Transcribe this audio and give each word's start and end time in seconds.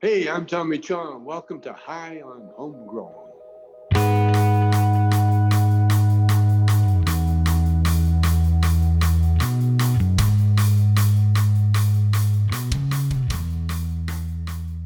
Hey, 0.00 0.28
I'm 0.28 0.46
Tommy 0.46 0.78
Chong. 0.78 1.24
Welcome 1.24 1.60
to 1.62 1.72
High 1.72 2.20
on 2.20 2.50
Homegrown. 2.54 3.12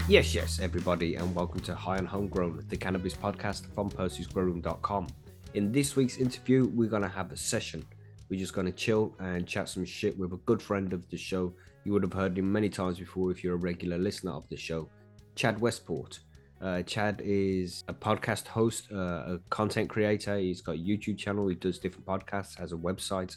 Yes, 0.08 0.34
yes, 0.34 0.58
everybody, 0.62 1.16
and 1.16 1.34
welcome 1.34 1.60
to 1.60 1.74
High 1.74 1.98
on 1.98 2.06
Homegrown, 2.06 2.64
the 2.70 2.76
cannabis 2.78 3.12
podcast 3.12 3.66
from 3.74 3.90
Percy'sGrowroom.com. 3.90 5.08
In 5.52 5.72
this 5.72 5.94
week's 5.94 6.16
interview, 6.16 6.68
we're 6.68 6.88
going 6.88 7.02
to 7.02 7.08
have 7.08 7.32
a 7.32 7.36
session. 7.36 7.84
We're 8.30 8.40
just 8.40 8.54
going 8.54 8.66
to 8.66 8.72
chill 8.72 9.14
and 9.18 9.46
chat 9.46 9.68
some 9.68 9.84
shit 9.84 10.18
with 10.18 10.32
a 10.32 10.38
good 10.46 10.62
friend 10.62 10.94
of 10.94 11.06
the 11.10 11.18
show. 11.18 11.52
You 11.84 11.92
would 11.92 12.02
have 12.02 12.14
heard 12.14 12.38
him 12.38 12.50
many 12.50 12.70
times 12.70 12.98
before 12.98 13.30
if 13.30 13.44
you're 13.44 13.56
a 13.56 13.58
regular 13.58 13.98
listener 13.98 14.30
of 14.32 14.48
the 14.48 14.56
show, 14.56 14.88
Chad 15.34 15.60
Westport. 15.60 16.20
Uh, 16.60 16.82
Chad 16.82 17.20
is 17.24 17.82
a 17.88 17.94
podcast 17.94 18.46
host, 18.46 18.86
uh, 18.92 18.96
a 19.34 19.40
content 19.50 19.88
creator. 19.88 20.38
He's 20.38 20.60
got 20.60 20.76
a 20.76 20.78
YouTube 20.78 21.18
channel. 21.18 21.48
He 21.48 21.56
does 21.56 21.78
different 21.78 22.06
podcasts, 22.06 22.56
has 22.58 22.72
a 22.72 22.76
website, 22.76 23.36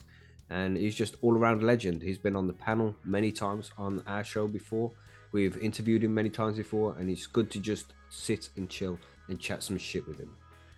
and 0.50 0.78
he's 0.78 0.94
just 0.94 1.16
all 1.22 1.36
around 1.36 1.64
legend. 1.64 2.04
He's 2.04 2.20
been 2.20 2.36
on 2.36 2.46
the 2.46 2.54
panel 2.54 2.96
many 3.04 3.32
times 3.32 3.72
on 3.78 4.04
our 4.06 4.24
show 4.24 4.48
before. 4.48 4.92
We've 5.32 5.58
interviewed 5.58 6.04
him 6.04 6.14
many 6.14 6.30
times 6.30 6.58
before, 6.58 6.96
and 7.00 7.10
it's 7.10 7.26
good 7.26 7.50
to 7.52 7.60
just 7.60 7.94
sit 8.10 8.50
and 8.58 8.70
chill 8.70 9.00
and 9.28 9.40
chat 9.40 9.64
some 9.64 9.80
shit 9.80 10.08
with 10.08 10.20
him. 10.20 10.36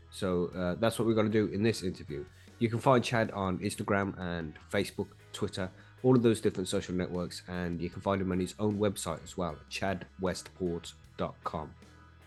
So 0.09 0.49
uh, 0.55 0.75
that's 0.79 0.97
what 0.97 1.07
we're 1.07 1.15
going 1.15 1.29
to 1.29 1.45
do 1.47 1.53
in 1.53 1.63
this 1.63 1.83
interview. 1.83 2.23
You 2.59 2.69
can 2.69 2.79
find 2.79 3.03
Chad 3.03 3.29
on 3.31 3.59
Instagram 3.59 4.17
and 4.17 4.53
Facebook, 4.71 5.09
Twitter, 5.33 5.69
all 6.01 6.15
of 6.15 6.23
those 6.23 6.39
different 6.39 6.69
social 6.69 6.95
networks, 6.95 7.43
and 7.49 7.81
you 7.81 7.89
can 7.89 8.01
find 8.01 8.21
him 8.21 8.31
on 8.31 8.39
his 8.39 8.55
own 8.57 8.79
website 8.79 9.21
as 9.23 9.37
well, 9.37 9.57
chadwestport.com. 9.69 11.06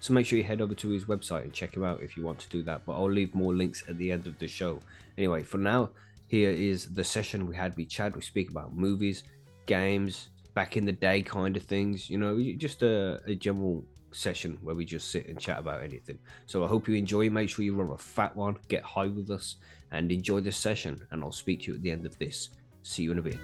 So 0.00 0.14
make 0.14 0.26
sure 0.26 0.38
you 0.38 0.44
head 0.44 0.60
over 0.60 0.74
to 0.74 0.88
his 0.88 1.04
website 1.04 1.42
and 1.42 1.52
check 1.52 1.76
him 1.76 1.84
out 1.84 2.02
if 2.02 2.16
you 2.16 2.24
want 2.24 2.38
to 2.40 2.48
do 2.48 2.62
that. 2.62 2.86
But 2.86 2.94
I'll 2.94 3.10
leave 3.10 3.34
more 3.34 3.54
links 3.54 3.84
at 3.88 3.98
the 3.98 4.10
end 4.10 4.26
of 4.26 4.38
the 4.38 4.48
show. 4.48 4.80
Anyway, 5.18 5.42
for 5.42 5.58
now, 5.58 5.90
here 6.26 6.50
is 6.50 6.86
the 6.94 7.04
session 7.04 7.46
we 7.46 7.56
had 7.56 7.76
with 7.76 7.88
Chad. 7.88 8.16
We 8.16 8.22
speak 8.22 8.50
about 8.50 8.74
movies, 8.74 9.24
games, 9.66 10.28
back 10.54 10.76
in 10.76 10.84
the 10.84 10.92
day 10.92 11.22
kind 11.22 11.56
of 11.56 11.62
things, 11.64 12.08
you 12.08 12.18
know, 12.18 12.40
just 12.56 12.82
a, 12.82 13.20
a 13.26 13.34
general 13.34 13.84
session 14.12 14.58
where 14.62 14.74
we 14.74 14.84
just 14.84 15.10
sit 15.10 15.28
and 15.28 15.38
chat 15.38 15.58
about 15.58 15.82
anything. 15.82 16.18
So 16.46 16.64
I 16.64 16.68
hope 16.68 16.88
you 16.88 16.94
enjoy. 16.94 17.30
Make 17.30 17.48
sure 17.48 17.64
you 17.64 17.74
run 17.74 17.90
a 17.90 17.98
fat 17.98 18.34
one, 18.36 18.56
get 18.68 18.82
high 18.82 19.06
with 19.06 19.30
us, 19.30 19.56
and 19.92 20.10
enjoy 20.10 20.40
this 20.40 20.56
session. 20.56 21.06
And 21.10 21.22
I'll 21.22 21.32
speak 21.32 21.62
to 21.62 21.66
you 21.68 21.74
at 21.74 21.82
the 21.82 21.90
end 21.90 22.06
of 22.06 22.18
this. 22.18 22.50
See 22.82 23.02
you 23.02 23.12
in 23.12 23.18
a 23.18 23.22
bit. 23.22 23.38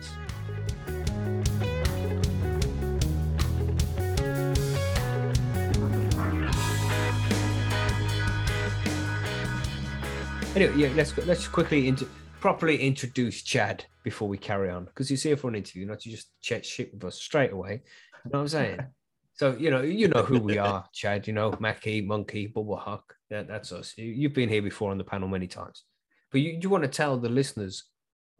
Anyway, 10.56 10.72
yeah, 10.74 10.88
let's 10.96 11.14
let's 11.26 11.46
quickly 11.46 11.86
into 11.86 12.08
properly 12.40 12.78
introduce 12.78 13.42
Chad 13.42 13.84
before 14.04 14.26
we 14.26 14.38
carry 14.38 14.70
on 14.70 14.86
because 14.86 15.06
he's 15.06 15.22
here 15.22 15.36
for 15.36 15.48
an 15.48 15.54
interview, 15.54 15.84
not 15.84 16.00
to 16.00 16.08
just 16.08 16.30
chat 16.40 16.64
shit 16.64 16.94
with 16.94 17.04
us 17.04 17.20
straight 17.20 17.52
away. 17.52 17.82
You 18.24 18.30
know 18.32 18.38
what 18.38 18.40
I'm 18.40 18.48
saying? 18.48 18.80
so 19.34 19.54
you 19.58 19.70
know, 19.70 19.82
you 19.82 20.08
know 20.08 20.22
who 20.22 20.40
we 20.40 20.56
are, 20.56 20.86
Chad. 20.94 21.26
You 21.26 21.34
know, 21.34 21.54
Mackie, 21.60 22.00
Monkey, 22.00 22.46
Bubble 22.46 22.76
Huck. 22.76 23.14
That, 23.28 23.48
that's 23.48 23.70
us. 23.70 23.92
You, 23.98 24.28
have 24.28 24.34
been 24.34 24.48
here 24.48 24.62
before 24.62 24.92
on 24.92 24.96
the 24.96 25.04
panel 25.04 25.28
many 25.28 25.46
times, 25.46 25.84
but 26.32 26.40
you, 26.40 26.58
you 26.58 26.70
want 26.70 26.84
to 26.84 26.88
tell 26.88 27.18
the 27.18 27.28
listeners 27.28 27.84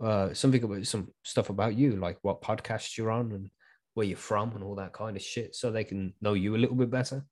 uh, 0.02 0.32
something 0.32 0.64
about 0.64 0.86
some 0.86 1.08
stuff 1.22 1.50
about 1.50 1.76
you, 1.76 1.96
like 1.96 2.16
what 2.22 2.40
podcasts 2.40 2.96
you're 2.96 3.10
on 3.10 3.32
and 3.32 3.50
where 3.92 4.06
you're 4.06 4.16
from 4.16 4.52
and 4.52 4.64
all 4.64 4.76
that 4.76 4.94
kind 4.94 5.18
of 5.18 5.22
shit, 5.22 5.54
so 5.54 5.70
they 5.70 5.84
can 5.84 6.14
know 6.22 6.32
you 6.32 6.56
a 6.56 6.56
little 6.56 6.76
bit 6.76 6.88
better. 6.88 7.26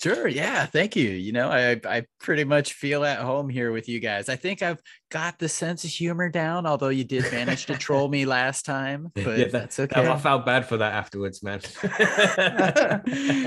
Sure. 0.00 0.28
Yeah. 0.28 0.64
Thank 0.66 0.94
you. 0.94 1.10
You 1.10 1.32
know, 1.32 1.50
I 1.50 1.80
I 1.84 2.04
pretty 2.20 2.44
much 2.44 2.74
feel 2.74 3.04
at 3.04 3.18
home 3.18 3.48
here 3.48 3.72
with 3.72 3.88
you 3.88 3.98
guys. 3.98 4.28
I 4.28 4.36
think 4.36 4.62
I've 4.62 4.80
got 5.10 5.38
the 5.40 5.48
sense 5.48 5.82
of 5.82 5.90
humor 5.90 6.28
down, 6.28 6.66
although 6.66 6.90
you 6.90 7.02
did 7.02 7.30
manage 7.32 7.66
to 7.66 7.76
troll 7.76 8.08
me 8.08 8.24
last 8.24 8.64
time, 8.64 9.10
but 9.14 9.38
yeah, 9.38 9.48
that's 9.48 9.80
okay. 9.80 10.06
I 10.06 10.16
felt 10.18 10.46
bad 10.46 10.66
for 10.66 10.76
that 10.76 10.92
afterwards, 10.92 11.42
man. 11.42 11.60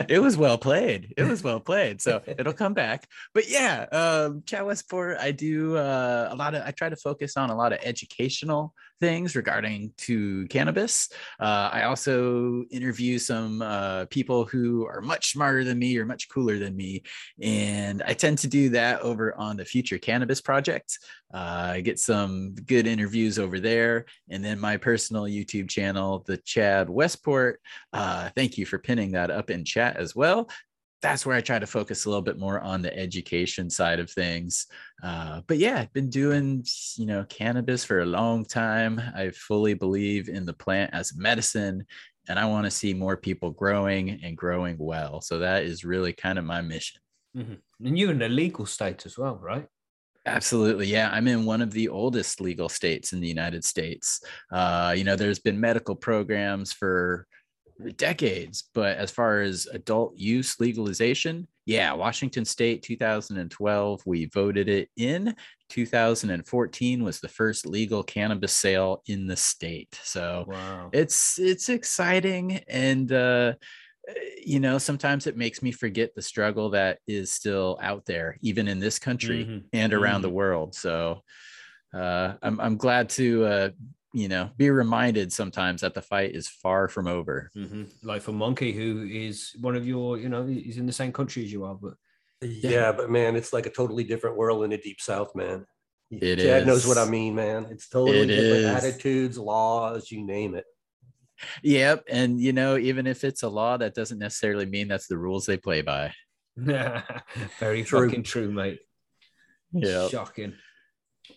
it 0.09 0.21
was 0.21 0.35
well 0.35 0.57
played. 0.57 1.13
It 1.15 1.23
was 1.23 1.41
well 1.41 1.59
played. 1.59 2.01
So 2.01 2.21
it'll 2.27 2.53
come 2.53 2.73
back. 2.73 3.07
But 3.33 3.49
yeah, 3.49 3.85
um, 3.91 4.43
Chad 4.45 4.65
Westport, 4.65 5.19
I 5.19 5.31
do 5.31 5.77
uh, 5.77 6.29
a 6.31 6.35
lot 6.35 6.55
of, 6.55 6.63
I 6.65 6.71
try 6.71 6.89
to 6.89 6.97
focus 6.97 7.37
on 7.37 7.49
a 7.49 7.55
lot 7.55 7.71
of 7.71 7.79
educational 7.83 8.73
things 9.01 9.35
regarding 9.35 9.91
to 9.97 10.47
cannabis. 10.47 11.09
Uh, 11.39 11.69
I 11.73 11.83
also 11.83 12.63
interview 12.71 13.19
some 13.19 13.61
uh, 13.61 14.05
people 14.05 14.45
who 14.45 14.85
are 14.87 15.01
much 15.01 15.33
smarter 15.33 15.65
than 15.65 15.77
me 15.79 15.97
or 15.97 16.05
much 16.05 16.29
cooler 16.29 16.57
than 16.57 16.77
me, 16.77 17.03
and 17.41 18.01
I 18.05 18.13
tend 18.13 18.37
to 18.39 18.47
do 18.47 18.69
that 18.69 19.01
over 19.01 19.35
on 19.35 19.57
the 19.57 19.65
Future 19.65 19.97
Cannabis 19.97 20.39
Project. 20.39 20.99
Uh, 21.33 21.71
I 21.75 21.81
get 21.81 21.99
some 21.99 22.53
good 22.53 22.87
interviews 22.87 23.39
over 23.39 23.59
there, 23.59 24.05
and 24.29 24.45
then 24.45 24.59
my 24.59 24.77
personal 24.77 25.23
YouTube 25.23 25.69
channel, 25.69 26.23
the 26.25 26.37
Chad 26.37 26.89
Westport. 26.89 27.59
Uh, 27.91 28.29
thank 28.35 28.57
you 28.57 28.65
for 28.65 28.77
pinning 28.77 29.11
that 29.11 29.31
up 29.31 29.49
in 29.49 29.65
chat 29.65 29.97
as 29.97 30.15
well 30.15 30.47
that's 31.01 31.25
where 31.25 31.35
I 31.35 31.41
try 31.41 31.57
to 31.59 31.67
focus 31.67 32.05
a 32.05 32.09
little 32.09 32.21
bit 32.21 32.37
more 32.37 32.59
on 32.61 32.81
the 32.81 32.95
education 32.97 33.69
side 33.69 33.99
of 33.99 34.09
things. 34.09 34.67
Uh, 35.03 35.41
but 35.47 35.57
yeah, 35.57 35.79
I've 35.79 35.93
been 35.93 36.09
doing, 36.09 36.63
you 36.95 37.05
know, 37.07 37.25
cannabis 37.27 37.83
for 37.83 38.01
a 38.01 38.05
long 38.05 38.45
time. 38.45 39.01
I 39.15 39.31
fully 39.31 39.73
believe 39.73 40.29
in 40.29 40.45
the 40.45 40.53
plant 40.53 40.93
as 40.93 41.15
medicine, 41.15 41.85
and 42.29 42.37
I 42.37 42.45
want 42.45 42.65
to 42.65 42.71
see 42.71 42.93
more 42.93 43.17
people 43.17 43.49
growing 43.49 44.19
and 44.23 44.37
growing 44.37 44.77
well. 44.77 45.21
So 45.21 45.39
that 45.39 45.63
is 45.63 45.83
really 45.83 46.13
kind 46.13 46.37
of 46.37 46.45
my 46.45 46.61
mission. 46.61 47.01
Mm-hmm. 47.35 47.87
And 47.87 47.97
you're 47.97 48.11
in 48.11 48.21
a 48.21 48.29
legal 48.29 48.65
state 48.65 49.05
as 49.05 49.17
well, 49.17 49.39
right? 49.41 49.65
Absolutely. 50.25 50.85
Yeah. 50.85 51.09
I'm 51.11 51.27
in 51.27 51.45
one 51.45 51.63
of 51.63 51.71
the 51.71 51.89
oldest 51.89 52.39
legal 52.41 52.69
states 52.69 53.11
in 53.11 53.19
the 53.19 53.27
United 53.27 53.65
States. 53.65 54.23
Uh, 54.51 54.93
you 54.95 55.03
know, 55.03 55.15
there's 55.15 55.39
been 55.39 55.59
medical 55.59 55.95
programs 55.95 56.71
for 56.71 57.25
decades. 57.97 58.69
But 58.73 58.97
as 58.97 59.11
far 59.11 59.41
as 59.41 59.67
adult 59.71 60.17
use 60.17 60.59
legalization, 60.59 61.47
yeah, 61.65 61.93
Washington 61.93 62.45
State 62.45 62.83
2012, 62.83 64.01
we 64.05 64.25
voted 64.25 64.69
it 64.69 64.89
in. 64.97 65.35
2014 65.69 67.03
was 67.03 67.19
the 67.19 67.29
first 67.29 67.65
legal 67.65 68.03
cannabis 68.03 68.53
sale 68.53 69.01
in 69.07 69.25
the 69.25 69.37
state. 69.37 69.97
So 70.03 70.45
wow. 70.47 70.89
it's 70.91 71.39
it's 71.39 71.69
exciting 71.69 72.59
and 72.67 73.11
uh 73.11 73.53
you 74.43 74.59
know 74.59 74.77
sometimes 74.77 75.27
it 75.27 75.37
makes 75.37 75.61
me 75.61 75.71
forget 75.71 76.13
the 76.15 76.21
struggle 76.21 76.71
that 76.71 76.97
is 77.07 77.31
still 77.31 77.77
out 77.81 78.03
there 78.05 78.35
even 78.41 78.67
in 78.67 78.79
this 78.79 78.97
country 78.97 79.45
mm-hmm. 79.45 79.59
and 79.73 79.93
around 79.93 80.15
mm-hmm. 80.15 80.23
the 80.23 80.29
world 80.29 80.73
so 80.73 81.21
uh, 81.93 82.33
I'm, 82.41 82.59
I'm 82.59 82.77
glad 82.77 83.09
to 83.11 83.45
uh, 83.45 83.69
you 84.13 84.27
know 84.27 84.49
be 84.57 84.69
reminded 84.69 85.31
sometimes 85.31 85.81
that 85.81 85.93
the 85.93 86.01
fight 86.01 86.35
is 86.35 86.47
far 86.47 86.87
from 86.87 87.07
over. 87.07 87.49
Mm-hmm. 87.55 87.83
like 88.03 88.21
for 88.21 88.33
monkey 88.33 88.71
who 88.73 89.07
is 89.09 89.55
one 89.61 89.75
of 89.75 89.87
your 89.87 90.17
you 90.17 90.29
know 90.29 90.45
he's 90.45 90.77
in 90.77 90.85
the 90.85 90.93
same 90.93 91.13
country 91.13 91.43
as 91.43 91.51
you 91.51 91.63
are 91.63 91.75
but 91.75 91.93
yeah, 92.41 92.69
yeah 92.69 92.91
but 92.91 93.09
man 93.09 93.35
it's 93.35 93.53
like 93.53 93.65
a 93.65 93.69
totally 93.69 94.03
different 94.03 94.35
world 94.37 94.63
in 94.63 94.71
the 94.71 94.77
deep 94.77 94.99
south 94.99 95.35
man. 95.35 95.65
It 96.09 96.39
Chad 96.39 96.61
is. 96.63 96.67
knows 96.67 96.87
what 96.87 96.97
i 96.97 97.05
mean 97.09 97.35
man. 97.35 97.67
It's 97.71 97.87
totally 97.87 98.21
it 98.21 98.27
different 98.27 98.65
is. 98.65 98.83
attitudes 98.85 99.37
laws 99.37 100.11
you 100.11 100.25
name 100.25 100.55
it. 100.55 100.65
Yep 101.63 102.03
and 102.09 102.39
you 102.39 102.51
know 102.53 102.77
even 102.77 103.07
if 103.07 103.23
it's 103.23 103.43
a 103.43 103.49
law 103.49 103.77
that 103.77 103.95
doesn't 103.95 104.19
necessarily 104.19 104.65
mean 104.65 104.89
that's 104.89 105.07
the 105.07 105.17
rules 105.17 105.45
they 105.45 105.57
play 105.57 105.81
by. 105.81 106.13
Very 106.57 107.83
true. 107.83 108.07
fucking 108.07 108.23
true 108.23 108.51
mate. 108.51 108.79
Yeah 109.71 110.09
shocking 110.09 110.53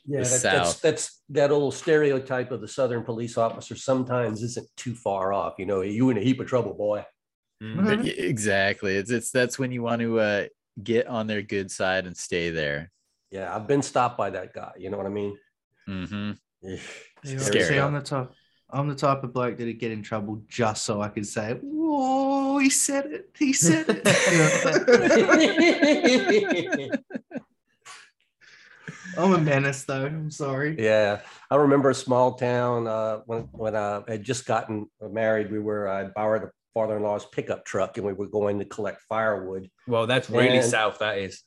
yeah, 0.07 0.23
that, 0.23 0.43
that's 0.43 0.81
that's 0.81 1.23
that 1.31 1.51
old 1.51 1.73
stereotype 1.75 2.51
of 2.51 2.61
the 2.61 2.69
Southern 2.69 3.05
police 3.05 3.39
officer 3.39 3.75
sometimes 3.75 4.43
isn't 4.43 4.69
too 4.77 4.95
far 4.95 5.33
off. 5.33 5.55
You 5.59 5.65
know, 5.65 5.81
you 5.81 6.11
in 6.11 6.19
a 6.19 6.21
heap 6.21 6.41
of 6.41 6.47
trouble, 6.47 6.75
boy. 6.75 7.07
Mm-hmm. 7.63 8.07
Exactly. 8.07 8.97
It's 8.97 9.11
it's 9.11 9.31
that's 9.31 9.59
when 9.59 9.73
you 9.73 9.83
want 9.83 10.03
to 10.03 10.21
uh, 10.21 10.45
get 10.83 11.07
on 11.07 11.27
their 11.27 11.41
good 11.41 11.71
side 11.71 12.07
and 12.07 12.15
stay 12.15 12.51
there. 12.51 12.91
Yeah, 13.31 13.55
I've 13.55 13.67
been 13.67 13.81
stopped 13.81 14.19
by 14.19 14.29
that 14.31 14.53
guy. 14.53 14.73
You 14.77 14.91
know 14.91 14.99
what 14.99 15.07
I 15.07 15.11
mean? 15.11 15.39
Mm-hmm. 15.89 16.33
See, 17.25 17.79
I'm 17.79 17.95
the 17.95 18.03
top. 18.03 18.35
I'm 18.71 18.89
the 18.89 18.95
type 18.95 19.25
of 19.25 19.33
bloke 19.33 19.57
that'd 19.57 19.79
get 19.79 19.93
in 19.93 20.03
trouble 20.03 20.43
just 20.49 20.83
so 20.83 21.01
I 21.01 21.09
could 21.09 21.27
say, 21.27 21.59
"Whoa, 21.63 22.59
he 22.59 22.69
said 22.69 23.07
it. 23.07 23.31
He 23.39 23.55
said 23.55 23.87
it." 23.89 24.03
I'm 29.17 29.33
a 29.33 29.39
menace, 29.39 29.85
though. 29.85 30.07
I'm 30.07 30.31
sorry. 30.31 30.77
Yeah, 30.79 31.21
I 31.51 31.57
remember 31.57 31.91
a 31.91 31.95
small 31.95 32.35
town 32.35 32.87
uh, 32.87 33.19
when 33.27 33.43
when 33.53 33.77
I 33.77 34.03
had 34.09 34.23
just 34.23 34.47
gotten 34.47 34.89
married. 35.01 35.51
We 35.51 35.59
were 35.59 35.89
I 35.89 36.05
borrowed 36.05 36.45
a 36.45 36.51
father-in-law's 36.75 37.27
pickup 37.27 37.65
truck, 37.65 37.97
and 37.97 38.07
we 38.07 38.13
were 38.13 38.27
going 38.27 38.59
to 38.59 38.65
collect 38.65 39.01
firewood. 39.09 39.71
Well, 39.87 40.07
that's 40.07 40.29
really 40.29 40.59
and, 40.59 40.67
south. 40.67 40.99
That 40.99 41.19
is. 41.19 41.43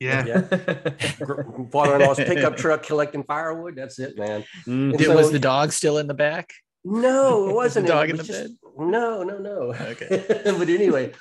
Yeah. 0.00 0.24
yeah. 0.24 0.40
Father-in-law's 1.70 2.16
pickup 2.16 2.56
truck 2.56 2.82
collecting 2.82 3.22
firewood. 3.24 3.76
That's 3.76 3.98
it, 3.98 4.16
man. 4.16 4.44
Mm. 4.66 4.98
So, 4.98 5.14
was 5.14 5.30
the 5.30 5.38
dog 5.38 5.72
still 5.72 5.98
in 5.98 6.06
the 6.06 6.14
back? 6.14 6.50
No, 6.84 7.50
it 7.50 7.54
wasn't. 7.54 7.86
dog 7.86 8.08
it 8.08 8.12
was 8.12 8.20
in 8.20 8.26
the 8.26 8.32
just, 8.32 8.59
bed. 8.59 8.59
No, 8.78 9.22
no, 9.22 9.38
no. 9.38 9.74
Okay. 9.74 10.24
but 10.44 10.68
anyway, 10.68 11.12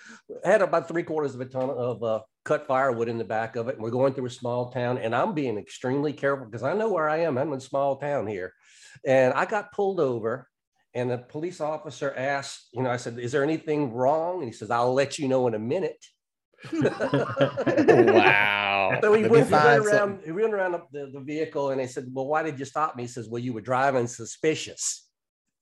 I 0.45 0.49
had 0.49 0.61
about 0.61 0.87
three 0.87 1.03
quarters 1.03 1.35
of 1.35 1.41
a 1.41 1.45
ton 1.45 1.69
of 1.69 2.03
uh, 2.03 2.21
cut 2.45 2.67
firewood 2.67 3.09
in 3.09 3.17
the 3.17 3.23
back 3.23 3.55
of 3.55 3.67
it. 3.67 3.75
And 3.75 3.83
we're 3.83 3.91
going 3.91 4.13
through 4.13 4.27
a 4.27 4.31
small 4.31 4.71
town, 4.71 4.97
and 4.97 5.15
I'm 5.15 5.33
being 5.33 5.57
extremely 5.57 6.13
careful 6.13 6.45
because 6.45 6.63
I 6.63 6.73
know 6.73 6.91
where 6.91 7.09
I 7.09 7.19
am. 7.19 7.37
I'm 7.37 7.51
in 7.51 7.57
a 7.57 7.61
small 7.61 7.97
town 7.97 8.27
here. 8.27 8.53
And 9.05 9.33
I 9.33 9.45
got 9.45 9.71
pulled 9.71 9.99
over, 9.99 10.47
and 10.93 11.11
the 11.11 11.19
police 11.19 11.61
officer 11.61 12.13
asked, 12.15 12.69
you 12.73 12.81
know, 12.81 12.89
I 12.89 12.97
said, 12.97 13.19
Is 13.19 13.31
there 13.31 13.43
anything 13.43 13.93
wrong? 13.93 14.39
And 14.39 14.45
he 14.45 14.53
says, 14.53 14.71
I'll 14.71 14.93
let 14.93 15.19
you 15.19 15.27
know 15.27 15.47
in 15.47 15.53
a 15.53 15.59
minute. 15.59 16.03
wow. 16.73 18.67
So 19.01 19.13
he 19.13 19.23
went, 19.23 19.47
he 19.47 19.53
went 19.53 19.53
around, 19.53 19.85
something. 19.85 20.25
he 20.25 20.31
went 20.31 20.53
around 20.53 20.71
the, 20.91 21.11
the 21.13 21.19
vehicle 21.19 21.69
and 21.69 21.79
they 21.79 21.85
said, 21.87 22.07
Well, 22.11 22.25
why 22.25 22.41
did 22.43 22.57
you 22.57 22.65
stop 22.65 22.95
me? 22.95 23.03
He 23.03 23.07
says, 23.07 23.29
Well, 23.29 23.41
you 23.41 23.53
were 23.53 23.61
driving 23.61 24.07
suspicious. 24.07 25.08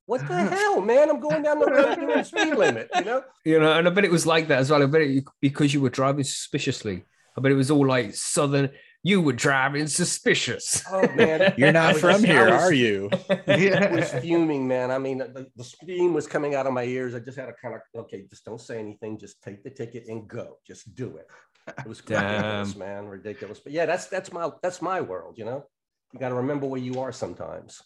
What 0.08 0.28
the 0.28 0.36
hell, 0.56 0.82
man? 0.82 1.10
I'm 1.12 1.20
going 1.20 1.44
down 1.44 1.60
the 1.60 1.68
road 1.68 1.96
doing 1.96 2.08
the 2.18 2.24
speed 2.24 2.56
limit, 2.56 2.90
you 2.96 3.04
know? 3.04 3.24
You 3.46 3.60
know, 3.60 3.74
and 3.74 3.88
I 3.88 3.92
bet 3.92 4.06
it 4.06 4.12
was 4.12 4.26
like 4.26 4.48
that 4.48 4.60
as 4.60 4.72
well. 4.72 4.82
I 4.82 4.86
bet 4.88 5.02
it 5.02 5.24
because 5.42 5.74
you 5.74 5.82
were 5.82 5.90
driving 5.92 6.24
suspiciously. 6.24 7.04
I 7.38 7.42
bet 7.42 7.52
it 7.52 7.56
was 7.56 7.70
all 7.70 7.86
like 7.86 8.16
southern. 8.16 8.72
You 9.04 9.22
were 9.22 9.34
driving 9.34 9.88
suspicious. 9.88 10.84
Oh 10.92 11.08
man. 11.14 11.54
You're 11.58 11.72
not 11.72 11.94
was- 11.94 12.02
from 12.02 12.24
here, 12.24 12.46
was- 12.50 12.64
are 12.64 12.74
you? 12.74 13.10
I 13.30 13.90
was 13.96 14.12
fuming, 14.24 14.68
man. 14.68 14.92
I 14.92 14.98
mean, 14.98 15.20
the, 15.20 15.48
the 15.56 15.64
steam 15.64 16.14
was 16.14 16.26
coming 16.26 16.56
out 16.56 16.66
of 16.68 16.74
my 16.74 16.84
ears. 16.84 17.14
I 17.14 17.20
just 17.20 17.38
had 17.38 17.46
to 17.46 17.54
kind 17.62 17.76
of, 17.76 17.82
okay, 18.04 18.26
just 18.30 18.44
don't 18.44 18.60
say 18.60 18.80
anything. 18.80 19.20
Just 19.20 19.42
take 19.44 19.64
the 19.64 19.70
ticket 19.70 20.06
and 20.08 20.28
go. 20.28 20.58
Just 20.66 20.96
do 20.96 21.18
it. 21.18 21.28
It 21.68 21.86
was 21.86 22.02
ridiculous, 22.02 22.76
man. 22.76 23.06
Ridiculous. 23.08 23.60
But 23.60 23.74
yeah, 23.74 23.86
that's 23.86 24.08
that's 24.08 24.32
my 24.32 24.50
that's 24.64 24.82
my 24.82 25.02
world, 25.02 25.38
you 25.38 25.44
know. 25.46 25.66
You 26.14 26.20
got 26.20 26.30
to 26.30 26.36
remember 26.36 26.66
where 26.66 26.80
you 26.82 27.02
are 27.02 27.12
sometimes. 27.12 27.82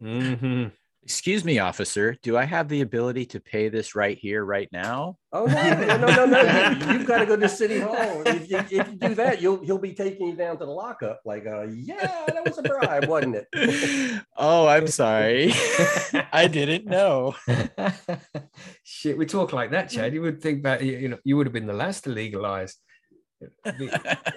hmm 0.00 0.66
Excuse 1.04 1.44
me, 1.44 1.58
officer. 1.58 2.16
Do 2.22 2.36
I 2.36 2.44
have 2.44 2.68
the 2.68 2.82
ability 2.82 3.26
to 3.26 3.40
pay 3.40 3.68
this 3.68 3.96
right 3.96 4.16
here, 4.16 4.44
right 4.44 4.68
now? 4.70 5.16
Oh 5.32 5.46
no, 5.46 5.54
no, 5.54 5.96
no, 5.96 6.06
no, 6.06 6.26
no! 6.26 6.38
You, 6.38 6.44
have 6.44 7.06
got 7.06 7.18
to 7.18 7.26
go 7.26 7.36
to 7.36 7.48
city 7.48 7.80
hall. 7.80 8.22
If 8.24 8.48
you, 8.48 8.58
if 8.58 8.70
you 8.70 8.84
do 8.84 9.14
that, 9.16 9.42
you'll 9.42 9.60
he'll 9.64 9.78
be 9.78 9.94
taking 9.94 10.28
you 10.28 10.36
down 10.36 10.58
to 10.58 10.64
the 10.64 10.70
lockup. 10.70 11.20
Like, 11.24 11.44
uh, 11.44 11.62
yeah, 11.62 12.26
that 12.28 12.44
was 12.46 12.58
a 12.58 12.62
bribe, 12.62 13.06
wasn't 13.06 13.36
it? 13.52 14.22
oh, 14.36 14.68
I'm 14.68 14.86
sorry. 14.86 15.52
I 16.32 16.46
didn't 16.46 16.86
know. 16.86 17.34
Shit, 18.84 19.18
we 19.18 19.26
talk 19.26 19.52
like 19.52 19.72
that, 19.72 19.90
Chad. 19.90 20.14
You 20.14 20.22
would 20.22 20.40
think 20.40 20.62
that 20.62 20.84
you 20.84 20.98
you 20.98 21.08
know 21.08 21.18
you 21.24 21.36
would 21.36 21.46
have 21.46 21.54
been 21.54 21.66
the 21.66 21.72
last 21.72 22.04
to 22.04 22.10
legalize. 22.10 22.76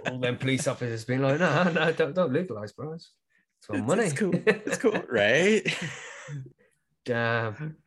All 0.10 0.18
them 0.18 0.38
police 0.38 0.68
officers 0.68 1.06
being 1.06 1.22
like, 1.22 1.40
no, 1.40 1.64
no, 1.72 1.92
don't, 1.92 2.16
don't 2.16 2.34
legalize, 2.34 2.74
bro. 2.74 2.94
It's 2.94 3.12
it's 3.60 3.68
for 3.68 3.76
It's- 3.76 3.88
money. 3.88 4.04
It's 4.06 4.14
cool. 4.14 4.34
It's 4.46 4.78
cool, 4.78 5.04
right? 5.12 5.64
Damn. 7.06 7.78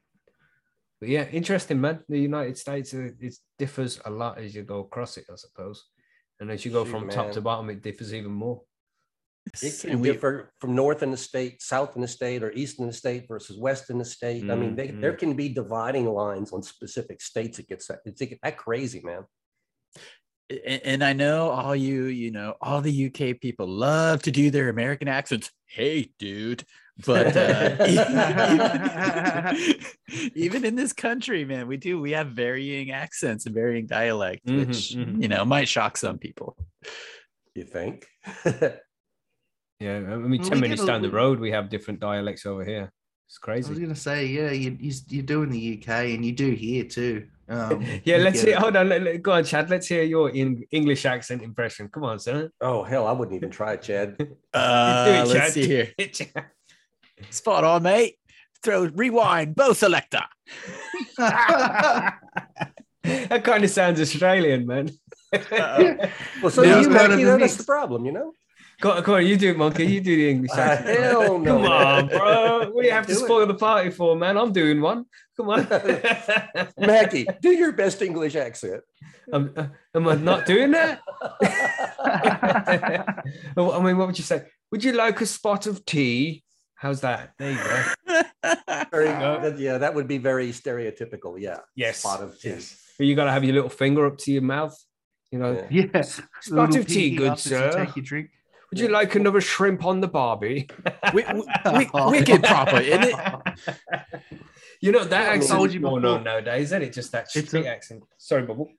But 1.01 1.09
yeah, 1.09 1.27
interesting, 1.31 1.81
man. 1.81 2.01
The 2.09 2.19
United 2.19 2.59
States, 2.59 2.93
uh, 2.95 3.11
it 3.21 3.37
differs 3.59 4.01
a 4.05 4.11
lot 4.11 4.39
as 4.39 4.55
you 4.55 4.63
go 4.63 4.81
across 4.81 5.17
it, 5.17 5.25
I 5.31 5.37
suppose. 5.37 5.85
And 6.41 6.51
as 6.51 6.65
you 6.65 6.73
go 6.73 6.85
Shoot, 6.85 6.91
from 6.91 7.09
top 7.09 7.33
to 7.33 7.41
bottom, 7.41 7.71
it 7.71 7.83
differs 7.83 8.15
even 8.15 8.33
more. 8.33 8.63
It 9.63 9.81
can 9.81 10.01
we- 10.01 10.13
differ 10.13 10.53
from 10.61 10.75
north 10.75 11.03
in 11.03 11.11
the 11.11 11.17
state, 11.17 11.63
south 11.63 11.97
in 11.97 12.03
the 12.03 12.09
state, 12.09 12.43
or 12.43 12.53
east 12.53 12.81
in 12.81 12.87
the 12.87 12.93
state 12.93 13.27
versus 13.29 13.59
west 13.59 13.91
in 13.91 13.99
the 13.99 14.05
state. 14.05 14.51
I 14.51 14.55
mean, 14.55 14.77
they, 14.77 14.89
there 14.89 15.15
can 15.15 15.35
be 15.35 15.49
dividing 15.49 16.07
lines 16.07 16.53
on 16.53 16.63
specific 16.63 17.21
states. 17.23 17.59
It 17.59 17.69
gets 17.69 17.87
that 17.87 18.01
it's 18.05 18.23
that 18.43 18.57
crazy, 18.57 19.01
man. 19.03 19.25
A- 20.51 20.87
and 20.87 21.05
I 21.05 21.13
know 21.13 21.51
all 21.51 21.77
you, 21.77 22.05
you 22.05 22.31
know, 22.31 22.55
all 22.61 22.81
the 22.81 23.07
UK 23.07 23.41
people 23.41 23.67
love 23.67 24.23
to 24.23 24.31
do 24.31 24.51
their 24.51 24.69
American 24.69 25.09
accents. 25.09 25.51
Hey, 25.67 26.11
dude. 26.19 26.65
But 27.07 27.37
uh, 27.37 27.77
even, 27.87 28.19
even 30.35 30.65
in 30.65 30.75
this 30.75 30.93
country, 30.93 31.45
man, 31.45 31.69
we 31.69 31.77
do. 31.77 32.01
We 32.01 32.11
have 32.13 32.29
varying 32.33 32.91
accents 32.91 33.47
and 33.47 33.55
varying 33.55 33.87
dialect, 33.87 34.47
Mhm, 34.47 34.59
which, 34.67 34.97
mhm. 34.97 35.23
you 35.23 35.29
know, 35.29 35.45
might 35.45 35.69
shock 35.69 35.97
some 35.97 36.19
people. 36.19 36.57
You 37.55 37.65
think? 37.65 38.07
Yeah, 39.81 39.99
I 39.99 40.17
mean, 40.17 40.43
10 40.43 40.57
we 40.57 40.61
minutes 40.63 40.83
a- 40.83 40.87
down 40.87 41.03
the 41.03 41.11
road, 41.11 41.39
we 41.39 41.53
have 41.53 41.69
different 41.71 42.01
dialects 42.01 42.45
over 42.47 42.65
here. 42.65 42.93
It's 43.29 43.37
crazy. 43.39 43.67
I 43.69 43.71
was 43.71 43.79
gonna 43.79 43.95
say, 43.95 44.27
yeah, 44.27 44.51
you, 44.53 44.77
you 44.81 44.93
you 45.09 45.23
do 45.23 45.43
in 45.43 45.51
the 45.51 45.79
UK 45.79 45.89
and 46.15 46.25
you 46.25 46.33
do 46.33 46.51
here 46.53 46.85
too. 46.85 47.27
Um, 47.51 47.85
Yeah, 48.05 48.17
let's 48.19 48.41
get 48.43 48.49
hear. 48.49 48.57
it. 48.57 48.61
Hold 48.61 48.77
on, 48.77 48.89
let, 48.89 49.03
let- 49.03 49.23
go 49.23 49.33
on, 49.33 49.45
Chad. 49.45 49.69
Let's 49.69 49.87
hear 49.87 50.03
your 50.03 50.31
in, 50.31 50.65
English 50.71 51.05
accent 51.05 51.43
impression. 51.43 51.89
Come 51.89 52.05
on, 52.05 52.19
son. 52.19 52.51
oh 52.63 52.83
hell, 52.85 53.07
I 53.07 53.13
wouldn't 53.13 53.37
even 53.37 53.51
try 53.51 53.75
it, 53.75 53.83
Chad. 53.83 54.17
Uh, 54.55 55.05
Do 55.05 55.11
it, 55.13 55.19
let's 55.27 55.33
Chad. 55.33 55.53
see 55.53 55.67
here. 55.67 55.93
Chad. 56.13 56.47
Spot 57.31 57.65
on, 57.65 57.83
mate. 57.83 58.15
Throw 58.63 58.87
rewind, 58.87 59.55
bow 59.55 59.73
selector. 59.75 60.23
that 61.19 62.15
kind 63.45 63.63
of 63.65 63.71
sounds 63.71 64.01
Australian, 64.01 64.67
man. 64.67 64.91
Well, 65.33 66.51
so 66.51 66.63
Yeah, 66.63 66.81
you, 66.81 66.87
it's 66.87 66.89
part 66.89 67.05
of 67.05 67.11
Mackie, 67.11 67.25
the 67.25 67.37
that's 67.39 67.57
the 67.57 67.65
problem, 67.65 68.05
you 68.07 68.13
know. 68.13 68.33
Go 68.81 68.93
on, 68.93 69.03
go 69.03 69.17
on, 69.17 69.27
you 69.27 69.37
do 69.37 69.51
it, 69.51 69.59
monkey. 69.59 69.85
You 69.87 70.01
do 70.01 70.15
the 70.15 70.31
English 70.31 70.53
Uh, 70.53 70.61
accent. 70.61 71.01
hell 71.01 71.39
no. 71.39 71.57
Come 71.57 71.65
on, 71.67 72.07
bro. 72.09 72.71
What 72.71 72.83
do 72.83 72.87
you 72.87 72.93
have 72.95 73.07
to 73.09 73.13
Do 73.15 73.19
it. 73.21 73.25
spoil 73.25 73.47
the 73.47 73.55
party 73.55 73.91
for, 73.91 74.15
man? 74.15 74.37
I'm 74.39 74.53
doing 74.53 74.81
one. 74.81 75.05
Come 75.37 75.49
on. 75.51 75.67
Mackie, 76.79 77.27
do 77.43 77.51
your 77.51 77.73
best 77.73 78.01
English 78.03 78.37
accent. 78.37 78.83
am, 79.33 79.53
uh, 79.57 79.67
am 79.95 80.07
I 80.09 80.15
not 80.15 80.47
doing 80.47 80.71
that? 80.73 81.01
I 83.57 83.83
mean, 83.83 83.97
what 83.99 84.07
would 84.09 84.19
you 84.19 84.25
say? 84.25 84.45
Would 84.71 84.85
you 84.85 84.93
like 84.93 85.21
a 85.21 85.27
spot 85.27 85.67
of 85.67 85.85
tea? 85.85 86.45
How's 86.77 87.01
that? 87.01 87.33
There 87.39 87.51
you 87.51 87.59
go. 87.59 87.83
Very, 88.93 89.07
go. 89.07 89.41
that- 89.43 89.59
yeah, 89.59 89.79
that 89.79 89.95
would 89.95 90.07
be 90.07 90.19
very 90.19 90.51
stereotypical. 90.53 91.35
Yeah. 91.39 91.59
Yes. 91.75 91.99
Spot 91.99 92.23
of 92.23 92.39
tea. 92.41 92.51
Yes. 92.51 92.81
But 92.97 93.07
you 93.07 93.17
got 93.17 93.25
to 93.25 93.33
have 93.33 93.45
your 93.45 93.55
little 93.55 93.71
finger 93.71 94.07
up 94.07 94.19
to 94.19 94.33
your 94.33 94.43
mouth. 94.43 94.77
You 95.31 95.39
know, 95.41 95.67
yes. 95.71 96.19
yeah, 96.19 96.25
spot 96.41 96.75
of 96.77 96.87
tea, 96.87 97.17
good 97.17 97.29
up 97.29 97.35
as 97.39 97.45
you 97.47 97.51
sir. 97.51 97.73
Take 97.85 97.97
your 97.97 98.05
drink. 98.05 98.31
Would 98.71 98.81
you 98.81 98.89
like 98.89 99.15
another 99.15 99.41
shrimp 99.41 99.85
on 99.85 100.01
the 100.01 100.09
barbie? 100.09 100.69
Wi- 101.05 101.25
wi- 101.33 101.55
wi- 101.65 102.11
wicked 102.11 102.43
proper, 102.43 102.81
isn't 102.81 103.05
it? 103.05 103.15
You 104.81 104.93
know 104.93 105.03
that 105.03 105.29
I 105.31 105.35
accent 105.35 105.51
told 105.59 105.69
is 105.71 105.75
you 105.75 105.81
going 105.81 106.05
on 106.05 106.23
nowadays, 106.23 106.67
isn't 106.67 106.83
it? 106.83 106.93
Just 106.93 107.11
that 107.11 107.27
It's 107.35 107.49
street 107.49 107.65
a- 107.67 107.69
accent. 107.69 108.05
Sorry, 108.17 108.43
Bubble. 108.43 108.71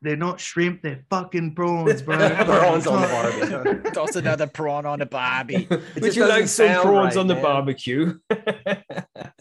They're 0.00 0.16
not 0.16 0.38
shrimp, 0.38 0.80
they're 0.82 1.04
fucking 1.10 1.56
prawns, 1.56 2.02
bro. 2.02 2.16
Prawns 2.16 2.86
on 2.86 3.02
the 3.02 3.08
barbie. 3.08 3.90
Toss 3.90 4.14
another 4.14 4.46
prawn 4.46 4.86
on 4.86 5.00
a 5.02 5.06
barbie. 5.06 5.66
Would 6.00 6.14
you 6.14 6.26
like 6.28 6.46
some 6.46 6.68
prawns 6.82 7.16
right, 7.16 7.20
on 7.20 7.26
the 7.26 7.34
man. 7.34 7.42
barbecue? 7.42 8.18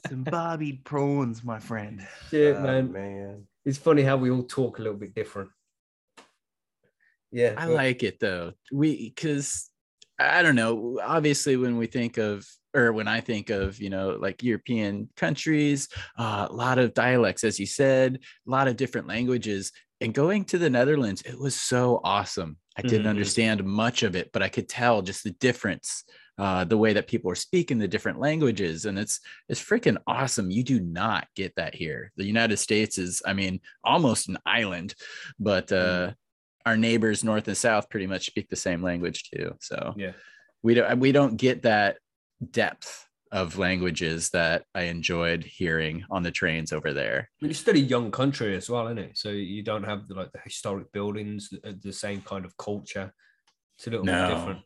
Some 0.10 0.26
barbied 0.26 0.84
prawns, 0.84 1.44
my 1.44 1.60
friend. 1.60 2.06
Shit, 2.32 2.56
Oh, 2.58 2.62
man. 2.64 2.92
man. 2.92 3.48
It's 3.64 3.78
funny 3.78 4.02
how 4.02 4.18
we 4.18 4.32
all 4.32 4.44
talk 4.44 4.80
a 4.80 4.82
little 4.82 4.98
bit 4.98 5.14
different. 5.14 5.52
Yeah. 7.32 7.54
I 7.56 7.66
like 7.68 8.02
it 8.04 8.20
though. 8.20 8.54
We 8.72 9.10
because 9.10 9.70
I 10.20 10.42
don't 10.42 10.56
know. 10.56 11.00
Obviously, 11.04 11.56
when 11.56 11.78
we 11.78 11.88
think 11.88 12.18
of 12.18 12.46
or 12.76 12.94
when 12.94 13.08
I 13.08 13.22
think 13.22 13.50
of 13.50 13.80
you 13.80 13.90
know 13.90 14.18
like 14.20 14.44
European 14.44 15.10
countries, 15.16 15.88
uh, 16.18 16.48
a 16.50 16.54
lot 16.54 16.78
of 16.78 16.94
dialects, 16.94 17.44
as 17.44 17.60
you 17.60 17.66
said, 17.66 18.20
a 18.48 18.50
lot 18.50 18.68
of 18.68 18.76
different 18.78 19.08
languages. 19.08 19.72
And 20.02 20.14
going 20.14 20.46
to 20.46 20.58
the 20.58 20.70
Netherlands, 20.70 21.22
it 21.24 21.38
was 21.38 21.56
so 21.56 22.00
awesome. 22.04 22.58
I 22.78 22.82
didn't 22.84 23.08
Mhm. 23.08 23.10
understand 23.10 23.64
much 23.66 24.04
of 24.04 24.16
it, 24.16 24.32
but 24.32 24.42
I 24.42 24.48
could 24.50 24.70
tell 24.70 25.02
just 25.02 25.24
the 25.26 25.32
difference, 25.32 26.06
uh, 26.38 26.64
the 26.64 26.78
way 26.78 26.94
that 26.94 27.08
people 27.08 27.30
are 27.32 27.36
speaking 27.36 27.78
the 27.80 27.88
different 27.88 28.20
languages, 28.20 28.86
and 28.86 28.98
it's 29.00 29.20
it's 29.50 29.62
freaking 29.64 29.98
awesome. 30.08 30.52
You 30.52 30.64
do 30.64 30.80
not 30.80 31.28
get 31.36 31.56
that 31.56 31.76
here. 31.76 32.12
The 32.18 32.26
United 32.26 32.58
States 32.58 32.98
is, 32.98 33.22
I 33.26 33.34
mean, 33.34 33.60
almost 33.84 34.30
an 34.30 34.38
island, 34.46 34.96
but 35.40 35.72
uh, 35.72 36.14
our 36.66 36.78
neighbors 36.78 37.24
north 37.24 37.48
and 37.48 37.58
south 37.58 37.90
pretty 37.90 38.08
much 38.08 38.26
speak 38.28 38.50
the 38.50 38.56
same 38.56 38.82
language 38.84 39.30
too. 39.34 39.56
So 39.62 39.94
Yeah. 39.98 40.14
we 40.64 40.74
don't 40.74 41.00
we 41.00 41.12
don't 41.12 41.38
get 41.38 41.62
that 41.64 41.98
depth 42.52 43.06
of 43.32 43.58
languages 43.58 44.32
that 44.32 44.66
I 44.74 44.84
enjoyed 44.84 45.44
hearing 45.44 46.04
on 46.10 46.24
the 46.24 46.32
trains 46.32 46.74
over 46.74 46.94
there. 46.94 47.30
I 47.42 47.46
mean, 47.46 47.52
it's 47.52 47.60
still 47.60 47.76
a 47.76 47.80
young 47.80 48.10
country 48.12 48.56
as 48.56 48.70
well, 48.70 48.88
isn't 48.88 48.98
it? 48.98 49.18
So 49.18 49.30
you 49.30 49.62
don't 49.62 49.84
have 49.84 50.08
the, 50.08 50.16
like 50.16 50.32
the 50.32 50.40
historic 50.44 50.92
buildings, 50.92 51.50
the, 51.50 51.78
the 51.82 51.94
same 51.94 52.22
kind 52.22 52.44
of 52.44 52.58
culture. 52.58 53.14
It's 53.78 53.86
a 53.88 53.92
little 53.92 54.06
No. 54.06 54.26
bit 54.28 54.36
different. 54.36 54.60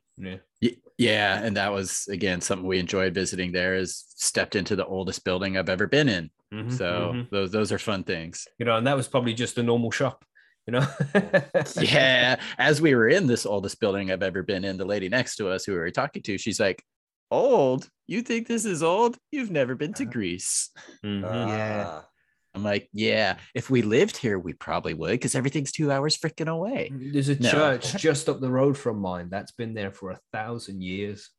Yeah. 0.61 0.69
Yeah, 0.97 1.43
and 1.43 1.57
that 1.57 1.73
was 1.73 2.07
again 2.09 2.39
something 2.39 2.65
we 2.67 2.79
enjoyed 2.79 3.13
visiting 3.13 3.51
there 3.51 3.75
is 3.75 4.05
stepped 4.15 4.55
into 4.55 4.75
the 4.75 4.85
oldest 4.85 5.23
building 5.25 5.57
I've 5.57 5.67
ever 5.69 5.87
been 5.87 6.07
in. 6.07 6.29
Mhm, 6.53 6.71
So 6.71 7.11
mhm. 7.13 7.29
those 7.31 7.51
those 7.51 7.71
are 7.71 7.79
fun 7.79 8.03
things. 8.03 8.47
you 8.59 8.65
know, 8.65 8.77
and 8.77 8.87
that 8.87 8.95
was 8.95 9.07
probably 9.07 9.33
just 9.33 9.57
a 9.57 9.63
normal 9.63 9.91
shop, 9.91 10.23
you 10.67 10.71
know. 10.73 10.85
yeah. 11.81 12.39
As 12.57 12.81
we 12.81 12.95
were 12.95 13.09
in 13.09 13.27
this 13.27 13.45
oldest 13.45 13.79
building 13.79 14.11
I've 14.11 14.23
ever 14.23 14.43
been 14.43 14.63
in, 14.63 14.77
the 14.77 14.85
lady 14.85 15.09
next 15.09 15.35
to 15.37 15.49
us 15.49 15.65
who 15.65 15.73
we 15.73 15.79
were 15.79 15.91
talking 15.91 16.21
to, 16.23 16.37
she's 16.37 16.59
like, 16.59 16.83
Old? 17.31 17.89
You 18.05 18.21
think 18.21 18.47
this 18.47 18.63
is 18.65 18.83
old? 18.83 19.17
You've 19.31 19.49
never 19.49 19.73
been 19.75 19.93
to 19.93 20.05
Greece. 20.05 20.69
Mhm. 21.03 21.23
Yeah. 21.47 21.85
Ah, 21.87 22.05
I'm 22.53 22.63
like, 22.63 22.87
yeah, 22.93 23.37
if 23.55 23.71
we 23.71 23.81
lived 23.81 24.17
here, 24.17 24.37
we 24.37 24.53
probably 24.53 24.93
would 24.93 25.11
because 25.11 25.33
everything's 25.33 25.71
two 25.71 25.91
hours 25.91 26.15
freaking 26.15 26.47
away. 26.47 26.91
There's 26.93 27.29
a 27.29 27.39
No. 27.39 27.49
church 27.49 27.95
just 27.95 28.29
up 28.29 28.39
the 28.39 28.51
road 28.51 28.77
from 28.77 28.99
mine 28.99 29.29
that's 29.31 29.51
been 29.53 29.73
there 29.73 29.91
for 29.91 30.11
a 30.11 30.19
thousand 30.31 30.83
years. 30.83 31.29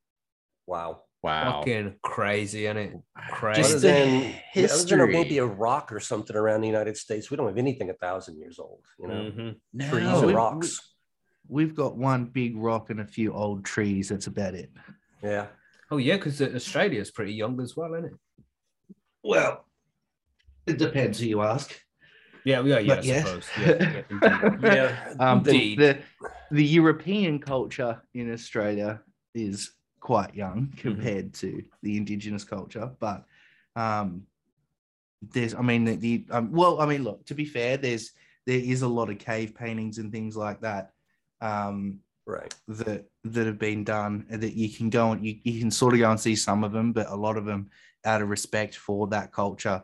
wow. 0.66 1.02
Wow. 1.25 1.61
Fucking 1.61 1.95
crazy, 2.02 2.66
isn't 2.66 2.76
it? 2.76 2.93
Crazy. 3.31 3.62
Just 3.62 3.76
Other 3.76 3.81
the 3.81 3.88
than, 3.88 4.07
other 4.19 4.21
than 4.21 4.33
history. 4.52 5.12
maybe 5.12 5.38
a 5.38 5.47
rock 5.47 5.90
or 5.90 5.99
something 5.99 6.37
around 6.37 6.61
the 6.61 6.66
United 6.66 6.99
States, 6.99 7.31
we 7.31 7.38
don't 7.38 7.47
have 7.49 7.57
anything 7.57 7.88
a 7.88 7.95
thousand 7.95 8.37
years 8.37 8.59
old. 8.59 8.85
You 8.99 9.09
know, 9.09 9.14
Mhm. 9.33 9.90
trees 9.90 10.02
No. 10.04 10.19
and 10.19 10.26
we- 10.26 10.35
rocks. 10.35 10.93
We've 11.49 11.75
got 11.75 11.97
one 11.97 12.26
big 12.26 12.59
rock 12.59 12.90
and 12.90 13.00
a 13.00 13.07
few 13.07 13.33
old 13.33 13.64
trees. 13.64 14.11
That's 14.11 14.26
about 14.26 14.54
it. 14.54 14.71
Yeah. 15.23 15.47
Oh 15.90 15.97
yeah, 15.97 16.16
because 16.16 16.43
Australia's 16.43 17.11
pretty 17.11 17.33
young 17.33 17.59
as 17.62 17.75
well, 17.75 17.95
isn't 17.95 18.07
it? 18.12 18.95
Well, 19.23 19.64
it 20.66 20.76
depends 20.76 21.21
who 21.21 21.26
you 21.26 21.40
ask. 21.40 21.73
Yeah, 22.45 22.61
yeah, 22.61 22.78
yeah. 22.81 22.93
I 22.93 22.97
But 22.97 23.04
yeah. 23.07 23.25
suppose. 23.25 23.49
Yeah, 23.59 23.66
yeah, 23.66 24.02
indeed. 24.11 24.62
Yeah. 24.62 25.14
Um, 25.19 25.43
the, 25.43 25.76
the 25.76 25.99
the 26.50 26.64
European 26.64 27.38
culture 27.38 28.02
in 28.12 28.31
Australia 28.31 29.00
is 29.35 29.73
quite 30.04 30.34
young 30.34 30.70
compared 30.76 31.32
to 31.32 31.64
the 31.82 31.96
indigenous 31.96 32.44
culture, 32.44 32.90
but 33.00 33.25
um, 33.75 34.25
there's, 35.32 35.54
I 35.54 35.62
mean, 35.62 35.84
the, 35.84 35.96
the 35.96 36.26
um, 36.30 36.52
well, 36.52 36.80
I 36.80 36.87
mean, 36.87 37.02
look, 37.02 37.25
to 37.26 37.34
be 37.34 37.46
fair, 37.46 37.78
there's 37.78 38.12
there 38.46 38.58
is 38.58 38.82
a 38.82 38.88
lot 38.88 39.08
of 39.08 39.18
cave 39.18 39.54
paintings 39.54 39.96
and 39.96 40.12
things 40.12 40.37
like 40.37 40.61
that 40.61 40.92
um, 41.40 42.00
Right. 42.26 42.54
that 42.68 43.06
that 43.25 43.46
have 43.46 43.58
been 43.58 43.84
done 43.84 44.26
that 44.30 44.54
you 44.54 44.68
can 44.68 44.90
go 44.90 45.12
and 45.12 45.26
you, 45.26 45.38
you 45.42 45.58
can 45.58 45.70
sort 45.70 45.94
of 45.94 46.00
go 46.00 46.11
and 46.11 46.20
see 46.20 46.37
some 46.37 46.62
of 46.62 46.73
them, 46.73 46.92
but 46.92 47.08
a 47.08 47.16
lot 47.16 47.38
of 47.38 47.46
them, 47.46 47.70
out 48.04 48.20
of 48.20 48.28
respect 48.28 48.76
for 48.76 49.06
that 49.08 49.32
culture, 49.32 49.82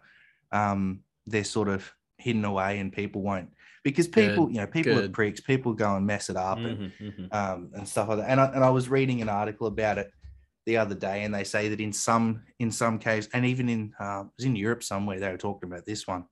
um, 0.52 1.00
they're 1.26 1.44
sort 1.44 1.68
of 1.68 1.90
hidden 2.18 2.44
away 2.44 2.78
and 2.78 2.92
people 2.92 3.22
won't 3.22 3.50
because 3.82 4.08
people, 4.08 4.46
Good, 4.46 4.54
you 4.54 4.60
know, 4.60 4.66
people 4.66 4.98
are 4.98 5.08
pricks, 5.08 5.40
people 5.40 5.74
go 5.74 5.96
and 5.96 6.06
mess 6.06 6.30
it 6.30 6.36
up 6.36 6.64
and 6.64 6.80
Mhm, 6.80 6.92
mhm. 7.00 7.34
um, 7.34 7.70
and 7.74 7.88
stuff 7.88 8.08
like 8.08 8.18
that. 8.18 8.28
And 8.30 8.40
I, 8.40 8.46
and 8.46 8.64
I 8.64 8.70
was 8.70 8.88
reading 8.88 9.22
an 9.22 9.28
article 9.28 9.66
about 9.66 9.98
it 9.98 10.10
the 10.66 10.76
other 10.76 10.94
day, 10.94 11.24
and 11.24 11.34
they 11.34 11.44
say 11.44 11.68
that 11.68 11.80
in 11.80 11.92
some 11.92 12.44
in 12.58 12.70
some 12.70 12.98
caves, 12.98 13.28
and 13.32 13.46
even 13.46 13.68
in 13.68 13.94
uh, 14.00 14.24
it 14.26 14.32
was 14.38 14.44
in 14.44 14.56
Europe 14.56 14.82
somewhere, 14.82 15.18
they 15.20 15.30
were 15.30 15.38
talking 15.38 15.70
about 15.70 15.86
this 15.86 16.06
one, 16.06 16.26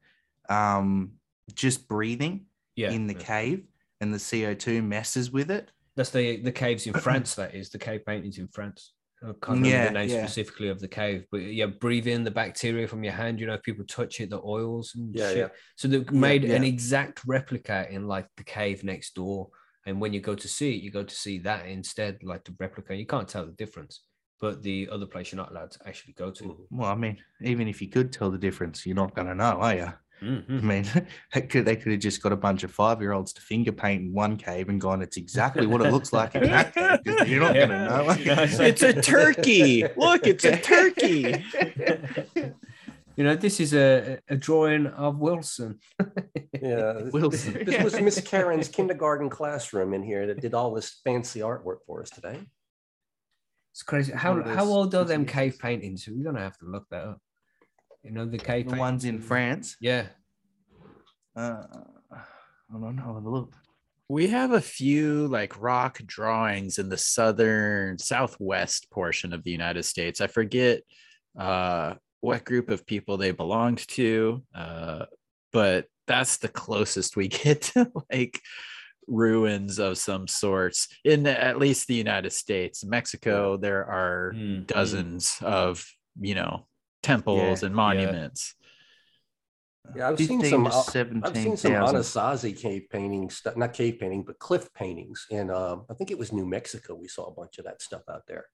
um, 0.48 1.14
just 1.54 1.88
breathing 1.88 2.46
Yeah, 2.76 2.90
in 2.92 3.06
the 3.06 3.14
yeah. 3.14 3.24
cave 3.24 3.66
and 4.00 4.12
the 4.12 4.18
CO 4.18 4.54
two 4.54 4.82
messes 4.82 5.30
with 5.30 5.50
it. 5.50 5.72
That's 5.96 6.10
the 6.10 6.40
the 6.42 6.52
caves 6.52 6.86
in 6.86 6.94
France. 7.04 7.34
That 7.34 7.54
is 7.54 7.70
the 7.70 7.78
cave 7.78 8.04
paintings 8.04 8.38
in 8.38 8.48
France. 8.48 8.92
I 9.22 9.26
can't 9.26 9.42
remember 9.48 9.68
Yeah, 9.68 9.86
the 9.86 9.92
name 9.92 10.08
yeah. 10.10 10.26
specifically 10.26 10.68
of 10.68 10.80
the 10.80 10.88
cave, 10.88 11.24
but 11.32 11.38
yeah, 11.38 11.66
breathe 11.66 12.06
in 12.06 12.24
the 12.24 12.30
bacteria 12.30 12.86
from 12.86 13.02
your 13.02 13.12
hand. 13.12 13.40
You 13.40 13.46
know, 13.46 13.54
if 13.54 13.62
people 13.62 13.84
touch 13.84 14.20
it, 14.20 14.30
the 14.30 14.40
oils 14.40 14.92
and 14.94 15.14
Yeah, 15.14 15.28
shit. 15.28 15.36
yeah. 15.38 15.48
So 15.76 15.88
they've 15.88 16.10
made 16.12 16.44
an 16.44 16.62
yeah. 16.62 16.68
exact 16.68 17.22
replica 17.26 17.86
in 17.90 18.06
like 18.06 18.28
the 18.36 18.44
cave 18.44 18.84
next 18.84 19.14
door. 19.14 19.48
And 19.86 20.00
when 20.00 20.12
you 20.12 20.20
go 20.20 20.34
to 20.34 20.48
see 20.48 20.76
it, 20.76 20.82
you 20.82 20.90
go 20.90 21.02
to 21.02 21.14
see 21.14 21.38
that 21.38 21.66
instead, 21.66 22.18
like 22.22 22.44
the 22.44 22.54
replica. 22.60 22.94
You 22.94 23.06
can't 23.06 23.26
tell 23.28 23.46
the 23.46 23.52
difference. 23.52 24.02
But 24.40 24.62
the 24.62 24.88
other 24.92 25.06
place 25.06 25.32
you're 25.32 25.36
not 25.42 25.50
allowed 25.50 25.72
to 25.72 25.88
actually 25.88 26.12
go 26.12 26.30
to. 26.30 26.44
Mm-hmm. 26.44 26.78
Well, 26.78 26.90
I 26.90 26.94
mean, 26.94 27.18
even 27.40 27.66
if 27.66 27.82
you 27.82 27.88
could 27.88 28.12
tell 28.12 28.30
the 28.30 28.38
difference, 28.38 28.86
you're 28.86 28.94
not 28.94 29.14
going 29.14 29.26
to 29.26 29.34
know, 29.34 29.58
are 29.60 29.74
you? 29.74 29.92
I 30.20 30.24
Mhm. 30.24 30.62
mean, 30.62 30.84
they 31.34 31.42
could, 31.42 31.64
they 31.64 31.76
could 31.76 31.92
have 31.92 32.00
just 32.00 32.22
got 32.22 32.32
a 32.32 32.36
bunch 32.36 32.64
of 32.64 32.70
five 32.70 33.00
year 33.00 33.12
olds 33.12 33.32
to 33.34 33.40
finger 33.40 33.72
paint 33.72 34.02
in 34.02 34.12
one 34.12 34.36
cave 34.36 34.68
and 34.68 34.80
gone, 34.80 35.02
it's 35.02 35.16
exactly 35.16 35.66
what 35.66 35.80
it 35.80 35.90
looks 35.92 36.12
like 36.12 36.34
in 36.34 36.44
that 36.44 36.74
cave. 36.74 36.98
'cause 37.04 37.28
You're 37.28 37.40
not 37.40 37.54
Yeah. 37.54 37.66
going 37.66 37.78
to 37.78 37.84
know. 37.88 38.08
are 38.60 38.62
it's 38.66 38.82
a 38.82 38.92
turkey. 39.00 39.84
Look, 39.96 40.26
it's 40.26 40.44
a 40.44 40.56
turkey. 40.56 41.44
you 43.16 43.24
know, 43.24 43.34
this 43.36 43.60
is 43.60 43.74
a, 43.74 44.18
a 44.28 44.36
drawing 44.36 44.86
of 44.86 45.18
Wilson. 45.18 45.78
Yeah. 46.60 46.92
This, 47.04 47.12
Wilson. 47.12 47.64
this 47.64 47.84
was 47.84 48.00
Miss 48.00 48.20
Karen's 48.20 48.68
kindergarten 48.68 49.28
classroom 49.30 49.94
in 49.94 50.02
here 50.02 50.26
that 50.26 50.40
did 50.40 50.54
all 50.54 50.74
this 50.74 51.00
fancy 51.04 51.38
artwork 51.40 51.84
for 51.86 52.02
us 52.02 52.10
today. 52.10 52.40
It's 53.72 53.82
crazy. 53.84 54.12
How 54.12 54.42
how 54.42 54.64
old 54.64 54.92
are 54.96 55.04
them 55.04 55.24
cave 55.24 55.56
paintings? 55.60 56.08
We're 56.08 56.24
gonna 56.24 56.40
have 56.42 56.58
to 56.58 56.64
look 56.64 56.88
that 56.90 57.04
up. 57.04 57.20
You 58.02 58.12
know 58.12 58.24
the 58.26 58.38
cave 58.38 58.68
The 58.68 58.76
ones 58.76 59.04
in? 59.04 59.20
France. 59.20 59.76
Yeah. 59.80 60.06
Uh, 61.36 61.62
I 62.12 62.72
don't 62.72 62.96
know. 62.96 63.14
Have 63.14 63.24
a 63.24 63.30
look. 63.30 63.54
We 64.08 64.28
have 64.28 64.52
a 64.52 64.60
few 64.60 65.26
like 65.28 65.60
rock 65.60 66.00
drawings 66.06 66.78
in 66.78 66.88
the 66.88 66.96
southern 66.96 67.98
southwest 67.98 68.90
portion 68.90 69.32
of 69.34 69.44
the 69.44 69.50
United 69.50 69.82
States. 69.84 70.20
I 70.20 70.26
forget 70.28 70.82
uh, 71.38 71.94
what 72.20 72.44
group 72.44 72.70
of 72.70 72.86
people 72.86 73.16
they 73.18 73.32
belonged 73.32 73.86
to, 73.88 74.42
uh, 74.54 75.04
but 75.52 75.86
that's 76.06 76.38
the 76.38 76.48
closest 76.48 77.16
we 77.16 77.28
get 77.44 77.62
to 77.62 77.92
like 78.10 78.40
ruins 79.06 79.78
of 79.78 79.96
some 79.98 80.26
sorts 80.28 80.88
in 81.04 81.26
at 81.26 81.58
least 81.58 81.86
the 81.86 81.94
United 81.94 82.32
States. 82.32 82.84
Mexico, 82.84 83.56
there 83.56 83.84
are 83.84 84.32
Mm, 84.34 84.60
mm. 84.60 84.66
dozens 84.66 85.38
of 85.42 85.84
you 86.20 86.34
know 86.34 86.66
temples 87.02 87.62
Yeah, 87.62 87.66
and 87.66 87.74
monuments. 87.74 88.54
Yeah, 89.96 90.10
I've 90.10 90.18
seen 90.18 90.40
15 90.42 90.50
some. 90.50 90.64
to 90.64 90.70
uh, 90.70 90.78
I've 91.24 91.36
seen 91.36 91.56
some 91.56 91.72
17,000. 91.72 91.96
Anasazi 91.96 92.58
cave 92.60 92.86
paintings, 92.90 93.36
stu- 93.36 93.52
not 93.56 93.72
cave 93.72 93.98
painting, 93.98 94.22
but 94.22 94.38
cliff 94.38 94.72
paintings. 94.74 95.26
And 95.30 95.50
um, 95.50 95.86
I 95.90 95.94
think 95.94 96.10
it 96.10 96.18
was 96.18 96.32
New 96.32 96.44
Mexico. 96.46 96.94
We 96.94 97.08
saw 97.08 97.26
a 97.26 97.32
bunch 97.32 97.58
of 97.58 97.64
that 97.64 97.80
stuff 97.80 98.02
out 98.10 98.22
there. 98.26 98.44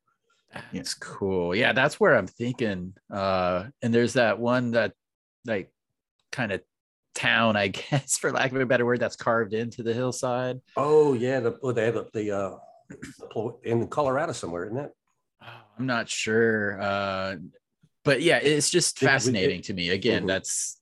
It's 0.73 0.95
cool. 0.95 1.55
Yeah, 1.55 1.73
that's 1.73 1.99
where 1.99 2.15
I'm 2.17 2.29
thinking. 2.29 2.95
Uh, 3.13 3.65
and 3.83 3.93
there's 3.93 4.13
that 4.13 4.39
one 4.39 4.71
that 4.73 4.93
like 5.45 5.73
kind 6.31 6.53
of 6.53 6.61
town, 7.17 7.57
I 7.57 7.69
guess, 7.91 8.19
for 8.19 8.31
lack 8.31 8.53
of 8.53 8.61
a 8.61 8.67
better 8.67 8.87
word, 8.87 9.01
that's 9.01 9.17
carved 9.17 9.55
into 9.55 9.83
the 9.83 9.93
hillside. 9.93 10.61
Oh 10.77 11.15
yeah, 11.15 11.41
the 11.41 11.59
oh, 11.63 11.73
they 11.73 11.87
have 11.87 11.95
the, 11.95 12.07
the 12.13 12.31
uh, 12.31 13.51
in 13.65 13.89
Colorado 13.89 14.33
somewhere, 14.33 14.67
isn't 14.67 14.79
it? 14.79 14.93
Oh, 15.43 15.47
I'm 15.79 15.87
not 15.87 16.09
sure. 16.09 16.81
Uh, 16.81 17.37
but 18.05 18.23
yeah, 18.23 18.39
it's 18.39 18.71
just 18.71 18.99
fascinating 18.99 19.63
to 19.63 19.75
me. 19.75 19.91
Again, 19.91 20.25
Mhm. 20.25 20.29
that's 20.29 20.81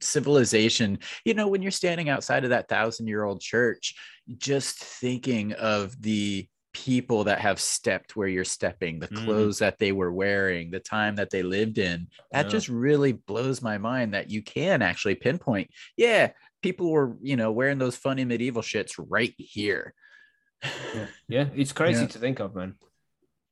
civilization. 0.00 0.98
You 1.24 1.34
know, 1.34 1.48
when 1.48 1.62
you're 1.62 1.70
standing 1.70 2.08
outside 2.08 2.44
of 2.44 2.50
that 2.50 2.68
thousand 2.68 3.06
year 3.06 3.24
old 3.24 3.40
church, 3.40 3.94
just 4.36 4.78
thinking 4.78 5.52
of 5.54 6.00
the 6.02 6.48
people 6.72 7.24
that 7.24 7.38
have 7.38 7.60
stepped 7.60 8.16
where 8.16 8.26
you're 8.26 8.44
stepping, 8.44 8.98
the 8.98 9.06
Mm. 9.06 9.24
clothes 9.24 9.58
that 9.60 9.78
they 9.78 9.92
were 9.92 10.12
wearing, 10.12 10.70
the 10.72 10.80
time 10.80 11.14
that 11.16 11.30
they 11.30 11.44
lived 11.44 11.78
in, 11.78 12.08
that 12.32 12.46
Yeah. 12.46 12.50
just 12.50 12.68
really 12.68 13.12
blows 13.12 13.62
my 13.62 13.78
mind 13.78 14.14
that 14.14 14.28
you 14.30 14.42
can 14.42 14.82
actually 14.82 15.14
pinpoint. 15.14 15.70
Yeah, 15.96 16.32
people 16.62 16.90
were, 16.90 17.16
you 17.22 17.36
know, 17.36 17.52
wearing 17.52 17.78
those 17.78 17.96
funny 17.96 18.24
medieval 18.24 18.62
shits 18.62 18.94
right 18.98 19.34
here. 19.38 19.94
Yeah, 21.28 21.48
it's 21.54 21.72
crazy 21.72 22.02
Yeah. 22.02 22.08
to 22.08 22.18
think 22.18 22.40
of, 22.40 22.54
man. 22.56 22.74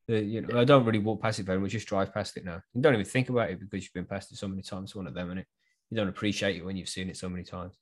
Uh, 0.09 0.15
you 0.15 0.41
know, 0.41 0.59
I 0.59 0.65
don't 0.65 0.83
really 0.85 0.99
walk 0.99 1.21
past 1.21 1.39
it 1.39 1.45
very 1.45 1.59
much. 1.59 1.71
Just 1.71 1.87
drive 1.87 2.13
past 2.13 2.35
it 2.37 2.43
now. 2.45 2.61
You 2.73 2.81
don't 2.81 2.93
even 2.93 3.05
think 3.05 3.29
about 3.29 3.49
it 3.51 3.59
because 3.59 3.83
you've 3.83 3.93
been 3.93 4.05
past 4.05 4.31
it 4.31 4.37
so 4.37 4.47
many 4.47 4.61
times. 4.61 4.95
One 4.95 5.07
of 5.07 5.13
them, 5.13 5.31
and 5.31 5.39
it 5.39 5.47
you 5.89 5.97
don't 5.97 6.09
appreciate 6.09 6.57
it 6.57 6.65
when 6.65 6.75
you've 6.75 6.89
seen 6.89 7.09
it 7.09 7.17
so 7.17 7.29
many 7.29 7.43
times. 7.43 7.77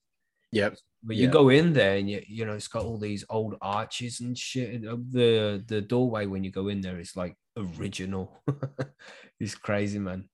Yep. 0.51 0.77
But 1.03 1.15
you 1.15 1.25
Yeah. 1.27 1.31
go 1.31 1.49
in 1.49 1.73
there 1.73 1.95
and 1.97 2.09
you 2.09 2.21
you 2.27 2.45
know 2.45 2.53
it's 2.53 2.67
got 2.67 2.83
all 2.83 2.97
these 2.99 3.23
old 3.29 3.55
arches 3.61 4.19
and 4.19 4.37
shit. 4.37 4.73
and, 4.75 4.87
uh, 4.87 4.97
The 5.09 5.63
the 5.65 5.81
doorway 5.81 6.25
when 6.27 6.43
you 6.43 6.51
go 6.51 6.67
in 6.67 6.81
there 6.81 6.99
is 6.99 7.15
like 7.15 7.35
original. 7.57 8.43
it's 9.39 9.55
crazy, 9.55 9.97
man. 9.99 10.29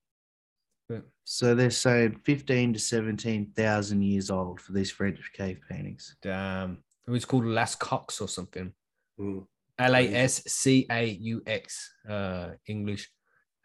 But 0.89 1.03
So 1.23 1.53
they're 1.55 1.69
saying 1.69 2.21
15 2.25 2.73
to 2.73 2.79
17,000 2.79 4.01
years 4.01 4.29
old 4.31 4.59
for 4.59 4.71
these 4.73 4.89
French 4.91 5.19
cave 5.33 5.59
paintings. 5.69 6.15
damn, 6.21 6.83
it 7.07 7.11
was 7.11 7.25
called 7.25 7.45
Las 7.45 7.75
Cox 7.75 8.19
or 8.21 8.27
something. 8.27 8.73
Mm. 9.19 9.45
L 9.79 9.95
A 9.95 10.13
S 10.13 10.43
C 10.47 10.85
A 10.91 11.05
U 11.05 11.41
X, 11.45 11.93
uh, 12.09 12.49
English. 12.67 13.09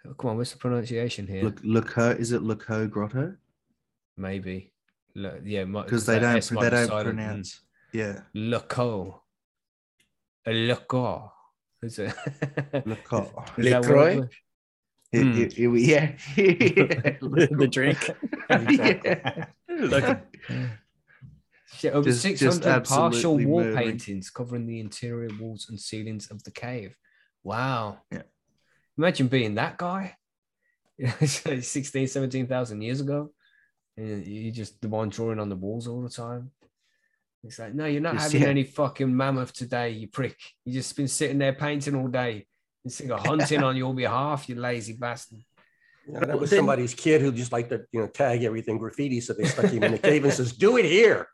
Oh, 0.06 0.14
come 0.14 0.30
on, 0.30 0.36
what's 0.36 0.52
the 0.52 0.58
pronunciation 0.58 1.26
here? 1.26 1.44
Look, 1.44 1.62
Leco, 1.62 2.18
is 2.18 2.32
it 2.32 2.42
Leco 2.42 2.90
Grotto? 2.90 3.36
Maybe. 4.16 4.72
Le, 5.14 5.38
yeah, 5.44 5.64
Because 5.64 6.06
they 6.06 6.18
don't, 6.18 6.42
they 6.42 6.70
don't 6.70 7.04
pronounce. 7.04 7.60
Yeah, 7.92 8.20
Leco. 8.34 9.20
A 10.46 10.50
leco. 10.50 11.30
Is 11.82 11.98
it? 11.98 12.14
Leco. 12.86 13.30
Is 13.58 13.66
it 13.66 13.70
LaCroix? 13.80 14.16
was? 14.20 14.28
It- 15.12 15.22
Hmm. 15.22 15.40
it- 15.42 15.58
it- 15.58 15.80
yeah. 15.80 16.12
the, 16.36 17.48
the 17.58 17.68
drink. 17.68 18.10
yeah. 19.68 20.18
Look, 21.72 21.78
Shit, 21.80 21.92
over 21.94 22.04
Just- 22.10 22.22
just 22.22 22.38
600 22.62 22.84
parietal 22.88 23.38
wall 23.46 23.60
murdering. 23.64 23.76
paintings 23.76 24.30
covering 24.30 24.66
the 24.66 24.80
interior 24.80 25.30
walls 25.40 25.66
and 25.68 25.80
ceilings 25.80 26.30
of 26.30 26.42
the 26.44 26.50
cave. 26.50 26.96
Wow. 27.42 27.98
Yeah. 28.10 28.22
Imagine 28.98 29.28
being 29.28 29.54
that 29.56 29.78
guy. 29.78 30.16
16, 31.24 32.06
17,000 32.06 32.82
years 32.82 33.00
ago. 33.00 33.32
And 33.96 34.26
you're 34.26 34.52
just 34.52 34.80
the 34.80 34.88
one 34.88 35.08
drawing 35.08 35.40
on 35.40 35.48
the 35.48 35.56
walls 35.56 35.86
all 35.88 36.02
the 36.02 36.08
time. 36.08 36.50
It's 37.44 37.58
like, 37.58 37.74
no, 37.74 37.86
you're 37.86 38.00
not 38.00 38.14
Just- 38.14 38.26
having 38.32 38.42
yeah. 38.42 38.48
any 38.48 38.64
fucking 38.64 39.14
mammoth 39.14 39.52
today, 39.52 39.90
you 39.90 40.08
prick. 40.08 40.38
You 40.64 40.74
just 40.74 40.96
been 40.96 41.08
sitting 41.08 41.38
there 41.38 41.52
painting 41.54 41.96
all 41.96 42.08
day. 42.08 42.46
Instead 42.84 43.10
of 43.10 43.20
hunting 43.26 43.62
on 43.62 43.76
your 43.76 43.94
behalf, 43.94 44.48
you 44.48 44.54
lazy 44.56 44.92
bastard. 44.94 45.38
Yeah, 46.08 46.20
that 46.20 46.38
was 46.38 46.50
somebody's 46.50 46.94
kid 46.94 47.20
who 47.20 47.30
just 47.30 47.52
liked 47.52 47.70
to 47.70 47.84
you 47.92 48.00
know 48.00 48.08
tag 48.08 48.42
everything 48.42 48.76
graffiti, 48.76 49.20
so 49.20 49.34
they 49.34 49.44
stuck 49.44 49.66
him 49.70 49.84
in 49.84 49.92
the 49.92 49.98
cave 49.98 50.24
and 50.24 50.32
says, 50.32 50.52
"Do 50.52 50.76
it 50.76 50.84
here." 50.84 51.28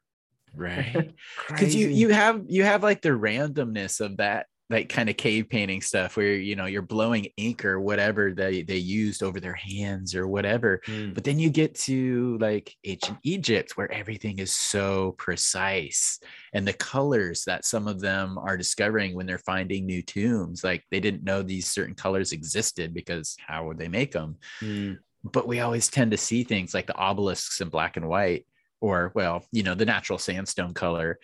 Right. 0.54 1.14
because 1.48 1.74
you 1.74 1.88
you 1.88 2.08
have 2.10 2.42
you 2.48 2.64
have 2.64 2.82
like 2.82 3.02
the 3.02 3.10
randomness 3.10 4.00
of 4.00 4.16
that 4.18 4.46
like 4.70 4.90
kind 4.90 5.08
of 5.08 5.16
cave 5.16 5.48
painting 5.48 5.80
stuff 5.80 6.16
where 6.18 6.34
you 6.34 6.54
know 6.54 6.66
you're 6.66 6.82
blowing 6.82 7.26
ink 7.38 7.64
or 7.64 7.80
whatever 7.80 8.34
they 8.34 8.60
they 8.62 8.76
used 8.76 9.22
over 9.22 9.40
their 9.40 9.54
hands 9.54 10.14
or 10.14 10.28
whatever 10.28 10.82
Mm. 10.86 11.14
but 11.14 11.24
then 11.24 11.38
you 11.38 11.48
get 11.48 11.74
to 11.86 12.36
like 12.38 12.76
ancient 12.84 13.16
egypt 13.22 13.78
where 13.78 13.90
everything 13.90 14.38
is 14.40 14.52
so 14.52 15.12
precise 15.12 16.20
and 16.52 16.68
the 16.68 16.74
colors 16.74 17.44
that 17.46 17.64
some 17.64 17.88
of 17.88 18.00
them 18.00 18.36
are 18.36 18.58
discovering 18.58 19.14
when 19.14 19.24
they're 19.24 19.38
finding 19.38 19.86
new 19.86 20.02
tombs 20.02 20.62
like 20.62 20.84
they 20.90 21.00
didn't 21.00 21.24
know 21.24 21.42
these 21.42 21.66
certain 21.70 21.94
colors 21.94 22.32
existed 22.32 22.92
because 22.92 23.36
how 23.46 23.64
would 23.66 23.78
they 23.78 23.88
make 23.88 24.12
them 24.12 24.36
Mm. 24.60 24.98
but 25.24 25.48
we 25.48 25.60
always 25.60 25.88
tend 25.88 26.10
to 26.10 26.18
see 26.18 26.44
things 26.44 26.74
like 26.74 26.86
the 26.86 26.96
obelisks 26.96 27.62
in 27.62 27.70
black 27.70 27.96
and 27.96 28.06
white 28.06 28.44
or 28.80 29.12
well 29.14 29.44
you 29.52 29.62
know 29.62 29.74
the 29.74 29.84
natural 29.84 30.18
sandstone 30.18 30.72
color 30.74 31.18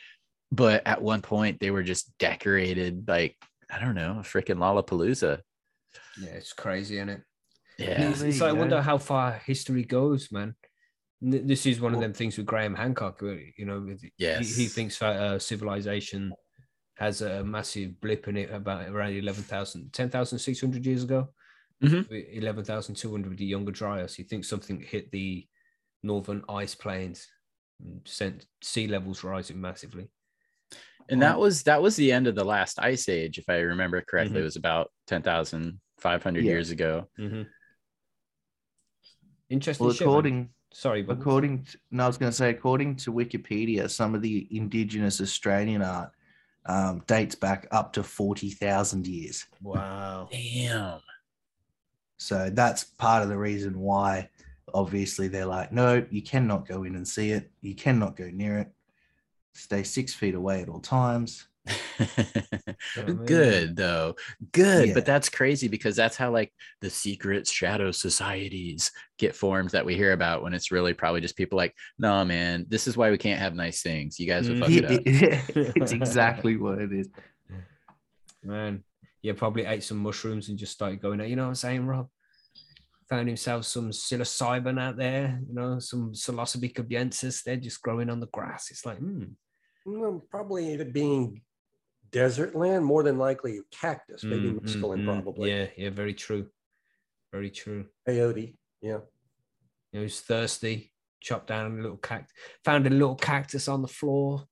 but 0.53 0.83
at 0.87 1.01
one 1.03 1.23
point 1.23 1.61
they 1.61 1.71
were 1.71 1.83
just 1.83 2.17
decorated 2.19 3.05
like 3.09 3.37
i 3.71 3.79
don't 3.79 3.95
know 3.95 4.19
a 4.19 4.23
freaking 4.23 4.59
lollapalooza 4.59 5.41
Yeah, 6.19 6.31
it's 6.31 6.53
crazy, 6.53 6.97
isn't 6.97 7.09
it? 7.11 7.23
yeah 7.79 8.11
It's, 8.11 8.21
there 8.21 8.29
it's 8.29 8.41
like 8.41 8.51
I 8.51 8.53
wonder 8.53 8.81
how 8.83 8.99
far 8.99 9.33
history 9.47 9.85
goes, 9.85 10.31
man. 10.33 10.55
This 11.21 11.67
is 11.67 11.81
one 11.81 11.95
of 11.95 12.01
them 12.01 12.13
things 12.13 12.37
with 12.37 12.47
Graham 12.47 12.75
Hancock. 12.75 13.21
where, 13.23 13.41
You 13.57 13.65
know, 13.67 13.81
with- 13.81 14.03
he, 14.03 14.63
he 14.63 14.67
thinks 14.67 14.99
that 14.99 15.17
uh, 15.17 15.39
civilization 15.39 16.33
has 16.97 17.23
a 17.23 17.43
massive 17.45 18.01
blip 18.01 18.29
in 18.29 18.37
it 18.37 18.51
about 18.53 18.89
around 18.89 19.15
11,000, 19.15 19.93
10,600 19.93 20.85
years 20.87 21.03
ago. 21.05 21.29
Mhm. 21.83 22.07
11,200 22.11 23.29
with 23.31 23.39
the 23.39 23.47
Younger 23.47 23.73
Dryas. 23.73 24.15
He 24.15 24.23
thinks 24.25 24.49
something 24.49 24.81
hit 24.81 25.11
the 25.11 25.47
northern 26.03 26.43
ice 26.49 26.75
plains 26.75 27.27
and 27.27 27.34
sent 28.05 28.47
sea 28.63 28.87
levels 28.87 29.25
rising 29.25 29.61
massively. 29.61 30.09
and 31.11 31.21
that 31.21 31.39
was 31.39 31.63
that 31.65 31.83
was 31.83 31.97
the 31.97 32.11
end 32.13 32.27
of 32.27 32.35
the 32.35 32.45
last 32.45 32.79
ice 32.79 33.09
age 33.11 33.37
if 33.39 33.45
i 33.51 33.57
remember 33.59 34.01
correctly 34.01 34.37
Mhm. 34.39 34.41
it 34.41 34.45
was 34.45 34.57
about 34.57 34.91
10,500 35.07 36.45
Yeah. 36.45 36.51
years 36.51 36.71
ago 36.71 37.07
Interesting. 39.51 39.85
Well, 39.87 39.95
shit, 39.95 40.01
man. 40.07 40.09
according 40.09 40.49
Sorry, 40.73 41.03
but 41.03 41.19
according 41.19 41.65
to, 41.67 41.79
no, 41.93 42.03
I 42.05 42.07
was 42.09 42.17
going 42.19 42.33
to 42.33 42.37
say 42.37 42.51
according 42.51 42.97
to 42.97 43.13
Wikipedia, 43.13 43.89
some 43.89 44.15
of 44.17 44.23
the 44.23 44.49
indigenous 44.51 45.21
Australian 45.21 45.83
art 45.83 46.11
um, 46.67 47.05
dates 47.07 47.37
back 47.37 47.69
up 47.71 47.93
to 47.93 48.03
forty 48.03 48.51
thousand 48.51 49.07
years. 49.07 49.47
wow. 49.63 50.29
damn 50.33 51.01
So 52.17 52.51
that's 52.51 52.83
part 52.85 53.23
of 53.23 53.29
the 53.29 53.37
reason 53.39 53.79
why, 53.79 54.31
obviously, 54.75 55.29
they're 55.29 55.47
like, 55.47 55.73
no, 55.73 56.05
you 56.11 56.23
cannot 56.23 56.69
go 56.69 56.85
in 56.85 56.97
and 56.97 57.09
see 57.09 57.31
it. 57.31 57.51
You 57.63 57.75
cannot 57.75 58.17
go 58.17 58.29
near 58.31 58.59
it. 58.59 58.69
Stay 59.55 59.83
six 59.85 60.13
feet 60.13 60.35
away 60.35 60.63
at 60.63 60.69
all 60.69 60.81
times. 60.81 61.47
Oh, 62.99 63.15
good 63.15 63.75
though 63.77 64.15
good 64.53 64.89
Yeah. 64.89 64.95
but 64.95 65.07
that's 65.07 65.31
crazy 65.31 65.69
because 65.69 65.97
that's 65.97 66.17
how 66.17 66.31
like 66.31 66.53
the 66.81 66.91
secret 66.91 67.47
shadow 67.47 67.91
societies 67.91 68.93
get 69.17 69.35
formed 69.35 69.71
that 69.71 69.87
we 69.87 69.95
hear 69.97 70.13
about 70.13 70.43
when 70.43 70.53
it's 70.53 70.71
really 70.71 70.93
probably 70.93 71.23
just 71.23 71.37
people 71.37 71.57
like 71.57 71.75
no 71.99 72.25
man 72.25 72.67
this 72.69 72.87
is 72.87 72.97
why 72.97 73.11
we 73.11 73.17
can't 73.17 73.41
have 73.41 73.55
nice 73.55 73.81
things 73.81 74.21
you 74.21 74.27
guys 74.27 74.49
would 74.49 74.59
fuck 74.59 74.71
it 74.71 74.85
mm-hmm. 74.85 75.69
up 75.69 75.73
it's 75.77 75.93
exactly 75.93 76.57
what 76.57 76.79
it 76.79 76.93
is. 76.93 77.09
Man, 78.45 78.85
yeah, 79.23 79.33
probably 79.33 79.65
ate 79.65 79.83
some 79.83 79.97
mushrooms 79.97 80.51
and 80.51 80.59
just 80.59 80.73
started 80.73 81.01
going, 81.01 81.21
you 81.21 81.35
know 81.35 81.45
what 81.45 81.49
I'm 81.49 81.55
saying, 81.55 81.87
Rob? 81.87 82.09
Found 83.11 83.29
himself 83.29 83.67
some 83.67 83.91
psilocybin 83.91 84.81
out 84.81 84.97
there, 84.97 85.39
you 85.47 85.55
know, 85.55 85.79
some 85.79 86.13
psilocybe 86.13 86.73
cubensis. 86.73 87.43
They're 87.43 87.57
just 87.57 87.83
growing 87.83 88.09
on 88.09 88.21
the 88.21 88.29
grass. 88.29 88.71
It's 88.71 88.87
like, 88.87 88.99
hmm. 88.99 89.25
Well, 89.85 90.25
probably 90.31 90.73
it 90.73 90.93
being 90.95 91.43
desert 92.11 92.55
land, 92.57 92.85
more 92.85 93.03
than 93.03 93.19
likely 93.19 93.61
cactus, 93.71 94.25
maybe 94.25 94.51
mm, 94.51 94.61
mm, 94.61 94.65
mescaline, 94.65 95.01
mm. 95.03 95.05
probably. 95.05 95.51
Yeah, 95.51 95.67
yeah, 95.77 95.91
very 95.91 96.15
true. 96.15 96.47
Very 97.33 97.51
true. 97.51 97.87
Peyote. 98.09 98.57
Yeah. 98.81 98.99
You 99.93 100.01
was 100.01 100.21
thirsty, 100.21 100.93
chopped 101.21 101.49
down 101.49 101.79
a 101.79 101.83
little 101.83 101.99
cactus, 101.99 102.33
found 102.65 102.87
a 102.87 102.91
little 102.91 103.17
cactus 103.17 103.69
on 103.69 103.83
the 103.83 103.89
floor. 103.89 104.45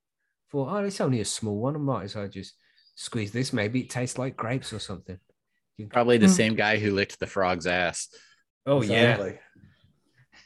Thought, 0.50 0.68
oh, 0.70 0.84
it's 0.84 1.00
only 1.00 1.20
a 1.20 1.24
small 1.24 1.56
one. 1.56 1.76
I 1.76 1.78
might 1.78 2.04
as 2.04 2.16
well 2.16 2.28
just 2.28 2.54
squeeze 2.94 3.32
this. 3.32 3.52
Maybe 3.54 3.80
it 3.80 3.90
tastes 3.90 4.18
like 4.18 4.36
grapes 4.36 4.72
or 4.72 4.78
something. 4.78 5.18
probably 5.88 6.18
the 6.18 6.26
Mm. 6.26 6.36
same 6.36 6.54
guy 6.54 6.76
who 6.76 6.90
licked 6.92 7.18
the 7.18 7.26
frog's 7.26 7.66
ass 7.66 8.08
Oh, 8.66 8.82
yeah. 8.82 9.32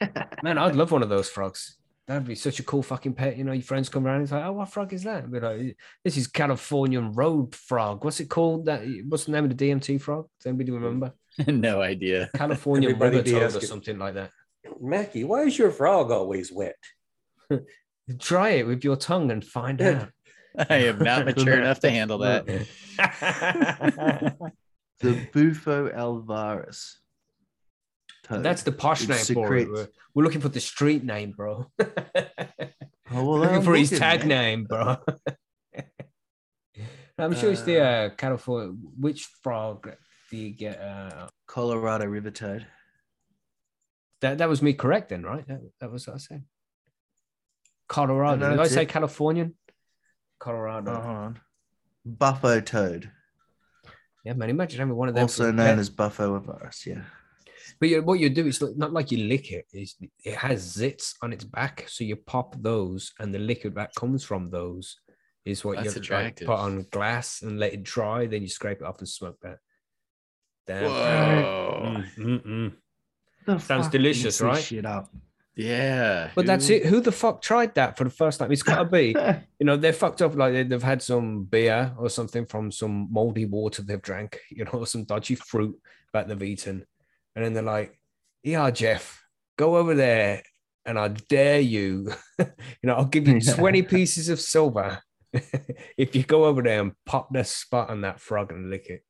Man, 0.43 0.59
I'd 0.59 0.77
love 0.77 0.93
one 0.93 1.03
of 1.03 1.09
those 1.09 1.29
frogs. 1.29 1.77
That'd 2.07 2.27
be 2.27 2.37
such 2.37 2.61
a 2.61 2.63
cool 2.63 2.83
fucking 2.83 3.15
pet. 3.15 3.37
You 3.37 3.45
know, 3.45 3.53
your 3.53 3.63
friends 3.63 3.89
come 3.89 4.07
around 4.07 4.17
and 4.17 4.23
it's 4.25 4.33
like, 4.33 4.45
oh, 4.45 4.53
what 4.53 4.69
frog 4.69 4.93
is 4.93 5.03
that? 5.03 5.31
Be 5.31 5.41
like, 5.41 5.77
this 6.05 6.17
is 6.17 6.29
Californian 6.29 7.13
road 7.13 7.55
frog. 7.55 8.05
What's 8.05 8.21
it 8.21 8.29
called? 8.29 8.67
That 8.67 8.83
what's 9.09 9.25
the 9.25 9.33
name 9.33 9.45
of 9.45 9.57
the 9.57 9.69
DMT 9.69 10.01
frog? 10.01 10.29
Does 10.39 10.47
anybody 10.47 10.71
remember? 10.71 11.13
no 11.47 11.83
idea 11.83 12.31
California 12.35 12.91
Everybody 12.91 13.17
rubber 13.17 13.25
be 13.25 13.33
toad 13.33 13.57
or 13.57 13.61
something 13.61 13.99
like 13.99 14.15
that. 14.15 14.31
Mackie, 14.81 15.25
why 15.25 15.43
is 15.43 15.59
your 15.59 15.71
frog 15.71 16.13
always 16.13 16.53
wet? 16.53 16.77
Try 18.21 18.51
it 18.51 18.67
with 18.67 18.85
your 18.85 18.97
tongue 18.97 19.33
and 19.33 19.45
find 19.45 19.83
out. 19.83 20.11
i 20.71 20.77
am 20.77 20.99
not 20.99 21.25
mature 21.25 21.59
enough 21.59 21.81
to 21.81 21.91
handle 21.91 22.19
that 22.19 22.47
The 25.01 25.29
Bufo 25.33 25.91
alvarius. 25.91 26.95
That's 28.29 28.63
the 28.63 28.73
posh 28.73 29.03
It 29.05 29.09
name 29.09 29.25
for 29.35 29.57
it. 29.57 29.69
We're, 30.15 30.25
looking 30.25 30.41
for 30.41 30.49
the 30.49 30.61
street 30.61 31.05
name, 31.05 31.33
bro. 31.33 31.71
Oh, 33.13 33.25
well, 33.25 33.39
looking 33.39 33.57
I'm 33.57 33.63
for 33.63 33.77
his 33.77 33.91
tag 33.91 34.21
man. 34.21 34.29
name, 34.29 34.65
bro. 34.65 34.97
I'm 37.19 37.35
sure 37.37 37.53
it's 37.53 37.63
the 37.63 37.81
uh, 37.81 38.09
California. 38.11 38.75
Which 38.99 39.27
frog 39.45 39.93
do 40.29 40.37
you 40.37 40.51
get? 40.51 40.81
Uh, 40.81 41.29
Colorado 41.47 42.05
River 42.07 42.33
toad. 42.33 42.67
that 44.23 44.39
that 44.39 44.49
was 44.49 44.61
me 44.61 44.73
correct 44.73 45.11
then, 45.11 45.23
right? 45.23 45.47
That, 45.47 45.61
that 45.81 45.93
was 45.93 46.09
what 46.09 46.15
I 46.15 46.19
said. 46.19 46.43
Colorado. 47.89 48.51
Did 48.51 48.59
I 48.59 48.67
say 48.67 48.83
it. 48.83 48.89
Californian? 48.89 49.55
Colorado. 50.41 50.93
Hold 50.95 51.07
on. 51.07 51.41
Bufo 52.05 52.61
toad, 52.61 53.11
Yeah, 54.25 54.33
man. 54.35 54.51
Imagine 54.51 54.81
having 54.81 54.97
one 54.97 55.09
of 55.09 55.15
them. 55.15 55.23
also 55.23 55.51
known 55.53 55.67
pet. 55.67 55.79
as 55.79 55.91
Bufo 55.91 56.41
alvarius. 56.41 56.87
Yeah. 56.87 57.03
But 57.79 57.89
you, 57.91 58.03
what 58.03 58.19
you 58.21 58.31
do 58.31 58.47
is 58.47 58.63
not 58.77 58.93
like 58.93 59.11
you 59.13 59.19
lick 59.27 59.53
it. 59.53 59.67
It's, 59.73 59.97
it 60.25 60.35
has 60.37 60.77
zits 60.77 61.15
on 61.23 61.33
its 61.33 61.45
back, 61.45 61.85
so 61.89 62.05
you 62.05 62.17
pop 62.17 62.57
those, 62.63 63.13
and 63.19 63.35
the 63.35 63.39
liquid 63.39 63.75
that 63.75 63.95
comes 63.95 64.25
from 64.25 64.51
those 64.51 64.97
is 65.45 65.65
what 65.65 65.77
That's 65.77 65.87
you 65.87 65.91
like, 65.93 65.97
attractive. 66.03 66.47
put 66.49 66.59
on 66.59 66.87
glass 66.91 67.43
and 67.43 67.59
let 67.59 67.73
it 67.75 67.83
dry. 67.85 68.27
Then 68.27 68.43
you 68.43 68.49
scrape 68.49 68.79
it 68.81 68.85
off 68.85 68.99
and 68.99 69.09
smoke 69.09 69.39
that. 69.43 69.59
Damn. 70.67 70.85
whoa 70.91 72.03
Mm, 72.19 72.43
mm, 72.43 72.73
mm. 73.47 73.61
Sounds 73.61 73.89
delicious, 73.89 74.41
right? 74.41 74.61
Shit 74.63 74.85
up. 74.85 75.09
yeah 75.55 76.31
But 76.35 76.47
that's 76.47 76.69
it. 76.69 76.87
Who 76.87 77.01
the 77.01 77.13
fuck 77.13 77.41
tried 77.41 77.75
that 77.77 77.97
for 77.97 78.03
the 78.05 78.11
first 78.11 78.41
time? 78.41 78.51
It's 78.51 78.65
got 78.65 78.79
to 78.79 78.85
be, 78.85 79.15
you 79.61 79.67
know, 79.67 79.77
they're 79.77 79.93
fucked 79.93 80.21
up. 80.23 80.35
Like 80.35 80.53
they- 80.53 80.65
they've 80.65 80.83
had 80.83 81.01
some 81.03 81.45
beer 81.45 81.93
or 81.97 82.09
something 82.11 82.45
from 82.47 82.73
some 82.73 83.07
moldy 83.13 83.45
water 83.47 83.83
they've 83.83 84.03
drank, 84.03 84.41
you 84.51 84.65
know, 84.65 84.85
some 84.93 85.05
dodgy 85.05 85.37
fruit 85.37 85.79
that 86.13 86.27
they've 86.27 86.43
eaten. 86.43 86.85
And 87.37 87.45
then 87.45 87.53
they're 87.53 87.63
like, 87.63 88.01
yeah, 88.43 88.71
Jeff, 88.71 89.23
go 89.59 89.77
over 89.77 89.95
there 89.95 90.43
and 90.87 90.99
I 90.99 91.09
dare 91.09 91.61
you, 91.61 92.13
you 92.39 92.47
know, 92.83 92.95
I'll 92.95 93.05
give 93.05 93.29
you 93.29 93.41
20 93.41 93.83
pieces 93.83 94.31
of 94.31 94.41
silver 94.41 95.01
if 95.99 96.17
you 96.17 96.23
go 96.23 96.47
over 96.47 96.63
there 96.63 96.81
and 96.81 96.93
pop 97.05 97.29
the 97.33 97.45
spot 97.45 97.91
on 97.91 98.01
that 98.01 98.21
frog 98.21 98.53
and 98.53 98.71
lick 98.71 98.87
it. 98.87 99.05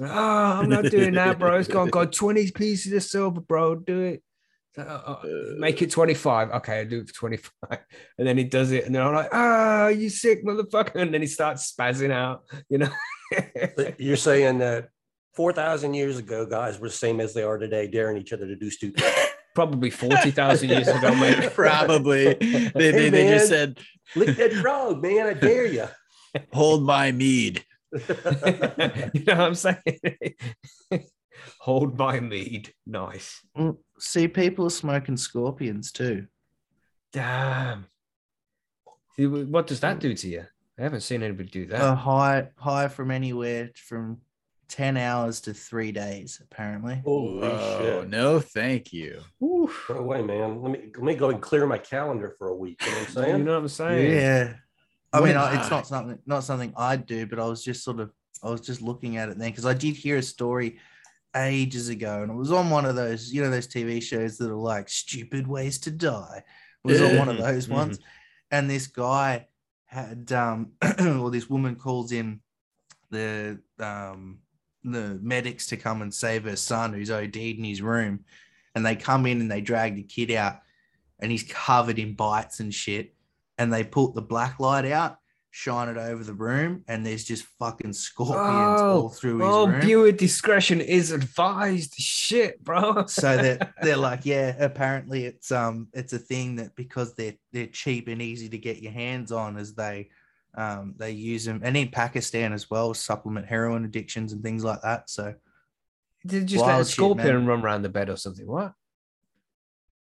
Oh, 0.00 0.06
I'm 0.06 0.68
not 0.68 0.84
doing 0.84 1.14
that, 1.14 1.38
bro. 1.38 1.58
It's 1.58 1.68
gone, 1.68 1.90
got 1.90 2.12
20 2.12 2.50
pieces 2.52 2.92
of 2.92 3.02
silver, 3.02 3.40
bro. 3.40 3.76
Do 3.76 4.00
it. 4.00 4.22
Uh, 4.78 4.82
uh, 4.82 5.22
make 5.58 5.82
it 5.82 5.90
25. 5.90 6.50
Okay, 6.50 6.80
I'll 6.80 6.88
do 6.88 7.00
it 7.00 7.08
for 7.08 7.14
25. 7.14 7.52
And 8.18 8.26
then 8.26 8.38
he 8.38 8.44
does 8.44 8.72
it, 8.72 8.84
and 8.86 8.94
then 8.94 9.02
I'm 9.02 9.14
like, 9.14 9.28
ah, 9.32 9.88
you 9.88 10.08
sick 10.08 10.44
motherfucker. 10.44 10.96
And 10.96 11.12
then 11.12 11.20
he 11.20 11.26
starts 11.26 11.74
spazzing 11.74 12.10
out, 12.10 12.42
you 12.68 12.78
know. 12.78 12.90
You're 13.98 14.16
saying 14.16 14.58
that 14.58 14.88
4,000 15.34 15.94
years 15.94 16.18
ago, 16.18 16.46
guys 16.46 16.78
were 16.78 16.88
the 16.88 16.94
same 16.94 17.20
as 17.20 17.34
they 17.34 17.42
are 17.42 17.58
today, 17.58 17.86
daring 17.86 18.16
each 18.16 18.32
other 18.32 18.46
to 18.46 18.56
do 18.56 18.70
stupid. 18.70 19.02
Probably 19.54 19.90
40,000 19.90 20.68
years 20.68 20.88
ago, 20.88 21.14
mate. 21.16 21.52
probably 21.54 22.34
they, 22.34 22.70
they, 22.74 22.92
Hey, 22.92 23.08
they 23.10 23.28
just 23.28 23.50
man. 23.50 23.74
said 23.74 23.78
Lick 24.14 24.36
that 24.36 24.52
frog, 24.54 25.02
man. 25.02 25.26
I 25.26 25.32
dare 25.34 25.66
you. 25.66 25.86
hold 26.52 26.84
my 26.84 27.10
mead 27.10 27.64
you 27.92 29.24
know 29.24 29.36
what 29.36 29.40
I'm 29.40 29.54
saying? 29.54 29.76
Hold 31.60 31.98
my 31.98 32.20
mead. 32.20 32.72
Nice. 32.86 33.44
See, 33.98 34.28
people 34.28 34.66
are 34.66 34.70
smoking 34.70 35.16
scorpions 35.16 35.92
too. 35.92 36.26
Damn. 37.12 37.86
What 39.18 39.66
does 39.66 39.80
that 39.80 39.98
do 40.00 40.14
to 40.14 40.28
you? 40.28 40.44
I 40.78 40.82
haven't 40.82 41.02
seen 41.02 41.22
anybody 41.22 41.48
do 41.48 41.66
that. 41.66 41.80
A 41.82 41.94
high, 41.94 42.48
high 42.56 42.88
from 42.88 43.10
anywhere 43.10 43.70
from 43.74 44.18
ten 44.70 44.96
hours 44.96 45.40
to 45.42 45.52
three 45.52 45.92
days, 45.92 46.40
apparently. 46.42 47.02
Holy 47.04 47.40
Whoa, 47.40 48.00
shit. 48.00 48.08
no 48.08 48.40
thank 48.40 48.92
you 48.92 49.20
Oof. 49.42 49.86
No 49.90 50.02
way, 50.02 50.22
man. 50.22 50.62
Let 50.62 50.72
me 50.72 50.78
let 50.94 51.02
me 51.02 51.14
go 51.14 51.30
and 51.30 51.40
clear 51.40 51.66
my 51.66 51.78
calendar 51.78 52.34
for 52.38 52.48
a 52.48 52.54
week. 52.54 52.78
You 52.84 52.92
know 52.92 52.98
what 52.98 53.08
I'm 53.08 53.08
You 53.08 53.22
saying? 53.22 53.44
know 53.44 53.52
what 53.54 53.60
I'm 53.60 53.68
saying? 53.68 54.12
Yeah. 54.12 54.54
I 55.12 55.20
mean, 55.20 55.36
I, 55.36 55.60
it's 55.60 55.70
not 55.70 55.86
something, 55.86 56.18
not 56.26 56.44
something 56.44 56.72
I'd 56.76 57.06
do, 57.06 57.26
but 57.26 57.40
I 57.40 57.46
was 57.46 57.64
just 57.64 57.82
sort 57.82 58.00
of 58.00 58.12
I 58.42 58.50
was 58.50 58.60
just 58.60 58.80
looking 58.80 59.16
at 59.16 59.28
it 59.28 59.38
then 59.38 59.50
because 59.50 59.66
I 59.66 59.74
did 59.74 59.96
hear 59.96 60.18
a 60.18 60.22
story 60.22 60.78
ages 61.34 61.88
ago, 61.88 62.22
and 62.22 62.30
it 62.30 62.34
was 62.34 62.52
on 62.52 62.70
one 62.70 62.84
of 62.84 62.96
those, 62.96 63.32
you 63.32 63.42
know, 63.42 63.50
those 63.50 63.66
TV 63.66 64.02
shows 64.02 64.36
that 64.38 64.50
are 64.50 64.54
like 64.54 64.88
stupid 64.88 65.46
ways 65.46 65.78
to 65.80 65.90
die. 65.90 66.42
It 66.84 66.88
was 66.88 67.00
on 67.00 67.16
one 67.16 67.28
of 67.28 67.36
Mhm, 67.36 67.44
those 67.44 67.68
ones, 67.68 67.98
and 68.50 68.68
this 68.68 68.86
guy 68.86 69.48
had, 69.86 70.30
um, 70.32 70.72
or 71.00 71.30
this 71.30 71.48
woman 71.50 71.76
calls 71.76 72.12
in 72.12 72.40
the 73.10 73.58
um 73.78 74.38
the 74.84 75.18
medics 75.22 75.66
to 75.66 75.76
come 75.76 76.02
and 76.02 76.12
save 76.12 76.44
her 76.44 76.56
son 76.56 76.92
who's 76.92 77.10
OD'd 77.10 77.36
in 77.36 77.64
his 77.64 77.82
room, 77.82 78.24
and 78.74 78.84
they 78.84 78.96
come 78.96 79.26
in 79.26 79.40
and 79.40 79.50
they 79.50 79.60
drag 79.60 79.96
the 79.96 80.02
kid 80.02 80.30
out, 80.30 80.60
and 81.20 81.30
he's 81.30 81.42
covered 81.42 81.98
in 81.98 82.14
bites 82.14 82.60
and 82.60 82.72
shit, 82.72 83.14
and 83.58 83.72
they 83.72 83.84
put 83.84 84.14
the 84.14 84.22
black 84.22 84.60
light 84.60 84.86
out. 84.86 85.16
Shine 85.52 85.88
it 85.88 85.96
over 85.96 86.22
the 86.22 86.32
room, 86.32 86.84
and 86.86 87.04
there's 87.04 87.24
just 87.24 87.44
fucking 87.58 87.92
scorpions 87.92 88.80
all 88.80 89.08
through 89.08 89.38
his 89.38 89.48
oh, 89.48 89.66
room. 89.66 89.80
viewer 89.80 90.12
discretion 90.12 90.80
is 90.80 91.10
advised. 91.10 91.94
Shit, 91.96 92.62
bro. 92.62 93.04
so 93.08 93.36
that 93.36 93.72
they're 93.82 93.96
like, 93.96 94.24
yeah, 94.24 94.54
apparently 94.60 95.24
it's 95.24 95.50
um 95.50 95.88
it's 95.92 96.12
a 96.12 96.20
thing 96.20 96.54
that 96.56 96.76
because 96.76 97.14
they're 97.14 97.34
they're 97.52 97.66
cheap 97.66 98.06
and 98.06 98.22
easy 98.22 98.48
to 98.48 98.58
get 98.58 98.80
your 98.80 98.92
hands 98.92 99.32
on 99.32 99.56
as 99.56 99.74
they 99.74 100.10
um 100.54 100.94
they 100.96 101.12
use 101.12 101.44
them 101.44 101.60
and 101.62 101.76
in 101.76 101.88
Pakistan 101.88 102.52
as 102.52 102.70
well 102.70 102.92
supplement 102.94 103.46
heroin 103.46 103.84
addictions 103.84 104.32
and 104.32 104.42
things 104.42 104.64
like 104.64 104.82
that. 104.82 105.08
So 105.08 105.34
Did 106.26 106.50
you 106.50 106.58
just 106.58 106.62
let 106.62 106.70
a 106.70 106.74
Wild 106.74 106.86
shit, 106.86 106.94
scorpion 106.94 107.46
run 107.46 107.62
around 107.62 107.82
the 107.82 107.88
bed 107.88 108.10
or 108.10 108.16
something? 108.16 108.46
What? 108.46 108.74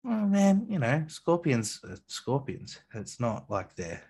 well, 0.04 0.26
man, 0.26 0.66
you 0.68 0.78
know, 0.78 1.04
scorpions 1.08 1.80
are 1.84 1.98
scorpions. 2.06 2.78
It's 2.94 3.20
not 3.20 3.50
like 3.50 3.74
they're 3.74 4.02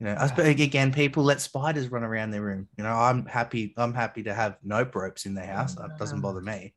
you 0.00 0.06
know, 0.06 0.12
I 0.12 0.24
ah. 0.24 0.26
suppose 0.28 0.48
again, 0.48 0.92
people 0.92 1.22
let 1.22 1.40
spiders 1.42 1.90
run 1.90 2.02
around 2.02 2.30
their 2.30 2.40
room. 2.40 2.68
You 2.78 2.84
know, 2.84 2.92
I'm 2.92 3.26
happy. 3.26 3.74
I'm 3.76 3.92
happy 3.92 4.22
to 4.24 4.34
have 4.34 4.56
nope 4.64 4.94
ropes 4.94 5.26
in 5.26 5.34
the 5.34 5.44
house. 5.44 5.74
That 5.74 5.98
doesn't 5.98 6.22
bother 6.22 6.40
mm. 6.40 6.46
me. 6.46 6.74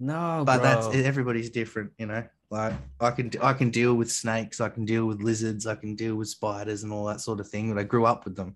No, 0.00 0.42
but 0.44 0.60
bro. 0.60 0.64
that's 0.64 0.96
everybody's 0.96 1.50
different 1.50 1.92
you 1.98 2.06
know 2.06 2.24
like 2.52 2.74
i 3.00 3.10
can 3.10 3.30
i 3.42 3.52
can 3.52 3.70
deal 3.70 3.94
with 3.94 4.10
snakes 4.12 4.60
i 4.60 4.68
can 4.68 4.84
deal 4.84 5.06
with 5.06 5.22
lizards 5.22 5.66
i 5.66 5.74
can 5.74 5.96
deal 5.96 6.14
with 6.16 6.28
spiders 6.28 6.82
and 6.82 6.92
all 6.92 7.06
that 7.06 7.20
sort 7.20 7.40
of 7.40 7.48
thing 7.48 7.72
but 7.72 7.80
i 7.80 7.82
grew 7.82 8.04
up 8.04 8.24
with 8.24 8.36
them 8.36 8.54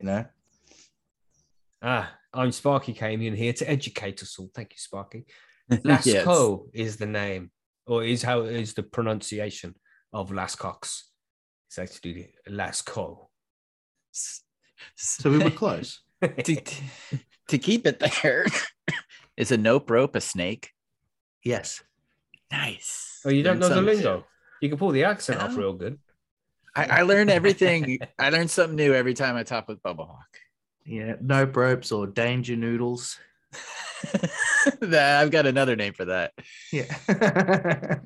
you 0.00 0.06
know 0.06 0.24
Ah, 1.86 2.10
I'm 2.32 2.50
Sparky. 2.50 2.94
Came 2.94 3.20
in 3.20 3.34
here 3.36 3.52
to 3.52 3.70
educate 3.70 4.22
us 4.22 4.38
all. 4.38 4.48
Thank 4.54 4.70
you, 4.72 4.78
Sparky. 4.78 5.26
Yes. 5.84 6.06
Lasco 6.06 6.66
is 6.72 6.96
the 6.96 7.04
name, 7.04 7.50
or 7.86 8.02
is 8.02 8.22
how 8.22 8.40
is 8.44 8.72
the 8.72 8.82
pronunciation 8.82 9.74
of 10.10 10.30
Lascox. 10.30 11.02
It's 11.68 11.78
actually 11.78 12.32
Lasco. 12.48 13.28
so 14.96 15.30
we 15.30 15.36
were 15.38 15.50
close 15.50 16.00
to, 16.22 16.28
to- 16.42 16.82
to 17.48 17.58
keep 17.58 17.86
it 17.86 17.98
there, 17.98 18.46
is 19.36 19.52
a 19.52 19.58
nope 19.58 19.90
rope 19.90 20.16
a 20.16 20.22
snake? 20.22 20.70
yes 21.44 21.82
Nice. 22.56 23.20
Oh, 23.24 23.30
you 23.30 23.42
don't 23.42 23.58
know 23.58 23.68
Learned 23.68 23.88
the 23.88 23.92
lingo. 23.94 24.24
You 24.60 24.68
can 24.68 24.78
pull 24.78 24.90
the 24.90 25.04
accent 25.04 25.40
off 25.40 25.50
um, 25.50 25.56
real 25.56 25.72
good. 25.72 25.98
I, 26.76 27.00
I 27.00 27.02
learned 27.02 27.30
everything. 27.30 27.98
I 28.18 28.30
learn 28.30 28.48
something 28.48 28.76
new 28.76 28.94
every 28.94 29.14
time 29.14 29.36
I 29.36 29.42
talk 29.42 29.68
with 29.68 29.82
Bubba 29.82 30.06
Hawk. 30.06 30.38
yeah 30.86 31.14
no 31.20 31.44
ropes 31.44 31.90
or 31.92 32.06
danger 32.06 32.56
noodles 32.56 33.18
That- 34.80 35.20
I've 35.22 35.30
got 35.30 35.46
another 35.46 35.76
name 35.76 35.94
for 35.94 36.04
that. 36.06 36.32
yeah 36.72 36.94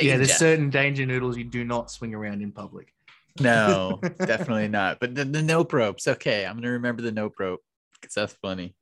yeah 0.00 0.16
there's 0.16 0.34
certain 0.36 0.70
danger 0.70 1.06
noodles 1.06 1.36
you 1.36 1.44
do 1.44 1.64
not 1.64 1.90
swing 1.90 2.14
around 2.14 2.42
in 2.42 2.52
public 2.52 2.92
No, 3.40 4.00
definitely 4.18 4.68
not. 4.68 4.98
But 5.00 5.14
the, 5.14 5.24
the 5.24 5.42
nope 5.42 5.72
ropes. 5.72 6.08
Okay, 6.08 6.44
I'm 6.46 6.56
gonna 6.56 6.70
remember 6.72 7.02
the 7.02 7.12
nope 7.12 7.34
rope 7.38 7.60
because 8.00 8.14
that's 8.14 8.32
funny. 8.34 8.74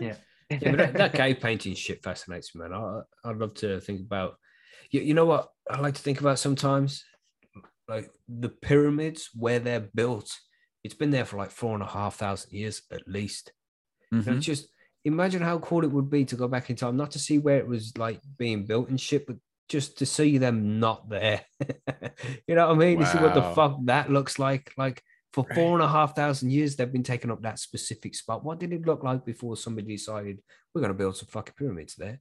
Yeah, 0.00 0.16
but 0.62 0.76
that, 0.76 0.92
that 0.94 1.12
cave 1.14 1.40
painting 1.40 1.74
shit 1.74 2.02
fascinates 2.02 2.54
me, 2.54 2.62
man. 2.62 2.72
I, 2.72 3.00
I'd 3.24 3.36
love 3.38 3.54
to 3.54 3.80
think 3.80 4.00
about. 4.00 4.36
You, 4.90 5.00
you 5.00 5.14
know 5.14 5.24
what 5.24 5.48
I 5.70 5.80
like 5.80 5.94
to 5.94 6.02
think 6.02 6.20
about 6.20 6.38
sometimes, 6.38 7.04
like 7.88 8.10
the 8.28 8.48
pyramids 8.48 9.30
where 9.34 9.58
they're 9.58 9.88
built. 9.94 10.30
It's 10.82 10.94
been 10.94 11.10
there 11.10 11.24
for 11.24 11.38
like 11.38 11.50
four 11.50 11.74
and 11.74 11.82
a 11.82 11.86
half 11.86 12.16
thousand 12.16 12.52
years 12.52 12.82
at 12.92 13.08
least. 13.08 13.52
Mhm. 14.12 14.36
it's 14.36 14.46
just 14.46 14.68
imagine 15.04 15.42
how 15.42 15.58
cool 15.58 15.82
it 15.84 15.90
would 15.90 16.10
be 16.10 16.24
to 16.26 16.36
go 16.36 16.48
back 16.48 16.70
in 16.70 16.76
time, 16.76 16.96
not 16.96 17.10
to 17.12 17.18
see 17.18 17.38
where 17.38 17.58
it 17.58 17.66
was 17.66 17.96
like 17.98 18.20
being 18.38 18.64
built 18.64 18.88
and 18.88 19.00
shit, 19.00 19.26
but 19.26 19.36
just 19.68 19.98
to 19.98 20.06
see 20.06 20.38
them 20.38 20.78
not 20.78 21.08
there. 21.08 21.42
you 22.46 22.54
know 22.54 22.68
what 22.68 22.76
I 22.76 22.78
mean? 22.78 22.98
To 22.98 23.06
see 23.06 23.18
what 23.18 23.34
the 23.34 23.42
fuck 23.54 23.78
that 23.84 24.10
looks 24.10 24.38
like. 24.38 24.72
Like 24.76 25.02
for 25.34 25.44
Right. 25.50 25.56
four 25.56 25.74
and 25.74 25.82
a 25.82 25.88
half 25.88 26.14
thousand 26.14 26.52
years, 26.52 26.76
they've 26.76 26.92
been 26.92 27.02
taking 27.02 27.32
up 27.32 27.42
that 27.42 27.58
specific 27.58 28.14
spot. 28.14 28.44
What 28.44 28.60
did 28.60 28.72
it 28.72 28.86
look 28.86 29.02
like 29.02 29.24
before 29.24 29.56
somebody 29.56 29.88
decided 29.88 30.40
we're 30.72 30.80
going 30.80 30.92
to 30.92 30.98
build 30.98 31.16
some 31.16 31.26
fucking 31.26 31.54
pyramids 31.58 31.96
there? 31.96 32.20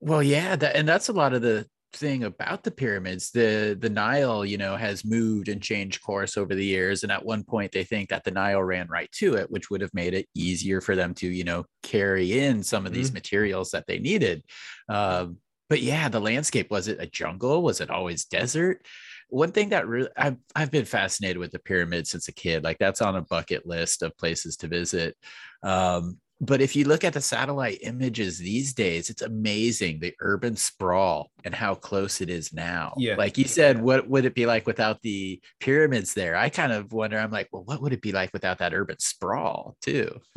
Well, 0.00 0.22
yeah, 0.22 0.56
that 0.56 0.76
and 0.76 0.88
that's 0.88 1.10
a 1.10 1.12
lot 1.12 1.34
of 1.34 1.42
the 1.42 1.66
thing 1.92 2.24
about 2.24 2.62
the 2.62 2.70
pyramids. 2.70 3.32
The 3.32 3.76
the 3.78 3.90
Nile, 3.90 4.46
you 4.46 4.56
know, 4.56 4.76
has 4.76 5.04
moved 5.04 5.48
and 5.48 5.62
changed 5.62 6.02
course 6.02 6.38
over 6.38 6.54
the 6.54 6.64
years. 6.64 7.02
And 7.02 7.12
at 7.12 7.24
one 7.24 7.44
point 7.44 7.72
they 7.72 7.84
think 7.84 8.08
that 8.08 8.24
the 8.24 8.30
Nile 8.30 8.62
ran 8.62 8.88
right 8.88 9.12
to 9.12 9.34
it, 9.34 9.50
which 9.50 9.68
would 9.68 9.82
have 9.82 9.92
made 9.92 10.14
it 10.14 10.26
easier 10.34 10.80
for 10.80 10.96
them 10.96 11.12
to, 11.16 11.28
you 11.28 11.44
know, 11.44 11.66
carry 11.82 12.38
in 12.38 12.62
some 12.62 12.86
of 12.86 12.94
these 12.94 13.12
materials 13.12 13.72
that 13.72 13.86
they 13.86 13.98
needed. 13.98 14.42
Um, 14.88 15.36
but 15.68 15.82
yeah, 15.82 16.08
the 16.08 16.20
landscape 16.20 16.70
was 16.70 16.88
it 16.88 16.98
a 16.98 17.06
jungle? 17.06 17.62
Was 17.62 17.82
it 17.82 17.90
always 17.90 18.24
desert? 18.24 18.86
One 19.28 19.52
thing 19.52 19.70
that 19.70 19.86
really 19.86 20.08
I've 20.16 20.36
I've 20.54 20.70
been 20.70 20.84
fascinated 20.84 21.38
with 21.38 21.52
the 21.52 21.58
pyramids 21.58 22.10
since 22.10 22.28
a 22.28 22.32
kid. 22.32 22.64
Like 22.64 22.78
that's 22.78 23.02
on 23.02 23.16
a 23.16 23.22
bucket 23.22 23.66
list 23.66 24.02
of 24.02 24.16
places 24.16 24.56
to 24.58 24.68
visit. 24.68 25.16
Um, 25.62 26.18
but 26.40 26.60
if 26.60 26.76
you 26.76 26.84
look 26.84 27.02
at 27.02 27.14
the 27.14 27.20
satellite 27.20 27.78
images 27.82 28.38
these 28.38 28.72
days, 28.72 29.10
it's 29.10 29.22
amazing 29.22 29.98
the 29.98 30.14
urban 30.20 30.54
sprawl 30.54 31.32
and 31.44 31.52
how 31.52 31.74
close 31.74 32.20
it 32.20 32.30
is 32.30 32.52
now. 32.52 32.94
Yeah. 32.96 33.16
Like 33.16 33.36
you 33.36 33.44
said, 33.44 33.82
what 33.82 34.08
would 34.08 34.24
it 34.24 34.36
be 34.36 34.46
like 34.46 34.64
without 34.64 35.02
the 35.02 35.40
pyramids 35.58 36.14
there? 36.14 36.36
I 36.36 36.48
kind 36.48 36.70
of 36.72 36.92
wonder, 36.92 37.18
I'm 37.18 37.32
like, 37.32 37.48
well, 37.50 37.64
what 37.64 37.82
would 37.82 37.92
it 37.92 38.02
be 38.02 38.12
like 38.12 38.32
without 38.32 38.58
that 38.58 38.72
urban 38.72 39.00
sprawl 39.00 39.76
too? 39.82 40.20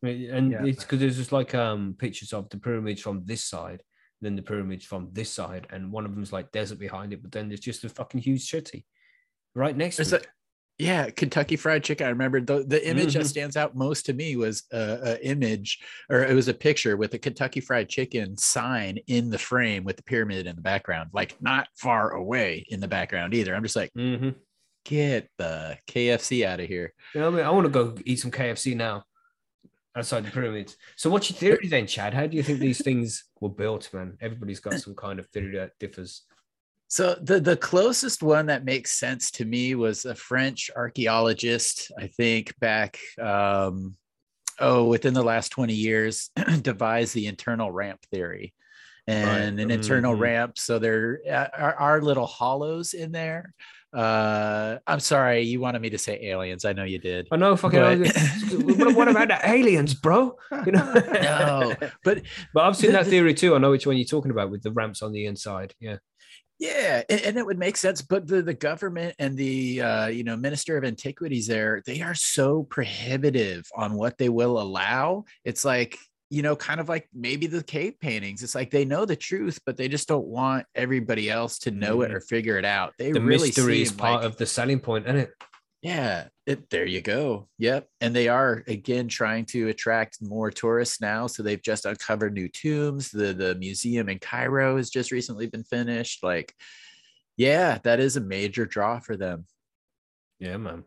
And 0.00 0.52
Yeah. 0.52 0.64
it's 0.64 0.84
because 0.84 1.00
there's 1.00 1.16
just 1.16 1.32
like 1.32 1.54
um 1.54 1.96
pictures 1.98 2.32
of 2.32 2.48
the 2.50 2.58
pyramids 2.58 3.00
from 3.00 3.24
this 3.24 3.44
side, 3.44 3.82
then 4.20 4.36
the 4.36 4.42
pyramids 4.42 4.84
from 4.84 5.08
this 5.12 5.30
side, 5.30 5.66
and 5.70 5.92
one 5.92 6.04
of 6.04 6.14
them's 6.14 6.32
like 6.32 6.50
desert 6.52 6.78
behind 6.78 7.12
it, 7.12 7.22
but 7.22 7.32
then 7.32 7.48
there's 7.48 7.60
just 7.60 7.84
a 7.84 7.88
fucking 7.88 8.20
huge 8.20 8.48
city 8.48 8.84
right 9.54 9.76
next 9.76 9.96
There's 9.96 10.10
to 10.10 10.16
a- 10.16 10.20
it. 10.20 10.26
Yeah, 10.80 11.10
Kentucky 11.10 11.56
Fried 11.56 11.82
Chicken. 11.82 12.06
I 12.06 12.10
remember 12.10 12.40
the, 12.40 12.62
the 12.64 12.88
image 12.88 13.14
that 13.14 13.24
Mhm. 13.24 13.28
stands 13.28 13.56
out 13.56 13.74
most 13.74 14.06
to 14.06 14.12
me 14.12 14.36
was 14.36 14.62
a, 14.72 14.98
a 15.18 15.26
image, 15.26 15.80
or 16.08 16.24
it 16.24 16.34
was 16.34 16.46
a 16.46 16.54
picture 16.54 16.96
with 16.96 17.12
a 17.14 17.18
Kentucky 17.18 17.58
Fried 17.58 17.88
Chicken 17.88 18.36
sign 18.36 18.96
in 19.08 19.28
the 19.28 19.38
frame 19.38 19.82
with 19.82 19.96
the 19.96 20.04
pyramid 20.04 20.46
in 20.46 20.54
the 20.54 20.62
background, 20.62 21.10
like 21.12 21.34
not 21.42 21.66
far 21.76 22.12
away 22.12 22.64
in 22.68 22.78
the 22.78 22.86
background 22.86 23.34
either. 23.34 23.56
I'm 23.56 23.64
just 23.64 23.74
like, 23.74 23.90
Mhm. 23.98 24.36
get 24.84 25.28
the 25.36 25.76
KFC 25.88 26.44
out 26.46 26.60
of 26.60 26.68
here. 26.68 26.92
You 27.12 27.22
know 27.22 27.28
I 27.28 27.30
mean? 27.30 27.44
I 27.44 27.50
want 27.50 27.64
to 27.64 27.70
go 27.70 27.96
eat 28.04 28.20
some 28.20 28.30
KFC 28.30 28.76
now 28.76 29.02
outside 29.98 30.24
the 30.24 30.30
pyramids. 30.30 30.76
So, 30.96 31.10
what's 31.10 31.30
your 31.30 31.38
theory 31.38 31.68
then, 31.68 31.86
Chad? 31.86 32.14
How 32.14 32.26
do 32.26 32.36
you 32.36 32.42
think 32.42 32.60
these 32.60 32.82
things 32.82 33.24
were 33.40 33.48
built, 33.48 33.92
man? 33.92 34.16
Everybody's 34.20 34.60
got 34.60 34.74
some 34.80 34.94
kind 34.94 35.18
of 35.18 35.26
theory 35.28 35.56
that 35.56 35.72
differs. 35.78 36.22
So 36.88 37.16
the 37.20 37.38
the 37.38 37.56
closest 37.56 38.22
one 38.22 38.46
that 38.46 38.64
makes 38.64 38.92
sense 38.92 39.30
to 39.32 39.44
me 39.44 39.74
was 39.74 40.06
a 40.06 40.14
French 40.14 40.70
archaeologist, 40.74 41.92
I 41.98 42.06
think 42.06 42.58
back 42.60 42.98
um 43.20 43.96
oh 44.58 44.84
within 44.84 45.12
the 45.14 45.22
last 45.22 45.50
20 45.50 45.74
years 45.74 46.30
devised 46.62 47.14
the 47.14 47.26
internal 47.26 47.70
ramp 47.70 48.00
theory. 48.10 48.54
And 49.08 49.58
an 49.58 49.70
internal 49.70 50.14
Mhm. 50.14 50.20
ramp 50.20 50.58
so 50.58 50.78
there 50.78 51.20
are, 51.30 51.74
are 51.74 52.02
little 52.02 52.26
hollows 52.26 52.92
in 52.94 53.10
there. 53.12 53.54
Uh 53.96 54.76
I'm 54.86 55.00
sorry, 55.00 55.42
you 55.42 55.60
wanted 55.60 55.80
me 55.80 55.90
to 55.90 55.98
say 55.98 56.18
aliens. 56.26 56.64
I 56.66 56.74
know 56.74 56.84
you 56.84 56.98
did. 56.98 57.26
I 57.32 57.36
know, 57.36 57.56
fucking. 57.56 57.80
But- 57.80 58.16
what, 58.78 58.94
what 58.94 59.08
about 59.08 59.28
the 59.28 59.40
aliens, 59.48 59.94
bro? 59.94 60.36
You 60.66 60.72
know, 60.72 60.92
No, 61.22 61.74
but 62.04 62.22
but 62.52 62.64
I've 62.64 62.76
seen 62.76 62.92
that 62.92 63.06
theory 63.06 63.32
too. 63.32 63.54
I 63.54 63.58
know 63.58 63.70
which 63.70 63.86
one 63.86 63.96
you're 63.96 64.04
talking 64.06 64.30
about 64.30 64.50
with 64.50 64.62
the 64.62 64.72
ramps 64.72 65.00
on 65.02 65.12
the 65.12 65.24
inside. 65.26 65.74
Yeah. 65.80 65.96
Yeah, 66.60 67.02
and, 67.08 67.20
and 67.22 67.36
it 67.38 67.46
would 67.46 67.56
make 67.58 67.76
sense. 67.76 68.02
But 68.02 68.26
the, 68.26 68.42
the 68.42 68.52
government 68.52 69.14
and 69.20 69.36
the 69.38 69.80
uh, 69.80 70.06
you 70.08 70.24
know 70.24 70.36
Minister 70.36 70.76
of 70.76 70.84
Antiquities 70.84 71.46
there, 71.46 71.82
they 71.86 72.02
are 72.02 72.14
so 72.16 72.64
prohibitive 72.64 73.64
on 73.76 73.94
what 73.94 74.18
they 74.18 74.28
will 74.28 74.60
allow. 74.60 75.24
It's 75.44 75.64
like 75.64 75.96
you 76.30 76.42
know, 76.42 76.54
kind 76.54 76.78
of 76.80 76.88
like 76.88 77.08
maybe 77.14 77.46
the 77.46 77.62
cave 77.62 77.98
paintings. 78.00 78.42
It's 78.42 78.54
like 78.54 78.70
they 78.70 78.84
know 78.84 79.04
the 79.06 79.16
truth, 79.16 79.58
but 79.64 79.76
they 79.76 79.88
just 79.88 80.08
don't 80.08 80.26
want 80.26 80.66
everybody 80.74 81.30
else 81.30 81.58
to 81.60 81.70
know 81.70 82.02
it 82.02 82.10
Mhm. 82.10 82.14
or 82.14 82.20
figure 82.20 82.58
it 82.58 82.64
out. 82.66 82.94
They 82.98 83.12
The 83.12 83.20
really 83.20 83.48
mystery 83.48 83.80
is 83.82 83.92
part 83.92 84.16
like- 84.22 84.24
of 84.24 84.36
the 84.36 84.44
selling 84.46 84.80
point, 84.80 85.06
isn't 85.06 85.16
it? 85.16 85.30
yeah, 85.80 86.28
it, 86.44 86.68
there 86.70 86.84
you 86.84 87.00
go. 87.00 87.48
Yep. 87.58 87.88
And 88.00 88.14
they 88.14 88.28
are 88.28 88.62
again 88.66 89.08
trying 89.08 89.46
to 89.46 89.68
attract 89.68 90.20
more 90.20 90.50
tourists 90.50 91.00
now. 91.00 91.28
So 91.28 91.42
they've 91.42 91.62
just 91.62 91.86
uncovered 91.86 92.34
new 92.34 92.48
tombs. 92.48 93.10
The 93.10 93.32
the 93.32 93.54
museum 93.54 94.08
in 94.08 94.18
Cairo 94.18 94.76
has 94.76 94.90
just 94.90 95.10
recently 95.12 95.46
been 95.46 95.64
finished. 95.64 96.22
Like, 96.22 96.52
yeah, 97.36 97.78
that 97.84 98.00
is 98.00 98.16
a 98.16 98.20
major 98.20 98.66
draw 98.66 98.98
for 98.98 99.16
them. 99.16 99.46
Yeah, 100.40 100.56
man. 100.58 100.84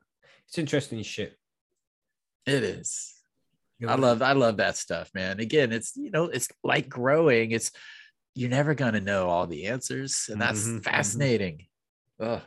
It's 0.48 0.58
interesting 0.58 1.02
shit. 1.04 1.38
It 2.46 2.64
is. 2.64 3.16
I 3.88 3.96
love 3.96 4.22
I 4.22 4.34
love 4.34 4.58
that 4.58 4.78
stuff, 4.78 5.10
man. 5.14 5.40
Again, 5.40 5.72
it's 5.72 5.94
you 5.96 6.12
know, 6.12 6.26
it's 6.26 6.48
like 6.64 6.88
growing. 6.90 7.52
It's 7.52 7.72
you're 8.36 8.50
never 8.50 8.74
gonna 8.76 9.02
know 9.02 9.28
all 9.30 9.48
the 9.48 9.68
answers, 9.68 10.26
and 10.30 10.40
that's 10.40 10.66
Mhm, 10.68 10.80
mhm. 10.80 10.84
fascinating. 10.84 11.66
Ugh. 12.20 12.42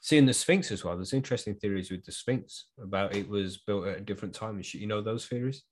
Seeing 0.00 0.26
the 0.26 0.34
Sphinx 0.34 0.72
as 0.72 0.82
well. 0.84 0.96
There's 0.96 1.12
interesting 1.12 1.54
theories 1.54 1.90
with 1.90 2.04
the 2.04 2.10
Sphinx 2.12 2.66
about 2.82 3.14
it 3.14 3.28
was 3.28 3.58
built 3.58 3.86
at 3.86 3.98
a 3.98 4.00
different 4.00 4.34
time 4.34 4.56
and 4.56 4.66
shit. 4.66 4.80
You 4.80 4.86
know 4.88 5.00
those 5.00 5.26
theories? 5.26 5.62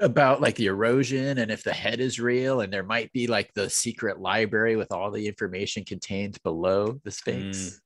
About 0.00 0.40
like 0.40 0.56
the 0.56 0.66
erosion 0.66 1.38
and 1.38 1.50
if 1.50 1.62
the 1.62 1.72
head 1.72 2.00
is 2.00 2.18
real, 2.20 2.60
and 2.60 2.72
there 2.72 2.82
might 2.82 3.12
be 3.12 3.26
like 3.28 3.50
the 3.54 3.70
secret 3.70 4.18
library 4.20 4.76
with 4.76 4.90
all 4.92 5.10
the 5.10 5.26
information 5.28 5.84
contained 5.84 6.36
below 6.42 7.00
the 7.04 7.10
Sphinx. 7.12 7.80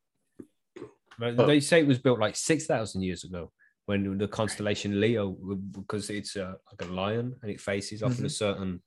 But 1.18 1.37
But- 1.37 1.47
they 1.47 1.61
say 1.61 1.81
it 1.81 1.87
was 1.87 1.99
built 1.99 2.18
like 2.18 2.35
six 2.35 2.66
thousand 2.66 3.03
years 3.03 3.25
ago 3.25 3.53
when 3.88 4.18
the 4.18 4.29
constellation 4.29 5.01
Leo, 5.01 5.31
because 5.72 6.11
it's 6.11 6.37
uh, 6.37 6.53
like 6.70 6.87
a 6.87 6.92
lion 6.92 7.35
and 7.40 7.51
it 7.51 7.59
faces 7.59 8.03
off 8.03 8.18
in 8.18 8.27
a 8.27 8.29
certain 8.29 8.83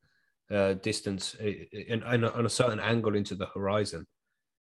uh, 0.52 0.74
distance 0.74 1.36
i- 1.42 1.68
i- 1.74 1.86
and 1.90 2.04
and 2.04 2.24
on 2.26 2.46
a 2.46 2.50
certain 2.50 2.80
angle 2.80 3.16
into 3.16 3.34
the 3.34 3.48
horizon. 3.48 4.06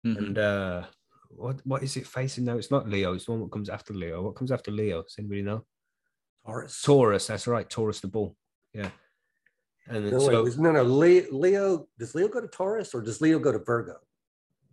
Mhm. 0.06 0.18
And 0.18 0.38
uh, 0.38 0.86
what 1.30 1.60
what 1.66 1.82
is 1.82 1.98
it 1.98 2.06
facing 2.06 2.44
now? 2.46 2.58
It's 2.58 2.70
not 2.70 2.88
Leo. 2.88 3.14
It's 3.16 3.26
the 3.26 3.32
one 3.32 3.42
that 3.42 3.52
comes 3.52 3.70
after 3.70 3.94
Leo. 3.96 4.22
What 4.22 4.36
comes 4.36 4.52
after 4.52 4.70
Leo? 4.70 5.02
Does 5.02 5.16
anybody 5.18 5.42
know? 5.42 5.66
Taurus. 6.46 6.82
Taurus. 6.84 7.26
That's 7.28 7.48
right. 7.48 7.68
Taurus 7.68 8.00
the 8.02 8.08
bull. 8.08 8.36
Yeah. 8.76 8.92
And 9.88 10.12
No, 10.12 10.20
so 10.20 10.44
wait, 10.44 10.58
no, 10.60 10.72
no. 10.72 10.84
Leo, 10.84 11.26
Leo, 11.32 11.88
does 11.98 12.14
Leo 12.14 12.28
go 12.28 12.42
to 12.42 12.48
Taurus 12.48 12.94
or 12.94 13.02
does 13.02 13.22
Leo 13.22 13.40
go 13.40 13.52
to 13.52 13.60
Virgo? 13.60 13.96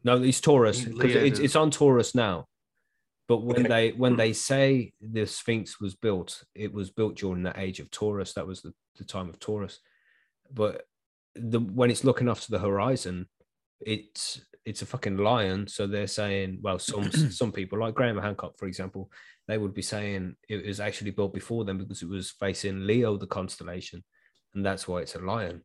No, 0.05 0.23
it's 0.23 0.41
Taurus. 0.43 0.87
Leo 0.87 0.97
'cause 1.01 1.15
it's, 1.29 1.39
it's 1.41 1.57
on 1.57 1.71
Taurus 1.71 2.15
now. 2.15 2.47
But 3.29 3.43
when 3.43 3.61
Okay. 3.67 3.69
they 3.69 3.93
when 3.93 4.17
they 4.17 4.33
say 4.33 4.93
the 5.01 5.27
Sphinx 5.27 5.81
was 5.81 5.95
built, 5.95 6.43
it 6.55 6.73
was 6.73 6.91
built 6.91 7.17
during 7.17 7.43
that 7.43 7.59
age 7.59 7.79
of 7.79 7.91
Taurus. 7.91 8.33
That 8.33 8.47
was 8.47 8.63
the, 8.63 8.73
the 8.97 9.05
time 9.05 9.29
of 9.29 9.39
Taurus. 9.39 9.81
But 10.51 10.87
the 11.35 11.61
when 11.61 11.91
it's 11.91 12.05
looking 12.05 12.29
off 12.29 12.41
to 12.43 12.51
the 12.51 12.59
horizon, 12.59 13.29
it's 13.81 14.41
it's 14.65 14.81
a 14.83 14.87
fucking 14.87 15.19
lion. 15.19 15.69
So 15.69 15.87
they're 15.87 16.07
saying, 16.07 16.61
well, 16.63 16.79
some 16.79 17.11
some 17.13 17.53
people 17.53 17.79
like 17.79 17.95
Graham 17.95 18.19
Hancock, 18.19 18.59
for 18.59 18.67
example, 18.67 19.11
they 19.47 19.59
would 19.59 19.75
be 19.75 19.83
saying 19.83 20.37
it 20.49 20.67
was 20.67 20.81
actually 20.81 21.11
built 21.11 21.35
before 21.35 21.67
them 21.67 21.77
because 21.77 22.03
it 22.03 22.09
was 22.09 22.31
facing 22.31 22.87
Leo, 22.87 23.19
the 23.19 23.27
constellation, 23.27 24.03
and 24.55 24.65
that's 24.65 24.89
why 24.89 25.01
it's 25.01 25.17
a 25.17 25.21
lion. 25.21 25.63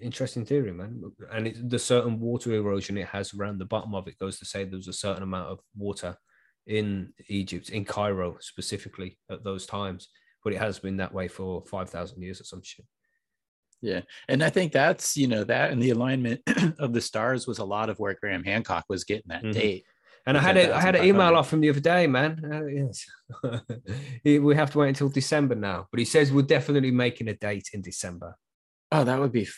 Interesting 0.00 0.44
theory, 0.44 0.72
man. 0.72 1.02
And 1.32 1.48
it's 1.48 1.60
the 1.60 1.78
certain 1.78 2.20
water 2.20 2.52
erosion 2.52 2.96
it 2.96 3.08
has 3.08 3.34
around 3.34 3.58
the 3.58 3.64
bottom 3.64 3.96
of 3.96 4.06
it 4.06 4.16
goes 4.16 4.38
to 4.38 4.44
say 4.44 4.64
there's 4.64 4.86
a 4.86 4.92
certain 4.92 5.24
amount 5.24 5.48
of 5.48 5.58
water 5.76 6.16
in 6.66 7.12
Egypt, 7.28 7.70
in 7.70 7.84
Cairo 7.84 8.36
specifically 8.40 9.18
at 9.30 9.44
those 9.44 9.66
times. 9.66 10.08
But 10.44 10.52
it 10.52 10.58
has 10.58 10.78
been 10.78 10.96
that 10.96 11.14
way 11.14 11.28
for 11.28 11.64
5,000 11.66 12.20
years 12.20 12.40
or 12.40 12.44
some 12.44 12.62
shit. 12.62 12.84
Yeah. 13.80 14.02
And 14.28 14.42
I 14.42 14.50
think 14.50 14.72
that's, 14.72 15.16
you 15.16 15.26
know, 15.26 15.44
that 15.44 15.70
and 15.72 15.82
the 15.82 15.90
alignment 15.90 16.40
of 16.78 16.92
the 16.92 17.00
stars 17.00 17.46
was 17.46 17.58
a 17.58 17.64
lot 17.64 17.90
of 17.90 17.98
where 17.98 18.16
Graham 18.20 18.44
Hancock 18.44 18.84
was 18.88 19.04
getting 19.04 19.28
that 19.28 19.42
Mhm. 19.42 19.52
date. 19.52 19.84
And 20.24 20.38
I 20.38 20.40
had 20.40 20.56
a, 20.56 20.72
I 20.72 20.80
had 20.80 20.94
an 20.94 21.04
email 21.04 21.34
off 21.34 21.48
from 21.48 21.60
the 21.60 21.68
other 21.70 21.80
day, 21.80 22.06
man. 22.06 22.40
Uh, 22.44 22.66
yes. 22.66 23.04
We 24.24 24.54
have 24.54 24.70
to 24.70 24.78
wait 24.78 24.90
until 24.90 25.08
December 25.08 25.56
now. 25.56 25.88
But 25.90 25.98
he 25.98 26.04
says 26.04 26.32
we're 26.32 26.42
definitely 26.42 26.92
making 26.92 27.26
a 27.26 27.34
date 27.34 27.70
in 27.72 27.82
December. 27.82 28.36
Oh, 28.92 29.02
that 29.02 29.18
would 29.18 29.32
be 29.32 29.48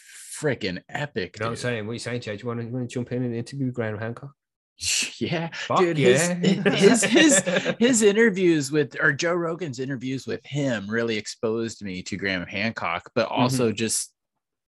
freaking 0.40 0.80
epic. 0.88 1.36
You 1.36 1.40
know 1.44 1.46
what 1.48 1.50
I'm 1.52 1.56
saying? 1.56 1.86
What 1.86 1.90
are 1.90 1.94
you 1.94 1.98
saying, 1.98 2.22
Jay? 2.22 2.36
Do 2.36 2.42
you 2.42 2.48
want 2.48 2.60
to, 2.60 2.66
you 2.66 2.72
want 2.72 2.88
to 2.88 2.94
jump 2.94 3.12
in 3.12 3.24
and 3.24 3.34
interview 3.34 3.70
Graham 3.72 3.98
Hancock? 3.98 4.32
Yeah, 5.18 5.50
Fuck 5.54 5.78
dude. 5.78 5.98
yeah. 5.98 6.34
His, 6.74 7.02
his 7.04 7.04
his 7.04 7.74
his 7.78 8.02
interviews 8.02 8.70
with 8.72 8.96
or 9.00 9.12
Joe 9.12 9.34
Rogan's 9.34 9.78
interviews 9.78 10.26
with 10.26 10.44
him 10.44 10.88
really 10.90 11.16
exposed 11.16 11.82
me 11.84 12.02
to 12.02 12.16
Graham 12.16 12.46
Hancock, 12.46 13.10
but 13.14 13.28
Mm-hmm. 13.28 13.40
also 13.40 13.72
just 13.72 14.12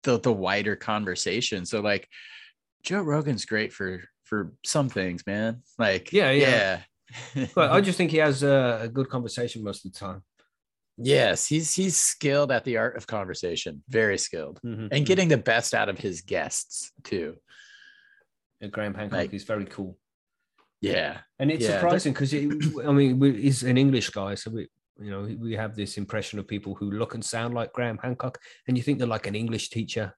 the 0.04 0.18
the 0.20 0.32
wider 0.32 0.76
conversation. 0.76 1.66
So 1.66 1.80
like, 1.80 2.08
Joe 2.84 3.02
Rogan's 3.02 3.44
great 3.44 3.72
for 3.72 4.02
for 4.24 4.52
some 4.64 4.88
things, 4.88 5.26
man. 5.26 5.62
Like, 5.78 6.12
Yeah, 6.12 6.30
yeah. 6.30 6.80
yeah. 7.34 7.46
But 7.54 7.70
I 7.72 7.80
just 7.80 7.96
think 7.98 8.10
he 8.10 8.16
has 8.18 8.42
a, 8.42 8.80
a 8.82 8.88
good 8.88 9.08
conversation 9.08 9.62
most 9.62 9.84
of 9.84 9.92
the 9.92 9.98
time. 9.98 10.22
yes, 10.96 11.46
he's 11.46 11.74
he's 11.74 11.96
skilled 11.96 12.50
at 12.52 12.64
the 12.64 12.76
art 12.78 12.96
of 12.96 13.06
conversation, 13.06 13.82
very 13.88 14.18
skilled, 14.18 14.60
Mhm. 14.64 14.88
and 14.92 15.04
getting 15.06 15.28
the 15.28 15.36
best 15.36 15.74
out 15.74 15.88
of 15.88 15.98
his 15.98 16.22
guests 16.22 16.92
too. 17.04 17.36
And 18.60 18.72
Graham 18.72 18.94
Hancock 18.94 19.32
is 19.34 19.44
very 19.44 19.66
cool. 19.66 19.98
Yeah, 20.80 21.20
And 21.38 21.50
it's 21.50 21.64
Yeah, 21.64 21.72
surprising 21.72 22.12
because 22.12 22.34
I 22.34 22.92
mean, 22.92 23.18
we, 23.18 23.42
he's 23.42 23.62
an 23.62 23.78
English 23.78 24.10
guy, 24.10 24.34
so 24.34 24.50
we, 24.50 24.68
you 25.00 25.10
know, 25.10 25.28
we 25.40 25.54
have 25.54 25.74
this 25.74 25.96
impression 25.98 26.38
of 26.38 26.46
people 26.46 26.74
who 26.74 26.90
look 26.90 27.14
and 27.14 27.24
sound 27.24 27.54
like 27.54 27.72
Graham 27.72 27.98
Hancock, 27.98 28.38
and 28.68 28.76
you 28.76 28.82
think 28.82 28.98
they're 28.98 29.08
like 29.08 29.26
an 29.26 29.34
English 29.34 29.70
teacher 29.70 30.14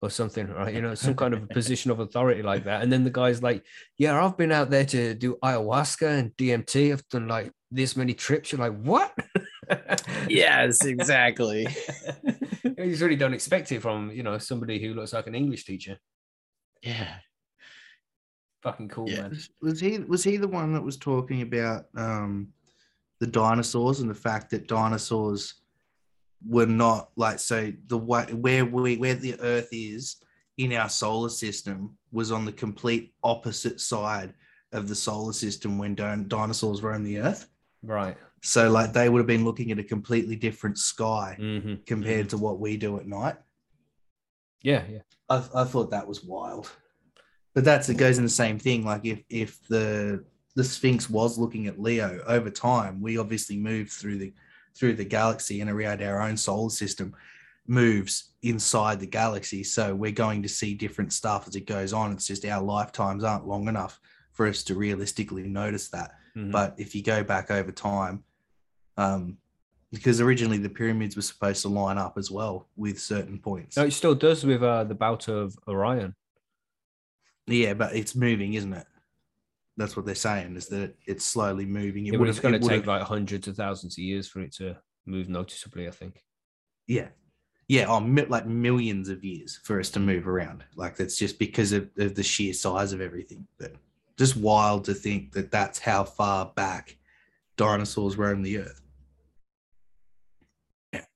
or 0.00 0.10
something, 0.10 0.48
right? 0.48 0.74
You 0.74 0.82
know, 0.82 0.94
some 0.94 1.14
kind 1.14 1.34
of 1.34 1.48
position 1.50 1.90
of 1.90 2.00
authority 2.00 2.42
like 2.42 2.64
that. 2.64 2.82
And 2.82 2.92
then 2.92 3.04
the 3.04 3.10
guy's 3.10 3.42
like, 3.42 3.64
"Yeah, 3.96 4.22
I've 4.22 4.36
been 4.36 4.52
out 4.52 4.70
there 4.70 4.84
to 4.86 5.14
do 5.14 5.36
ayahuasca 5.42 6.18
and 6.18 6.36
DMT. 6.36 6.92
I've 6.92 7.08
done 7.08 7.28
like 7.28 7.52
this 7.70 7.96
many 7.96 8.14
trips." 8.14 8.52
You're 8.52 8.60
like, 8.60 8.78
"What?" 8.80 9.12
yes, 10.28 10.84
exactly. 10.84 11.66
you 12.64 12.90
just 12.90 13.02
really 13.02 13.16
don't 13.16 13.34
expect 13.34 13.72
it 13.72 13.82
from 13.82 14.10
you 14.10 14.22
know 14.22 14.38
somebody 14.38 14.80
who 14.80 14.94
looks 14.94 15.12
like 15.12 15.26
an 15.26 15.34
English 15.34 15.64
teacher. 15.64 15.98
yeah, 16.82 17.18
Fucking 18.62 18.88
cool, 18.88 19.08
Yeah. 19.08 19.22
man. 19.22 19.30
Was- 19.30 19.50
Was 19.60 19.80
he 19.80 19.98
was 19.98 20.24
he 20.24 20.36
the 20.36 20.48
one 20.48 20.72
that 20.74 20.82
was 20.82 20.96
talking 20.96 21.42
about 21.42 21.86
um, 21.96 22.48
the 23.20 23.26
dinosaurs 23.26 24.00
and 24.00 24.10
the 24.10 24.14
fact 24.14 24.50
that 24.50 24.66
dinosaurs 24.68 25.54
were 26.46 26.66
not 26.66 27.10
like 27.16 27.38
so 27.40 27.72
the 27.88 27.98
way 27.98 28.24
where 28.32 28.64
we 28.64 28.96
where 28.96 29.14
the 29.14 29.38
Earth 29.40 29.68
is 29.72 30.16
in 30.56 30.72
our 30.72 30.88
solar 30.88 31.28
system 31.28 31.96
was 32.12 32.30
on 32.32 32.44
the 32.44 32.52
complete 32.52 33.12
opposite 33.24 33.80
side 33.80 34.34
of 34.72 34.88
the 34.88 34.94
solar 34.94 35.32
system 35.32 35.78
when 35.78 35.94
din- 35.94 36.28
dinosaurs 36.28 36.82
roamed 36.82 37.06
the 37.06 37.18
Earth. 37.18 37.48
Right. 37.82 38.16
So 38.42 38.70
like 38.70 38.92
they 38.92 39.08
would 39.08 39.18
have 39.18 39.26
been 39.26 39.44
looking 39.44 39.70
at 39.72 39.78
a 39.80 39.84
completely 39.84 40.36
different 40.36 40.78
sky 40.78 41.34
hmm 41.38 41.74
compared 41.86 42.28
to 42.30 42.38
what 42.38 42.60
we 42.60 42.76
do 42.76 42.98
at 42.98 43.06
night. 43.06 43.36
Yeah, 44.62 44.84
yeah. 44.90 45.00
I, 45.28 45.36
I 45.54 45.64
thought 45.64 45.90
that 45.90 46.06
was 46.08 46.24
wild. 46.24 46.70
But 47.54 47.64
that's 47.64 47.88
it 47.88 47.96
goes 47.96 48.18
in 48.18 48.24
the 48.24 48.30
same 48.30 48.58
thing. 48.58 48.84
Like 48.84 49.04
if 49.04 49.22
if 49.28 49.66
the 49.68 50.24
the 50.54 50.64
Sphinx 50.64 51.08
was 51.08 51.38
looking 51.38 51.66
at 51.66 51.80
Leo 51.80 52.22
over 52.26 52.50
time, 52.50 53.00
we 53.00 53.18
obviously 53.18 53.56
moved 53.56 53.92
through 53.92 54.18
the 54.18 54.32
through 54.74 54.94
the 54.94 55.04
galaxy 55.04 55.60
and 55.60 55.70
around 55.70 56.02
our 56.02 56.20
own 56.20 56.36
solar 56.36 56.70
system 56.70 57.14
moves 57.66 58.30
inside 58.42 59.00
the 59.00 59.06
galaxy. 59.06 59.62
So 59.64 59.94
we're 59.94 60.12
going 60.12 60.42
to 60.42 60.48
see 60.48 60.74
different 60.74 61.12
stuff 61.12 61.46
as 61.48 61.56
it 61.56 61.66
goes 61.66 61.92
on. 61.92 62.12
It's 62.12 62.26
just 62.26 62.44
our 62.44 62.62
lifetimes 62.62 63.24
aren't 63.24 63.46
long 63.46 63.68
enough 63.68 64.00
for 64.32 64.46
us 64.46 64.62
to 64.64 64.74
realistically 64.74 65.42
notice 65.48 65.88
that. 65.88 66.12
Mhm. 66.36 66.52
But 66.52 66.74
if 66.78 66.94
you 66.94 67.02
go 67.02 67.24
back 67.24 67.50
over 67.50 67.72
time, 67.72 68.22
um, 68.96 69.36
because 69.92 70.20
originally 70.20 70.58
the 70.58 70.68
pyramids 70.68 71.16
were 71.16 71.22
supposed 71.22 71.62
to 71.62 71.68
line 71.68 71.98
up 71.98 72.16
as 72.16 72.30
well 72.30 72.68
with 72.76 73.00
certain 73.00 73.38
points. 73.38 73.76
No, 73.76 73.84
it 73.84 73.92
still 73.92 74.14
does 74.14 74.44
with 74.44 74.62
uh, 74.62 74.84
the 74.84 74.94
bout 74.94 75.28
of 75.28 75.58
Orion. 75.66 76.14
Yeah, 77.48 77.74
but 77.74 77.94
it's 77.96 78.14
moving, 78.14 78.54
isn't 78.54 78.72
it? 78.72 78.86
That's 79.76 79.96
what 79.96 80.06
they're 80.06 80.14
saying 80.14 80.56
is 80.56 80.66
that 80.68 80.94
it's 81.06 81.24
slowly 81.24 81.64
moving. 81.66 82.06
It 82.06 82.12
Yeah, 82.12 82.18
would've- 82.18 82.30
it's 82.30 82.40
going 82.40 82.54
it 82.54 82.62
to 82.62 82.68
take 82.68 82.86
like 82.86 83.02
hundreds 83.02 83.46
of 83.48 83.56
thousands 83.56 83.94
of 83.94 83.98
years 84.02 84.28
for 84.28 84.40
it 84.40 84.52
to 84.54 84.76
move 85.06 85.28
noticeably. 85.28 85.86
I 85.88 85.90
think. 85.92 86.22
yeah, 86.86 87.08
yeah, 87.68 87.84
oh, 87.86 88.00
mi- 88.00 88.24
like 88.24 88.46
millions 88.46 89.08
of 89.08 89.22
years 89.24 89.60
for 89.62 89.78
us 89.78 89.90
to 89.90 90.00
move 90.00 90.26
around. 90.26 90.64
Like 90.74 90.96
that's 90.96 91.16
just 91.18 91.38
because 91.38 91.72
of, 91.72 91.90
of 91.98 92.14
the 92.14 92.22
sheer 92.22 92.52
size 92.54 92.92
of 92.92 93.00
everything. 93.00 93.46
But 93.58 93.74
just 94.18 94.36
wild 94.36 94.84
to 94.86 94.94
think 94.94 95.32
that 95.34 95.50
that's 95.50 95.78
how 95.78 96.02
far 96.04 96.52
back 96.56 96.96
dinosaurs 97.56 98.16
roamed 98.16 98.44
the 98.46 98.58
earth. 98.58 98.80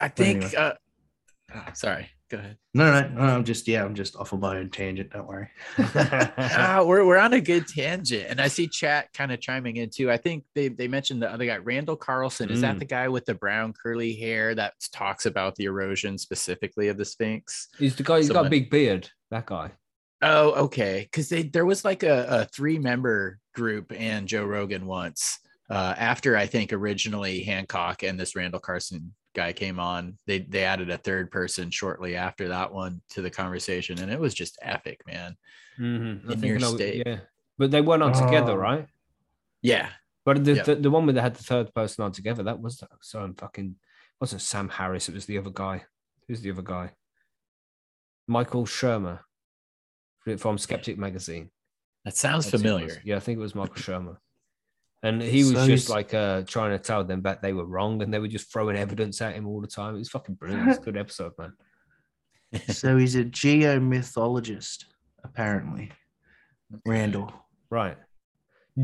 I 0.01 0.09
think. 0.09 0.45
anyway. 0.45 0.55
Uh, 0.57 0.73
oh, 1.55 1.65
sorry, 1.75 2.09
go 2.33 2.39
ahead. 2.39 2.57
No, 2.75 2.91
no, 2.91 3.09
no, 3.09 3.21
I'm 3.23 3.45
just 3.45 3.69
yeah, 3.69 3.85
I'm 3.85 3.95
just 3.95 4.17
off 4.17 4.33
on 4.33 4.41
my 4.41 4.57
own 4.57 4.71
tangent. 4.71 5.11
Don't 5.11 5.29
worry. 5.29 5.49
Ah, 5.79 6.83
we're 6.85 7.05
we're 7.05 7.19
on 7.19 7.35
a 7.35 7.41
good 7.41 7.69
tangent, 7.69 8.27
and 8.29 8.41
I 8.41 8.49
see 8.49 8.67
chat 8.67 9.13
kind 9.13 9.31
of 9.31 9.41
chiming 9.41 9.77
in 9.77 9.91
too. 9.91 10.11
I 10.11 10.17
think 10.17 10.45
they 10.55 10.69
they 10.69 10.89
mentioned 10.89 11.23
the 11.23 11.31
other 11.31 11.45
guy, 11.47 11.59
Randall 11.59 11.97
Carlson. 11.97 12.51
Is 12.51 12.63
that 12.63 12.77
Mm. 12.77 12.79
the 12.81 12.85
guy 12.87 13.09
with 13.09 13.27
the 13.27 13.35
brown 13.35 13.75
curly 13.81 14.15
hair 14.15 14.55
that 14.55 14.73
talks 14.93 15.27
about 15.27 15.55
the 15.57 15.65
erosion 15.65 16.17
specifically 16.19 16.89
of 16.89 16.97
the 16.97 17.05
Sphinx? 17.05 17.69
He's 17.79 17.95
the 17.95 18.03
guy. 18.03 18.19
He's 18.19 18.31
got 18.31 18.47
a 18.47 18.51
big 18.51 18.71
beard. 18.71 19.09
That 19.31 19.47
guy. 19.47 19.71
Oh, 20.23 20.53
okay. 20.65 21.03
Because 21.11 21.29
they 21.29 21.43
there 21.43 21.67
was 21.67 21.85
like 21.85 22.03
a, 22.03 22.27
a 22.29 22.45
three 22.47 22.79
member 22.79 23.39
group 23.55 23.93
and 23.95 24.27
Joe 24.27 24.45
Rogan 24.47 24.87
once. 24.87 25.39
Uh, 25.71 25.95
after 25.97 26.37
I 26.37 26.47
think 26.47 26.73
originally 26.73 27.43
Hancock 27.45 28.03
and 28.03 28.19
this 28.19 28.35
Randall 28.37 28.61
Carlson 28.61 29.15
guy 29.35 29.53
came 29.53 29.79
on, 29.81 30.19
they 30.27 30.41
they 30.41 30.65
added 30.65 30.91
a 30.91 30.99
third 30.99 31.31
person 31.31 31.71
shortly 31.71 32.17
after 32.17 32.49
that 32.49 32.73
one 32.73 33.01
to 33.11 33.23
the 33.23 33.31
conversation, 33.31 33.99
and 34.01 34.11
it 34.13 34.19
was 34.21 34.35
just 34.35 34.59
epic, 34.63 35.01
man. 35.07 35.37
Mm-hmm. 35.79 36.31
In 36.33 36.43
your 36.43 36.59
I 36.59 36.75
state. 36.75 37.03
Yeah, 37.07 37.21
but 37.59 37.71
they 37.71 37.81
weren't 37.81 38.03
on 38.03 38.13
together, 38.13 38.53
Oh. 38.53 38.57
right? 38.57 38.87
Yeah, 39.63 39.91
But 40.25 40.45
the, 40.45 40.55
Yeah. 40.55 40.63
the 40.65 40.75
the 40.77 40.91
one 40.91 41.07
where 41.07 41.13
they 41.15 41.21
had 41.21 41.35
the 41.35 41.43
third 41.45 41.73
person 41.75 42.05
on 42.05 42.13
together, 42.13 42.43
that 42.45 42.61
was 42.61 42.83
so 43.01 43.33
fucking 43.39 43.77
wasn't 44.21 44.43
Sam 44.43 44.69
Harris. 44.69 45.09
It 45.09 45.15
was 45.15 45.27
the 45.27 45.39
other 45.39 45.51
guy. 45.51 45.85
Who's 46.29 46.41
the 46.43 46.51
other 46.51 46.63
guy? 46.63 46.93
Michael 48.29 48.67
Shermer 48.67 49.21
from 50.39 50.59
Skeptic 50.59 50.97
Magazine. 50.99 51.51
That 52.05 52.17
sounds 52.17 52.45
That's 52.47 52.53
was. 52.55 52.63
familiar. 52.63 53.03
Yeah, 53.05 53.17
I 53.17 53.21
think 53.21 53.39
it 53.39 53.43
was 53.43 53.55
Michael 53.55 53.77
Shermer. 53.77 54.17
And 55.05 55.21
he 55.21 55.43
was 55.43 55.53
So 55.55 55.67
just 55.67 55.89
like 55.89 56.15
uh, 56.15 56.43
trying 56.43 56.71
to 56.71 56.79
tell 56.79 57.03
them 57.03 57.23
that 57.23 57.43
they 57.43 57.53
were 57.53 57.65
wrong, 57.67 58.03
and 58.03 58.15
they 58.15 58.21
were 58.21 58.29
just 58.29 58.53
throwing 58.53 58.77
evidence 58.77 59.21
at 59.21 59.35
him 59.35 59.47
all 59.49 59.61
the 59.61 59.67
time. 59.67 59.97
It 59.97 59.99
was 59.99 60.09
fucking 60.09 60.37
brilliant. 60.37 60.69
It's 60.69 60.79
a 60.79 60.83
good 60.83 60.97
episode, 60.97 61.33
man. 61.39 61.53
so 62.69 62.97
he's 62.97 63.17
a 63.17 63.25
geomythologist, 63.25 64.85
apparently. 65.25 65.91
Randall. 66.87 67.33
Right. 67.71 67.97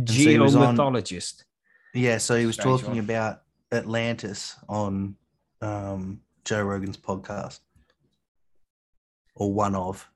so 0.07 0.13
he 0.13 0.39
was 0.39 0.57
on- 0.57 0.77
Yeah, 1.95 2.19
so 2.19 2.37
he 2.37 2.47
was 2.47 2.57
talking 2.57 2.99
about 2.99 3.43
Atlantis 3.73 4.57
on 4.69 5.15
um, 5.63 6.21
Joe 6.45 6.63
Rogan's 6.63 6.97
podcast, 6.97 7.61
or 9.37 9.53
one 9.53 9.75
of. 9.75 10.09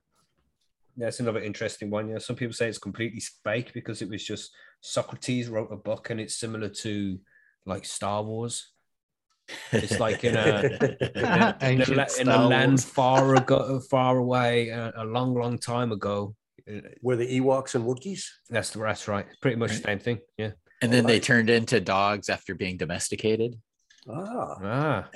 Yeah, 0.97 1.09
it's 1.09 1.21
another 1.21 1.41
interesting 1.41 1.91
one. 1.91 2.09
Yeah, 2.09 2.19
some 2.19 2.37
people 2.37 2.53
say 2.53 2.69
it's 2.69 2.79
completely 2.79 3.23
fake 3.45 3.73
because 3.73 4.03
it 4.03 4.09
was 4.11 4.23
just 4.25 4.53
Socrates 4.83 5.49
wrote 5.49 5.73
a 5.73 5.77
book 5.77 6.11
and 6.11 6.21
it's 6.21 6.37
similar 6.37 6.68
to 6.68 7.18
like 7.64 7.85
Star 7.87 8.23
Wars. 8.23 8.68
It's 9.73 9.99
like 9.99 10.23
in 10.25 10.37
a 10.37 10.61
in 10.62 11.25
a, 11.25 11.57
in 11.62 11.81
a, 11.99 12.07
in 12.21 12.29
a 12.29 12.47
land 12.49 12.83
far 12.83 13.35
ago, 13.37 13.81
far 13.90 14.18
away, 14.18 14.68
a, 14.68 14.92
a 14.97 15.05
long, 15.05 15.35
long 15.35 15.59
time 15.59 15.92
ago. 15.92 16.35
Were 17.03 17.16
the 17.16 17.40
Ewoks 17.40 17.75
and 17.75 17.85
Wookiees? 17.85 18.25
That's 18.51 18.71
that's 18.71 19.09
right. 19.09 19.27
Pretty 19.40 19.57
much 19.57 19.71
the 19.73 19.83
same 19.83 19.99
thing. 19.99 20.21
Yeah. 20.38 20.53
and 20.81 20.92
then 20.92 21.07
they 21.07 21.18
turned 21.21 21.51
into 21.51 21.81
dogs 21.81 22.29
after 22.29 22.55
being 22.55 22.77
domesticated. 22.77 23.57
Ah, 24.09 24.57
Ah, 24.62 25.09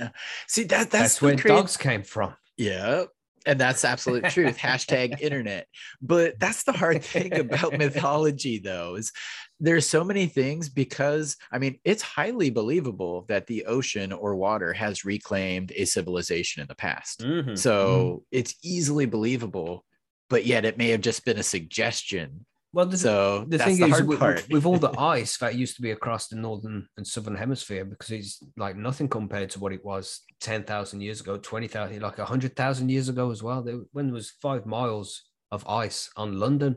See 0.49 0.65
that 0.65 0.91
that's, 0.91 0.91
that's, 0.91 1.23
where 1.23 1.37
crazy- 1.37 1.49
dogs 1.49 1.77
came 1.77 2.03
from. 2.03 2.35
Yeah. 2.57 3.05
And 3.47 3.61
that's 3.61 3.85
absolute 3.85 4.25
truth. 4.31 4.59
Hashtag 4.59 5.21
internet. 5.21 5.69
But 6.03 6.39
that's 6.41 6.65
the 6.65 6.73
hard 6.73 7.05
thing 7.05 7.33
about 7.33 7.79
mythology, 7.79 8.59
though, 8.59 8.97
is 8.97 9.13
there's 9.59 9.87
so 9.87 10.05
many 10.05 10.27
things 10.27 10.69
because 10.69 11.37
I 11.51 11.59
mean, 11.59 11.79
it's 11.85 12.03
highly 12.03 12.51
believable 12.51 13.25
that 13.29 13.47
the 13.47 13.65
ocean 13.67 14.13
or 14.13 14.37
water 14.37 14.73
has 14.73 15.05
reclaimed 15.05 15.73
a 15.75 15.85
civilization 15.85 16.61
in 16.61 16.69
the 16.69 16.75
past. 16.75 17.21
Mhm. 17.21 17.57
So 17.57 18.25
it's 18.31 18.55
easily 18.63 19.07
believable, 19.07 19.85
but 20.29 20.45
yet 20.45 20.65
it 20.65 20.79
may 20.79 20.89
have 20.89 21.01
just 21.01 21.25
been 21.25 21.39
a 21.39 21.43
suggestion. 21.43 22.45
Well, 22.73 22.85
the, 22.85 22.99
So 22.99 23.47
the 23.49 23.57
that's 23.57 23.71
thing 23.79 23.89
the 23.89 23.97
is, 23.97 24.03
with, 24.03 24.51
with 24.51 24.67
all 24.67 24.79
the 24.79 24.91
ice 24.99 25.39
that 25.39 25.55
used 25.55 25.77
to 25.77 25.83
be 25.83 25.93
across 25.93 26.29
the 26.29 26.37
northern 26.37 26.87
and 26.99 27.07
southern 27.07 27.37
hemisphere, 27.37 27.87
because 27.87 28.11
it's 28.11 28.43
like 28.59 28.77
nothing 28.77 29.09
compared 29.09 29.49
to 29.51 29.61
what 29.61 29.73
it 29.73 29.83
was 29.83 30.21
10,000 30.41 31.01
years 31.01 31.23
ago, 31.23 31.39
20,000, 31.39 32.03
like 32.03 32.19
100,000 32.19 32.89
years 32.91 33.09
ago 33.09 33.31
as 33.31 33.43
well. 33.43 33.63
There, 33.63 33.81
when 33.93 34.09
there 34.09 34.15
was 34.15 34.35
five 34.43 34.67
miles 34.67 35.23
of 35.51 35.67
ice 35.67 36.11
on 36.17 36.39
London, 36.39 36.77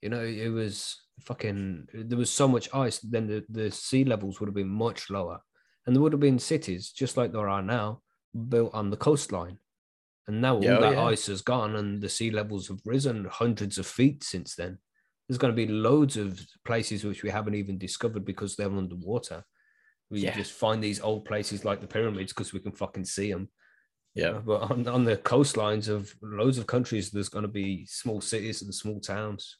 you 0.00 0.08
know, 0.08 0.24
it 0.24 0.48
was 0.48 0.96
fucking, 1.20 1.88
there 1.92 2.18
was 2.18 2.30
so 2.30 2.48
much 2.48 2.68
ice, 2.74 2.98
then 3.00 3.26
the, 3.26 3.44
the 3.48 3.70
sea 3.70 4.04
levels 4.04 4.40
would 4.40 4.48
have 4.48 4.54
been 4.54 4.68
much 4.68 5.10
lower. 5.10 5.40
And 5.86 5.94
there 5.94 6.02
would 6.02 6.12
have 6.12 6.20
been 6.20 6.38
cities, 6.38 6.90
just 6.90 7.16
like 7.16 7.32
there 7.32 7.48
are 7.48 7.62
now, 7.62 8.02
built 8.48 8.74
on 8.74 8.90
the 8.90 8.96
coastline. 8.96 9.58
And 10.26 10.40
now 10.42 10.56
all 10.56 10.68
oh, 10.68 10.80
that 10.80 10.92
yeah. 10.92 11.04
ice 11.04 11.26
has 11.28 11.40
gone 11.40 11.76
and 11.76 12.00
the 12.02 12.08
sea 12.08 12.30
levels 12.30 12.68
have 12.68 12.80
risen 12.84 13.26
hundreds 13.30 13.78
of 13.78 13.86
feet 13.86 14.22
since 14.22 14.54
then 14.54 14.78
there's 15.28 15.38
going 15.38 15.52
to 15.52 15.66
be 15.66 15.70
loads 15.70 16.16
of 16.16 16.40
places 16.64 17.04
which 17.04 17.22
we 17.22 17.30
haven't 17.30 17.54
even 17.54 17.78
discovered 17.78 18.24
because 18.24 18.56
they're 18.56 18.66
underwater. 18.66 19.44
We 20.10 20.20
Yeah. 20.20 20.34
just 20.34 20.52
find 20.52 20.82
these 20.82 21.00
old 21.00 21.26
places 21.26 21.64
like 21.64 21.80
the 21.80 21.86
pyramids 21.86 22.32
because 22.32 22.52
we 22.52 22.60
can 22.60 22.72
fucking 22.72 23.04
see 23.04 23.30
them. 23.30 23.50
Yeah. 24.14 24.40
But 24.44 24.70
on, 24.70 24.88
on 24.88 25.04
the 25.04 25.18
coastlines 25.18 25.88
of 25.88 26.12
loads 26.22 26.56
of 26.56 26.66
countries, 26.66 27.10
there's 27.10 27.28
going 27.28 27.42
to 27.42 27.48
be 27.48 27.84
small 27.86 28.22
cities 28.22 28.62
and 28.62 28.74
small 28.74 29.00
towns. 29.00 29.58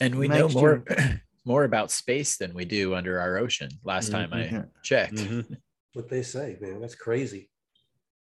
And 0.00 0.16
we 0.16 0.28
know 0.28 0.44
Makes 0.48 0.54
more 0.54 0.84
more 1.44 1.64
about 1.64 1.90
space 1.90 2.36
than 2.36 2.54
we 2.54 2.64
do 2.64 2.94
under 2.94 3.20
our 3.20 3.36
ocean. 3.38 3.68
Last 3.84 4.10
time 4.10 4.32
I 4.32 4.44
Yeah. 4.46 4.62
checked. 4.82 5.14
Mhm. 5.14 5.56
what 5.92 6.08
they 6.08 6.22
say, 6.22 6.56
man. 6.60 6.80
That's 6.80 6.94
crazy. 6.96 7.50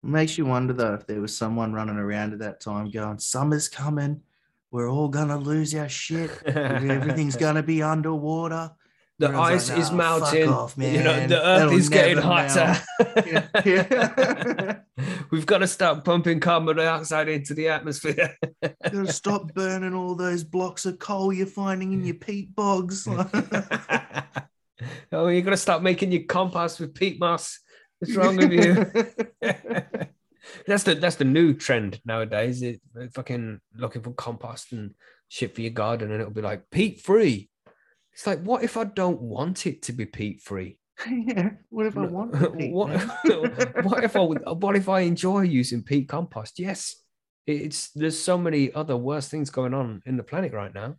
Makes 0.03 0.37
you 0.37 0.47
wonder 0.47 0.73
though 0.73 0.95
if 0.95 1.07
there 1.07 1.21
was 1.21 1.37
someone 1.37 1.73
running 1.73 1.97
around 1.97 2.33
at 2.33 2.41
that 2.41 2.61
time 2.61 2.91
going, 2.91 3.19
"Summer's 3.21 3.69
coming, 3.69 4.21
we're 4.73 4.91
all 4.91 5.09
gonna 5.09 5.37
lose 5.39 5.73
our 5.77 5.89
shit, 5.89 6.31
everything's 6.47 7.37
gonna 7.37 7.63
be 7.63 7.83
underwater." 7.83 8.73
The 9.19 9.29
Everyone's 9.29 9.53
ice 9.53 9.71
like, 9.71 9.79
is 9.79 9.91
"Nah, 9.91 9.97
melting. 9.97 10.49
off, 10.49 10.75
You 10.77 11.03
know, 11.03 11.27
the 11.27 11.37
earth 11.37 11.59
That'll 11.59 11.75
is 11.75 11.89
getting 11.89 12.19
hotter. 12.19 12.81
Yeah, 13.27 13.49
yeah. 13.65 14.79
We've 15.31 15.47
got 15.47 15.59
to 15.59 15.67
start 15.67 16.05
pumping 16.05 16.41
carbon 16.41 16.77
dioxide 16.77 17.29
into 17.29 17.55
the 17.55 17.69
atmosphere. 17.69 18.37
Gotta 18.63 19.13
stop 19.13 19.55
burning 19.55 19.95
all 19.95 20.15
those 20.15 20.45
blocks 20.45 20.87
of 20.87 20.99
coal 20.99 21.33
you're 21.33 21.47
finding 21.47 21.93
in 21.93 22.05
your 22.05 22.17
peat 22.17 22.55
bogs. 22.55 23.07
oh, 25.13 25.29
you're 25.29 25.43
gonna 25.43 25.57
stop 25.57 25.83
making 25.83 26.13
your 26.13 26.25
compost 26.25 26.81
with 26.81 26.95
peat 26.95 27.21
moss. 27.21 27.61
What's 28.01 28.17
wrong 28.17 28.37
with 28.37 28.53
you? 28.53 28.75
that's 30.67 30.83
the 30.83 30.97
that's 30.97 31.17
the 31.17 31.25
new 31.25 31.55
trend 31.55 32.01
nowadays. 32.05 32.63
It 32.63 32.81
fucking 33.15 33.61
looking 33.77 34.03
for 34.03 34.13
compost 34.13 34.73
and 34.73 34.95
shit 35.29 35.55
for 35.55 35.63
your 35.63 35.71
garden, 35.71 36.11
and 36.11 36.21
it'll 36.21 36.33
be 36.33 36.43
like 36.43 36.69
peat 36.71 37.03
free. 37.03 37.49
It's 38.13 38.27
like, 38.27 38.43
what 38.43 38.63
if 38.63 38.77
I 38.77 38.85
don't 38.85 39.21
want 39.21 39.67
it 39.67 39.83
to 39.83 39.93
be 39.93 40.07
peat 40.07 40.43
free? 40.43 40.79
yeah. 41.09 41.51
What 41.71 41.87
if 41.87 41.97
I 41.97 42.07
want 42.07 42.33
peat? 42.59 42.73
what, 42.73 42.91
what 43.85 44.05
if 44.05 44.17
I 44.17 44.21
what 44.21 44.77
if 44.77 44.89
I 44.89 45.01
enjoy 45.01 45.43
using 45.43 45.83
peat 45.83 46.09
compost? 46.09 46.59
Yes, 46.59 46.97
it's 47.47 47.91
there's 47.95 48.19
so 48.19 48.39
many 48.39 48.73
other 48.73 48.97
worse 48.97 49.29
things 49.29 49.51
going 49.51 49.75
on 49.75 50.03
in 50.07 50.17
the 50.17 50.23
planet 50.23 50.53
right 50.53 50.75
now. 50.75 50.97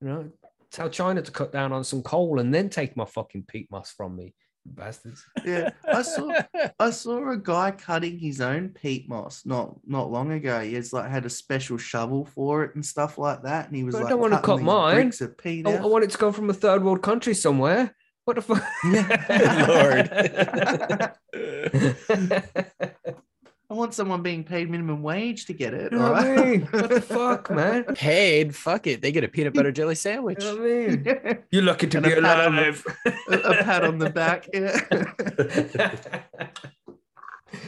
You 0.00 0.08
know, 0.08 0.30
tell 0.70 0.88
China 0.88 1.22
to 1.22 1.30
cut 1.30 1.52
down 1.52 1.72
on 1.72 1.84
some 1.84 2.02
coal 2.02 2.38
and 2.38 2.52
then 2.54 2.68
take 2.68 2.96
my 2.96 3.04
fucking 3.04 3.44
peat 3.48 3.68
moss 3.70 3.90
from 3.90 4.16
me, 4.16 4.34
bastards. 4.64 5.24
yeah, 5.44 5.70
I 5.86 6.02
saw 6.02 6.32
I 6.78 6.90
saw 6.90 7.30
a 7.30 7.36
guy 7.36 7.70
cutting 7.72 8.18
his 8.18 8.40
own 8.40 8.70
peat 8.70 9.08
moss 9.08 9.44
not 9.44 9.76
not 9.86 10.10
long 10.10 10.32
ago. 10.32 10.60
He 10.60 10.74
has 10.74 10.92
like 10.92 11.10
had 11.10 11.26
a 11.26 11.30
special 11.30 11.78
shovel 11.78 12.24
for 12.24 12.64
it 12.64 12.74
and 12.74 12.84
stuff 12.84 13.18
like 13.18 13.42
that, 13.42 13.66
and 13.66 13.76
he 13.76 13.84
was 13.84 13.94
But 13.94 14.06
I 14.06 14.10
don't 14.10 14.20
wanna 14.20 14.40
cutting 14.40 14.66
cut 14.66 14.94
mine. 14.94 15.12
of 15.20 15.38
peat 15.38 15.66
I, 15.66 15.76
I 15.76 15.86
want 15.86 16.04
it 16.04 16.10
to 16.10 16.18
come 16.18 16.32
from 16.32 16.50
a 16.50 16.54
third 16.54 16.84
world 16.84 17.02
country 17.02 17.34
somewhere. 17.34 17.94
What 18.24 18.36
the 18.36 18.42
fuck? 18.42 18.62
I 23.72 23.74
want 23.74 23.94
someone 23.94 24.20
being 24.22 24.44
paid 24.44 24.68
minimum 24.68 25.02
wage 25.02 25.46
to 25.46 25.54
get 25.54 25.72
it. 25.72 25.92
You 25.92 25.98
know 25.98 26.04
all 26.08 26.12
what 26.12 26.26
I 26.26 26.44
mean? 26.44 26.60
What 26.66 26.90
the 26.90 27.00
fuck, 27.00 27.50
man? 27.50 27.84
Paid, 27.94 28.54
fuck 28.54 28.86
it. 28.86 29.00
They 29.00 29.10
get 29.12 29.24
a 29.24 29.28
peanut 29.28 29.54
butter 29.54 29.72
jelly 29.72 29.94
sandwich. 29.94 30.44
You 30.44 30.56
know 30.56 30.60
what 30.60 30.70
I 30.70 31.26
mean? 31.30 31.38
You're 31.50 31.62
lucky 31.62 31.86
to 31.86 31.96
And 31.96 32.04
be 32.04 32.12
a 32.12 32.20
pat 32.20 32.40
on 32.46 32.54
the- 32.56 32.62
alive. 32.62 32.84
a, 33.30 33.34
a 33.38 33.64
pat 33.64 33.84
on 33.84 33.96
the 33.98 34.10
back. 34.10 34.46
Yeah. 34.52 34.78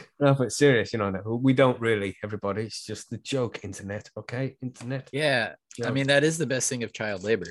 no, 0.19 0.35
but 0.35 0.51
serious, 0.51 0.93
you 0.93 0.99
know, 0.99 1.09
no, 1.09 1.39
we 1.41 1.53
don't 1.53 1.79
really, 1.81 2.15
everybody. 2.23 2.63
It's 2.65 2.85
just 2.85 3.09
the 3.09 3.17
joke, 3.17 3.61
internet, 3.63 4.07
okay? 4.15 4.57
Internet. 4.61 5.09
Yeah. 5.11 5.53
Yeah. 5.79 5.87
I 5.87 5.91
mean, 5.91 6.05
that 6.05 6.23
is 6.23 6.37
the 6.37 6.45
best 6.45 6.69
thing 6.69 6.83
of 6.83 6.93
child 6.93 7.23
labor. 7.23 7.47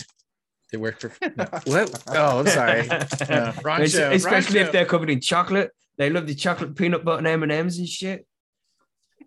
They 0.71 0.79
work 0.79 1.01
for 1.01 1.09
what? 1.67 2.03
Oh, 2.09 2.39
I'm 2.39 2.47
sorry. 2.47 2.87
No, 3.29 3.53
wrong 3.65 3.81
Es- 3.83 3.93
show, 3.93 4.05
wrong 4.05 4.13
Especially 4.13 4.61
show. 4.61 4.67
if 4.67 4.71
they're 4.73 4.87
covered 4.87 5.11
in 5.11 5.21
chocolate. 5.21 5.73
They 5.99 6.09
love 6.11 6.27
the 6.29 6.35
chocolate 6.37 6.77
peanut 6.77 7.05
butter 7.05 7.19
and 7.19 7.27
M 7.27 7.43
and 7.45 7.51
M's 7.53 7.79
and 7.79 7.89
shit. 7.89 8.27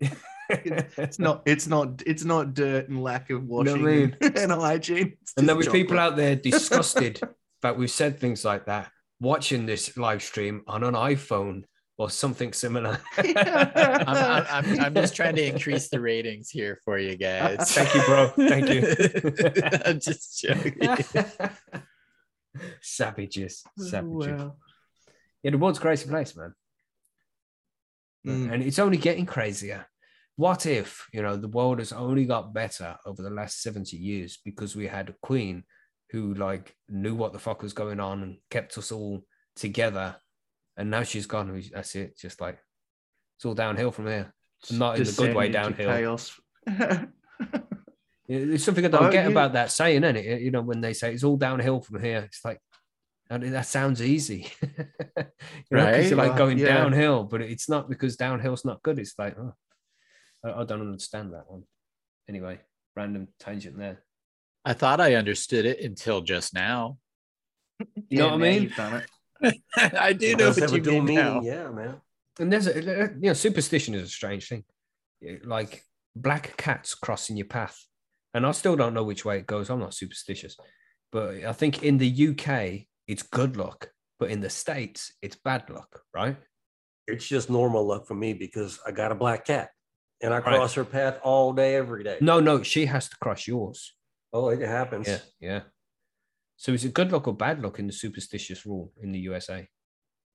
it's 0.50 1.18
not. 1.18 1.42
It's 1.46 1.66
not. 1.66 2.02
It's 2.06 2.24
not 2.24 2.54
dirt 2.54 2.88
and 2.88 3.02
lack 3.02 3.30
of 3.30 3.44
know 3.44 3.60
I 3.60 3.64
washing 3.64 3.84
mean? 3.84 4.16
and, 4.20 4.36
and 4.38 4.52
hygiene. 4.52 4.98
And 4.98 5.12
just 5.12 5.46
there 5.46 5.56
were 5.56 5.64
people 5.64 5.98
out 5.98 6.16
there 6.16 6.36
disgusted 6.50 7.20
that 7.62 7.76
we've 7.76 7.90
said 7.90 8.18
things 8.18 8.44
like 8.44 8.66
that, 8.66 8.90
watching 9.20 9.66
this 9.66 9.96
live 9.96 10.22
stream 10.22 10.62
on 10.66 10.84
an 10.84 10.94
iPhone 10.94 11.64
or 11.98 12.08
something 12.08 12.52
similar. 12.52 13.00
I'm, 13.18 13.36
I'm, 13.36 14.46
I'm, 14.48 14.80
I'm 14.80 14.94
just 14.94 15.16
trying 15.16 15.34
to 15.34 15.44
increase 15.44 15.88
the 15.88 16.00
ratings 16.00 16.48
here 16.48 16.80
for 16.84 16.96
you 16.98 17.16
guys. 17.16 17.72
Thank 17.72 17.94
you, 17.94 18.02
bro. 18.02 18.28
Thank 18.28 18.68
you. 18.68 18.94
I'm 19.84 19.98
just 19.98 20.40
joking. 20.40 20.78
Savages. 22.80 23.64
Oh, 23.78 23.84
Savages. 23.84 24.40
wow. 24.40 24.56
Yeah, 25.42 25.50
the 25.52 25.58
world's 25.58 25.78
a 25.78 25.82
crazy 25.82 26.08
place, 26.08 26.36
man. 26.36 26.54
Mm. 28.26 28.52
And 28.52 28.62
it's 28.62 28.78
only 28.78 28.96
getting 28.96 29.26
crazier. 29.26 29.86
What 30.38 30.66
if, 30.66 31.08
you 31.12 31.20
know, 31.20 31.36
the 31.36 31.48
world 31.48 31.80
has 31.80 31.92
only 31.92 32.24
got 32.24 32.54
better 32.54 32.96
over 33.04 33.22
the 33.22 33.28
last 33.30 33.60
70 33.60 33.96
years 33.96 34.38
because 34.44 34.76
we 34.76 34.86
had 34.86 35.08
a 35.08 35.14
queen 35.20 35.64
who 36.10 36.32
like 36.34 36.76
knew 36.88 37.16
what 37.16 37.32
the 37.32 37.40
fuck 37.40 37.60
was 37.60 37.72
going 37.72 37.98
on 37.98 38.22
and 38.22 38.36
kept 38.48 38.78
us 38.78 38.92
all 38.92 39.24
together. 39.56 40.14
And 40.76 40.90
now 40.92 41.02
she's 41.02 41.26
gone. 41.26 41.60
That's 41.74 41.96
it. 41.96 42.16
Just 42.16 42.40
like 42.40 42.56
it's 43.36 43.44
all 43.46 43.54
downhill 43.54 43.90
from 43.90 44.06
here. 44.06 44.32
Not 44.70 44.98
in 44.98 45.04
the 45.04 45.12
good 45.12 45.34
way 45.34 45.48
downhill. 45.48 45.88
Chaos. 45.90 46.40
There's 48.28 48.62
something 48.62 48.84
I 48.84 48.88
don't 48.88 49.04
Oh, 49.06 49.10
get 49.10 49.24
yeah. 49.24 49.30
about 49.30 49.54
that 49.54 49.72
saying, 49.72 50.04
is 50.04 50.24
it? 50.24 50.42
You 50.42 50.50
know, 50.52 50.60
when 50.62 50.80
they 50.80 50.92
say 50.92 51.12
it's 51.14 51.24
all 51.24 51.36
downhill 51.36 51.80
from 51.80 52.00
here, 52.00 52.18
it's 52.26 52.44
like 52.44 52.60
And 53.28 53.42
that 53.42 53.66
sounds 53.66 54.00
easy. 54.02 54.52
you 54.62 55.24
know, 55.72 55.84
Right? 55.84 56.06
you're 56.06 56.16
like 56.16 56.32
Uh, 56.32 56.36
going 56.38 56.58
yeah. 56.58 56.74
downhill, 56.74 57.24
but 57.24 57.40
it's 57.40 57.68
not 57.68 57.88
because 57.88 58.16
downhill's 58.16 58.64
not 58.64 58.82
good. 58.82 58.98
It's 58.98 59.18
like, 59.18 59.36
oh, 59.38 59.54
I, 60.44 60.52
I 60.52 60.64
don't 60.64 60.80
understand 60.80 61.32
that 61.32 61.50
one. 61.50 61.64
Anyway, 62.28 62.58
random 62.96 63.28
tangent 63.38 63.78
there. 63.78 64.02
I 64.64 64.72
thought 64.74 65.00
I 65.00 65.14
understood 65.14 65.64
it 65.64 65.80
until 65.80 66.20
just 66.20 66.52
now. 66.52 66.98
You 68.08 68.18
know 68.18 68.26
what 68.26 68.34
I 68.34 68.38
mean? 68.38 68.62
You've 68.64 68.76
done 68.76 69.02
it. 69.42 69.62
I 69.76 70.12
do 70.12 70.32
know 70.32 70.38
does 70.38 70.56
what 70.56 70.62
have 70.62 70.72
a 70.72 70.76
you 70.76 70.82
dual 70.82 71.02
mean 71.02 71.14
now. 71.16 71.40
Yeah, 71.40 71.70
man. 71.70 72.00
And 72.40 72.52
there's 72.52 72.66
a, 72.66 72.72
uh, 72.76 73.04
uh, 73.04 73.08
you 73.14 73.28
know, 73.28 73.32
superstition 73.32 73.94
is 73.94 74.02
a 74.02 74.08
strange 74.08 74.48
thing. 74.48 74.64
Like 75.44 75.82
black 76.14 76.56
cats 76.56 76.94
crossing 76.94 77.36
your 77.36 77.46
path. 77.46 77.86
And 78.34 78.46
I 78.46 78.52
still 78.52 78.76
don't 78.76 78.94
know 78.94 79.04
which 79.04 79.24
way 79.24 79.38
it 79.38 79.46
goes. 79.46 79.70
I'm 79.70 79.80
not 79.80 79.94
superstitious. 79.94 80.56
But 81.10 81.44
I 81.44 81.52
think 81.52 81.82
in 81.82 81.98
the 81.98 82.28
UK, 82.28 82.86
it's 83.06 83.22
good 83.22 83.56
luck. 83.56 83.90
But 84.18 84.30
in 84.30 84.40
the 84.40 84.50
States, 84.50 85.12
it's 85.22 85.36
bad 85.36 85.70
luck, 85.70 86.02
right? 86.14 86.36
It's 87.06 87.26
just 87.26 87.48
normal 87.48 87.86
luck 87.86 88.06
for 88.06 88.14
me 88.14 88.34
because 88.34 88.80
I 88.86 88.90
got 88.90 89.12
a 89.12 89.14
black 89.14 89.46
cat 89.46 89.70
and 90.20 90.32
I 90.34 90.38
Right. 90.38 90.44
cross 90.56 90.74
her 90.74 90.84
path 90.84 91.18
all 91.22 91.52
day, 91.52 91.74
every 91.76 92.02
day. 92.04 92.18
No, 92.20 92.40
no, 92.40 92.62
she 92.62 92.86
has 92.86 93.08
to 93.08 93.16
cross 93.18 93.46
yours. 93.46 93.94
Oh, 94.32 94.48
it 94.48 94.60
happens. 94.60 95.06
Yeah, 95.08 95.20
yeah. 95.40 95.60
So 96.56 96.72
is 96.72 96.84
it 96.84 96.92
good 96.94 97.12
luck 97.12 97.28
or 97.28 97.34
bad 97.34 97.62
luck 97.62 97.78
in 97.78 97.86
the 97.86 97.92
superstitious 97.92 98.66
rule 98.66 98.92
in 99.00 99.12
the 99.12 99.20
USA? 99.20 99.68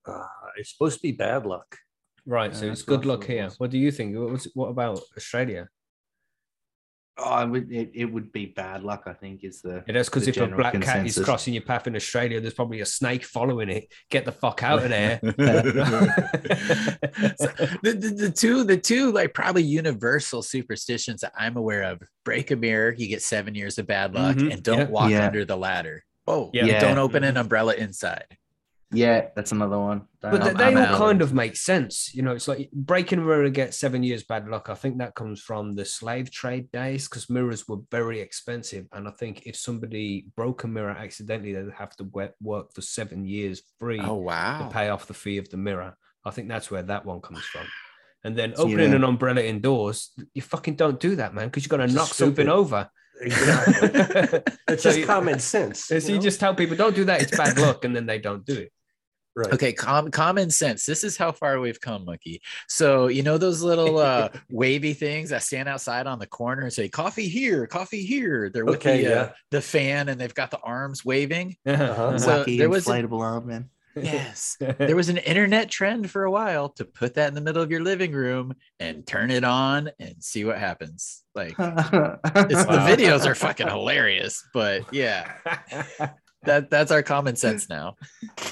Uh, 0.06 0.26
it's 0.58 0.72
supposed 0.72 0.98
to 1.00 1.02
be 1.04 1.12
bad 1.12 1.46
luck. 1.46 1.78
Right. 2.26 2.52
Yeah, 2.52 2.58
so 2.60 2.66
it's 2.68 2.80
that's 2.82 2.88
what 2.88 2.94
I 2.94 2.98
good 2.98 3.06
luck 3.06 3.24
here. 3.26 3.50
What 3.58 3.72
do 3.72 3.78
you 3.78 3.92
think? 3.92 4.16
What, 4.18 4.32
was- 4.32 4.52
what 4.54 4.70
about 4.70 5.00
Australia? 5.18 5.68
Oh, 7.16 7.30
I 7.30 7.44
would, 7.46 7.72
it, 7.72 7.92
it 7.94 8.06
would 8.06 8.32
be 8.32 8.48
bad 8.48 8.84
luck, 8.84 9.04
I 9.06 9.14
think, 9.14 9.44
is 9.44 9.62
the. 9.62 9.84
It 9.88 9.96
is 9.96 10.10
because 10.10 10.28
if 10.28 10.36
a 10.36 10.40
general 10.40 10.58
black 10.60 10.82
cat 10.82 11.06
is 11.06 11.20
crossing 11.24 11.54
your 11.54 11.62
path 11.62 11.86
in 11.86 11.96
Australia, 11.96 12.42
there's 12.42 12.56
probably 12.56 12.82
a 12.82 12.88
snake 12.88 13.24
following 13.24 13.70
it. 13.70 13.86
Get 14.10 14.26
the 14.26 14.32
fuck 14.32 14.64
out 14.64 14.82
of 14.84 14.90
there. 14.90 15.20
So, 17.38 17.48
the, 17.84 17.94
the, 18.00 18.10
the 18.18 18.32
two 18.32 18.64
the 18.64 18.78
two 18.78 19.12
like 19.12 19.34
probably 19.34 19.64
universal 19.64 20.42
superstitions 20.42 21.22
that 21.22 21.32
I'm 21.38 21.58
aware 21.58 21.84
of 21.84 22.02
break 22.26 22.52
a 22.52 22.56
mirror 22.56 22.94
you 22.98 23.08
get 23.08 23.22
seven 23.22 23.56
years 23.56 23.78
of 23.78 23.88
bad 23.88 24.14
luck 24.14 24.38
Mhm, 24.38 24.52
and 24.52 24.64
don't 24.64 24.78
yeah. 24.80 24.88
walk 24.90 25.10
Yeah. 25.12 25.26
under 25.28 25.46
the 25.46 25.56
ladder 25.56 26.04
oh 26.28 26.50
Yeah. 26.54 26.66
yeah 26.66 26.80
don't 26.80 26.98
open 26.98 27.24
an 27.24 27.38
umbrella 27.38 27.74
inside 27.76 28.26
Yeah, 28.94 29.28
that's 29.36 29.52
another 29.52 29.80
one. 29.80 30.04
but 30.22 30.32
Don't- 30.42 30.58
they, 30.58 30.64
I'm 30.66 30.74
they 30.76 30.82
all 30.82 30.88
out. 30.88 30.98
kind 30.98 31.22
of 31.22 31.34
make 31.34 31.56
sense. 31.56 32.14
You 32.14 32.22
know, 32.22 32.32
it's 32.34 32.48
like 32.48 32.70
breaking 32.72 33.20
a 33.20 33.22
mirror 33.24 33.50
gets 33.50 33.80
seven 33.80 34.04
years 34.04 34.24
bad 34.24 34.48
luck. 34.48 34.70
I 34.70 34.76
think 34.76 34.98
that 35.00 35.16
comes 35.16 35.42
from 35.42 35.76
the 35.76 35.86
slave 35.86 36.32
trade 36.32 36.72
days 36.72 37.08
because 37.10 37.30
mirrors 37.30 37.68
were 37.68 37.80
very 37.92 38.20
expensive. 38.20 38.86
And 38.94 39.08
I 39.08 39.12
think 39.12 39.46
if 39.46 39.56
somebody 39.56 40.28
broke 40.36 40.64
a 40.64 40.68
mirror 40.68 40.92
accidentally, 40.92 41.54
they'd 41.54 41.72
have 41.78 41.96
to 41.98 42.04
work 42.42 42.74
for 42.74 42.82
seven 42.82 43.26
years 43.26 43.62
free 43.80 44.00
oh 44.02 44.24
to 44.24 44.70
pay 44.72 44.90
off 44.90 45.08
the 45.08 45.14
fee 45.14 45.38
of 45.38 45.50
the 45.50 45.58
mirror. 45.58 45.96
I 46.26 46.32
think 46.32 46.48
that's 46.48 46.72
where 46.72 46.84
that 46.84 47.06
one 47.06 47.20
comes 47.22 47.44
from. 47.44 47.66
And 48.24 48.38
then 48.38 48.54
opening 48.56 48.92
yeah. 48.92 48.96
an 48.96 49.04
umbrella 49.04 49.42
indoors, 49.42 50.12
you 50.34 50.42
fucking 50.42 50.76
don't 50.76 50.98
do 50.98 51.18
that, 51.18 51.34
man, 51.34 51.48
because 51.50 51.66
you're 51.66 51.78
gonna 51.78 51.92
knock 51.92 52.08
just 52.08 52.18
something 52.20 52.48
over. 52.48 52.90
Exactly. 53.22 54.42
It's 54.70 54.84
So 54.84 54.90
just 54.90 55.00
you- 55.00 55.06
common 55.06 55.40
sense. 55.40 55.86
So 55.88 55.96
you 55.96 56.16
know? 56.16 56.22
just 56.22 56.40
tell 56.40 56.56
people 56.56 56.76
don't 56.78 56.96
do 56.96 57.06
that, 57.06 57.22
it's 57.22 57.36
bad 57.38 57.58
luck, 57.66 57.84
and 57.86 57.96
then 57.96 58.06
they 58.06 58.20
don't 58.20 58.46
do 58.46 58.54
it. 58.54 58.72
Right. 59.36 59.54
Okay, 59.54 59.74
com- 59.74 60.12
common 60.12 60.50
sense. 60.50 60.86
This 60.86 61.04
is 61.04 61.18
how 61.18 61.32
far 61.32 61.60
we've 61.60 61.80
come, 61.82 62.06
Monkey. 62.06 62.42
So 62.68 63.08
you 63.08 63.24
know 63.24 63.38
those 63.38 63.62
little 63.62 63.98
uh, 63.98 64.30
wavy 64.50 64.94
things 64.94 65.30
that 65.30 65.44
stand 65.44 65.70
outside 65.70 66.08
on 66.08 66.20
the 66.20 66.28
corner 66.28 66.64
and 66.64 66.74
say 66.74 66.90
"coffee 66.90 67.28
here, 67.28 67.68
coffee 67.68 68.04
here." 68.04 68.50
They're 68.50 68.66
with 68.66 68.76
Okay, 68.76 69.04
the 69.04 69.22
uh, 69.22 69.32
the 69.52 69.62
fan 69.62 70.10
and 70.10 70.20
they've 70.20 70.34
got 70.34 70.52
the 70.52 70.60
arms 70.60 71.04
waving. 71.06 71.58
Uh-huh. 71.66 72.18
So 72.20 72.44
Wacky 72.46 72.58
there 72.58 72.70
was 72.70 72.88
a- 72.88 72.92
inflatable 72.92 73.20
arm 73.22 73.48
man. 73.48 73.70
Yes, 73.96 74.58
there 74.60 74.96
was 74.96 75.10
an 75.10 75.18
internet 75.18 75.70
trend 75.70 76.10
for 76.10 76.24
a 76.24 76.32
while 76.32 76.70
to 76.70 76.84
put 76.86 77.14
that 77.14 77.28
in 77.28 77.36
the 77.36 77.42
middle 77.42 77.62
of 77.62 77.70
your 77.70 77.82
living 77.84 78.12
room 78.12 78.56
and 78.80 79.06
turn 79.06 79.30
it 79.30 79.44
on 79.44 79.92
and 80.00 80.16
see 80.20 80.46
what 80.46 80.58
happens. 80.58 81.22
Like 81.36 81.52
it's, 81.52 82.66
the 82.66 82.86
videos 82.90 83.28
are 83.28 83.36
fucking 83.36 83.68
hilarious, 83.68 84.44
but 84.52 84.92
yeah, 84.92 85.34
that 86.46 86.70
that's 86.70 86.92
our 86.92 87.04
common 87.04 87.36
sense 87.36 87.70
now. 87.70 87.96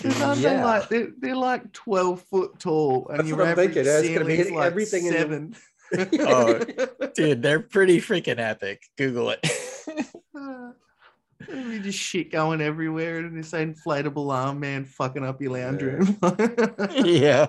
Yeah. 0.03 0.33
they 0.35 0.63
like 0.63 0.89
they're, 0.89 1.09
they're 1.19 1.35
like 1.35 1.71
12 1.73 2.21
foot 2.21 2.59
tall 2.59 3.07
and 3.09 3.19
That's 3.19 3.29
your 3.29 3.37
what 3.37 3.47
I'm 3.47 3.51
average 3.51 3.73
thinking. 3.73 3.83
That's 3.85 4.09
gonna 4.09 4.25
be 4.25 4.35
hitting 4.35 4.55
like 4.55 4.67
everything 4.67 5.05
in 5.07 5.13
seven. 5.13 5.55
Oh, 5.93 6.57
Dude, 7.15 7.41
they're 7.41 7.59
pretty 7.59 7.99
freaking 7.99 8.39
epic. 8.39 8.83
Google 8.97 9.31
it. 9.31 9.45
There'll 10.33 10.73
be 11.69 11.79
just 11.79 11.99
shit 11.99 12.31
going 12.31 12.61
everywhere 12.61 13.17
and 13.17 13.37
this 13.37 13.51
inflatable 13.51 14.33
arm 14.33 14.61
man 14.61 14.85
fucking 14.85 15.25
up 15.25 15.41
your 15.41 15.51
lounge 15.51 15.81
room. 15.81 16.17
yeah. 17.03 17.45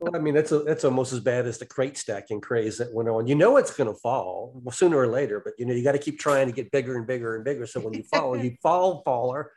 Well, 0.00 0.14
I 0.14 0.18
mean, 0.18 0.34
that's 0.34 0.52
a, 0.52 0.60
that's 0.60 0.84
almost 0.84 1.12
as 1.12 1.20
bad 1.20 1.46
as 1.46 1.58
the 1.58 1.66
crate 1.66 1.96
stacking 1.96 2.40
craze 2.40 2.78
that 2.78 2.92
went 2.94 3.08
on. 3.08 3.26
You 3.26 3.34
know 3.34 3.56
it's 3.56 3.74
going 3.74 3.92
to 3.92 3.98
fall 4.00 4.52
well, 4.62 4.72
sooner 4.72 4.96
or 4.98 5.06
later, 5.08 5.40
but 5.44 5.54
you 5.58 5.66
know 5.66 5.74
you 5.74 5.82
got 5.82 5.92
to 5.92 5.98
keep 5.98 6.18
trying 6.18 6.46
to 6.46 6.52
get 6.52 6.70
bigger 6.70 6.96
and 6.96 7.06
bigger 7.06 7.34
and 7.36 7.44
bigger. 7.44 7.66
So 7.66 7.80
when 7.80 7.94
you 7.94 8.02
fall, 8.04 8.36
you 8.36 8.56
fall 8.62 9.02
faller, 9.04 9.50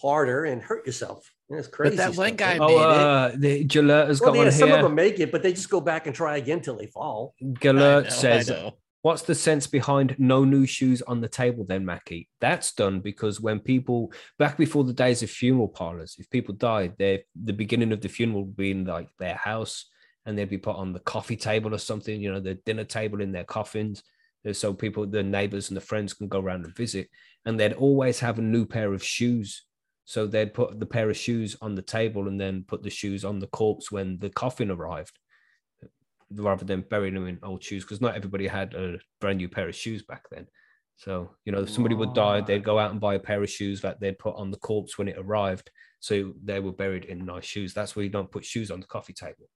harder, 0.00 0.44
and 0.44 0.62
hurt 0.62 0.86
yourself. 0.86 1.30
And 1.50 1.58
It's 1.58 1.68
crazy. 1.68 1.96
that 1.96 2.14
one 2.16 2.28
stuff, 2.28 2.36
guy 2.38 2.58
man. 2.58 2.62
oh, 2.62 2.66
made 2.68 2.74
it. 2.74 2.80
uh, 2.80 3.30
the 3.36 3.64
Gillette 3.64 4.08
has 4.08 4.20
Well, 4.20 4.32
got 4.32 4.38
yeah, 4.38 4.42
one 4.44 4.52
some 4.52 4.72
of 4.72 4.82
them 4.82 4.94
make 4.94 5.20
it, 5.20 5.30
but 5.30 5.42
they 5.42 5.52
just 5.52 5.68
go 5.70 5.80
back 5.80 6.06
and 6.06 6.14
try 6.16 6.38
again 6.38 6.60
till 6.60 6.76
they 6.76 6.86
fall. 6.86 7.34
I 7.42 7.44
know, 7.44 7.52
Gillette 7.60 8.12
says, 8.12 8.48
know. 8.48 8.72
"What's 9.02 9.22
the 9.22 9.34
sense 9.34 9.66
behind 9.66 10.16
no 10.18 10.44
new 10.44 10.66
shoes 10.66 11.02
on 11.02 11.20
the 11.20 11.28
table?" 11.28 11.64
Then, 11.64 11.84
Mackie, 11.84 12.28
that's 12.40 12.72
done 12.72 13.00
because 13.00 13.40
when 13.40 13.60
people 13.60 14.12
back 14.38 14.56
before 14.56 14.84
the 14.84 14.92
days 14.92 15.22
of 15.22 15.30
funeral 15.30 15.68
parlors, 15.68 16.16
if 16.18 16.30
people 16.30 16.54
died, 16.54 16.94
they 16.98 17.24
the 17.34 17.52
beginning 17.52 17.92
of 17.92 18.00
the 18.00 18.08
funeral 18.08 18.44
would 18.44 18.56
be 18.56 18.70
in 18.70 18.84
like 18.84 19.08
their 19.18 19.34
house, 19.34 19.86
and 20.24 20.38
they'd 20.38 20.48
be 20.48 20.58
put 20.58 20.76
on 20.76 20.92
the 20.92 21.00
coffee 21.00 21.36
table 21.36 21.74
or 21.74 21.78
something. 21.78 22.20
You 22.20 22.32
know, 22.32 22.40
the 22.40 22.54
dinner 22.54 22.84
table 22.84 23.20
in 23.20 23.32
their 23.32 23.44
coffins. 23.44 24.02
uh, 24.46 24.52
So 24.52 24.72
people, 24.72 25.06
the 25.06 25.22
neighbors 25.22 25.68
and 25.68 25.76
the 25.76 25.80
friends 25.90 26.14
can 26.14 26.28
go 26.28 26.40
around 26.40 26.64
and 26.64 26.76
visit, 26.76 27.08
and 27.44 27.58
they'd 27.58 27.72
always 27.72 28.20
have 28.20 28.38
a 28.38 28.42
new 28.42 28.64
pair 28.66 28.92
of 28.94 29.02
shoes. 29.02 29.64
So 30.04 30.26
they'd 30.26 30.54
put 30.54 30.80
the 30.80 30.86
pair 30.86 31.08
of 31.10 31.16
shoes 31.16 31.56
on 31.60 31.74
the 31.74 31.82
table 31.82 32.28
and 32.28 32.40
then 32.40 32.64
put 32.66 32.82
the 32.82 32.90
shoes 32.90 33.24
on 33.24 33.38
the 33.38 33.46
corpse 33.46 33.90
when 33.90 34.18
the 34.18 34.30
coffin 34.30 34.70
arrived, 34.70 35.18
rather 36.34 36.64
than 36.64 36.82
burying 36.82 37.14
them 37.14 37.26
in 37.28 37.38
old 37.42 37.62
shoes 37.62 37.84
because 37.84 38.00
not 38.00 38.14
everybody 38.16 38.46
had 38.46 38.74
a 38.74 38.98
brand 39.20 39.38
new 39.38 39.48
pair 39.48 39.68
of 39.68 39.74
shoes 39.74 40.02
back 40.02 40.24
then. 40.30 40.46
So 40.96 41.30
you 41.44 41.52
know, 41.52 41.62
if 41.62 41.70
somebody 41.70 41.94
would 41.94 42.14
die, 42.14 42.40
they'd 42.42 42.62
go 42.64 42.78
out 42.78 42.90
and 42.92 43.00
buy 43.00 43.14
a 43.14 43.18
pair 43.18 43.42
of 43.42 43.50
shoes 43.50 43.80
that 43.80 43.98
they'd 44.00 44.18
put 44.18 44.36
on 44.36 44.50
the 44.50 44.58
corpse 44.58 44.98
when 44.98 45.08
it 45.08 45.16
arrived, 45.18 45.70
so 46.00 46.32
they 46.44 46.60
were 46.60 46.72
buried 46.72 47.04
in 47.06 47.24
nice 47.24 47.44
shoes. 47.44 47.74
That's 47.74 47.96
why 47.96 48.02
you 48.04 48.08
don't 48.08 48.30
put 48.30 48.44
shoes 48.44 48.70
on 48.70 48.80
the 48.80 48.86
coffee 48.86 49.12
table. 49.14 49.48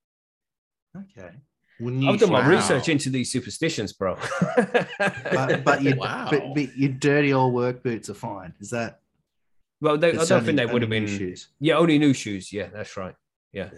okay. 0.97 1.31
Well, 1.79 1.93
new 1.93 2.09
I've 2.11 2.18
done 2.18 2.33
my 2.33 2.43
shoes. 2.43 2.51
research 2.70 2.89
into 2.89 3.11
these 3.11 3.31
superstitions, 3.31 3.93
bro. 3.93 4.16
But, 4.99 5.62
but, 5.62 5.83
your, 5.83 5.97
Wow. 5.97 6.29
but, 6.31 6.55
but 6.55 6.74
your 6.77 6.93
dirty 6.93 7.35
old 7.35 7.53
work 7.53 7.83
boots 7.83 8.09
are 8.09 8.14
fine. 8.14 8.55
Is 8.61 8.70
that? 8.70 9.01
well, 9.83 9.99
they, 9.99 10.09
I 10.09 10.12
don't 10.12 10.33
only- 10.33 10.47
think 10.47 10.57
they 10.57 10.66
would 10.66 10.81
have 10.83 10.91
been. 10.91 11.07
shoes. 11.07 11.49
Yeah, 11.61 11.74
only 11.77 11.99
new 11.99 12.14
shoes. 12.14 12.51
Yeah, 12.53 12.68
that's 12.72 12.97
right. 12.97 13.14
Yeah. 13.53 13.68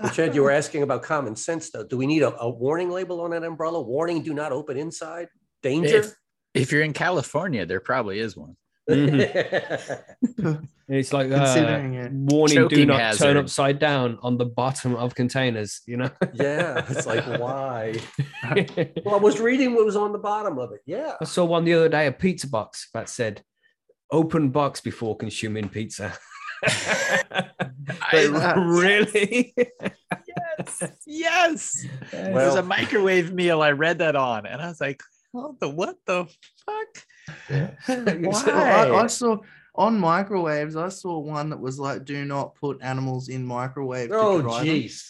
Which 0.00 0.18
Ed, 0.18 0.34
you 0.34 0.42
were 0.42 0.50
asking 0.50 0.82
about 0.82 1.02
common 1.02 1.36
sense, 1.36 1.70
though. 1.70 1.84
Do 1.84 1.96
we 1.96 2.06
need 2.06 2.22
a, 2.22 2.38
a 2.40 2.48
warning 2.48 2.90
label 2.90 3.20
on 3.20 3.32
an 3.32 3.44
umbrella? 3.44 3.80
Warning: 3.80 4.22
Do 4.22 4.34
not 4.34 4.52
open 4.52 4.76
inside. 4.76 5.28
Danger. 5.62 5.98
If, 5.98 6.14
if 6.54 6.72
you're 6.72 6.82
in 6.82 6.92
California, 6.92 7.64
there 7.66 7.80
probably 7.80 8.18
is 8.18 8.36
one. 8.36 8.56
And 10.88 10.98
It's 10.98 11.12
like 11.12 11.30
uh, 11.30 11.44
it. 11.56 12.12
warning: 12.12 12.56
do 12.56 12.68
Choking 12.68 12.88
not 12.88 13.14
turn 13.14 13.36
upside 13.38 13.78
down 13.78 14.18
on 14.20 14.36
the 14.36 14.44
bottom 14.44 14.94
of 14.94 15.14
containers. 15.14 15.80
You 15.86 15.96
know. 15.96 16.10
yeah, 16.34 16.84
it's 16.88 17.06
like 17.06 17.24
why? 17.40 17.94
Well, 19.04 19.14
I 19.14 19.18
was 19.18 19.40
reading 19.40 19.74
what 19.74 19.86
was 19.86 19.96
on 19.96 20.12
the 20.12 20.18
bottom 20.18 20.58
of 20.58 20.72
it. 20.72 20.80
Yeah. 20.84 21.14
I 21.20 21.24
saw 21.24 21.44
one 21.44 21.64
the 21.64 21.74
other 21.74 21.88
day, 21.88 22.06
a 22.06 22.12
pizza 22.12 22.48
box 22.48 22.90
that 22.92 23.08
said 23.08 23.42
"open 24.10 24.50
box 24.50 24.80
before 24.80 25.16
consuming 25.16 25.68
pizza." 25.68 26.12
I- 28.12 28.26
Like, 28.26 28.56
really? 28.56 29.54
yes, 29.58 30.82
yes. 31.06 31.86
Well, 32.12 32.32
There's 32.34 32.54
a 32.54 32.62
microwave 32.62 33.32
meal 33.32 33.62
I 33.62 33.72
read 33.72 33.98
that 33.98 34.16
on, 34.16 34.46
and 34.46 34.60
I 34.60 34.68
was 34.68 34.80
like, 34.80 35.02
"Oh, 35.34 35.56
the 35.60 35.68
what 35.68 35.96
the 36.06 36.26
fuck?" 36.66 37.04
Well, 37.88 38.42
I, 38.48 38.90
I 39.04 39.06
saw 39.06 39.38
on 39.74 39.98
microwaves. 39.98 40.76
I 40.76 40.88
saw 40.88 41.18
one 41.18 41.50
that 41.50 41.60
was 41.60 41.78
like, 41.78 42.04
"Do 42.04 42.24
not 42.24 42.54
put 42.56 42.82
animals 42.82 43.28
in 43.28 43.44
microwave." 43.46 44.10
to 44.10 44.14
Oh, 44.16 44.42
dry 44.42 44.64
jeez. 44.64 45.08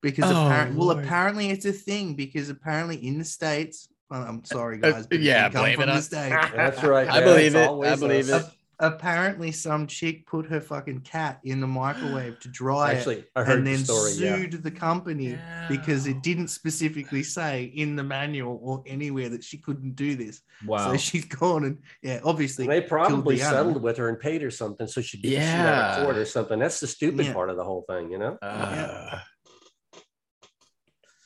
Because 0.00 0.24
Oh, 0.32 0.46
apparently, 0.46 0.78
well, 0.78 0.98
apparently 0.98 1.50
it's 1.50 1.64
a 1.64 1.72
thing. 1.72 2.14
Because 2.14 2.48
apparently 2.50 2.96
in 3.06 3.18
the 3.18 3.24
states, 3.24 3.88
I'm 4.10 4.44
sorry 4.44 4.78
Uh, 4.82 4.90
guys, 4.90 5.06
but 5.06 5.18
it 5.18 5.22
yeah, 5.22 5.48
blame 5.48 5.74
from 5.76 5.84
it 5.84 5.86
the 5.86 5.92
on- 5.92 6.02
States. 6.02 6.34
That's 6.54 6.82
right. 6.82 7.08
I 7.08 7.20
man. 7.20 7.24
believe 7.24 7.54
it. 7.54 7.70
I 7.70 7.96
believe 7.96 8.28
us. 8.30 8.48
it. 8.48 8.52
Apparently 8.82 9.50
some 9.52 9.86
chick 9.86 10.26
put 10.26 10.44
her 10.46 10.60
fucking 10.60 11.00
cat 11.00 11.40
in 11.44 11.60
the 11.60 11.66
microwave 11.66 12.38
to 12.40 12.48
dry 12.60 12.92
it 12.92 12.96
Actually, 12.98 13.24
I 13.34 13.44
heard 13.44 13.58
and 13.58 13.66
the 13.66 13.70
then 13.76 13.84
story. 13.84 14.12
Yeah. 14.12 14.36
sued 14.36 14.62
the 14.62 14.70
company 14.70 15.38
because 15.70 16.06
it 16.06 16.22
didn't 16.22 16.48
specifically 16.48 17.22
say 17.22 17.64
in 17.74 17.96
the 17.96 18.02
manual 18.02 18.58
or 18.62 18.82
anywhere 18.86 19.28
that 19.30 19.42
she 19.44 19.56
couldn't 19.58 19.94
do 19.96 20.14
this. 20.16 20.42
Wow. 20.66 20.90
So 20.92 20.98
she's 20.98 21.24
gone 21.24 21.64
and 21.64 21.78
yeah, 22.02 22.20
obviously 22.24 22.66
They 22.66 22.80
probably 22.82 23.36
the 23.36 23.42
animal. 23.44 23.58
settled 23.64 23.82
with 23.82 23.96
her 23.96 24.08
and 24.10 24.18
paid 24.20 24.42
her 24.42 24.50
something 24.50 24.86
so 24.86 25.00
she 25.00 25.20
could 25.22 25.30
yeah. 25.30 25.40
Yeah. 25.64 25.70
out 25.92 25.98
of 26.00 26.04
court 26.04 26.16
or 26.18 26.24
something. 26.26 26.58
That's 26.58 26.80
the 26.80 26.86
stupid 26.88 27.26
Yeah. 27.26 27.32
part 27.32 27.48
of 27.50 27.56
the 27.56 27.64
whole 27.64 27.84
thing, 27.88 28.10
you 28.10 28.18
know? 28.18 28.36
Uh, 28.42 29.20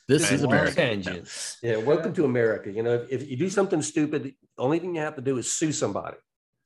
this 0.09 0.28
Yeah. 0.30 0.34
is 0.36 0.40
Wild 0.42 0.52
America. 0.52 0.74
Tangents. 0.76 1.57
Yeah, 1.62 1.76
welcome 1.78 2.12
to 2.14 2.24
America. 2.24 2.70
You 2.70 2.82
know, 2.84 2.94
if, 3.11 3.22
if 3.22 3.28
you 3.30 3.36
do 3.36 3.50
something 3.50 3.82
stupid, 3.82 4.22
the 4.22 4.34
only 4.59 4.78
thing 4.78 4.94
you 4.94 5.00
have 5.00 5.16
to 5.16 5.22
do 5.22 5.36
is 5.38 5.52
sue 5.52 5.72
somebody. 5.72 6.16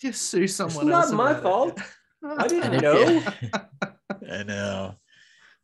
Just 0.00 0.22
sue 0.22 0.46
someone. 0.46 0.70
It's 0.70 0.74
someone 0.76 0.92
not 0.92 1.04
else. 1.04 1.12
my 1.12 1.30
about 1.30 1.38
it. 1.38 1.42
fault. 1.42 2.38
I 2.40 2.48
didn't 2.48 2.82
know. 2.82 3.22
I 4.32 4.42
know. 4.42 4.94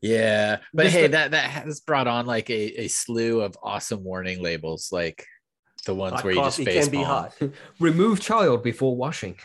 Yeah, 0.03 0.59
but 0.75 0.85
Just 0.85 0.95
hey, 0.95 1.03
the- 1.03 1.09
that 1.09 1.31
that 1.33 1.51
has 1.51 1.81
brought 1.81 2.07
on 2.07 2.27
like 2.27 2.51
a, 2.51 2.83
a 2.83 2.89
slew 2.89 3.41
of 3.41 3.57
awesome 3.63 4.05
warning 4.05 4.43
labels, 4.43 4.91
like 4.93 5.25
the 5.87 5.95
ones 5.95 6.15
Hot 6.17 6.25
where 6.25 6.35
you 6.35 6.41
just 6.41 6.59
coffee 6.59 6.65
face 6.67 6.85
can 6.85 6.91
be 6.93 7.03
hot. 7.03 7.35
Remove 7.81 8.21
child 8.21 8.63
before 8.63 8.95
washing. 8.97 9.37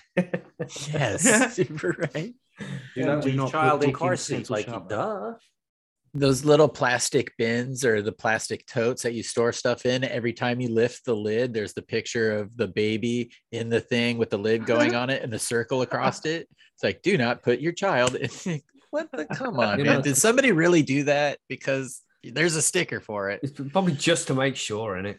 Yes, 0.92 1.56
super 1.56 1.96
right. 2.14 2.34
Do 2.96 3.04
not 3.04 3.22
Do 3.24 3.30
leave 3.30 3.38
not 3.38 3.52
child 3.52 3.84
in 3.84 3.94
car 3.94 4.10
pencil 4.10 4.38
seat. 4.38 4.50
Like, 4.50 4.66
sharpener. 4.66 4.89
duh. 4.89 5.34
Those 6.14 6.43
little 6.43 6.68
plastic 6.68 7.32
bins 7.38 7.86
or 7.86 8.01
the 8.01 8.12
plastic 8.12 8.66
totes 8.66 9.03
that 9.03 9.14
you 9.14 9.24
store 9.24 9.53
stuff 9.53 9.86
in. 9.86 10.03
Every 10.03 10.34
time 10.34 10.59
you 10.59 10.68
lift 10.70 11.05
the 11.05 11.16
lid, 11.16 11.53
there's 11.53 11.74
the 11.74 11.82
picture 11.82 12.38
of 12.38 12.55
the 12.57 12.68
baby 12.68 13.32
in 13.53 13.70
the 13.70 13.80
thing 13.80 14.18
with 14.18 14.30
the 14.30 14.38
lid 14.38 14.66
going 14.66 14.93
on 15.01 15.09
it 15.09 15.24
and 15.24 15.32
the 15.32 15.39
circle 15.39 15.82
across 15.84 16.26
it. 16.26 16.49
It's 16.76 16.84
like, 16.84 17.01
do 17.01 17.18
not 17.18 17.43
put 17.43 17.62
your 17.62 17.72
child 17.72 18.16
in. 18.16 18.62
what 18.89 19.09
the? 19.14 19.26
Come 19.26 19.57
on, 19.59 19.80
You 19.80 19.86
man. 19.86 19.95
know- 19.97 20.01
Did 20.01 20.18
somebody 20.18 20.51
really 20.51 20.82
do 20.84 21.05
that? 21.05 21.39
Because 21.47 22.01
there's 22.24 22.55
a 22.57 22.62
sticker 22.62 22.99
for 22.99 23.30
it. 23.30 23.39
It's 23.43 23.53
probably 23.72 23.93
just 23.93 24.28
to 24.28 24.34
make 24.34 24.55
sure, 24.57 24.97
in 24.97 25.05
it. 25.05 25.18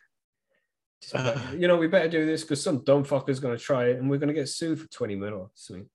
Uh. 1.15 1.37
you 1.57 1.67
know, 1.67 1.77
we 1.79 1.89
better 1.89 2.09
do 2.09 2.25
this 2.27 2.43
because 2.43 2.63
some 2.63 2.85
dumb 2.85 3.05
fucker's 3.05 3.41
going 3.41 3.57
to 3.57 3.63
try 3.63 3.87
it, 3.87 3.97
and 3.99 4.09
we're 4.11 4.19
going 4.19 4.29
to 4.29 4.35
get 4.35 4.49
sued 4.49 4.79
for 4.81 4.87
twenty 4.89 5.17
mil 5.17 5.35
or 5.35 5.51
something. 5.55 5.89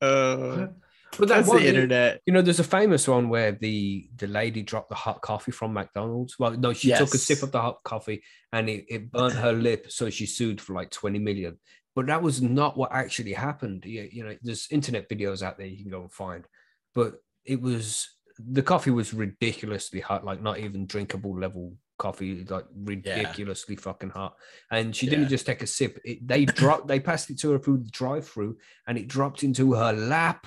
Uh, 0.00 0.66
But 1.18 1.28
that's 1.28 1.50
the 1.50 1.66
internet. 1.66 2.20
You 2.26 2.32
know, 2.32 2.42
there's 2.42 2.60
a 2.60 2.64
famous 2.64 3.06
one 3.06 3.28
where 3.28 3.52
the 3.52 4.08
the 4.16 4.26
lady 4.26 4.62
dropped 4.62 4.88
the 4.88 4.94
hot 4.94 5.20
coffee 5.20 5.52
from 5.52 5.72
McDonald's. 5.72 6.38
Well, 6.38 6.52
no, 6.52 6.72
she 6.72 6.88
took 6.92 7.14
a 7.14 7.18
sip 7.18 7.42
of 7.42 7.52
the 7.52 7.60
hot 7.60 7.78
coffee 7.84 8.22
and 8.52 8.68
it, 8.68 8.86
it 8.88 9.10
burnt 9.10 9.34
her 9.34 9.52
lip, 9.52 9.90
so 9.90 10.10
she 10.10 10.26
sued 10.26 10.60
for 10.60 10.72
like 10.74 10.90
20 10.90 11.18
million. 11.18 11.58
But 11.94 12.06
that 12.06 12.22
was 12.22 12.40
not 12.40 12.76
what 12.78 12.92
actually 12.92 13.34
happened. 13.34 13.84
You, 13.84 14.08
you 14.10 14.24
know, 14.24 14.34
there's 14.42 14.68
internet 14.70 15.08
videos 15.10 15.42
out 15.42 15.58
there 15.58 15.66
you 15.66 15.82
can 15.82 15.90
go 15.90 16.00
and 16.00 16.12
find, 16.12 16.46
but 16.94 17.14
it 17.44 17.60
was 17.60 18.08
the 18.38 18.62
coffee 18.62 18.90
was 18.90 19.12
ridiculously 19.12 20.00
hot, 20.00 20.24
like 20.24 20.40
not 20.40 20.58
even 20.58 20.86
drinkable 20.86 21.38
level 21.38 21.76
coffee, 21.98 22.44
like 22.48 22.64
ridiculously 22.74 23.76
fucking 23.76 24.10
hot. 24.10 24.34
And 24.70 24.96
she 24.96 25.06
didn't 25.06 25.24
Yeah. 25.24 25.28
just 25.28 25.46
take 25.46 25.62
a 25.62 25.66
sip; 25.66 26.00
it, 26.04 26.26
they 26.26 26.46
dropped, 26.46 26.88
they 26.88 26.98
passed 26.98 27.28
it 27.28 27.38
to 27.40 27.50
her 27.52 27.58
through 27.58 27.78
the 27.84 27.90
drive-through, 27.90 28.56
and 28.86 28.96
it 28.96 29.06
dropped 29.08 29.42
into 29.44 29.74
her 29.74 29.92
lap 29.92 30.46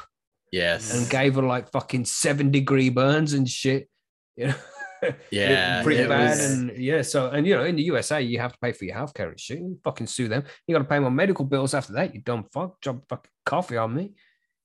Yes. 0.55 0.93
and 0.95 1.09
gave 1.09 1.35
her 1.35 1.41
like 1.41 1.71
fucking 1.71 2.05
seven 2.05 2.51
degree 2.51 2.89
burns 2.89 3.33
and 3.33 3.47
shit. 3.47 3.89
You 4.37 4.47
know, 4.47 4.55
Yeah, 5.31 5.83
pretty 5.83 6.01
it 6.03 6.09
bad. 6.09 6.29
was- 6.29 6.51
And 6.51 6.77
yeah, 6.77 7.01
so 7.01 7.29
and 7.29 7.45
you 7.45 7.55
know, 7.55 7.63
in 7.65 7.75
the 7.75 7.83
USA, 7.83 8.21
you 8.21 8.39
have 8.39 8.53
to 8.53 8.59
pay 8.59 8.71
for 8.71 8.85
your 8.85 8.95
healthcare 8.95 9.29
and 9.29 9.39
shit. 9.39 9.59
You 9.59 9.77
fucking 9.83 10.07
sue 10.07 10.27
them. 10.27 10.43
You 10.67 10.73
got 10.75 10.79
to 10.79 10.85
pay 10.89 10.99
my 10.99 11.09
medical 11.09 11.45
bills 11.45 11.73
after 11.73 11.93
that. 11.93 12.15
You 12.15 12.21
dumb 12.21 12.45
fuck. 12.53 12.79
Drop 12.81 13.03
fucking 13.09 13.31
coffee 13.45 13.77
on 13.77 13.93
me. 13.93 14.13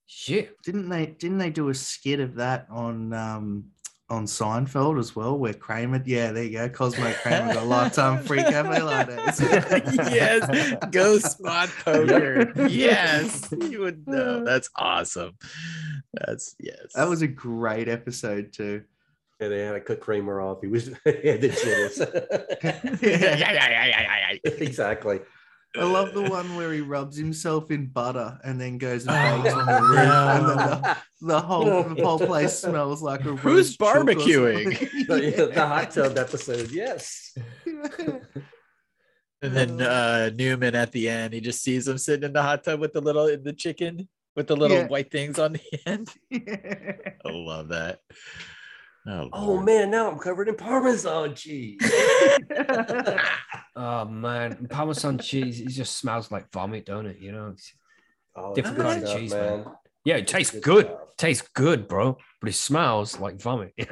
Shit. 0.05 0.55
Didn't 0.63 0.89
they 0.89 1.05
didn't 1.07 1.37
they 1.37 1.49
do 1.51 1.69
a 1.69 1.73
skit 1.73 2.19
of 2.19 2.35
that 2.35 2.67
on 2.71 3.13
um 3.13 3.65
on 4.11 4.25
Seinfeld 4.25 4.99
as 4.99 5.15
well, 5.15 5.37
where 5.37 5.53
Kramer, 5.53 6.03
yeah, 6.05 6.31
there 6.31 6.43
you 6.43 6.51
go, 6.51 6.69
Cosmo 6.69 7.13
Kramer 7.13 7.53
got 7.53 7.63
a 7.63 7.65
lifetime 7.65 8.21
free 8.23 8.43
cafe 8.43 8.79
lattes. 8.79 9.39
yes, 10.11 10.75
go 10.91 11.17
spot 11.17 11.69
poker. 11.83 12.51
yes, 12.67 13.51
you 13.69 13.79
would 13.79 14.05
know. 14.07 14.43
That's 14.45 14.69
awesome. 14.75 15.37
That's 16.13 16.55
yes. 16.59 16.91
That 16.93 17.07
was 17.07 17.21
a 17.21 17.27
great 17.27 17.87
episode 17.87 18.51
too. 18.51 18.83
Yeah, 19.39 19.47
they 19.47 19.59
had 19.61 19.71
to 19.71 19.79
cut 19.79 20.01
Kramer 20.01 20.41
off. 20.41 20.59
He 20.61 20.67
was 20.67 20.87
he 21.05 21.27
had 21.27 21.41
the 21.41 21.49
jitters. 21.49 21.99
yeah, 23.01 23.37
yeah, 23.37 23.51
yeah, 23.53 23.87
yeah, 23.87 23.87
yeah, 23.87 24.37
yeah. 24.43 24.51
exactly. 24.51 25.21
I 25.77 25.83
love 25.85 26.13
the 26.13 26.23
one 26.23 26.55
where 26.57 26.73
he 26.73 26.81
rubs 26.81 27.15
himself 27.17 27.71
in 27.71 27.87
butter 27.87 28.37
and 28.43 28.59
then 28.59 28.77
goes 28.77 29.07
and 29.07 29.11
Oh, 29.11 29.41
bakes 29.43 29.55
on 29.55 29.65
the 29.65 29.81
roof, 29.81 29.99
and 29.99 30.49
then 30.49 30.57
the, 30.57 30.97
the 31.21 31.39
whole 31.41 31.83
the 31.95 32.03
whole 32.05 32.19
place 32.19 32.59
smells 32.59 33.01
like 33.01 33.21
a 33.21 33.35
Who's 33.35 33.77
roast 33.77 33.79
barbecuing? 33.79 34.77
something. 34.77 35.05
the, 35.07 35.51
the 35.53 35.65
hot 35.67 35.91
tub 35.91 36.17
episode. 36.17 36.71
Yes. 36.71 37.33
And 39.43 39.55
then 39.55 39.81
uh 39.81 40.29
Newman 40.35 40.75
at 40.75 40.91
the 40.91 41.09
end, 41.09 41.33
he 41.33 41.41
just 41.41 41.63
sees 41.63 41.87
him 41.87 41.97
sitting 41.97 42.25
in 42.25 42.33
the 42.33 42.41
hot 42.43 42.63
tub 42.63 42.79
with 42.79 42.93
the 42.93 43.01
little 43.01 43.25
the 43.41 43.53
chicken 43.53 44.07
with 44.35 44.47
the 44.47 44.55
little 44.55 44.77
Yeah. 44.77 44.87
white 44.87 45.09
things 45.11 45.39
on 45.39 45.53
the 45.53 45.79
end. 45.85 46.09
Yeah. 46.29 46.93
I 47.25 47.29
love 47.31 47.69
that. 47.69 47.99
Oh, 49.07 49.29
Oh 49.33 49.61
man, 49.61 49.89
now 49.91 50.11
I'm 50.11 50.19
covered 50.19 50.47
in 50.47 50.55
Parmesan 50.55 51.35
cheese. 51.35 51.79
Oh 53.75 54.05
man, 54.05 54.67
Parmesan 54.69 55.17
cheese. 55.17 55.61
It 55.61 55.69
just 55.69 55.95
smells 55.95 56.29
like 56.29 56.51
vomit, 56.51 56.85
don't 56.85 57.05
it? 57.05 57.19
You 57.19 57.31
know. 57.31 57.47
It's- 57.49 57.73
Oh, 58.33 58.55
Different 58.55 58.77
good 58.77 58.85
kind 58.85 59.03
of 59.03 59.17
cheese, 59.19 59.31
man. 59.33 59.65
yeah, 60.05 60.15
it 60.15 60.27
tastes 60.27 60.57
good. 60.57 60.89
Tastes 61.17 61.45
good, 61.53 61.87
bro. 61.89 62.17
But 62.39 62.49
it 62.49 62.53
smells 62.53 63.19
like 63.19 63.41
vomit. 63.41 63.73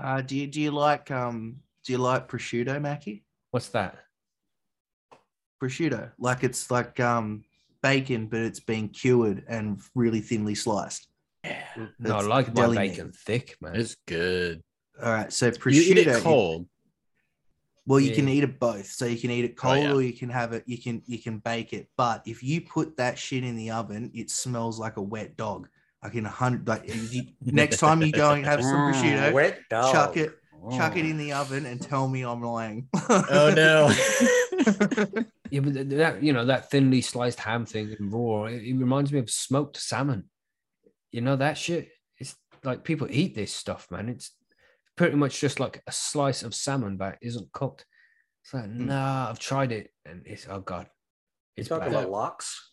Uh, 0.00 0.22
do 0.22 0.36
you 0.36 0.46
do 0.46 0.60
you 0.60 0.70
like 0.70 1.10
um 1.10 1.56
do 1.84 1.92
you 1.92 1.98
like 1.98 2.28
prosciutto, 2.28 2.80
Mackie? 2.80 3.24
What's 3.50 3.68
that? 3.70 3.98
Prosciutto, 5.62 6.12
like 6.18 6.44
it's 6.44 6.70
like 6.70 7.00
um 7.00 7.42
bacon, 7.82 8.26
but 8.28 8.40
it's 8.40 8.60
been 8.60 8.88
cured 8.88 9.44
and 9.48 9.80
really 9.94 10.20
thinly 10.20 10.54
sliced. 10.54 11.07
Yeah, 11.48 11.62
mm-hmm. 11.76 12.06
No, 12.08 12.16
I 12.16 12.20
like 12.22 12.48
my 12.48 12.54
deli 12.54 12.78
meat. 12.78 12.88
bacon 12.90 13.12
thick, 13.12 13.56
man. 13.60 13.76
it's 13.76 13.96
good. 14.06 14.62
All 15.02 15.12
right, 15.12 15.32
so 15.32 15.46
You 15.46 15.52
prosciutto. 15.52 15.72
eat 15.90 15.98
it 15.98 16.22
cold. 16.22 16.66
Well, 17.86 18.00
you 18.00 18.10
Yeah. 18.10 18.16
can 18.16 18.28
eat 18.28 18.44
it 18.44 18.60
both. 18.60 18.86
So 18.86 19.06
you 19.06 19.16
can 19.18 19.30
eat 19.30 19.44
it 19.46 19.54
Oh, 19.58 19.62
cold 19.62 19.78
yeah. 19.84 19.92
or 19.94 20.02
you 20.02 20.12
can 20.12 20.28
have 20.28 20.52
it. 20.52 20.64
You 20.66 20.76
can 20.76 21.02
you 21.06 21.18
can 21.18 21.38
bake 21.38 21.72
it. 21.72 21.88
But 21.96 22.22
if 22.26 22.42
you 22.42 22.60
put 22.60 22.96
that 22.98 23.18
shit 23.18 23.44
in 23.44 23.56
the 23.56 23.70
oven, 23.70 24.10
it 24.14 24.30
smells 24.30 24.78
like 24.78 24.96
a 24.98 25.02
wet 25.02 25.36
dog. 25.36 25.68
Like 26.02 26.14
in 26.14 26.26
a 26.26 26.30
hundred. 26.30 26.68
Like 26.68 26.84
if 26.84 27.14
you, 27.14 27.22
next 27.42 27.78
time 27.78 28.02
you 28.02 28.12
go 28.12 28.32
and 28.32 28.44
have 28.44 28.62
some 28.62 28.72
mm, 28.76 28.92
prosciutto, 28.92 29.32
Wet 29.32 29.58
dog. 29.70 29.92
chuck 29.92 30.16
it, 30.18 30.32
chuck 30.70 30.96
it 30.96 31.06
in 31.06 31.16
the 31.16 31.32
oven, 31.32 31.64
and 31.66 31.80
tell 31.80 32.06
me 32.08 32.22
I'm 32.22 32.42
lying. 32.42 32.88
Oh 33.08 33.52
no. 33.56 33.90
Yeah, 35.50 35.60
but 35.60 35.88
that 35.90 36.22
you 36.22 36.34
know 36.34 36.44
that 36.44 36.70
thinly 36.70 37.00
sliced 37.00 37.40
ham 37.40 37.64
thing 37.64 37.96
in 37.98 38.10
raw, 38.10 38.44
it, 38.44 38.62
it 38.62 38.74
reminds 38.76 39.10
me 39.12 39.18
of 39.18 39.30
smoked 39.30 39.78
salmon. 39.78 40.24
You 41.12 41.20
know 41.22 41.36
that 41.36 41.56
shit. 41.58 41.88
It's 42.18 42.36
like 42.64 42.84
people 42.84 43.06
eat 43.10 43.34
this 43.34 43.54
stuff, 43.54 43.86
man. 43.90 44.08
It's 44.08 44.32
pretty 44.96 45.16
much 45.16 45.40
just 45.40 45.60
like 45.60 45.82
a 45.86 45.92
slice 45.92 46.42
of 46.42 46.54
salmon 46.54 46.98
that 46.98 47.18
isn't 47.22 47.52
cooked. 47.52 47.84
It's 48.44 48.54
like, 48.54 48.64
Mm. 48.64 48.86
nah, 48.86 49.28
I've 49.30 49.38
tried 49.38 49.72
it, 49.72 49.90
and 50.04 50.22
it's 50.26 50.46
oh 50.48 50.60
god, 50.60 50.86
You 51.56 51.60
it's 51.62 51.68
talking 51.68 51.92
bad. 51.92 51.98
about 52.00 52.10
lox? 52.10 52.70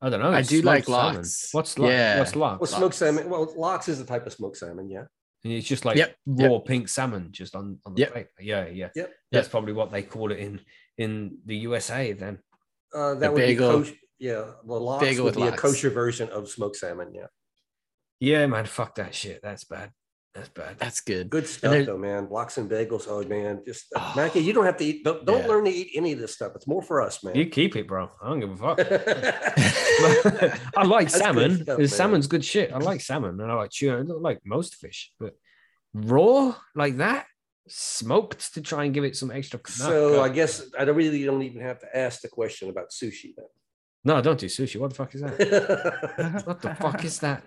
I 0.00 0.10
don't 0.10 0.20
know. 0.20 0.30
I 0.30 0.42
do 0.42 0.60
like 0.62 0.84
smoked 0.84 1.00
salmon. 1.00 1.16
lox. 1.16 1.48
What's 1.52 1.78
lox? 1.78 1.90
Yeah. 1.90 2.18
What's 2.18 2.36
lox? 2.36 2.60
Well, 2.60 2.66
smoked 2.78 2.94
salmon. 2.94 3.30
Well, 3.30 3.52
lox 3.56 3.88
is 3.88 4.00
a 4.00 4.04
type 4.04 4.26
of 4.26 4.32
smoked 4.32 4.58
salmon. 4.58 4.90
Yeah. 4.90 5.04
And 5.44 5.52
it's 5.52 5.66
just 5.66 5.84
like 5.84 5.96
Yep, 5.96 6.16
raw 6.26 6.58
pink 6.58 6.88
salmon 6.88 7.28
just 7.30 7.54
on, 7.54 7.78
on 7.86 7.94
the 7.94 8.00
Yep. 8.00 8.12
plate. 8.12 8.26
Yeah, 8.40 8.66
yeah. 8.66 8.88
Yep. 8.94 9.12
That's 9.32 9.48
probably 9.48 9.72
what 9.72 9.90
they 9.90 10.02
call 10.02 10.32
it 10.32 10.38
in 10.38 10.60
in 10.98 11.38
the 11.46 11.56
USA 11.58 12.12
then. 12.12 12.38
Uh, 12.94 13.14
that 13.14 13.20
The 13.20 13.30
would 13.32 13.38
bagel- 13.40 13.78
be 13.80 13.84
kosher. 13.90 13.96
Yeah, 14.18 14.52
the 14.64 14.74
lox 14.74 15.02
bagel 15.04 15.24
would 15.24 15.36
with 15.36 15.50
be 15.50 15.54
a 15.54 15.56
kosher 15.56 15.90
version 15.90 16.28
of 16.30 16.48
smoked 16.48 16.76
salmon. 16.76 17.14
Yeah. 17.14 17.26
Yeah, 18.20 18.46
man, 18.46 18.64
fuck 18.66 18.94
that 18.96 19.14
shit. 19.14 19.40
That's 19.42 19.64
bad. 19.64 19.90
That's 20.34 20.48
bad. 20.50 20.78
That's 20.78 21.00
good. 21.00 21.30
Good 21.30 21.46
stuff 21.46 21.70
there- 21.72 21.86
though, 21.86 21.96
man. 21.98 22.28
Lox 22.30 22.58
and 22.58 22.70
bagels. 22.70 23.06
Oh 23.08 23.22
man, 23.24 23.62
just 23.66 23.86
uh, 23.96 24.00
Oh. 24.00 24.12
Mackie, 24.16 24.40
you 24.40 24.52
don't 24.52 24.66
have 24.66 24.76
to 24.76 24.84
eat. 24.84 25.02
Don't, 25.02 25.24
don't 25.24 25.40
Yeah. 25.40 25.46
learn 25.46 25.64
to 25.64 25.70
eat 25.70 25.92
any 25.94 26.12
of 26.12 26.18
this 26.18 26.34
stuff. 26.34 26.52
It's 26.54 26.66
more 26.66 26.82
for 26.82 27.00
us, 27.00 27.24
man. 27.24 27.34
You 27.34 27.46
keep 27.46 27.74
it, 27.74 27.88
bro. 27.88 28.10
I 28.22 28.28
don't 28.28 28.40
give 28.40 28.50
a 28.50 28.56
fuck. 28.56 28.78
I 30.76 30.84
like 30.84 31.08
good 31.08 31.18
salmon. 31.18 31.62
stuff, 31.62 31.86
salmon's 31.86 32.26
good 32.26 32.44
shit. 32.44 32.70
I 32.72 32.78
like 32.78 33.00
salmon 33.00 33.40
and 33.40 33.50
I 33.50 33.54
like 33.54 33.70
tuna. 33.70 34.00
I 34.00 34.02
don't 34.02 34.20
like 34.22 34.40
most 34.44 34.74
fish, 34.74 35.10
but 35.18 35.34
raw 35.94 36.54
like 36.74 36.98
that, 36.98 37.24
smoked 37.68 38.52
to 38.54 38.60
try 38.60 38.84
and 38.84 38.92
give 38.92 39.04
it 39.04 39.16
some 39.16 39.30
extra. 39.30 39.58
So 39.68 40.16
God. 40.16 40.30
I 40.30 40.34
guess 40.34 40.66
I 40.78 40.84
don't 40.84 40.96
really 40.96 41.24
don't 41.24 41.42
even 41.42 41.62
have 41.62 41.80
to 41.80 41.96
ask 41.96 42.20
the 42.20 42.28
question 42.28 42.68
about 42.68 42.90
sushi 42.90 43.32
no, 44.04 44.20
don't 44.20 44.38
do 44.38 44.46
sushi. 44.46 44.78
What 44.78 44.90
the 44.90 44.94
fuck 44.94 45.12
is 45.16 45.20
that? 45.22 46.42
What 46.46 46.62
the 46.62 46.74
fuck 46.76 47.04
is 47.04 47.18
that? 47.20 47.42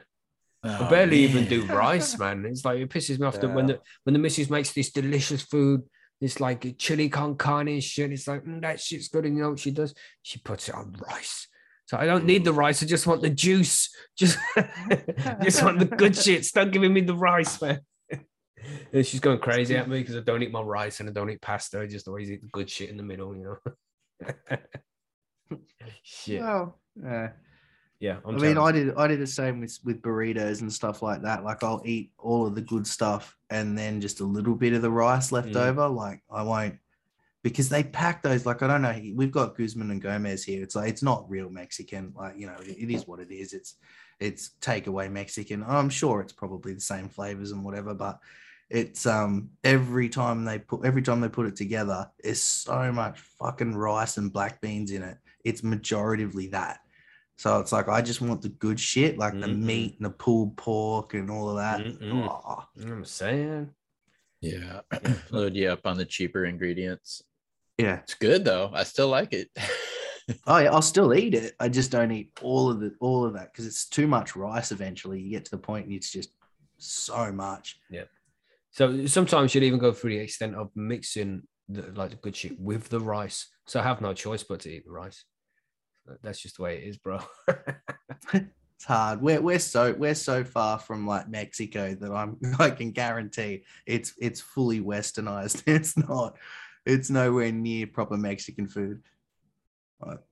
I 0.63 0.85
Oh, 0.85 0.89
barely 0.89 1.19
even 1.19 1.47
do 1.47 1.65
rice, 1.65 2.17
man. 2.19 2.45
It's 2.45 2.65
like 2.65 2.79
it 2.79 2.89
pisses 2.89 3.19
me 3.19 3.25
off 3.25 3.39
that 3.39 3.53
when 3.53 3.67
the 3.67 3.79
when 4.03 4.13
the 4.13 4.19
missus 4.19 4.49
makes 4.49 4.73
this 4.73 4.91
delicious 4.91 5.41
food, 5.41 5.83
it's 6.19 6.39
like 6.39 6.77
chili 6.77 7.07
con 7.09 7.35
carne 7.37 7.69
and 7.69 7.83
shit. 7.83 8.11
It's 8.11 8.27
like 8.27 8.43
mm, 8.43 8.61
that 8.61 8.79
shit's 8.81 9.07
good, 9.07 9.25
and 9.25 9.37
you 9.37 9.43
know 9.43 9.51
what 9.51 9.59
she 9.59 9.71
does? 9.71 9.93
She 10.21 10.39
puts 10.39 10.67
it 10.67 10.75
on 10.75 10.95
rice. 11.09 11.47
So 11.85 11.97
I 11.97 12.05
don't 12.05 12.25
need 12.25 12.43
the 12.43 12.53
rice. 12.53 12.83
I 12.83 12.85
just 12.85 13.07
want 13.07 13.23
the 13.23 13.31
juice. 13.31 13.89
Just, 14.15 14.37
just 15.41 15.63
want 15.63 15.79
the 15.79 15.85
good 15.85 16.15
shit. 16.23 16.45
Stop 16.45 16.69
giving 16.69 16.93
me 16.93 17.01
the 17.01 17.15
rice, 17.15 17.59
man. 17.59 17.79
And 18.93 19.03
she's 19.03 19.19
going 19.19 19.39
crazy 19.39 19.75
at 19.75 19.89
me 19.89 19.99
because 19.99 20.15
I 20.15 20.19
don't 20.19 20.43
eat 20.43 20.51
my 20.51 20.61
rice 20.61 20.99
and 20.99 21.09
I 21.09 21.13
don't 21.13 21.31
eat 21.31 21.41
pasta. 21.41 21.79
I 21.79 21.87
just 21.87 22.07
always 22.07 22.29
eat 22.29 22.41
the 22.41 22.47
good 22.51 22.69
shit 22.69 22.91
in 22.91 22.97
the 22.97 23.01
middle, 23.01 23.35
you 23.35 23.57
know. 24.37 25.57
shit. 26.03 26.41
Well, 26.41 26.79
yeah. 27.01 27.29
Yeah. 27.99 28.17
I'm 28.25 28.35
I 28.35 28.39
mean. 28.39 28.57
I 28.57 28.71
did 28.71 28.95
I 28.95 29.07
did 29.07 29.19
the 29.19 29.27
same 29.27 29.59
with 29.59 29.77
with 29.83 30.01
burritos 30.01 30.61
and 30.61 30.71
stuff 30.71 31.01
like 31.01 31.21
that. 31.23 31.43
Like 31.43 31.63
I'll 31.63 31.81
eat 31.85 32.11
all 32.17 32.47
of 32.47 32.55
the 32.55 32.61
good 32.61 32.87
stuff 32.87 33.35
and 33.49 33.77
then 33.77 33.99
just 33.99 34.21
a 34.21 34.25
little 34.25 34.55
bit 34.55 34.73
of 34.73 34.81
the 34.81 34.91
rice 34.91 35.31
left 35.31 35.49
Mm. 35.49 35.67
over. 35.67 35.87
Like 35.87 36.21
I 36.31 36.43
won't 36.43 36.77
because 37.43 37.69
they 37.69 37.83
pack 37.83 38.21
those. 38.23 38.45
Like 38.45 38.61
I 38.63 38.67
don't 38.67 38.81
know. 38.81 38.99
We've 39.15 39.31
got 39.31 39.57
Guzman 39.57 39.91
and 39.91 40.01
Gomez 40.01 40.43
here. 40.43 40.63
It's 40.63 40.75
like 40.75 40.89
it's 40.89 41.03
not 41.03 41.29
real 41.29 41.49
Mexican. 41.49 42.13
Like 42.15 42.37
you 42.37 42.47
know, 42.47 42.55
it, 42.61 42.77
it 42.77 42.89
is 42.93 43.05
what 43.07 43.19
it 43.19 43.31
is. 43.31 43.53
It's 43.53 43.75
it's 44.19 44.51
takeaway 44.61 45.11
Mexican. 45.11 45.63
I'm 45.67 45.89
sure 45.89 46.21
it's 46.21 46.33
probably 46.33 46.73
the 46.73 46.81
same 46.81 47.09
flavors 47.09 47.51
and 47.51 47.63
whatever, 47.63 47.93
but 47.93 48.19
it's 48.69 49.05
um 49.05 49.49
every 49.63 50.07
time 50.09 50.45
they 50.45 50.59
put 50.59 50.85
every 50.85 51.01
time 51.01 51.19
they 51.21 51.29
put 51.29 51.47
it 51.47 51.55
together, 51.55 52.09
there's 52.23 52.41
so 52.43 52.91
much 52.91 53.19
fucking 53.39 53.75
rice 53.75 54.17
and 54.17 54.31
black 54.31 54.61
beans 54.61 54.91
in 54.91 55.03
it. 55.03 55.17
It's 55.43 55.61
majoritively 55.61 56.51
that. 56.51 56.79
So 57.39 57.57
it's 57.61 57.71
like 57.71 57.87
I 57.87 58.01
just 58.01 58.19
want 58.19 58.41
the 58.41 58.49
good 58.49 58.77
shit, 58.77 59.17
like 59.17 59.31
the 59.31 59.47
Mm-mm. 59.47 59.61
meat 59.61 59.95
and 59.95 60.05
the 60.05 60.09
pulled 60.09 60.57
pork 60.57 61.13
and 61.13 61.31
all 61.31 61.49
of 61.49 61.55
that. 61.55 61.79
Oh, 62.03 62.65
I'm 62.81 63.05
saying. 63.05 63.69
Yeah. 64.41 64.81
Load 65.31 65.55
you 65.55 65.69
up 65.69 65.87
on 65.87 65.95
the 65.95 66.03
cheaper 66.03 66.43
ingredients. 66.43 67.21
yeah. 67.77 67.99
It's 67.99 68.15
good 68.15 68.43
though. 68.43 68.71
I 68.73 68.83
still 68.83 69.07
like 69.07 69.31
it. 69.33 69.49
Oh 70.45 70.59
yeah, 70.59 70.71
I'll 70.71 70.83
still 70.83 71.11
eat 71.15 71.33
it. 71.33 71.55
I 71.59 71.69
just 71.69 71.89
don't 71.89 72.11
eat 72.11 72.29
all 72.43 72.69
of 72.69 72.79
the 72.79 72.93
all 72.99 73.25
of 73.25 73.33
that 73.33 73.51
because 73.51 73.65
it's 73.65 73.89
too 73.89 74.05
much 74.05 74.35
rice. 74.35 74.71
Eventually, 74.71 75.19
you 75.19 75.31
get 75.31 75.45
to 75.45 75.51
the 75.51 75.57
point 75.57 75.87
and 75.87 75.95
it's 75.95 76.11
just 76.11 76.29
so 76.77 77.31
much. 77.31 77.79
Yeah. 77.89 78.03
So 78.69 79.07
sometimes 79.07 79.55
you'd 79.55 79.63
even 79.63 79.79
go 79.79 79.91
through 79.91 80.11
the 80.11 80.19
extent 80.19 80.53
of 80.53 80.69
mixing 80.75 81.47
the 81.67 81.81
like 81.95 82.11
the 82.11 82.15
good 82.17 82.35
shit 82.35 82.59
with 82.59 82.89
the 82.89 82.99
rice. 82.99 83.47
So 83.65 83.79
I 83.79 83.83
have 83.83 84.01
no 84.01 84.13
choice 84.13 84.43
but 84.43 84.59
to 84.59 84.69
eat 84.69 84.85
the 84.85 84.91
rice. 84.91 85.23
That's 86.23 86.39
just 86.41 86.57
the 86.57 86.63
way 86.63 86.77
it 86.77 86.83
is, 86.83 86.97
bro. 86.97 87.19
It's 88.79 88.85
hard. 88.85 89.21
We're 89.21 89.41
we're 89.41 89.59
so 89.59 89.91
we're 89.91 90.15
so 90.15 90.45
far 90.45 90.79
from 90.79 91.05
like 91.05 91.27
Mexico 91.27 91.93
that 91.95 92.11
I'm 92.13 92.37
I 92.59 92.69
can 92.69 92.91
guarantee 92.91 93.65
it's 93.85 94.13
it's 94.17 94.39
fully 94.39 94.79
westernized. 94.79 95.63
It's 95.67 95.97
not. 95.97 96.37
It's 96.85 97.09
nowhere 97.09 97.51
near 97.51 97.87
proper 97.87 98.15
Mexican 98.15 98.69
food. 98.69 99.01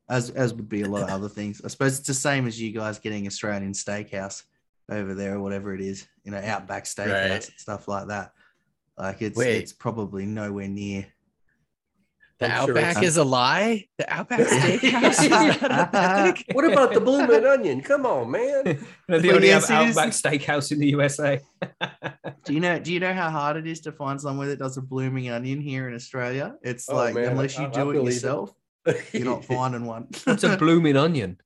As 0.10 0.30
as 0.30 0.54
would 0.54 0.70
be 0.70 0.84
a 0.84 0.88
lot 0.88 1.04
of 1.04 1.10
other 1.10 1.28
things. 1.28 1.62
I 1.62 1.68
suppose 1.68 2.00
it's 2.00 2.08
the 2.08 2.14
same 2.14 2.48
as 2.48 2.60
you 2.60 2.72
guys 2.72 3.00
getting 3.00 3.28
Australian 3.28 3.74
steakhouse 3.74 4.44
over 4.90 5.14
there 5.14 5.36
or 5.36 5.42
whatever 5.42 5.76
it 5.76 5.82
is. 5.82 6.08
You 6.24 6.32
know, 6.32 6.38
Outback 6.42 6.86
Steakhouse 6.86 7.30
Right. 7.30 7.32
and 7.32 7.44
stuff 7.58 7.90
like 7.90 8.08
that. 8.08 8.32
Like 8.98 9.22
it's 9.22 9.38
Wait. 9.38 9.58
it's 9.58 9.74
probably 9.74 10.26
nowhere 10.26 10.70
near. 10.70 11.06
The 12.40 12.46
I'm 12.46 12.70
Outback 12.70 12.92
it's- 12.98 13.04
is 13.04 13.18
a 13.18 13.24
lie. 13.24 13.86
The 13.98 14.14
Outback 14.14 14.40
Steakhouse 14.48 15.24
is? 16.38 16.44
What 16.54 16.72
about 16.72 16.94
the 16.94 17.00
blooming 17.02 17.46
onion? 17.46 17.82
Come 17.82 18.06
on, 18.06 18.30
man. 18.30 18.64
they 19.08 19.20
Well, 19.28 19.36
only 19.38 19.48
yes, 19.48 19.68
have 19.70 19.88
it 19.88 19.90
is. 19.90 19.98
Outback 19.98 20.14
Steakhouse 20.14 20.72
in 20.72 20.80
the 20.80 20.88
USA. 20.90 21.40
Do 22.46 22.54
you 22.54 22.60
know? 22.60 22.78
Do 22.80 22.94
you 22.94 23.00
know 23.00 23.14
how 23.14 23.32
hard 23.32 23.58
it 23.58 23.66
is 23.66 23.82
to 23.82 23.92
find 23.92 24.22
somewhere 24.22 24.48
that 24.50 24.60
does 24.60 24.78
a 24.78 24.82
blooming 24.82 25.30
onion 25.30 25.60
here 25.62 25.88
in 25.90 25.96
Australia? 25.96 26.56
It's 26.62 26.88
Oh, 26.90 26.96
like 26.96 27.16
man, 27.16 27.32
unless 27.32 27.58
you 27.58 27.66
I- 27.66 27.70
I 27.70 27.72
do 27.72 27.90
it 27.90 27.94
believe 27.94 28.08
it. 28.10 28.14
yourself, 28.14 28.54
you're 29.14 29.26
not 29.26 29.44
finding 29.44 29.86
one. 29.86 30.08
It's 30.28 30.44
a 30.44 30.58
blooming 30.58 30.96
onion. 30.96 31.40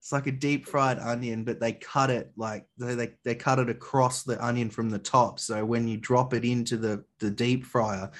It's 0.00 0.12
like 0.12 0.26
a 0.26 0.32
deep 0.32 0.66
fried 0.66 0.98
onion, 0.98 1.44
but 1.44 1.60
they 1.60 1.72
cut 1.72 2.10
it 2.10 2.30
like 2.36 2.66
they, 2.78 2.94
they 2.94 3.12
they 3.24 3.34
cut 3.34 3.58
it 3.58 3.68
across 3.70 4.22
the 4.22 4.42
onion 4.44 4.68
from 4.70 4.88
the 4.90 4.98
top. 4.98 5.38
So 5.40 5.64
when 5.64 5.88
you 5.88 5.96
drop 5.98 6.32
it 6.34 6.44
into 6.44 6.76
the 6.78 7.04
the 7.20 7.30
deep 7.30 7.64
fryer, 7.64 8.10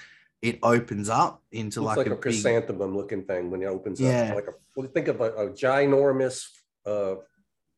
it 0.44 0.58
opens 0.62 1.08
up 1.08 1.42
into 1.52 1.80
like, 1.80 1.96
like, 1.96 2.06
a, 2.06 2.10
a, 2.10 2.14
big. 2.16 2.20
chrysanthemum 2.22 2.94
looking 2.94 3.24
thing 3.24 3.50
when 3.50 3.62
it 3.62 3.66
opens 3.66 3.98
Yeah. 3.98 4.28
up. 4.28 4.34
Like 4.36 4.48
a 4.48 4.52
well, 4.76 4.86
think 4.88 5.08
of 5.08 5.20
a, 5.22 5.30
a 5.44 5.50
ginormous 5.50 6.44
uh, 6.84 7.14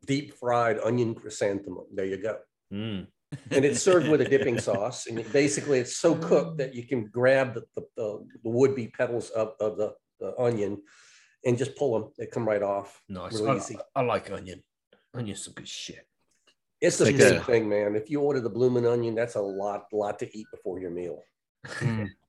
deep 0.04 0.34
fried 0.34 0.78
onion 0.80 1.14
chrysanthemum. 1.14 1.84
There 1.94 2.04
you 2.06 2.16
go. 2.16 2.38
Mm. 2.72 3.06
And 3.52 3.64
it's 3.64 3.80
served 3.82 4.08
with 4.08 4.20
a 4.20 4.28
dipping 4.28 4.58
sauce. 4.68 5.06
And 5.06 5.20
it- 5.20 5.32
basically, 5.32 5.78
it's 5.78 5.96
so 5.96 6.16
cooked 6.16 6.58
that 6.58 6.74
you 6.74 6.84
can 6.84 7.06
grab 7.06 7.54
the, 7.54 7.62
the, 7.76 7.82
the, 7.96 8.26
the 8.42 8.50
would 8.50 8.74
be 8.74 8.88
petals 8.88 9.30
of, 9.30 9.52
of 9.60 9.76
the, 9.78 9.94
the 10.18 10.34
onion 10.36 10.82
and 11.44 11.56
just 11.56 11.76
pull 11.76 11.92
them. 11.96 12.10
They 12.18 12.26
come 12.26 12.48
right 12.48 12.62
off. 12.62 13.00
Nice. 13.08 13.34
Real 13.40 13.52
I, 13.52 13.56
easy. 13.58 13.78
I 13.94 14.02
like 14.02 14.28
onion. 14.32 14.64
Onion's 15.14 15.44
some 15.44 15.54
good 15.54 15.68
shit. 15.68 16.04
It's 16.80 16.98
the 16.98 17.04
Like 17.06 17.16
same 17.20 17.40
a- 17.40 17.44
thing, 17.44 17.68
man. 17.68 17.94
If 17.94 18.10
you 18.10 18.20
order 18.22 18.40
the 18.40 18.50
blooming 18.50 18.86
onion, 18.88 19.14
that's 19.14 19.36
a 19.36 19.40
lot, 19.40 19.84
lot 19.92 20.18
to 20.18 20.36
eat 20.36 20.48
before 20.50 20.80
your 20.80 20.90
meal. 20.90 21.22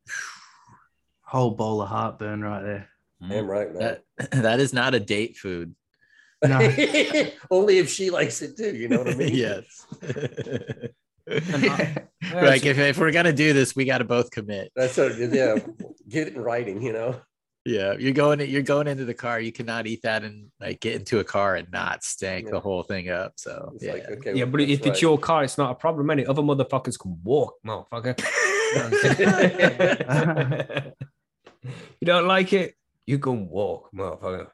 Mm. 0.07 0.11
Whole 1.23 1.51
bowl 1.51 1.81
of 1.81 1.89
heartburn 1.89 2.41
right 2.41 2.63
there. 2.63 2.89
Damn 3.27 3.47
right, 3.47 3.73
man. 3.73 3.97
That, 4.17 4.31
that 4.31 4.59
is 4.59 4.73
not 4.73 4.95
a 4.95 4.99
date 4.99 5.37
food. 5.37 5.75
No. 6.43 6.59
Only 7.51 7.79
if 7.79 7.89
she 7.89 8.09
likes 8.11 8.41
it 8.41 8.55
too. 8.55 8.75
You 8.75 8.87
know 8.87 8.99
what 8.99 9.09
I 9.09 9.15
mean? 9.15 9.35
yes. 9.35 9.85
Yeah, 11.29 11.97
like 12.33 12.65
if, 12.65 12.77
if 12.77 12.97
we're 12.97 13.11
gonna 13.11 13.33
do 13.33 13.51
this, 13.53 13.75
we 13.75 13.85
got 13.85 13.97
to 13.97 14.05
both 14.05 14.31
commit. 14.31 14.71
That's 14.75 14.97
a, 14.97 15.09
yeah. 15.31 15.57
Get 16.07 16.27
it 16.27 16.35
in 16.35 16.41
writing, 16.41 16.81
you 16.81 16.93
know. 16.93 17.19
Yeah, 17.65 17.95
you're 17.99 18.13
going 18.13 18.39
you're 18.49 18.61
going 18.61 18.87
into 18.87 19.03
the 19.03 19.13
car. 19.13 19.41
You 19.41 19.51
cannot 19.51 19.87
eat 19.87 20.03
that 20.03 20.23
and 20.23 20.49
like 20.61 20.79
get 20.79 20.95
into 20.95 21.19
a 21.19 21.23
car 21.25 21.55
and 21.55 21.69
not 21.69 22.01
stank 22.03 22.45
Yeah. 22.45 22.51
the 22.51 22.59
whole 22.61 22.83
thing 22.83 23.09
up. 23.09 23.33
So 23.35 23.73
It's 23.75 23.83
yeah, 23.83 23.93
like, 23.93 24.09
okay, 24.09 24.33
yeah, 24.35 24.45
but 24.45 24.59
that's 24.59 24.71
if 24.71 24.85
it's 24.85 25.01
your 25.01 25.17
car, 25.17 25.43
it's 25.43 25.57
not 25.57 25.71
a 25.71 25.75
problem. 25.75 26.09
Any 26.09 26.25
other 26.25 26.41
motherfuckers 26.41 26.97
can 26.97 27.19
walk, 27.23 27.55
motherfucker. 27.65 28.17
you 31.99 32.05
don't 32.05 32.28
like 32.28 32.53
it, 32.53 32.76
you 33.05 33.20
can 33.20 33.47
walk, 33.47 33.89
motherfucker. 33.95 34.47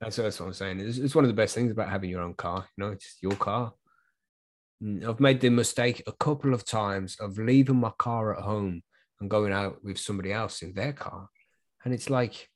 That's, 0.00 0.16
that's 0.16 0.40
what 0.40 0.46
I'm 0.46 0.52
saying. 0.52 0.80
It's, 0.80 0.98
it's 0.98 1.14
one 1.14 1.24
of 1.24 1.28
the 1.28 1.34
best 1.34 1.54
things 1.54 1.70
about 1.70 1.88
having 1.88 2.10
your 2.10 2.22
own 2.22 2.34
car. 2.34 2.66
You 2.76 2.84
know, 2.84 2.90
it's 2.90 3.18
your 3.20 3.36
car. 3.36 3.72
I've 5.06 5.20
made 5.20 5.40
the 5.40 5.50
mistake 5.50 6.02
a 6.06 6.12
couple 6.12 6.54
of 6.54 6.64
times 6.64 7.16
of 7.20 7.38
leaving 7.38 7.76
my 7.76 7.92
car 7.98 8.36
at 8.36 8.42
home 8.42 8.82
and 9.20 9.30
going 9.30 9.52
out 9.52 9.84
with 9.84 9.98
somebody 9.98 10.32
else 10.32 10.62
in 10.62 10.74
their 10.74 10.92
car. 10.92 11.28
And 11.84 11.94
it's 11.94 12.10
like, 12.10 12.48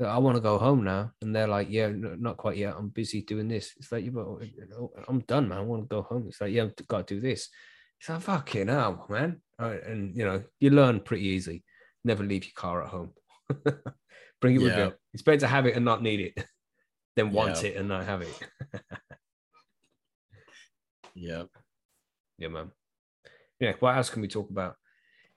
I 0.00 0.18
want 0.18 0.36
to 0.36 0.40
go 0.40 0.58
home 0.58 0.84
now. 0.84 1.10
And 1.20 1.34
they're 1.34 1.48
like, 1.48 1.66
yeah, 1.68 1.88
no, 1.88 2.14
not 2.14 2.36
quite 2.36 2.56
yet. 2.56 2.74
I'm 2.78 2.90
busy 2.90 3.22
doing 3.22 3.48
this. 3.48 3.72
It's 3.76 3.90
like, 3.90 4.04
uh, 4.16 4.36
I'm 5.08 5.20
done, 5.20 5.48
man. 5.48 5.58
I 5.58 5.62
want 5.62 5.82
to 5.82 5.88
go 5.88 6.02
home. 6.02 6.26
It's 6.28 6.40
like, 6.40 6.52
yeah, 6.52 6.64
I've 6.64 6.86
got 6.86 7.08
to 7.08 7.14
do 7.14 7.20
this. 7.20 7.48
It's 8.00 8.08
like, 8.08 8.20
fucking 8.20 8.68
hell, 8.68 9.06
man. 9.08 9.40
And, 9.58 10.16
you 10.16 10.24
know, 10.24 10.44
you 10.60 10.70
learn 10.70 11.00
pretty 11.00 11.26
easy. 11.26 11.64
Never 12.04 12.22
leave 12.22 12.44
your 12.44 12.52
car 12.54 12.82
at 12.82 12.90
home. 12.90 13.10
Bring 14.40 14.54
it 14.56 14.62
with 14.62 14.76
you. 14.76 14.94
It's 15.12 15.22
better 15.22 15.40
to 15.40 15.46
have 15.48 15.66
it 15.66 15.74
and 15.74 15.84
not 15.84 16.02
need 16.02 16.20
it 16.20 16.44
than 17.16 17.32
want 17.32 17.62
Yeah. 17.62 17.70
it 17.70 17.76
and 17.76 17.88
not 17.88 18.04
have 18.04 18.22
it. 18.22 18.38
yeah. 21.14 21.44
Yeah, 22.38 22.48
man. 22.48 22.70
Yeah, 23.58 23.72
what 23.80 23.96
else 23.96 24.10
can 24.10 24.22
we 24.22 24.28
talk 24.28 24.48
about? 24.50 24.76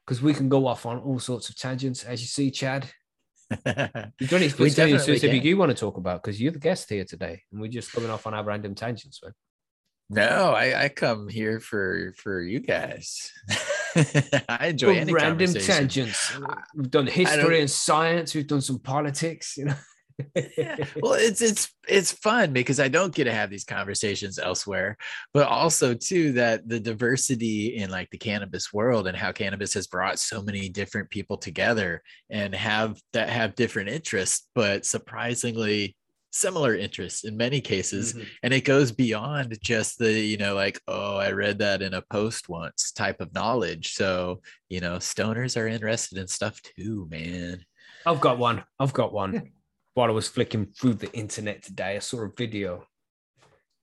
Because 0.06 0.22
we 0.22 0.34
can 0.36 0.50
go 0.50 0.68
off 0.68 0.86
on 0.86 1.00
all 1.00 1.18
sorts 1.20 1.50
of 1.50 1.58
tangents, 1.58 2.04
as 2.04 2.22
you 2.22 2.28
see, 2.28 2.52
Chad. 2.52 2.86
You've 3.50 3.66
done 3.66 4.14
it 4.44 4.58
We 4.60 4.70
for 4.70 4.76
definitely 4.76 5.00
specific 5.00 5.44
you 5.44 5.58
want 5.58 5.70
to 5.72 5.76
talk 5.78 5.98
about 5.98 6.22
because 6.22 6.40
you're 6.40 6.52
the 6.52 6.60
guest 6.60 6.90
here 6.90 7.04
today, 7.06 7.42
and 7.52 7.60
we're 7.60 7.68
just 7.72 7.92
going 7.94 8.10
off 8.10 8.28
on 8.28 8.34
our 8.34 8.44
random 8.44 8.76
tangents, 8.76 9.22
man. 9.24 9.34
No, 10.14 10.52
I, 10.52 10.84
I 10.84 10.90
come 10.90 11.30
here 11.30 11.62
for 11.62 12.14
for 12.18 12.42
you 12.42 12.60
guys. 12.60 13.32
I 14.50 14.68
enjoy 14.68 14.98
any 14.98 15.14
random 15.14 15.54
tangents. 15.54 16.38
We've 16.76 16.92
done 16.92 17.08
history 17.08 17.62
and 17.62 17.70
science. 17.70 18.36
We've 18.36 18.48
done 18.48 18.60
some 18.60 18.80
politics. 18.80 19.56
You 19.58 19.66
know. 19.66 19.76
yeah. 20.58 20.76
well 21.02 21.14
it's 21.14 21.42
it's 21.42 21.74
it's 21.88 22.12
fun 22.12 22.54
because 22.54 22.80
i 22.80 22.88
don't 22.88 23.16
get 23.16 23.24
to 23.24 23.34
have 23.34 23.50
these 23.50 23.64
conversations 23.64 24.38
elsewhere 24.38 24.96
but 25.34 25.48
also 25.48 25.96
too 25.96 26.34
that 26.34 26.68
the 26.68 26.80
diversity 26.80 27.78
in 27.78 27.90
like 27.90 28.08
the 28.12 28.18
cannabis 28.18 28.72
world 28.72 29.08
and 29.08 29.18
how 29.18 29.32
cannabis 29.32 29.74
has 29.74 29.88
brought 29.88 30.20
so 30.20 30.44
many 30.44 30.70
different 30.70 31.10
people 31.10 31.38
together 31.38 32.04
and 32.30 32.54
have 32.54 33.00
that 33.14 33.30
have 33.30 33.56
different 33.56 33.90
interests 33.90 34.48
but 34.54 34.86
surprisingly 34.86 35.96
similar 36.32 36.76
interests 36.76 37.24
in 37.26 37.36
many 37.36 37.60
cases 37.62 38.14
Mhm. 38.14 38.28
and 38.44 38.54
it 38.54 38.62
goes 38.64 38.92
beyond 38.92 39.58
just 39.62 40.00
the 40.00 40.12
you 40.12 40.38
know 40.38 40.56
like 40.56 40.80
oh 40.88 41.18
i 41.18 41.32
read 41.32 41.60
that 41.60 41.82
in 41.82 41.94
a 41.94 42.02
post 42.10 42.48
once 42.50 42.92
type 42.94 43.20
of 43.22 43.34
knowledge 43.34 43.94
so 43.94 44.42
you 44.70 44.80
know 44.80 44.96
stoners 44.98 45.60
are 45.60 45.68
interested 45.68 46.18
in 46.18 46.28
stuff 46.28 46.60
too 46.62 47.08
man 47.10 47.64
I've 48.06 48.20
got 48.22 48.40
one. 48.40 48.64
I've 48.80 48.94
got 48.94 49.14
one. 49.14 49.52
While 49.94 50.08
I 50.10 50.14
was 50.14 50.28
flicking 50.28 50.66
through 50.76 50.96
the 50.96 51.12
internet 51.14 51.62
today, 51.62 51.98
I 51.98 52.00
saw 52.00 52.22
a 52.24 52.32
video, 52.36 52.88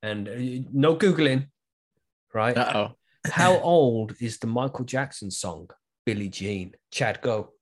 and 0.02 0.26
uh, 0.28 0.64
no 0.72 0.96
googling, 0.96 1.46
right? 2.34 2.56
uh-oh 2.56 2.94
How 3.30 3.58
old 3.76 4.14
is 4.20 4.38
the 4.38 4.48
Michael 4.48 4.84
Jackson 4.84 5.30
song 5.30 5.68
"Billie 6.04 6.30
Jean"? 6.30 6.72
Chad, 6.90 7.20
go. 7.20 7.52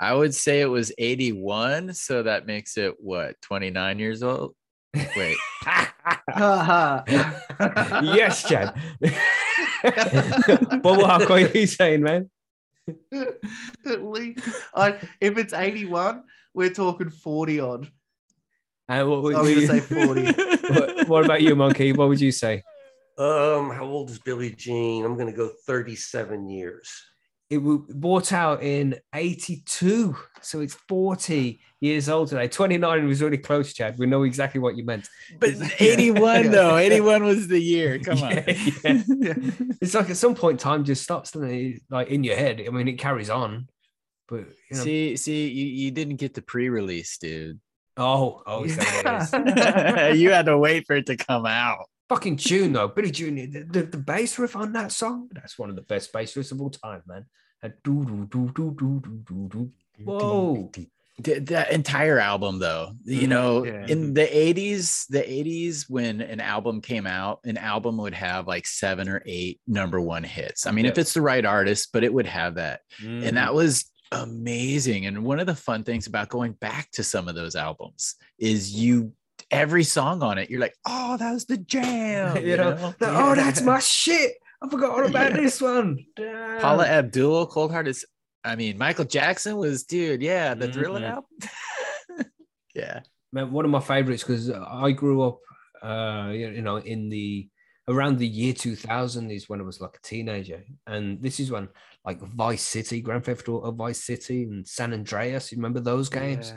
I 0.00 0.14
would 0.14 0.34
say 0.34 0.60
it 0.60 0.66
was 0.66 0.92
81. 0.96 1.94
So 1.94 2.22
that 2.22 2.46
makes 2.46 2.76
it 2.76 2.94
what, 2.98 3.40
29 3.42 3.98
years 3.98 4.22
old? 4.22 4.54
Wait. 4.94 5.36
yes, 6.36 8.48
Chad. 8.48 8.74
but 9.82 10.82
what 10.82 11.30
are 11.30 11.40
you 11.40 11.66
saying, 11.66 12.02
man? 12.02 12.30
At 13.12 14.02
least, 14.02 14.48
I, 14.74 14.98
if 15.20 15.36
it's 15.36 15.52
81, 15.52 16.22
we're 16.54 16.70
talking 16.70 17.10
40 17.10 17.60
odd. 17.60 17.90
And 18.88 19.10
what, 19.10 19.22
would 19.22 19.34
I 19.34 19.42
was 19.42 19.50
gonna 19.50 19.60
you- 19.60 19.66
say 19.66 19.80
40. 19.80 20.24
what, 20.72 21.08
what 21.08 21.24
about 21.24 21.42
you, 21.42 21.54
Monkey? 21.54 21.92
What 21.92 22.08
would 22.08 22.20
you 22.20 22.32
say? 22.32 22.62
Um, 23.18 23.70
how 23.70 23.84
old 23.84 24.10
is 24.10 24.18
Billie 24.18 24.52
Jean? 24.52 25.04
I'm 25.04 25.18
gonna 25.18 25.32
go 25.32 25.50
37 25.66 26.48
years. 26.48 26.88
It 27.50 27.58
was 27.58 27.80
bought 27.88 28.32
out 28.32 28.62
in 28.62 28.96
82, 29.14 30.14
so 30.42 30.60
it's 30.60 30.74
40 30.86 31.58
years 31.80 32.08
old 32.10 32.28
today. 32.28 32.46
29 32.46 33.06
was 33.08 33.22
really 33.22 33.38
close, 33.38 33.72
Chad. 33.72 33.98
We 33.98 34.04
know 34.06 34.24
exactly 34.24 34.60
what 34.60 34.76
you 34.76 34.84
meant. 34.84 35.08
But 35.40 35.54
81 35.80 36.50
though, 36.50 36.76
81 36.76 37.24
was 37.24 37.48
the 37.48 37.58
year. 37.58 37.98
Come 38.04 38.22
on. 38.22 38.32
Yeah, 38.32 38.44
yeah. 38.84 39.34
It's 39.80 39.94
like 39.94 40.10
at 40.10 40.18
some 40.18 40.34
point 40.34 40.60
time 40.60 40.84
just 40.84 41.02
stops, 41.02 41.30
doesn't 41.30 41.50
it? 41.50 41.82
Like 41.88 42.08
in 42.08 42.22
your 42.22 42.36
head. 42.36 42.62
I 42.66 42.70
mean, 42.70 42.86
it 42.86 42.98
carries 42.98 43.30
on. 43.30 43.68
But 44.28 44.40
you 44.70 44.76
know, 44.76 44.82
See, 44.84 45.16
see, 45.16 45.48
you, 45.48 45.64
you 45.66 45.90
didn't 45.90 46.16
get 46.16 46.34
the 46.34 46.42
pre-release, 46.42 47.16
dude. 47.16 47.60
oh, 47.96 48.42
oh, 48.46 48.64
is 48.64 48.76
that 48.76 49.30
what 49.32 49.46
it 49.48 50.12
is? 50.12 50.20
you 50.20 50.32
had 50.32 50.46
to 50.46 50.58
wait 50.58 50.86
for 50.86 50.96
it 50.96 51.06
to 51.06 51.16
come 51.16 51.46
out. 51.46 51.86
Fucking 52.08 52.38
June 52.38 52.72
though, 52.72 52.88
Billy 52.88 53.10
Junior. 53.10 53.46
The, 53.46 53.64
the, 53.64 53.82
the, 53.82 53.98
bass 53.98 54.38
riff 54.38 54.56
on 54.56 54.72
that 54.72 54.92
song, 54.92 55.28
that's 55.32 55.58
one 55.58 55.68
of 55.68 55.76
the 55.76 55.82
best 55.82 56.12
bass 56.12 56.34
riffs 56.34 56.52
of 56.52 56.60
all 56.60 56.70
time, 56.70 57.02
man. 57.06 57.26
Whoa. 60.04 60.70
The, 61.20 61.66
entire 61.74 62.20
album 62.20 62.60
though 62.60 62.92
you 63.04 63.22
mm, 63.22 63.30
know 63.30 63.64
yeah. 63.64 63.86
in 63.88 64.14
the 64.14 64.24
80s 64.24 65.08
the 65.08 65.18
80s 65.18 65.90
when 65.90 66.20
an 66.20 66.38
album 66.38 66.80
came 66.80 67.08
out 67.08 67.40
an 67.42 67.56
album 67.56 67.96
would 67.96 68.14
have 68.14 68.46
like 68.46 68.68
seven 68.68 69.08
or 69.08 69.20
eight 69.26 69.60
number 69.66 70.00
one 70.00 70.22
hits 70.22 70.64
i 70.64 70.70
mean 70.70 70.86
if 70.86 70.96
it's 70.96 71.14
the 71.14 71.20
right 71.20 71.44
artist 71.44 71.88
but 71.92 72.04
it 72.04 72.14
would 72.14 72.26
have 72.26 72.54
that 72.54 72.82
mm. 73.02 73.08
and 73.08 73.22
mm-hmm. 73.24 73.34
that 73.34 73.52
was 73.52 73.90
amazing 74.12 75.06
and 75.06 75.24
one 75.24 75.40
of 75.40 75.48
the 75.48 75.56
fun 75.56 75.82
things 75.82 76.06
about 76.06 76.28
going 76.28 76.52
back 76.52 76.88
to 76.92 77.02
some 77.02 77.26
of 77.26 77.34
those 77.34 77.56
albums 77.56 78.14
is 78.38 78.72
you 78.72 79.12
every 79.50 79.82
song 79.84 80.22
on 80.22 80.36
it 80.38 80.50
you're 80.50 80.60
like 80.60 80.74
oh 80.86 81.16
that 81.16 81.32
was 81.32 81.46
the 81.46 81.56
jam 81.56 82.36
You 82.44 82.56
know, 82.56 82.94
oh, 83.00 83.34
that's 83.34 83.62
my 83.62 83.78
shit. 83.78 84.32
I 84.62 84.68
forgot 84.68 84.90
all 84.90 85.06
about 85.06 85.30
Yeah. 85.34 85.36
this 85.36 85.60
one. 85.60 86.04
Damn. 86.16 86.60
paula 86.60 86.86
abdul 86.86 87.46
cold 87.46 87.70
heart 87.72 87.88
is 87.88 88.04
i 88.44 88.54
mean 88.56 88.76
michael 88.78 89.04
jackson 89.04 89.56
was 89.56 89.84
dude 89.84 90.22
yeah 90.22 90.54
the 90.54 90.70
Thriller 90.72 91.00
Mhm. 91.00 91.10
album 91.10 92.30
yeah 92.74 93.00
man, 93.32 93.50
one 93.52 93.64
of 93.64 93.70
my 93.70 93.80
favorites 93.80 94.22
because 94.22 94.50
I 94.50 94.92
grew 94.92 95.22
up, 95.22 95.38
uh, 95.82 96.30
you 96.32 96.48
you 96.48 96.62
know, 96.62 96.76
in 96.76 97.08
the 97.08 97.48
around 97.88 98.18
the 98.18 98.26
year 98.26 98.52
2000 98.52 99.30
is 99.30 99.48
when 99.48 99.60
I 99.60 99.64
was 99.64 99.80
like 99.80 99.96
a 99.96 100.06
teenager, 100.06 100.62
and 100.86 101.20
this 101.22 101.40
is 101.40 101.50
when 101.50 101.68
like 102.04 102.20
Vice 102.20 102.62
City, 102.62 103.00
Grand 103.00 103.24
Theft 103.24 103.48
Auto 103.48 103.70
Vice 103.72 104.02
City, 104.04 104.44
and 104.44 104.66
San 104.66 104.92
Andreas. 104.94 105.50
You 105.52 105.56
remember 105.58 105.80
those 105.80 106.08
games? 106.08 106.52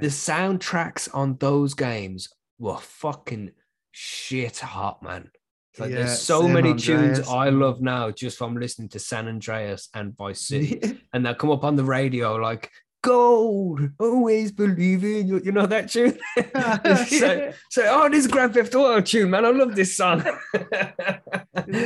The 0.00 0.08
soundtracks 0.08 1.08
on 1.14 1.36
those 1.36 1.74
games 1.74 2.28
were 2.58 2.78
fucking 2.78 3.52
shit 3.92 4.58
hot, 4.58 5.02
man. 5.02 5.30
Like 5.78 5.90
Yeah, 5.90 5.96
there's 5.96 6.20
so 6.20 6.48
many 6.48 6.74
tunes 6.74 7.20
I 7.28 7.50
love 7.50 7.80
now 7.80 8.10
just 8.10 8.38
from 8.38 8.56
listening 8.56 8.88
to 8.90 8.98
San 8.98 9.28
Andreas 9.28 9.88
and 9.94 10.16
Vice 10.16 10.40
City 10.40 11.00
and 11.12 11.24
they'll 11.24 11.34
come 11.34 11.50
up 11.50 11.64
on 11.64 11.76
the 11.76 11.84
radio 11.84 12.36
like 12.36 12.70
gold 13.02 13.80
always 14.00 14.50
believe 14.50 15.04
in 15.04 15.28
you 15.28 15.40
you 15.44 15.52
know 15.52 15.66
that 15.66 15.90
tune? 15.90 16.18
So, 17.06 17.52
so 17.70 17.82
oh 17.86 18.08
this 18.08 18.24
is 18.24 18.30
grand 18.30 18.54
theft 18.54 18.74
auto 18.74 19.00
tune 19.00 19.30
man 19.30 19.44
i 19.44 19.50
love 19.50 19.76
this 19.76 19.96
song. 19.96 20.24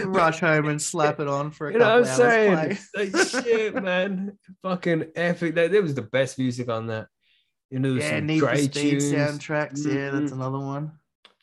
Rush 0.04 0.40
home 0.40 0.68
and 0.68 0.80
slap 0.80 1.20
it 1.20 1.28
on 1.28 1.50
for 1.50 1.68
a 1.68 1.72
you 1.72 1.78
know 1.78 2.02
couple 2.02 2.02
what 2.02 2.20
i'm 2.20 2.56
hours. 2.61 2.78
saying? 2.94 3.12
Like, 3.12 3.44
shit 3.44 3.74
man. 3.82 4.38
Fucking 4.62 5.12
epic. 5.16 5.54
That 5.56 5.72
was 5.82 5.94
the 5.94 6.02
best 6.02 6.38
music 6.38 6.68
on 6.68 6.86
that 6.88 7.08
you 7.70 7.78
know 7.78 7.92
there's 7.92 8.04
Yeah, 8.04 8.18
some 8.18 8.26
Need 8.26 8.40
for 8.40 8.46
great 8.46 8.74
Speed 8.74 8.90
tunes 9.00 9.12
soundtracks. 9.12 9.86
Yeah, 9.86 10.10
that's 10.10 10.30
Mhm. 10.30 10.32
another 10.32 10.58
one. 10.58 10.92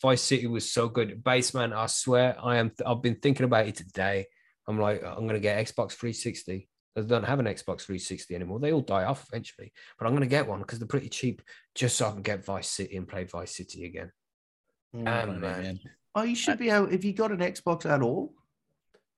Vice 0.02 0.22
City 0.22 0.46
was 0.48 0.72
so 0.72 0.88
good. 0.90 1.24
Bassman, 1.24 1.74
I 1.76 1.88
swear, 1.88 2.36
I 2.44 2.58
am. 2.58 2.72
I've 2.86 3.02
been 3.02 3.16
thinking 3.16 3.46
about 3.46 3.68
it 3.68 3.76
today. 3.76 4.28
I'm 4.68 4.80
like, 4.80 5.04
I'm 5.04 5.26
gonna 5.26 5.40
get 5.40 5.66
Xbox 5.66 5.94
360. 5.94 6.70
I 6.96 7.02
don't 7.02 7.24
have 7.24 7.40
an 7.40 7.46
Xbox 7.46 7.82
360 7.82 8.36
anymore. 8.36 8.60
They 8.60 8.74
all 8.74 8.82
die 8.82 9.06
off 9.06 9.26
eventually, 9.32 9.72
but 9.98 10.06
I'm 10.08 10.14
gonna 10.14 10.28
get 10.28 10.48
one 10.48 10.60
because 10.60 10.80
they're 10.80 10.88
pretty 10.88 11.10
cheap, 11.10 11.42
just 11.74 11.96
so 11.96 12.08
I 12.08 12.12
can 12.12 12.22
get 12.22 12.44
Vice 12.46 12.68
City 12.70 12.98
and 12.98 13.08
play 13.08 13.24
Vice 13.24 13.56
City 13.56 13.86
again. 13.86 14.12
Damn, 14.94 15.40
man. 15.40 15.42
man. 15.42 15.80
Oh, 16.16 16.24
you 16.24 16.36
should 16.36 16.58
be 16.58 16.70
able 16.70 16.92
if 16.92 17.06
you 17.06 17.14
got 17.14 17.32
an 17.32 17.40
Xbox 17.40 17.86
at 17.86 18.02
all. 18.02 18.34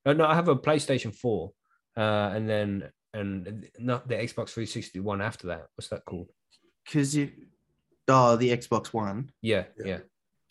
Uh, 0.05 0.13
no, 0.13 0.25
I 0.25 0.35
have 0.35 0.47
a 0.49 0.55
PlayStation 0.55 1.13
4, 1.15 1.51
uh, 1.97 2.01
and 2.01 2.47
then 2.49 2.91
and 3.13 3.67
not 3.79 4.07
the 4.07 4.15
Xbox 4.15 4.49
360 4.49 4.99
one 4.99 5.21
after 5.21 5.47
that. 5.47 5.67
What's 5.75 5.87
that 5.89 6.05
called? 6.05 6.29
Because 6.85 7.15
you 7.15 7.31
oh 8.07 8.35
the 8.35 8.49
Xbox 8.55 8.87
One. 8.93 9.31
Yeah, 9.41 9.65
Yeah. 9.77 9.85
yeah. 9.85 9.97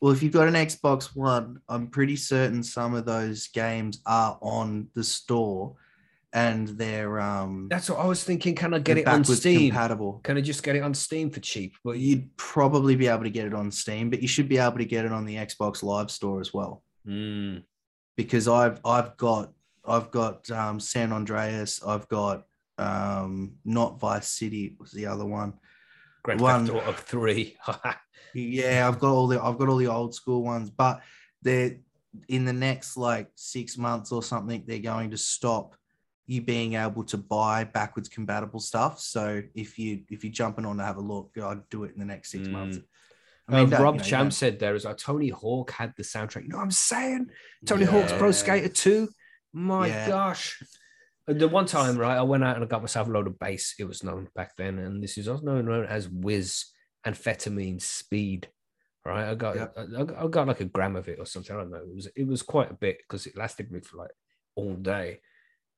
Well, 0.00 0.12
if 0.12 0.22
you've 0.22 0.32
got 0.32 0.46
an 0.46 0.54
Xbox 0.54 1.16
One, 1.16 1.60
I'm 1.68 1.88
pretty 1.88 2.14
certain 2.16 2.62
some 2.62 2.94
of 2.94 3.04
those 3.04 3.48
games 3.48 4.00
are 4.06 4.38
on 4.40 4.88
the 4.94 5.02
store 5.02 5.74
and 6.32 6.68
they're 6.68 7.18
um 7.20 7.66
That's 7.68 7.90
what 7.90 7.98
I 7.98 8.06
was 8.06 8.22
thinking. 8.22 8.54
Can 8.54 8.74
I 8.74 8.78
get 8.78 8.98
it 8.98 9.08
on 9.08 9.24
Steam? 9.24 9.70
compatible. 9.70 10.20
Can 10.22 10.36
I 10.36 10.40
just 10.40 10.62
get 10.62 10.76
it 10.76 10.82
on 10.82 10.94
Steam 10.94 11.30
for 11.30 11.40
cheap? 11.40 11.74
But 11.84 11.98
you, 11.98 12.08
You'd 12.10 12.36
probably 12.36 12.94
be 12.94 13.08
able 13.08 13.24
to 13.24 13.30
get 13.30 13.46
it 13.46 13.54
on 13.54 13.72
Steam, 13.72 14.08
but 14.10 14.22
you 14.22 14.28
should 14.28 14.48
be 14.48 14.58
able 14.58 14.78
to 14.78 14.84
get 14.84 15.04
it 15.04 15.12
on 15.12 15.24
the 15.24 15.36
Xbox 15.36 15.82
Live 15.82 16.10
store 16.10 16.40
as 16.40 16.54
well. 16.54 16.84
Mm, 17.06 17.64
Because 18.16 18.46
I've 18.46 18.78
I've 18.84 19.16
got 19.16 19.52
I've 19.84 20.10
got 20.10 20.48
um, 20.50 20.78
San 20.78 21.12
Andreas, 21.12 21.82
I've 21.82 22.06
got 22.08 22.44
um, 22.76 23.54
not 23.64 23.98
Vice 23.98 24.28
City 24.28 24.76
was 24.78 24.92
the 24.92 25.06
other 25.06 25.24
one. 25.24 25.54
Grand 26.36 26.40
One- 26.40 26.66
Theft 26.66 26.88
Auto 26.88 26.92
3. 26.92 27.56
Yeah, 28.34 28.86
I've 28.86 28.98
got 28.98 29.10
all 29.10 29.26
the 29.26 29.42
I've 29.42 29.56
got 29.56 29.68
all 29.70 29.78
the 29.78 29.86
old 29.86 30.14
school 30.14 30.42
ones, 30.44 30.68
but 30.68 31.00
they're 31.40 31.78
in 32.28 32.44
the 32.44 32.52
next 32.52 32.96
like 32.98 33.30
six 33.36 33.78
months 33.78 34.12
or 34.12 34.22
something, 34.22 34.64
they're 34.66 34.78
going 34.80 35.10
to 35.12 35.16
stop 35.16 35.74
you 36.26 36.42
being 36.42 36.74
able 36.74 37.04
to 37.04 37.16
buy 37.16 37.64
backwards 37.64 38.08
compatible 38.10 38.60
stuff. 38.60 39.00
So 39.00 39.42
if 39.54 39.78
you 39.78 40.02
if 40.10 40.24
you're 40.24 40.32
jumping 40.32 40.66
on 40.66 40.76
to 40.76 40.84
have 40.84 40.98
a 40.98 41.00
look, 41.00 41.30
I'd 41.42 41.66
do 41.70 41.84
it 41.84 41.92
in 41.94 41.98
the 41.98 42.04
next 42.04 42.30
six 42.30 42.46
months. 42.48 42.78
Uh, 43.50 43.64
that- 43.64 43.80
Rob 43.80 43.94
you 43.94 44.00
know, 44.02 44.06
Champ 44.06 44.28
that- 44.30 44.36
said 44.36 44.58
there 44.58 44.74
is 44.74 44.84
like 44.84 44.98
Tony 44.98 45.30
Hawk 45.30 45.70
had 45.70 45.94
the 45.96 46.02
soundtrack. 46.02 46.42
You 46.42 46.48
know 46.50 46.58
what 46.58 46.64
I'm 46.64 46.70
saying? 46.70 47.30
Tony 47.64 47.86
Hawk's 47.86 48.12
Pro 48.12 48.30
Skater 48.30 48.68
2. 48.68 49.08
My 49.54 49.86
Yeah. 49.88 50.06
gosh. 50.08 50.62
The 51.28 51.46
one 51.46 51.66
time, 51.66 51.98
right, 51.98 52.16
I 52.16 52.22
went 52.22 52.42
out 52.42 52.56
and 52.56 52.64
I 52.64 52.66
got 52.66 52.80
myself 52.80 53.06
a 53.06 53.10
load 53.10 53.26
of 53.26 53.38
bass. 53.38 53.74
It 53.78 53.84
was 53.84 54.02
known 54.02 54.28
back 54.34 54.56
then, 54.56 54.78
and 54.78 55.02
this 55.02 55.18
is 55.18 55.28
also 55.28 55.44
known 55.44 55.84
as 55.84 56.08
Whiz 56.08 56.64
Amphetamine 57.06 57.82
Speed. 57.82 58.48
Right, 59.04 59.28
I 59.28 59.34
got 59.34 59.56
Yep. 59.56 59.78
I, 59.78 60.24
I 60.24 60.28
got 60.28 60.48
like 60.48 60.60
a 60.60 60.64
gram 60.64 60.96
of 60.96 61.08
it 61.08 61.18
or 61.18 61.26
something. 61.26 61.54
I 61.54 61.60
don't 61.60 61.70
know. 61.70 61.78
It 61.78 61.94
was 61.94 62.08
it 62.16 62.26
was 62.26 62.42
quite 62.42 62.70
a 62.70 62.74
bit 62.74 62.98
because 62.98 63.26
it 63.26 63.36
lasted 63.36 63.70
me 63.70 63.80
for 63.80 63.98
like 63.98 64.10
all 64.56 64.74
day, 64.74 65.20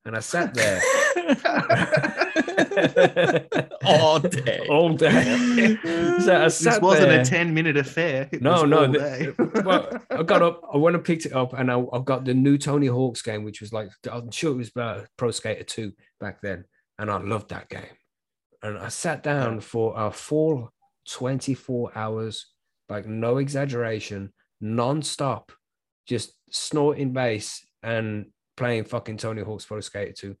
and 0.05 0.15
I 0.15 0.19
sat 0.19 0.53
there 0.53 0.81
all 3.85 4.19
day 4.19 4.65
all 4.69 4.93
day. 4.93 5.77
so 6.19 6.35
I 6.35 6.43
This 6.45 6.79
wasn't 6.81 7.09
there. 7.09 7.21
a 7.21 7.25
10 7.25 7.53
minute 7.53 7.77
affair. 7.77 8.29
It 8.31 8.41
No, 8.41 8.61
was 8.61 8.69
no. 8.69 8.81
all 8.85 8.91
the- 8.91 8.99
day. 8.99 9.61
well, 9.63 9.89
I 10.09 10.23
got 10.23 10.41
up, 10.41 10.61
I 10.73 10.77
went 10.77 10.95
and 10.95 11.05
picked 11.05 11.25
it 11.25 11.33
up, 11.33 11.53
and 11.53 11.71
I, 11.71 11.81
I 11.93 11.99
got 11.99 12.25
the 12.25 12.33
new 12.33 12.57
Tony 12.57 12.87
Hawk's 12.87 13.21
game, 13.21 13.43
which 13.43 13.61
was 13.61 13.73
like, 13.73 13.89
I'm 14.11 14.31
sure 14.31 14.51
it 14.51 14.57
was 14.57 14.69
about 14.69 15.07
Pro 15.17 15.31
Skater 15.31 15.63
2 15.63 15.91
back 16.19 16.41
then. 16.41 16.65
And 16.97 17.09
I 17.09 17.17
loved 17.17 17.49
that 17.49 17.69
game. 17.69 17.83
And 18.63 18.77
I 18.77 18.89
sat 18.89 19.23
down 19.23 19.59
for 19.59 19.93
a 19.97 20.11
full 20.11 20.71
24 21.09 21.91
hours, 21.95 22.47
like 22.89 23.07
no 23.07 23.37
exaggeration, 23.37 24.33
non-stop, 24.59 25.51
just 26.07 26.33
snorting 26.51 27.11
bass 27.13 27.65
and 27.81 28.27
playing 28.61 28.83
fucking 28.83 29.17
Tony 29.17 29.41
Hawk's 29.41 29.65
Pro 29.65 29.79
Skater 29.81 30.11
2. 30.11 30.35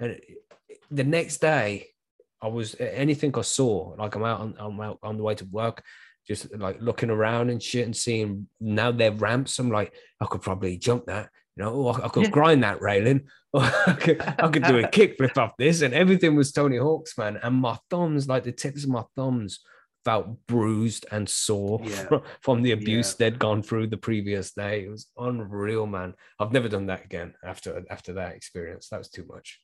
And 0.00 0.20
the 0.90 1.04
next 1.04 1.36
day, 1.40 1.86
I 2.42 2.48
was 2.48 2.74
anything 2.80 3.32
I 3.38 3.42
saw, 3.42 3.94
like 3.96 4.16
I'm 4.16 4.24
out 4.24 4.40
on, 4.40 4.54
I'm 4.58 4.80
out 4.80 4.98
on 5.04 5.16
the 5.16 5.22
way 5.22 5.36
to 5.36 5.44
work, 5.44 5.84
just 6.26 6.52
like 6.56 6.78
looking 6.80 7.10
around 7.10 7.48
and 7.48 7.62
shit 7.62 7.84
and 7.84 7.96
seeing 7.96 8.48
now 8.60 8.90
they're 8.90 9.12
ramps. 9.12 9.60
I'm 9.60 9.70
like, 9.70 9.94
I 10.20 10.26
could 10.26 10.42
probably 10.42 10.78
jump 10.78 11.06
that, 11.06 11.28
you 11.54 11.62
know, 11.62 11.72
or 11.74 12.04
I 12.04 12.08
could 12.08 12.24
Yeah. 12.24 12.30
grind 12.30 12.64
that 12.64 12.82
railing, 12.82 13.28
or 13.52 13.62
I 13.62 13.92
could, 14.00 14.20
I 14.20 14.48
could 14.48 14.64
do 14.64 14.78
a 14.78 14.82
kickflip 14.98 15.38
off 15.38 15.52
this, 15.56 15.82
and 15.82 15.94
everything 15.94 16.34
was 16.34 16.50
Tony 16.50 16.78
Hawk's, 16.78 17.16
man. 17.16 17.38
And 17.40 17.54
my 17.54 17.78
thumbs, 17.88 18.26
like 18.26 18.42
the 18.42 18.52
tips 18.52 18.82
of 18.82 18.90
my 18.90 19.04
thumbs, 19.14 19.60
felt 20.04 20.46
bruised 20.46 21.06
and 21.12 21.28
sore 21.28 21.80
Yeah. 21.84 22.06
from, 22.06 22.22
from 22.40 22.62
the 22.62 22.72
abuse 22.72 23.10
Yeah. 23.18 23.30
they'd 23.30 23.38
gone 23.38 23.62
through 23.62 23.88
the 23.88 23.96
previous 23.96 24.52
day. 24.52 24.84
It 24.84 24.90
was 24.90 25.08
unreal, 25.18 25.86
man. 25.86 26.14
I've 26.38 26.52
never 26.52 26.68
done 26.68 26.86
that 26.86 27.04
again 27.04 27.34
after 27.44 27.82
after 27.90 28.14
that 28.14 28.34
experience. 28.34 28.88
That 28.88 28.98
was 28.98 29.10
too 29.10 29.26
much. 29.28 29.60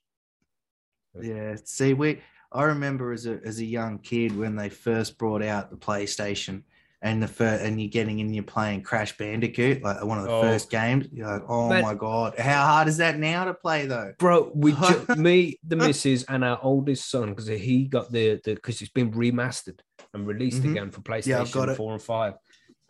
Yeah. 1.20 1.57
See, 1.64 1.95
we 1.95 2.20
I 2.53 2.64
remember 2.64 3.12
as 3.12 3.26
a 3.26 3.41
as 3.45 3.59
a 3.61 3.64
young 3.64 3.99
kid 3.99 4.37
when 4.37 4.57
they 4.57 4.68
first 4.68 5.18
brought 5.18 5.43
out 5.43 5.70
the 5.70 5.76
PlayStation 5.76 6.62
and 7.03 7.22
the 7.22 7.28
first, 7.28 7.62
and 7.62 7.80
you're 7.80 7.91
getting 7.91 8.20
in, 8.20 8.32
you're 8.32 8.43
playing 8.43 8.82
Crash 8.82 9.16
Bandicoot, 9.18 9.82
like 9.82 10.03
one 10.03 10.18
of 10.18 10.24
the 10.24 10.30
Oh. 10.30 10.41
first 10.43 10.70
games. 10.70 11.07
You're 11.12 11.26
like, 11.28 11.43
oh 11.49 11.68
Man. 11.68 11.82
my 11.82 11.95
god, 11.95 12.39
how 12.39 12.64
hard 12.66 12.89
is 12.89 12.97
that 12.97 13.18
now 13.18 13.45
to 13.45 13.55
play 13.55 13.87
though? 13.87 14.12
Bro, 14.18 14.53
we 14.55 14.72
ju- 14.72 15.07
me, 15.16 15.59
the 15.66 15.76
missus, 15.76 16.24
and 16.24 16.43
our 16.45 16.59
oldest 16.62 17.11
son, 17.11 17.30
because 17.30 17.47
he 17.49 17.84
got 17.84 18.11
the 18.12 18.41
the 18.45 18.55
because 18.55 18.80
it's 18.80 18.91
been 18.91 19.12
remastered 19.12 19.80
and 20.17 20.27
released 20.27 20.62
Mhm. 20.62 20.71
again 20.73 20.91
for 20.91 21.01
PlayStation 21.03 21.27
Yeah, 21.27 21.41
I've 21.43 21.69
it. 21.69 21.77
four 21.77 21.93
and 21.93 22.03
five. 22.03 22.35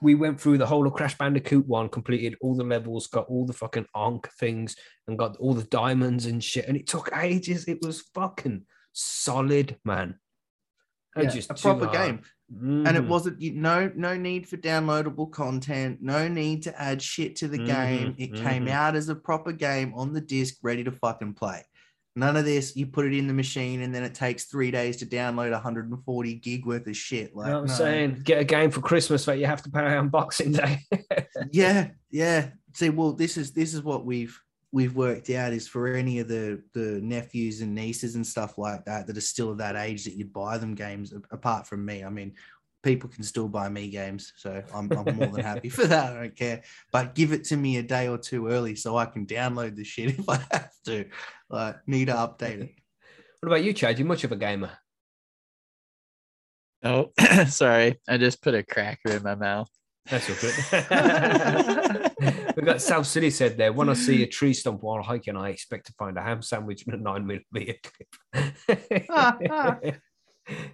We 0.01 0.15
went 0.15 0.41
through 0.41 0.59
the 0.59 0.67
whole 0.67 0.87
of 0.87 0.93
Crash 0.93 1.17
Bandicoot 1.19 1.67
one, 1.67 1.89
completed 1.89 2.37
all 2.41 2.55
the 2.55 2.65
levels, 2.65 3.07
got 3.07 3.27
all 3.29 3.47
the 3.47 3.53
fucking 3.53 3.87
Ankh 3.97 4.29
things, 4.39 4.77
and 5.07 5.19
got 5.19 5.37
all 5.39 5.55
the 5.55 5.65
diamonds 5.65 6.27
and 6.27 6.43
shit. 6.43 6.67
And 6.67 6.77
it 6.77 6.87
took 6.87 7.11
ages. 7.17 7.67
It 7.67 7.83
was 7.83 8.03
fucking 8.15 8.67
solid, 8.93 9.79
man. 9.85 10.19
Yeah, 11.17 11.31
just 11.31 11.51
a 11.51 11.55
proper 11.55 11.87
hard. 11.87 11.97
game. 11.99 12.21
and 12.49 12.87
it 12.97 13.03
Mhm. 13.03 13.09
wasn't 13.09 13.41
you 13.41 13.51
no 13.55 13.91
no 13.97 14.17
need 14.17 14.49
for 14.49 14.57
downloadable 14.57 15.29
content 15.33 16.01
no 16.01 16.29
need 16.29 16.63
to 16.63 16.81
add 16.81 17.03
shit 17.03 17.35
to 17.35 17.49
the 17.49 17.59
game 17.59 18.13
Mhm, 18.13 18.21
it 18.21 18.35
came 18.37 18.67
mhm. 18.67 18.71
out 18.71 18.95
as 18.95 19.09
a 19.09 19.17
proper 19.17 19.51
game 19.51 19.93
on 19.95 20.13
the 20.13 20.21
disc 20.21 20.59
ready 20.63 20.85
to 20.85 20.93
fucking 20.93 21.35
play 21.35 21.65
none 22.17 22.37
of 22.37 22.45
this 22.45 22.75
you 22.75 22.87
put 22.87 23.07
it 23.07 23.13
in 23.17 23.27
the 23.29 23.35
machine 23.35 23.83
and 23.83 23.95
then 23.95 24.03
it 24.03 24.15
takes 24.15 24.45
three 24.45 24.71
days 24.71 24.97
to 24.97 25.07
download 25.07 25.53
140 25.53 26.35
gig 26.37 26.67
worth 26.67 26.87
of 26.87 26.97
shit 26.97 27.31
You 27.35 27.41
like 27.41 27.49
know 27.49 27.61
what 27.61 27.61
I'm 27.61 27.67
no. 27.67 27.75
saying? 27.75 28.21
Get 28.25 28.41
a 28.41 28.45
game 28.45 28.71
for 28.71 28.81
Christmas 28.81 29.25
but 29.27 29.39
you 29.39 29.47
have 29.47 29.63
to 29.63 29.71
pay 29.71 29.97
on 29.97 30.09
Boxing 30.09 30.53
Day. 30.53 30.81
yeah 31.53 31.89
yeah 32.11 32.49
see 32.73 32.91
well 32.91 33.13
this 33.13 33.37
is 33.37 33.53
this 33.53 33.75
is 33.75 33.83
what 33.83 34.05
we've 34.05 34.41
we've 34.73 34.97
worked 34.97 35.31
out 35.31 35.53
is 35.53 35.69
for 35.69 35.87
any 35.89 36.19
of 36.19 36.29
the 36.29 36.63
the 36.75 37.01
nephews 37.03 37.61
and 37.61 37.75
nieces 37.75 38.15
and 38.17 38.27
stuff 38.27 38.59
like 38.59 38.85
that 38.85 39.07
that 39.07 39.17
are 39.17 39.21
still 39.23 39.51
of 39.51 39.59
that 39.59 39.77
age 39.77 40.05
that 40.05 40.15
you'd 40.15 40.33
buy 40.33 40.59
them 40.59 40.75
games 40.75 41.15
apart 41.31 41.67
from 41.67 41.85
me 41.85 42.03
i 42.05 42.11
mean 42.11 42.35
people 42.87 43.11
can 43.11 43.25
still 43.25 43.49
buy 43.49 43.69
me 43.69 43.89
games 43.89 44.33
so 44.37 44.63
i'm, 44.75 44.91
I'm 44.93 45.17
more 45.17 45.27
than 45.27 45.45
happy 45.45 45.69
for 45.69 45.87
that 45.87 46.13
i 46.13 46.21
don't 46.21 46.37
care 46.37 46.63
but 46.93 47.15
give 47.15 47.33
it 47.33 47.45
to 47.45 47.57
me 47.57 47.79
a 47.79 47.83
day 47.83 48.07
or 48.09 48.17
two 48.19 48.47
early 48.49 48.77
so 48.77 48.97
i 48.97 49.07
can 49.07 49.27
download 49.27 49.75
the 49.75 49.85
shit 49.85 50.11
if 50.19 50.29
i 50.29 50.37
have 50.53 50.71
to 50.85 51.07
like 51.51 51.77
need 51.89 52.07
to 52.07 52.15
update 52.15 52.63
it 52.63 52.75
what 53.41 53.49
about 53.49 53.65
you, 53.65 53.73
Chad? 53.73 53.99
You 53.99 54.05
much 54.05 54.25
of 54.25 54.33
a 54.33 54.37
gamer? 54.37 54.71
Oh, 56.83 57.13
sorry. 57.47 58.01
I 58.09 58.19
just 58.19 58.43
put 58.43 58.55
a 58.55 58.63
cracker 58.63 59.11
in 59.11 59.23
my 59.23 59.35
mouth. 59.35 59.69
That's 60.11 60.31
okay. 60.31 60.53
We've 62.57 62.65
got 62.65 62.81
South 62.81 63.07
City 63.07 63.31
said 63.31 63.57
there. 63.59 63.73
When 63.73 63.89
I 63.89 63.95
see 63.95 64.23
a 64.23 64.27
tree 64.27 64.55
stump 64.55 64.83
while 64.83 65.03
hiking, 65.03 65.37
I 65.37 65.51
expect 65.51 65.87
to 65.87 65.93
find 65.95 66.17
a 66.17 66.23
ham 66.23 66.43
sandwich 66.43 66.85
and 66.87 66.95
a 66.95 67.03
nine 67.03 67.27
millimeter 67.27 67.79
clip. 67.83 68.09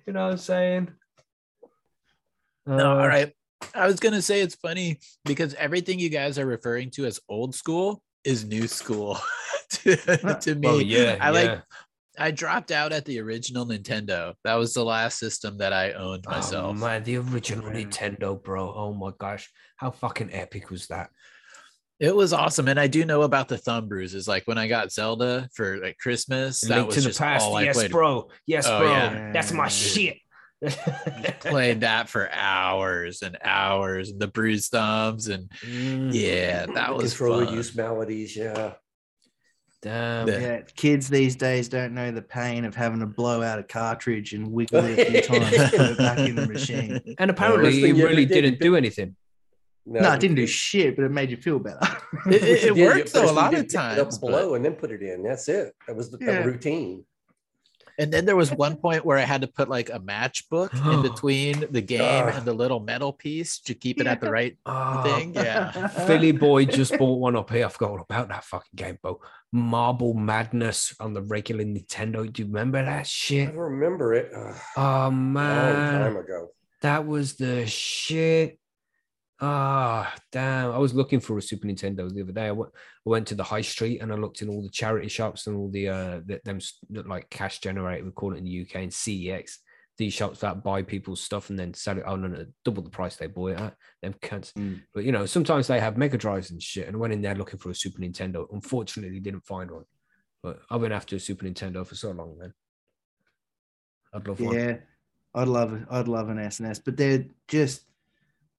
you 0.06 0.12
know 0.12 0.24
what 0.24 0.32
I'm 0.32 0.38
saying? 0.38 0.92
No, 2.66 2.92
Uh, 2.92 3.00
all 3.02 3.08
right. 3.08 3.32
I 3.74 3.86
was 3.86 4.00
gonna 4.00 4.22
say 4.22 4.40
it's 4.40 4.56
funny 4.56 4.98
because 5.24 5.54
everything 5.54 5.98
you 5.98 6.08
guys 6.08 6.38
are 6.38 6.46
referring 6.46 6.90
to 6.92 7.06
as 7.06 7.20
old 7.28 7.54
school 7.54 8.02
is 8.24 8.44
new 8.44 8.66
school 8.66 9.18
to, 9.70 9.96
to 10.40 10.54
me. 10.54 10.66
Well, 10.68 10.80
yeah, 10.82 11.16
I 11.20 11.30
like. 11.30 11.62
I 12.18 12.30
dropped 12.30 12.70
out 12.72 12.92
at 12.92 13.06
the 13.06 13.20
original 13.20 13.64
Nintendo. 13.64 14.34
That 14.44 14.56
was 14.56 14.74
the 14.74 14.84
last 14.84 15.18
system 15.18 15.56
that 15.58 15.72
I 15.72 15.92
owned 15.92 16.24
myself. 16.26 16.64
Oh, 16.66 16.72
myself. 16.74 16.78
man, 16.78 17.04
the 17.04 17.16
original 17.16 17.72
Yeah. 17.72 17.84
Nintendo, 17.86 18.40
bro. 18.42 18.70
Oh 18.74 18.92
my 18.92 19.12
gosh, 19.18 19.48
how 19.76 19.92
fucking 19.92 20.30
epic 20.32 20.68
was 20.70 20.88
that? 20.88 21.08
It 22.00 22.14
was 22.14 22.32
awesome, 22.32 22.66
and 22.68 22.78
I 22.80 22.88
do 22.88 23.04
know 23.04 23.22
about 23.22 23.48
the 23.48 23.56
thumb 23.56 23.88
bruises. 23.88 24.26
Like 24.28 24.42
when 24.46 24.58
I 24.58 24.66
got 24.66 24.92
Zelda 24.92 25.48
for 25.54 25.78
like 25.78 25.96
Christmas, 25.98 26.60
that 26.62 26.68
Link 26.76 26.86
was 26.88 26.94
to 26.96 27.00
the 27.02 27.06
just 27.08 27.20
past, 27.20 27.44
all 27.44 27.56
I 27.56 27.62
yes, 27.62 27.76
played. 27.76 27.90
bro. 27.92 28.28
Yes, 28.44 28.66
Oh, 28.66 28.80
bro. 28.80 28.90
yeah. 28.90 29.32
That's 29.32 29.52
my 29.52 29.68
shit. 29.68 30.18
Played 31.40 31.80
that 31.80 32.08
for 32.08 32.30
hours 32.32 33.22
and 33.22 33.36
hours, 33.42 34.10
and 34.10 34.20
the 34.20 34.28
bruised 34.28 34.70
thumbs, 34.70 35.28
and 35.28 35.50
Mm, 35.64 36.10
yeah, 36.12 36.66
that 36.74 36.94
was 36.94 37.12
controller 37.16 37.46
fun. 37.46 37.54
use 37.54 37.74
maladies. 37.74 38.36
Yeah. 38.36 38.74
damn. 39.82 40.26
The- 40.26 40.40
yeah 40.40 40.60
kids 40.76 41.08
these 41.08 41.34
days 41.36 41.68
don't 41.68 41.94
know 41.94 42.10
the 42.12 42.22
pain 42.22 42.64
of 42.64 42.74
having 42.74 43.00
to 43.00 43.06
blow 43.06 43.42
out 43.42 43.58
a 43.58 43.62
cartridge 43.64 44.32
and 44.32 44.52
wiggle 44.52 44.84
it 44.84 44.98
a 44.98 45.04
few 45.10 45.20
times 45.38 45.50
to 45.50 45.76
put 45.76 45.90
it 45.90 45.98
back 45.98 46.18
in 46.18 46.36
the 46.36 46.46
machine 46.46 47.00
And 47.18 47.30
apparently, 47.30 47.64
Worst 47.64 47.78
it 47.78 47.80
thing 47.82 47.96
you 47.96 48.02
ever 48.02 48.10
really 48.10 48.26
did, 48.26 48.42
didn't 48.42 48.60
do 48.60 48.76
anything. 48.76 49.16
no 49.84 50.12
it 50.12 50.20
didn't 50.20 50.36
do 50.36 50.46
shit 50.46 50.94
but 50.94 51.04
it 51.04 51.10
made 51.10 51.30
you 51.30 51.36
feel 51.36 51.58
better 51.58 51.80
It- 52.26 52.42
it- 52.44 52.64
it 52.64 52.74
worked, 52.76 53.12
though, 53.12 53.28
a 53.28 53.32
lot 53.32 53.52
of 53.54 53.60
did 53.60 53.68
pick 53.70 53.78
up 53.80 53.96
times, 53.96 54.18
but- 54.18 54.52
and 54.54 54.64
then 54.64 54.74
put 54.74 54.92
it 54.92 55.02
in. 55.02 55.24
That's 55.24 55.48
it. 55.48 55.74
That 55.88 55.96
was 55.96 56.10
the 56.12 56.18
Yeah. 56.20 56.44
routine. 56.44 57.04
And 57.98 58.12
then 58.12 58.24
there 58.24 58.36
was 58.36 58.50
one 58.66 58.76
point 58.76 59.04
where 59.04 59.18
I 59.18 59.22
had 59.22 59.40
to 59.42 59.46
put 59.46 59.68
like 59.68 59.90
a 59.90 59.98
matchbook 60.00 60.72
in 60.92 61.02
between 61.10 61.64
the 61.70 61.80
game 61.82 62.28
and 62.28 62.44
the 62.44 62.52
little 62.52 62.80
metal 62.80 63.12
piece 63.12 63.58
to 63.60 63.74
keep 63.74 64.00
it 64.00 64.06
at 64.06 64.20
the 64.20 64.30
right 64.30 64.56
Oh, 64.66 65.02
thing. 65.02 65.34
Yeah. 65.34 65.70
Philly 66.06 66.32
boy 66.32 66.64
just 66.66 66.96
bought 66.98 67.18
one 67.18 67.36
up 67.36 67.50
here. 67.50 67.66
I 67.66 67.68
forgot 67.68 67.90
all 67.90 68.00
about 68.00 68.28
that 68.28 68.44
fucking 68.44 68.70
game, 68.76 68.98
bro. 69.02 69.20
Marble 69.52 70.14
Madness 70.14 70.94
on 70.98 71.12
the 71.12 71.22
regular 71.22 71.64
Nintendo. 71.64 72.30
Do 72.32 72.42
you 72.42 72.46
remember 72.46 72.82
that 72.84 73.00
I 73.00 73.02
shit? 73.02 73.48
don't 73.48 73.56
remember 73.58 74.14
it. 74.14 74.30
Ugh, 74.34 74.54
Oh 74.76 74.82
long 74.82 75.32
man, 75.34 76.00
time 76.02 76.16
ago. 76.16 76.48
that 76.80 77.06
was 77.06 77.34
the 77.34 77.66
shit. 77.66 78.58
Ah, 79.44 80.14
damn. 80.30 80.70
I 80.70 80.78
was 80.78 80.94
looking 80.94 81.18
for 81.18 81.36
a 81.36 81.42
Super 81.42 81.66
Nintendo 81.66 82.08
the 82.08 82.22
other 82.22 82.30
day. 82.30 82.46
I 82.46 82.52
went, 82.52 82.70
I 82.74 83.10
went 83.10 83.26
to 83.26 83.34
the 83.34 83.42
high 83.42 83.60
street 83.60 84.00
and 84.00 84.12
I 84.12 84.14
looked 84.14 84.40
in 84.40 84.48
all 84.48 84.62
the 84.62 84.68
charity 84.70 85.08
shops 85.08 85.48
and 85.48 85.56
all 85.56 85.68
the 85.68 85.88
uh 85.88 86.20
the, 86.24 86.40
them 86.44 86.60
like 87.08 87.28
cash 87.28 87.58
generator, 87.58 88.04
we 88.04 88.12
call 88.12 88.34
it 88.34 88.38
in 88.38 88.44
the 88.44 88.62
UK 88.62 88.76
and 88.76 88.92
CEX. 88.92 89.56
These 89.98 90.14
shops 90.14 90.38
that 90.40 90.62
buy 90.62 90.82
people's 90.82 91.20
stuff 91.20 91.50
and 91.50 91.58
then 91.58 91.74
sell 91.74 91.98
it 91.98 92.04
on 92.04 92.32
at 92.34 92.46
double 92.64 92.84
the 92.84 92.90
price 92.90 93.16
they 93.16 93.26
bought 93.26 93.50
it 93.50 93.60
at. 93.60 93.74
Them 94.00 94.14
cunts. 94.22 94.52
Mm. 94.52 94.80
But 94.94 95.02
you 95.02 95.10
know, 95.10 95.26
sometimes 95.26 95.66
they 95.66 95.80
have 95.80 95.98
Mega 95.98 96.16
Drives 96.16 96.52
and 96.52 96.62
shit. 96.62 96.86
And 96.86 96.94
I 96.94 97.00
went 97.00 97.12
in 97.12 97.20
there 97.20 97.34
looking 97.34 97.58
for 97.58 97.70
a 97.70 97.74
Super 97.74 98.00
Nintendo. 98.00 98.46
Unfortunately, 98.52 99.18
didn't 99.18 99.44
find 99.44 99.72
one. 99.72 99.84
But 100.40 100.60
I've 100.70 100.80
been 100.80 100.92
after 100.92 101.16
a 101.16 101.20
Super 101.20 101.46
Nintendo 101.46 101.84
for 101.84 101.96
so 101.96 102.12
long, 102.12 102.38
man. 102.38 102.54
I'd 104.14 104.26
love 104.26 104.40
one. 104.40 104.54
Yeah, 104.54 104.76
I'd 105.34 105.48
love. 105.48 105.84
I'd 105.90 106.08
love 106.08 106.28
an 106.28 106.38
SNS, 106.38 106.82
but 106.84 106.96
they're 106.96 107.26
just 107.48 107.82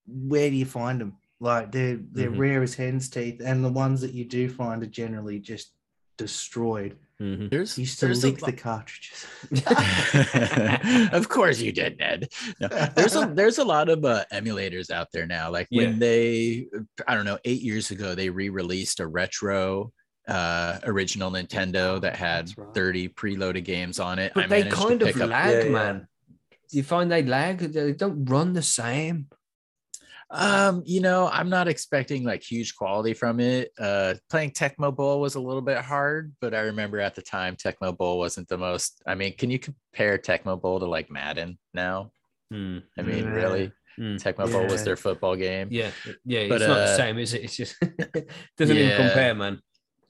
where 0.06 0.50
do 0.50 0.56
you 0.56 0.66
find 0.66 1.00
them? 1.00 1.16
Like 1.40 1.72
they're 1.72 1.98
they're 2.12 2.30
Mhm. 2.30 2.38
rare 2.38 2.62
as 2.62 2.74
hen's 2.74 3.08
teeth, 3.10 3.40
and 3.44 3.64
the 3.64 3.68
ones 3.72 4.00
that 4.00 4.12
you 4.12 4.24
do 4.24 4.48
find 4.48 4.82
are 4.82 4.86
generally 4.86 5.38
just 5.40 5.72
destroyed. 6.16 6.96
Mhm. 7.20 7.50
There's, 7.50 7.76
You 7.78 7.82
used 7.82 7.98
to 8.00 8.06
there's 8.06 8.24
a 8.24 8.28
lick 8.28 8.42
lo- 8.42 8.46
the 8.50 8.56
cartridges. 8.56 9.26
of 11.12 11.28
course 11.28 11.60
you 11.60 11.72
did, 11.72 11.98
Ned. 11.98 12.28
No, 12.60 12.68
there's 12.94 13.14
a 13.16 13.26
there's 13.34 13.58
a 13.58 13.64
lot 13.64 13.88
of 13.88 14.04
uh, 14.04 14.24
emulators 14.32 14.90
out 14.90 15.08
there 15.12 15.26
now. 15.26 15.50
Like 15.50 15.68
Yeah. 15.70 15.82
when 15.84 15.98
they, 15.98 16.66
I 17.06 17.14
don't 17.14 17.24
know, 17.24 17.38
eight 17.44 17.62
years 17.62 17.90
ago 17.90 18.14
they 18.14 18.30
re-released 18.30 19.00
a 19.00 19.06
retro 19.06 19.92
uh 20.26 20.78
original 20.84 21.30
Nintendo 21.30 22.00
that 22.00 22.16
had 22.16 22.46
That's 22.48 22.58
right. 22.58 22.74
30 22.74 23.08
preloaded 23.10 23.64
games 23.64 24.00
on 24.00 24.18
it. 24.18 24.32
But 24.34 24.44
I 24.44 24.48
they 24.48 24.62
kind 24.70 25.02
of 25.02 25.08
pick 25.08 25.20
up- 25.20 25.28
lag, 25.30 25.50
Yeah, 25.52 25.64
yeah. 25.64 25.70
man. 25.70 26.08
You 26.70 26.82
find 26.82 27.10
they 27.12 27.22
lag? 27.22 27.58
They 27.58 27.92
don't 27.92 28.24
run 28.24 28.54
the 28.54 28.62
same. 28.62 29.26
Um, 30.30 30.82
you 30.84 31.00
know, 31.00 31.28
I'm 31.32 31.48
not 31.48 31.68
expecting 31.68 32.24
like 32.24 32.42
huge 32.42 32.74
quality 32.74 33.14
from 33.14 33.40
it. 33.40 33.70
Uh 33.78 34.14
playing 34.30 34.52
Tecmo 34.52 34.94
Bowl 34.94 35.20
was 35.20 35.34
a 35.34 35.40
little 35.40 35.62
bit 35.62 35.78
hard, 35.78 36.34
but 36.40 36.54
I 36.54 36.60
remember 36.60 37.00
at 37.00 37.14
the 37.14 37.22
time 37.22 37.56
Tecmo 37.56 37.96
Bowl 37.96 38.18
wasn't 38.18 38.48
the 38.48 38.58
most 38.58 39.02
I 39.06 39.14
mean, 39.14 39.36
can 39.36 39.50
you 39.50 39.58
compare 39.58 40.18
Tecmo 40.18 40.60
Bowl 40.60 40.80
to 40.80 40.86
like 40.86 41.10
Madden 41.10 41.58
now? 41.72 42.12
I 42.52 42.56
mean, 43.02 43.24
Yeah. 43.24 43.30
really? 43.30 43.72
Mm. 43.98 44.20
Tecmo 44.22 44.50
Bowl 44.50 44.66
was 44.66 44.84
their 44.84 44.96
football 44.96 45.36
game. 45.36 45.68
Yeah, 45.70 45.90
yeah. 46.24 46.48
But, 46.48 46.60
it's 46.62 46.68
not 46.68 46.74
the 46.74 46.92
uh, 46.92 46.96
same, 46.96 47.18
is 47.18 47.34
it? 47.34 47.44
It's 47.44 47.56
just 47.56 47.76
doesn't 48.56 48.76
even 48.76 48.96
compare, 48.96 49.34
man. 49.34 49.60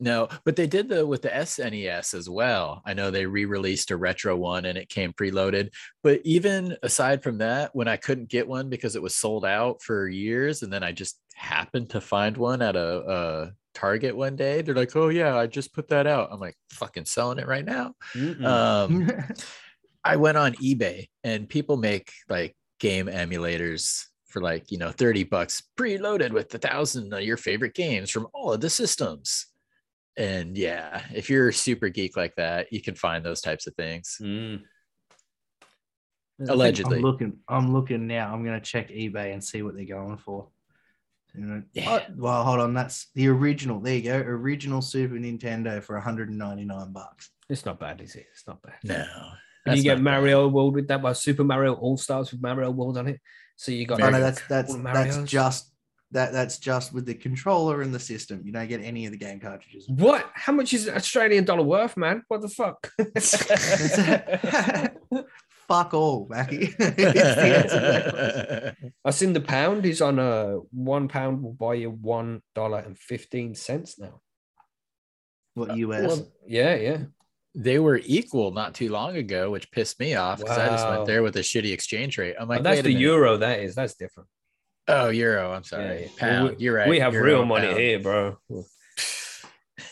No, 0.05 0.29
but 0.45 0.55
they 0.55 0.67
did 0.67 0.91
the 0.91 1.07
with 1.07 1.23
the 1.23 1.31
SNES 1.31 2.13
as 2.13 2.29
well. 2.29 2.83
I 2.85 2.93
know 2.93 3.11
they 3.11 3.25
re-released 3.25 3.91
a 3.91 3.97
retro 3.97 4.37
one 4.37 4.67
and 4.67 4.77
it 4.77 4.91
came 4.91 5.15
preloaded. 5.15 5.71
But 6.03 6.21
even 6.25 6.77
aside 6.83 7.23
from 7.23 7.39
that, 7.39 7.75
when 7.75 7.89
I 7.89 7.97
couldn't 7.97 8.29
get 8.29 8.47
one 8.47 8.69
because 8.69 8.97
it 8.97 9.03
was 9.03 9.17
sold 9.17 9.47
out 9.47 9.83
for 9.83 10.07
years, 10.07 10.63
and 10.63 10.71
then 10.71 10.83
I 10.83 10.93
just 10.93 11.19
happened 11.35 11.89
to 11.91 12.03
find 12.03 12.37
one 12.37 12.61
at 12.61 12.77
a, 12.77 12.99
a 13.11 13.53
Target 13.73 14.15
one 14.15 14.37
day, 14.37 14.61
they're 14.61 14.75
like, 14.75 14.95
"Oh 14.95 15.09
yeah, 15.09 15.37
I 15.37 15.47
just 15.47 15.73
put 15.73 15.89
that 15.89 16.07
out." 16.07 16.29
I'm 16.31 16.39
like, 16.39 16.57
"Fucking 16.71 17.07
selling 17.07 17.39
it 17.39 17.49
right 17.49 17.65
now." 17.65 17.95
Um, 18.45 19.11
I 20.05 20.17
went 20.17 20.37
on 20.37 20.53
eBay 20.57 21.09
and 21.25 21.49
people 21.49 21.79
make 21.79 22.13
like 22.29 22.55
game 22.79 23.07
emulators 23.07 24.05
for 24.27 24.43
like, 24.43 24.71
you 24.71 24.77
know, 24.77 24.91
30 24.91 25.25
bucks 25.25 25.63
preloaded 25.79 26.31
with 26.31 26.55
a 26.55 26.59
thousand 26.59 27.13
of 27.15 27.23
your 27.23 27.39
favorite 27.39 27.75
games 27.75 28.11
from 28.11 28.29
all 28.35 28.53
of 28.53 28.61
the 28.61 28.69
systems. 28.69 29.47
And 30.17 30.57
yeah, 30.57 31.03
if 31.13 31.29
you're 31.29 31.49
a 31.49 31.53
super 31.53 31.89
geek 31.89 32.17
like 32.17 32.37
that, 32.37 32.73
you 32.73 32.81
can 32.81 32.95
find 32.95 33.25
those 33.25 33.41
types 33.41 33.67
of 33.67 33.75
things. 33.75 34.19
Mm. 34.23 34.63
Allegedly. 36.49 36.97
I'm 36.99 37.03
looking. 37.03 37.39
I'm 37.49 37.73
looking 37.73 38.07
now. 38.07 38.33
I'm 38.33 38.45
gonna 38.45 38.61
check 38.61 38.91
eBay 38.91 39.33
and 39.33 39.43
see 39.43 39.63
what 39.63 39.75
they're 39.77 39.85
going 39.85 40.17
for. 40.19 40.49
You 41.35 41.47
know, 41.47 41.63
Yeah. 41.73 42.01
oh, 42.09 42.15
well, 42.17 42.45
hold 42.45 42.61
on. 42.61 42.75
That's 42.75 43.09
the 43.15 43.29
original. 43.29 43.81
There 43.81 43.95
you 43.95 44.03
go. 44.03 44.17
Original 44.19 44.81
Super 44.81 45.15
Nintendo 45.15 45.83
for 45.83 45.97
199 45.97 46.93
bucks. 46.93 47.31
It's 47.49 47.65
not 47.65 47.81
bad, 47.81 48.01
is 48.01 48.15
it? 48.15 48.27
It's 48.33 48.47
not 48.47 48.63
bad. 48.63 48.75
No. 48.85 49.05
And 49.67 49.77
you 49.77 49.83
get 49.83 49.99
not 49.99 50.05
bad. 50.05 50.05
Mario 50.05 50.49
World 50.49 50.75
with 50.75 50.89
that, 50.89 51.03
well, 51.03 51.15
Super 51.15 51.43
Mario 51.43 51.75
All 51.75 51.97
Stars 51.97 52.31
with 52.31 52.41
Mario 52.41 52.71
World 52.71 52.99
on 52.99 53.09
it. 53.09 53.21
So 53.57 53.73
you 53.73 53.87
got 53.87 54.01
Oh, 54.01 54.11
no, 54.11 54.21
that's 54.21 54.43
that's 54.49 54.75
that's 54.75 55.23
just 55.25 55.73
that 56.15 56.33
that's 56.33 56.59
just 56.59 56.95
with 56.95 57.07
the 57.07 57.15
controller 57.15 57.83
and 57.83 57.93
the 57.93 57.99
system. 57.99 58.41
You 58.45 58.53
don't 58.53 58.69
get 58.69 58.81
any 58.81 59.05
of 59.05 59.13
the 59.13 59.19
game 59.19 59.41
cartridges. 59.41 59.87
what? 59.89 60.31
How 60.33 60.53
much 60.53 60.73
is 60.73 60.87
an 60.87 60.95
Australian 60.95 61.45
dollar 61.45 61.65
worth, 61.65 61.97
man? 61.97 62.23
What 62.29 62.41
the 62.41 62.49
fuck? 62.49 62.91
Fuck 65.69 65.95
all, 65.95 66.27
Mackie. 66.31 66.75
It's 66.79 66.87
the 66.97 67.57
answer 67.57 67.81
to 67.81 67.81
that 67.81 68.11
question. 68.11 68.93
I 69.05 69.11
seen 69.11 69.33
the 69.33 69.41
pound 69.41 69.87
is 69.87 70.01
on 70.01 70.19
a 70.19 70.59
one 70.71 71.09
pound 71.09 71.43
will 71.43 71.53
buy 71.53 71.75
you 71.75 71.91
one 71.91 72.43
dollar 72.55 72.79
and 72.79 72.99
fifteen 72.99 73.55
cents 73.55 73.99
now. 73.99 74.21
what 75.55 75.71
uh, 75.71 75.75
US? 75.75 76.07
Well, 76.07 76.29
yeah, 76.47 76.75
yeah. 76.77 76.99
they 77.55 77.79
were 77.79 78.01
equal 78.05 78.53
not 78.53 78.75
too 78.75 78.91
long 78.91 79.17
ago, 79.17 79.51
which 79.51 79.71
pissed 79.73 79.99
me 79.99 80.15
off 80.15 80.39
because 80.39 80.59
I 80.59 80.69
just 80.69 80.87
went 80.87 81.07
there 81.07 81.23
with 81.23 81.37
a 81.37 81.41
shitty 81.41 81.73
exchange 81.73 82.19
rate. 82.19 82.37
I'm 82.39 82.45
oh, 82.45 82.51
like, 82.51 82.61
Oh, 82.61 82.63
that's 82.63 82.83
the 82.83 82.91
minute. 82.91 83.01
euro. 83.01 83.37
That 83.39 83.61
is. 83.61 83.75
That's 83.75 83.95
different. 83.95 84.29
Oh, 84.87 85.09
euro. 85.09 85.53
I'm 85.53 85.65
sorry. 85.65 86.03
yeah. 86.03 86.09
Pound. 86.19 86.51
We- 86.57 86.65
You're 86.65 86.75
right. 86.75 86.89
We 86.89 87.01
have 87.01 87.15
Euro, 87.15 87.27
real 87.27 87.45
money 87.45 87.69
pound. 87.69 87.79
here, 87.79 87.99
bro. 88.01 88.37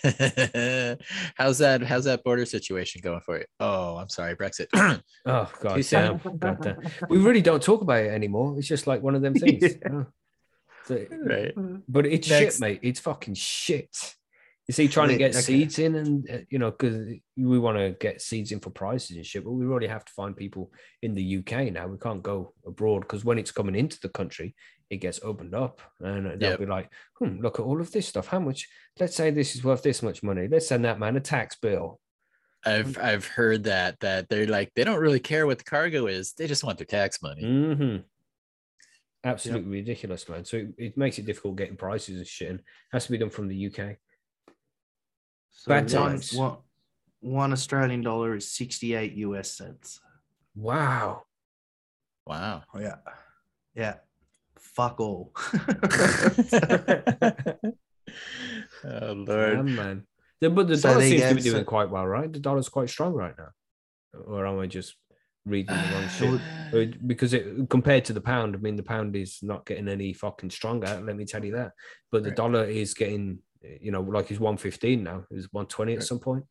how's 1.37 1.59
that? 1.59 1.83
How's 1.83 2.05
that 2.05 2.23
border 2.25 2.45
situation 2.45 3.01
going 3.03 3.21
for 3.21 3.39
you? 3.39 3.45
Oh, 3.61 3.97
I'm 3.97 4.09
sorry, 4.09 4.37
Brexit. 4.37 4.67
Oh 5.25 5.51
god 5.61 5.81
damn. 5.89 6.19
God 6.39 6.59
damn. 6.61 6.79
We 7.09 7.19
really 7.19 7.43
don't 7.43 7.63
talk 7.63 7.81
about 7.83 8.05
it 8.05 8.11
anymore. 8.13 8.59
It's 8.59 8.67
just 8.67 8.87
like 8.89 9.03
one 9.03 9.15
of 9.15 9.23
them 9.23 9.35
things. 9.43 9.63
Yeah. 9.63 9.89
Oh. 9.91 10.07
So- 10.85 11.07
right. 11.25 11.53
but 11.89 12.07
it's 12.07 12.29
Next. 12.29 12.55
shit, 12.57 12.61
mate. 12.61 12.81
It's 12.83 13.01
fucking 13.01 13.35
shit. 13.35 14.15
You 14.69 14.73
see, 14.75 14.87
trying 14.89 15.09
to 15.09 15.17
get 15.17 15.33
okay. 15.33 15.41
seeds 15.41 15.79
in, 15.81 15.97
and 15.97 16.31
uh, 16.31 16.39
you 16.49 16.59
know, 16.59 16.71
because 16.71 17.05
we 17.37 17.59
want 17.59 17.79
to 17.79 17.97
get 18.01 18.23
seeds 18.23 18.53
in 18.53 18.61
for 18.61 18.71
prices 18.71 19.17
and 19.17 19.27
shit, 19.27 19.45
but 19.45 19.51
we 19.51 19.65
really 19.65 19.89
have 19.89 20.05
to 20.05 20.13
find 20.13 20.37
people 20.37 20.71
in 21.03 21.15
the 21.15 21.39
UK 21.39 21.73
now. 21.73 21.89
We 21.89 21.99
can't 21.99 22.23
go 22.23 22.55
abroad 22.65 23.01
because 23.01 23.25
when 23.25 23.39
it's 23.39 23.51
coming 23.51 23.75
into 23.75 23.99
the 24.01 24.09
country, 24.09 24.55
it 24.93 24.99
gets 24.99 25.21
opened 25.23 25.55
up, 25.55 25.81
and 26.01 26.27
they'll 26.39 26.51
Yep. 26.51 26.59
be 26.59 26.67
like, 26.67 26.93
"Hmm, 27.19 27.41
look 27.41 27.59
at 27.59 27.65
all 27.65 27.81
of 27.81 27.91
this 27.93 28.07
stuff. 28.07 28.27
How 28.27 28.39
much? 28.39 28.69
Let's 29.01 29.17
say 29.17 29.31
this 29.31 29.57
is 29.57 29.65
worth 29.65 29.83
this 29.83 30.03
much 30.03 30.23
money. 30.23 30.49
Let's 30.49 30.69
send 30.69 30.85
that 30.85 30.99
man 31.01 31.17
a 31.17 31.21
tax 31.21 31.57
bill." 31.57 31.99
I've 32.65 32.97
I've 32.99 33.27
heard 33.27 33.65
that 33.65 33.99
that 34.01 34.29
they're 34.29 34.47
like 34.47 34.71
they 34.75 34.85
don't 34.85 35.01
really 35.01 35.19
care 35.19 35.47
what 35.47 35.59
the 35.59 35.65
cargo 35.65 36.07
is. 36.07 36.35
They 36.35 36.47
just 36.47 36.63
want 36.63 36.79
their 36.79 36.87
tax 36.87 37.23
money. 37.23 37.43
hmm 37.43 37.97
Absolutely 39.25 39.71
ridiculous, 39.71 40.29
man. 40.29 40.45
So 40.45 40.57
it, 40.59 40.75
it 40.77 40.97
makes 40.99 41.19
it 41.19 41.27
difficult 41.27 41.57
getting 41.57 41.77
prices 41.77 42.17
and 42.19 42.27
shit. 42.27 42.51
And 42.51 42.59
it 42.59 42.65
has 42.93 43.07
to 43.07 43.13
be 43.13 43.19
done 43.19 43.31
from 43.31 43.49
the 43.49 43.57
UK. 43.69 43.97
So 45.53 45.69
Bad 45.69 45.85
one, 45.85 45.89
times. 45.89 46.33
one, 46.33 46.57
one 47.21 47.53
Australian 47.53 48.03
dollar 48.03 48.35
is 48.35 48.51
68 48.51 49.13
US 49.29 49.53
cents. 49.53 50.01
Wow. 50.57 51.23
Wow. 52.27 52.65
Oh, 52.75 52.81
yeah. 52.81 52.97
Yeah. 53.75 53.95
Fuck 54.63 55.01
all. 55.01 55.33
oh 58.85 59.13
Lord. 59.13 59.57
Yeah, 59.57 59.63
man. 59.63 60.07
The- 60.41 60.51
but 60.51 60.69
the 60.69 60.77
So 60.77 60.91
dollar 60.93 61.03
seems 61.03 61.21
to 61.23 61.29
get- 61.29 61.37
be 61.37 61.43
doing 61.43 61.57
so- 61.63 61.65
quite 61.65 61.91
well, 61.91 62.07
right? 62.07 62.33
The 62.33 62.41
dollar's 62.41 62.69
quite 62.69 62.89
strong 62.91 63.13
right 63.13 63.35
now. 63.39 63.51
Or 64.27 64.47
am 64.47 64.59
I 64.59 64.67
just 64.67 64.97
reading 65.47 65.75
the 65.77 65.83
wrong 65.93 66.09
shit? 66.73 67.07
Because 67.07 67.33
it 67.35 67.69
compared 67.71 68.05
to 68.07 68.13
the 68.13 68.21
pound, 68.21 68.55
I 68.57 68.59
mean, 68.59 68.77
the 68.77 68.83
pound 68.83 69.17
is 69.17 69.39
not 69.43 69.65
getting 69.67 69.89
any 69.89 70.13
fucking 70.13 70.51
stronger. 70.51 71.01
Let 71.05 71.17
me 71.17 71.25
tell 71.25 71.45
you 71.45 71.53
that. 71.53 71.73
But 72.11 72.23
the 72.23 72.31
Right. 72.31 72.37
dollar 72.37 72.65
is 72.65 72.95
getting, 72.95 73.39
you 73.81 73.91
know, 73.93 74.01
like 74.03 74.31
it's 74.31 74.41
one 74.41 74.57
fifteen 74.57 75.03
now. 75.05 75.25
It's 75.31 75.49
one 75.53 75.67
twenty 75.67 75.95
at 75.95 76.03
some 76.03 76.19
point. 76.19 76.45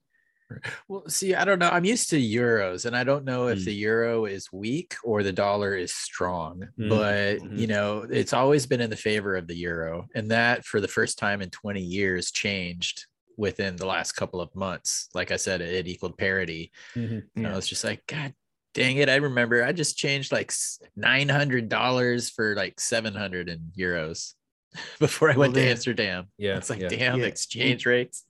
Well, 0.87 1.03
see, 1.07 1.33
I 1.35 1.45
don't 1.45 1.59
know. 1.59 1.69
I'm 1.69 1.85
used 1.85 2.09
to 2.11 2.19
euros, 2.19 2.85
and 2.85 2.95
I 2.95 3.03
don't 3.03 3.25
know 3.25 3.47
if 3.47 3.59
Mm. 3.59 3.65
the 3.65 3.73
euro 3.73 4.25
is 4.25 4.51
weak 4.51 4.95
or 5.03 5.23
the 5.23 5.33
dollar 5.33 5.75
is 5.75 5.93
strong. 5.93 6.67
Mm, 6.79 6.89
But 6.89 7.39
mhm. 7.39 7.57
you 7.57 7.67
know, 7.67 8.07
it's 8.09 8.33
always 8.33 8.65
been 8.65 8.81
in 8.81 8.89
the 8.89 8.95
favor 8.95 9.35
of 9.35 9.47
the 9.47 9.55
euro, 9.55 10.07
and 10.15 10.31
that 10.31 10.65
for 10.65 10.81
the 10.81 10.87
first 10.87 11.17
time 11.17 11.41
in 11.41 11.49
20 11.49 11.81
years 11.81 12.31
changed 12.31 13.05
within 13.37 13.75
the 13.75 13.85
last 13.85 14.11
couple 14.13 14.41
of 14.41 14.53
months. 14.55 15.07
Like 15.13 15.31
I 15.31 15.37
said, 15.37 15.61
it 15.61 15.87
equaled 15.87 16.17
parity. 16.17 16.71
And 16.95 17.47
I 17.47 17.55
was 17.55 17.67
just 17.67 17.83
like, 17.83 18.05
God 18.07 18.33
dang 18.73 18.97
it! 18.97 19.09
I 19.09 19.15
remember 19.15 19.63
I 19.63 19.71
just 19.73 19.97
changed 19.97 20.31
like 20.31 20.51
nine 20.95 21.27
hundred 21.29 21.67
dollars 21.69 22.29
for 22.29 22.55
like 22.55 22.79
seven 22.79 23.13
hundred 23.15 23.49
in 23.49 23.71
euros 23.77 24.33
before 24.99 25.29
I 25.29 25.33
Well, 25.33 25.49
went 25.49 25.55
to 25.55 25.61
Amsterdam. 25.61 26.27
Yeah, 26.37 26.57
It's 26.57 26.69
like, 26.69 26.79
yeah. 26.79 26.87
damn, 26.89 27.19
Yeah. 27.19 27.25
exchange 27.25 27.85
rates. 27.85 28.25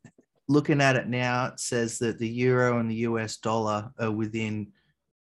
Looking 0.47 0.81
at 0.81 0.95
it 0.95 1.07
now, 1.07 1.47
it 1.47 1.59
says 1.59 1.97
that 1.99 2.19
the 2.19 2.27
euro 2.27 2.79
and 2.79 2.89
the 2.89 2.95
US 2.95 3.37
dollar 3.37 3.91
are 3.99 4.11
within 4.11 4.71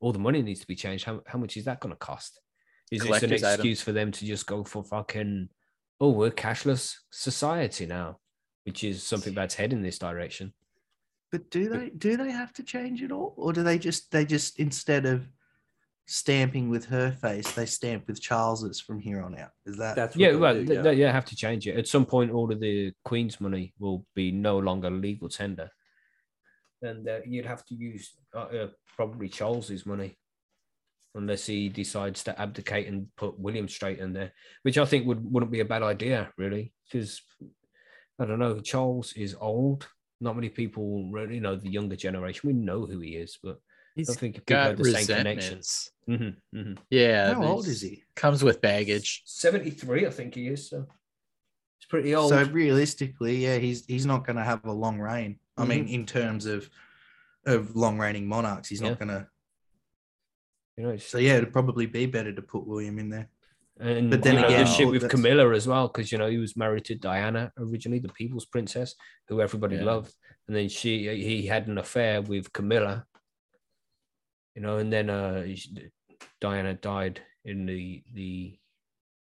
all 0.00 0.12
the 0.12 0.18
money 0.18 0.42
needs 0.42 0.60
to 0.60 0.66
be 0.66 0.74
changed. 0.74 1.04
How, 1.04 1.20
how 1.26 1.38
much 1.38 1.56
is 1.56 1.64
that 1.66 1.78
going 1.78 1.92
to 1.94 1.98
cost? 1.98 2.40
Is 2.90 3.00
this 3.02 3.02
an 3.02 3.06
Collector's 3.06 3.44
item. 3.44 3.54
excuse 3.60 3.80
for 3.80 3.92
them 3.92 4.10
to 4.10 4.26
just 4.26 4.46
go 4.46 4.64
for 4.64 4.82
fucking, 4.82 5.48
oh, 6.00 6.10
we're 6.10 6.30
cashless 6.30 6.96
society 7.12 7.86
now, 7.86 8.18
which 8.64 8.82
is 8.82 9.04
something 9.04 9.34
that's 9.34 9.54
heading 9.54 9.82
this 9.82 9.98
direction? 10.00 10.52
But 11.30 11.50
do 11.50 11.68
they 11.68 11.90
do 11.90 12.16
they 12.16 12.30
have 12.30 12.52
to 12.54 12.62
change 12.62 13.02
it 13.02 13.12
all, 13.12 13.34
or 13.36 13.52
do 13.52 13.62
they 13.62 13.78
just 13.78 14.10
they 14.10 14.24
just 14.24 14.58
instead 14.58 15.04
of 15.04 15.28
stamping 16.06 16.70
with 16.70 16.86
her 16.86 17.12
face, 17.12 17.52
they 17.52 17.66
stamp 17.66 18.06
with 18.08 18.20
Charles's 18.20 18.80
from 18.80 18.98
here 18.98 19.22
on 19.22 19.38
out? 19.38 19.50
Is 19.66 19.76
that 19.76 19.94
That's 19.94 20.16
Yeah, 20.16 20.34
well, 20.36 20.54
do, 20.54 20.72
yeah. 20.72 20.82
th- 20.82 20.96
yeah, 20.96 21.12
have 21.12 21.26
to 21.26 21.36
change 21.36 21.68
it. 21.68 21.76
At 21.76 21.86
some 21.86 22.06
point, 22.06 22.32
all 22.32 22.50
of 22.50 22.60
the 22.60 22.92
Queen's 23.04 23.40
money 23.40 23.74
will 23.78 24.06
be 24.14 24.32
no 24.32 24.58
longer 24.58 24.90
legal 24.90 25.28
tender. 25.28 25.70
And 26.80 27.06
uh, 27.08 27.18
you'd 27.26 27.44
have 27.44 27.64
to 27.66 27.74
use 27.74 28.12
uh, 28.34 28.38
uh, 28.38 28.68
probably 28.96 29.28
Charles's 29.28 29.84
money 29.84 30.16
unless 31.14 31.44
he 31.44 31.68
decides 31.68 32.22
to 32.24 32.40
abdicate 32.40 32.86
and 32.86 33.08
put 33.16 33.38
William 33.38 33.68
straight 33.68 33.98
in 33.98 34.12
there, 34.12 34.32
which 34.62 34.78
I 34.78 34.84
think 34.84 35.06
would, 35.06 35.30
wouldn't 35.30 35.52
be 35.52 35.60
a 35.60 35.64
bad 35.64 35.82
idea, 35.82 36.30
really. 36.38 36.72
Because 36.84 37.20
I 38.18 38.24
don't 38.24 38.38
know, 38.38 38.60
Charles 38.60 39.12
is 39.12 39.36
old. 39.38 39.88
Not 40.20 40.34
many 40.36 40.48
people 40.48 41.08
really 41.12 41.38
know 41.40 41.56
the 41.56 41.68
younger 41.70 41.96
generation. 41.96 42.48
We 42.48 42.52
know 42.54 42.86
who 42.86 43.00
he 43.00 43.10
is, 43.16 43.38
but 43.42 43.56
I 43.56 43.60
He's 43.94 44.06
don't 44.08 44.18
think 44.18 44.34
people 44.36 44.56
have 44.56 44.76
got 44.76 44.84
the 44.84 44.92
same 44.92 45.06
connections. 45.16 45.90
resentments. 46.06 46.38
hmm 46.52 46.62
hmm 46.62 46.72
Yeah. 46.90 47.34
how 47.34 47.42
old 47.44 47.66
is 47.66 47.82
he? 47.82 48.02
Comes 48.16 48.42
with 48.42 48.60
baggage. 48.60 49.22
73, 49.26 50.06
I 50.06 50.10
think 50.10 50.34
he 50.34 50.48
is. 50.48 50.68
So 50.70 50.86
it's 51.78 51.86
pretty 51.88 52.14
old. 52.14 52.30
So 52.30 52.42
realistically, 52.44 53.36
yeah, 53.36 53.58
he's 53.58 53.84
he's 53.86 54.06
not 54.06 54.26
going 54.26 54.36
to 54.36 54.44
have 54.44 54.64
a 54.64 54.72
long 54.72 54.98
reign. 54.98 55.38
I 55.56 55.64
mean, 55.64 55.84
Mm-hmm. 55.84 55.94
in 55.94 56.06
terms 56.06 56.46
of 56.46 56.68
of 57.46 57.74
long 57.76 57.98
reigning 57.98 58.26
monarchs, 58.26 58.68
he's 58.68 58.80
Yeah. 58.80 58.88
not 58.90 58.98
going 58.98 59.08
to. 59.08 59.26
you 60.76 60.84
know, 60.84 60.96
So 60.96 61.18
yeah, 61.18 61.36
it'd 61.36 61.52
probably 61.52 61.86
be 61.86 62.06
better 62.06 62.32
to 62.32 62.42
put 62.42 62.66
William 62.66 62.98
in 62.98 63.08
there. 63.10 63.28
And 63.80 64.10
But 64.10 64.22
then 64.22 64.34
then 64.34 64.34
you 64.34 64.40
know, 64.40 64.46
again, 64.48 64.64
the 64.64 64.70
shit 64.72 64.88
with 64.88 65.02
that's- 65.02 65.10
Camilla 65.10 65.52
as 65.54 65.66
well, 65.68 65.86
because 65.88 66.10
you 66.10 66.18
know 66.18 66.28
he 66.28 66.38
was 66.38 66.56
married 66.56 66.84
to 66.86 66.94
Diana 66.96 67.52
originally, 67.58 68.00
the 68.00 68.08
People's 68.08 68.44
Princess, 68.46 68.94
who 69.28 69.40
everybody 69.40 69.76
Yeah. 69.76 69.84
loved, 69.84 70.12
and 70.46 70.56
then 70.56 70.68
she 70.68 70.92
he 71.22 71.46
had 71.46 71.68
an 71.68 71.78
affair 71.78 72.20
with 72.22 72.52
Camilla. 72.52 73.06
You 74.56 74.62
know, 74.62 74.78
and 74.78 74.92
then 74.92 75.08
uh 75.10 75.46
Diana 76.40 76.74
died 76.74 77.20
in 77.44 77.66
the 77.66 78.02
the 78.12 78.58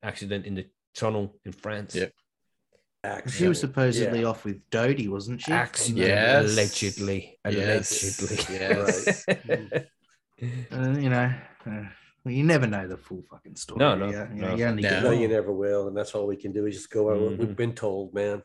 accident 0.02 0.46
in 0.46 0.54
the 0.56 0.66
tunnel 0.94 1.38
in 1.44 1.52
France. 1.52 1.94
Yep. 1.94 2.12
She 3.28 3.46
was 3.48 3.58
supposedly 3.60 4.20
Yeah. 4.20 4.26
off 4.26 4.44
with 4.44 4.58
Dodi, 4.70 5.08
wasn't 5.08 5.42
she? 5.42 5.52
Accident, 5.52 5.98
Yes. 5.98 6.52
allegedly, 6.52 7.38
Yes. 7.48 8.20
allegedly. 8.20 8.56
Yes. 8.58 9.24
Uh, 10.72 10.96
you 10.98 11.08
know, 11.08 11.32
uh, 11.66 11.84
well, 12.24 12.32
you 12.34 12.44
never 12.44 12.66
know 12.66 12.86
the 12.88 12.96
full 12.96 13.22
fucking 13.30 13.56
story. 13.56 13.78
No, 13.78 13.94
no, 13.96 14.10
yeah, 14.10 14.28
you, 14.34 14.40
no. 14.42 14.54
you 14.54 14.64
only 14.66 14.82
No. 14.82 14.88
get 14.90 15.02
No, 15.02 15.10
you 15.10 15.28
never 15.28 15.52
will, 15.52 15.88
and 15.88 15.96
that's 15.96 16.14
all 16.14 16.26
we 16.26 16.36
can 16.36 16.52
do 16.52 16.66
is 16.66 16.76
just 16.76 16.90
go 16.90 17.06
by 17.08 17.14
what 17.20 17.32
Mhm. 17.32 17.38
we've 17.38 17.56
been 17.56 17.74
told, 17.74 18.14
man. 18.14 18.42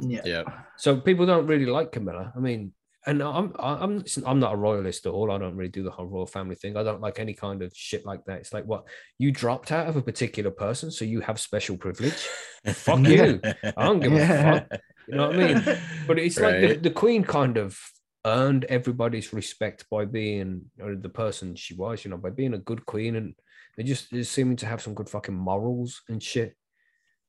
yeah. 0.00 0.20
Yeah. 0.24 0.42
So 0.76 1.00
people 1.00 1.24
don't 1.26 1.46
really 1.46 1.66
like 1.66 1.92
Camilla. 1.92 2.32
I 2.36 2.40
mean, 2.40 2.72
and 3.06 3.20
I'm 3.22 3.52
I'm 3.58 4.04
I'm 4.26 4.38
not 4.38 4.52
a 4.54 4.56
royalist 4.56 5.06
at 5.06 5.12
all. 5.12 5.32
I 5.32 5.38
don't 5.38 5.56
really 5.56 5.70
do 5.70 5.82
the 5.82 5.90
whole 5.90 6.06
royal 6.06 6.26
family 6.26 6.54
thing. 6.54 6.76
I 6.76 6.82
don't 6.84 7.00
like 7.00 7.18
any 7.18 7.34
kind 7.34 7.60
of 7.62 7.72
shit 7.74 8.04
like 8.06 8.24
that. 8.26 8.38
It's 8.40 8.52
like 8.52 8.64
what 8.64 8.84
you 9.18 9.32
dropped 9.32 9.72
out 9.72 9.88
of 9.88 9.96
a 9.96 10.02
particular 10.02 10.50
person, 10.52 10.90
so 10.90 11.04
you 11.04 11.20
have 11.20 11.40
special 11.40 11.76
privilege. 11.76 12.28
Fuck 12.66 13.00
you. 13.08 13.40
I 13.76 13.84
don't 13.86 14.00
give 14.00 14.12
Yeah. 14.12 14.32
a 14.54 14.60
fuck. 14.60 14.80
You 15.08 15.16
know 15.16 15.26
what 15.28 15.40
I 15.40 15.54
mean? 15.54 15.78
But 16.06 16.18
it's 16.20 16.38
like 16.38 16.60
the, 16.60 16.74
the 16.76 16.90
queen 16.90 17.24
kind 17.24 17.56
of 17.56 17.76
earned 18.24 18.64
everybody's 18.64 19.32
respect 19.32 19.84
by 19.90 20.04
being 20.04 20.64
the 20.78 21.08
person 21.08 21.54
she 21.54 21.74
was, 21.74 22.04
you 22.04 22.10
know, 22.10 22.16
by 22.16 22.30
being 22.30 22.54
a 22.54 22.58
good 22.58 22.86
queen 22.86 23.16
and 23.16 23.34
they 23.76 23.82
just 23.82 24.14
seeming 24.26 24.56
to 24.56 24.66
have 24.66 24.82
some 24.82 24.94
good 24.94 25.08
fucking 25.08 25.34
morals 25.34 26.02
and 26.08 26.22
shit. 26.22 26.56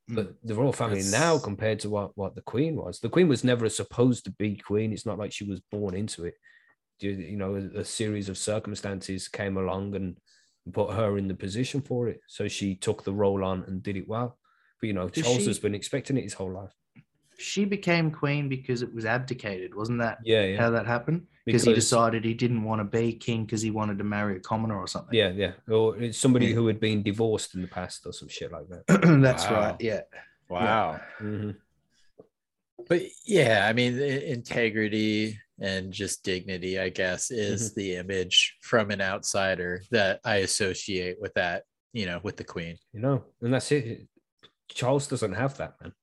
Hmm. 0.07 0.15
But 0.15 0.33
the 0.43 0.55
royal 0.55 0.73
family 0.73 1.03
now, 1.03 1.37
compared 1.39 1.79
to 1.81 1.89
what, 1.89 2.11
what 2.15 2.35
the 2.35 2.41
queen 2.41 2.75
was, 2.75 2.99
the 2.99 3.09
queen 3.09 3.27
was 3.27 3.43
never 3.43 3.67
supposed 3.69 4.25
to 4.25 4.31
be 4.31 4.55
queen. 4.55 4.91
It's 4.91 5.05
not 5.05 5.17
like 5.17 5.31
she 5.31 5.45
was 5.45 5.61
born 5.71 5.95
into 5.95 6.25
it. 6.25 6.35
You, 6.99 7.35
know, 7.37 7.55
a, 7.55 7.79
a 7.79 7.85
series 7.85 8.29
of 8.29 8.37
circumstances 8.37 9.27
came 9.27 9.57
along 9.57 9.95
and 9.95 10.17
put 10.71 10.93
her 10.93 11.17
in 11.17 11.27
the 11.27 11.33
position 11.33 11.81
for 11.81 12.07
it. 12.07 12.21
So 12.27 12.47
she 12.47 12.75
took 12.75 13.03
the 13.03 13.13
role 13.13 13.43
on 13.43 13.63
and 13.67 13.83
did 13.83 13.97
it 13.97 14.07
well. 14.07 14.37
But 14.79 14.87
you 14.87 14.93
know, 14.93 15.09
Charles 15.09 15.39
she- 15.39 15.47
has 15.47 15.59
been 15.59 15.75
expecting 15.75 16.17
it 16.17 16.23
his 16.23 16.33
whole 16.33 16.51
life. 16.51 16.73
She 17.37 17.65
became 17.65 18.11
queen 18.11 18.47
because 18.49 18.81
it 18.81 18.93
was 18.93 19.05
abdicated, 19.05 19.73
wasn't 19.75 19.99
that 19.99 20.19
Yeah, 20.23 20.43
yeah. 20.45 20.57
how 20.57 20.69
that 20.71 20.85
happened? 20.85 21.27
Because 21.45 21.63
he 21.63 21.73
decided 21.73 22.23
he 22.23 22.33
didn't 22.33 22.63
want 22.63 22.79
to 22.79 22.85
be 22.85 23.11
king 23.13 23.43
because 23.45 23.61
he 23.61 23.69
wanted 23.71 23.97
to 23.97 24.03
marry 24.05 24.37
a 24.37 24.39
commoner 24.39 24.77
or 24.79 24.87
something. 24.87 25.13
Yeah, 25.17 25.29
yeah. 25.29 25.51
Or 25.69 25.97
it's 25.97 26.17
somebody 26.17 26.47
Yeah. 26.47 26.53
who 26.55 26.67
had 26.67 26.79
been 26.79 27.03
divorced 27.03 27.53
in 27.55 27.61
the 27.61 27.67
past 27.67 28.05
or 28.05 28.13
some 28.13 28.29
shit 28.29 28.51
like 28.51 28.67
that. 28.69 28.85
That's 29.21 29.43
Wow. 29.45 29.59
right. 29.59 29.75
Yeah. 29.81 30.01
Wow. 30.47 31.01
Mhm. 31.19 31.57
But 32.87 33.01
yeah, 33.25 33.65
I 33.69 33.73
mean, 33.73 33.99
integrity 33.99 35.39
and 35.59 35.91
just 35.93 36.23
dignity, 36.23 36.79
I 36.79 36.89
guess, 36.89 37.31
is 37.31 37.73
the 37.73 37.95
image 37.95 38.57
from 38.61 38.91
an 38.91 39.01
outsider 39.01 39.81
that 39.91 40.19
I 40.25 40.37
associate 40.37 41.17
with 41.21 41.33
that, 41.35 41.63
you 41.93 42.05
know, 42.05 42.19
with 42.23 42.37
the 42.37 42.43
queen. 42.43 42.77
You 42.93 43.01
know, 43.01 43.25
and 43.41 43.53
that's 43.53 43.71
it. 43.71 44.07
Charles 44.69 45.07
doesn't 45.07 45.33
have 45.33 45.57
that, 45.57 45.75
man. 45.81 45.93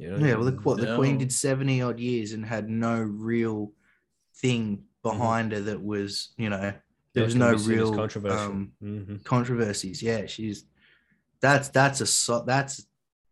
You 0.00 0.10
know, 0.16 0.26
Yeah. 0.26 0.34
Well, 0.36 0.46
the, 0.50 0.52
what 0.62 0.78
the 0.80 0.96
queen 0.96 1.18
did 1.18 1.32
seventy 1.32 1.82
odd 1.82 2.00
years 2.00 2.32
and 2.32 2.44
had 2.44 2.68
no 2.70 3.00
real 3.00 3.72
thing 4.36 4.84
behind 5.02 5.52
her 5.52 5.60
that 5.60 5.82
was, 5.82 6.30
you 6.38 6.48
know, 6.48 6.72
there 7.14 7.24
was 7.24 7.34
no 7.34 7.52
be 7.52 7.58
seen 7.58 7.72
as 7.72 7.76
real 7.78 7.94
controversial. 7.94 8.52
um, 8.52 8.72
Mhm. 8.82 9.24
controversies. 9.24 10.02
Yeah, 10.02 10.26
she's 10.26 10.64
that's 11.40 11.68
that's 11.68 12.00
a 12.00 12.06
so, 12.06 12.42
that's 12.46 12.86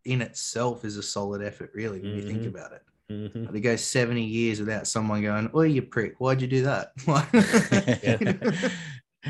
in 0.05 0.21
itself 0.21 0.85
is 0.85 0.97
a 0.97 1.03
solid 1.03 1.41
effort, 1.43 1.71
really, 1.73 1.99
when 2.01 2.15
you 2.15 2.21
think 2.21 2.43
Mhm. 2.43 2.47
about 2.47 2.71
it. 2.73 2.81
Mhm. 3.11 3.51
To 3.51 3.59
go 3.59 3.75
seventy 3.75 4.23
years 4.25 4.59
without 4.59 4.87
someone 4.87 5.21
going, 5.23 5.49
"Oh, 5.53 5.61
you 5.61 5.81
prick! 5.81 6.15
Why'd 6.19 6.41
you 6.41 6.47
do 6.47 6.63
that?" 6.63 6.91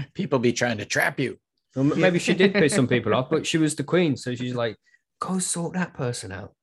People 0.14 0.40
be 0.40 0.54
trying 0.54 0.78
to 0.78 0.86
trap 0.86 1.20
you. 1.20 1.38
Well, 1.76 1.92
m- 1.94 2.00
maybe 2.00 2.20
she 2.20 2.34
did 2.34 2.54
piss 2.54 2.74
some 2.76 2.88
people 2.88 3.14
off, 3.14 3.30
but 3.30 3.46
she 3.50 3.58
was 3.58 3.76
the 3.76 3.84
queen, 3.84 4.16
so 4.18 4.36
she's 4.36 4.54
like, 4.56 4.76
"Go 5.20 5.40
sort 5.40 5.74
that 5.74 5.94
person 5.94 6.32
out." 6.32 6.54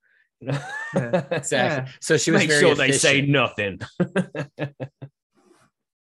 You 0.41 0.53
know? 0.95 1.23
Yeah. 1.51 1.89
So 2.01 2.17
she 2.17 2.31
was 2.31 2.41
Make 2.43 2.49
very 2.51 2.61
sure 2.61 2.75
they 2.75 2.93
say 2.93 3.23
nothing. 3.23 3.81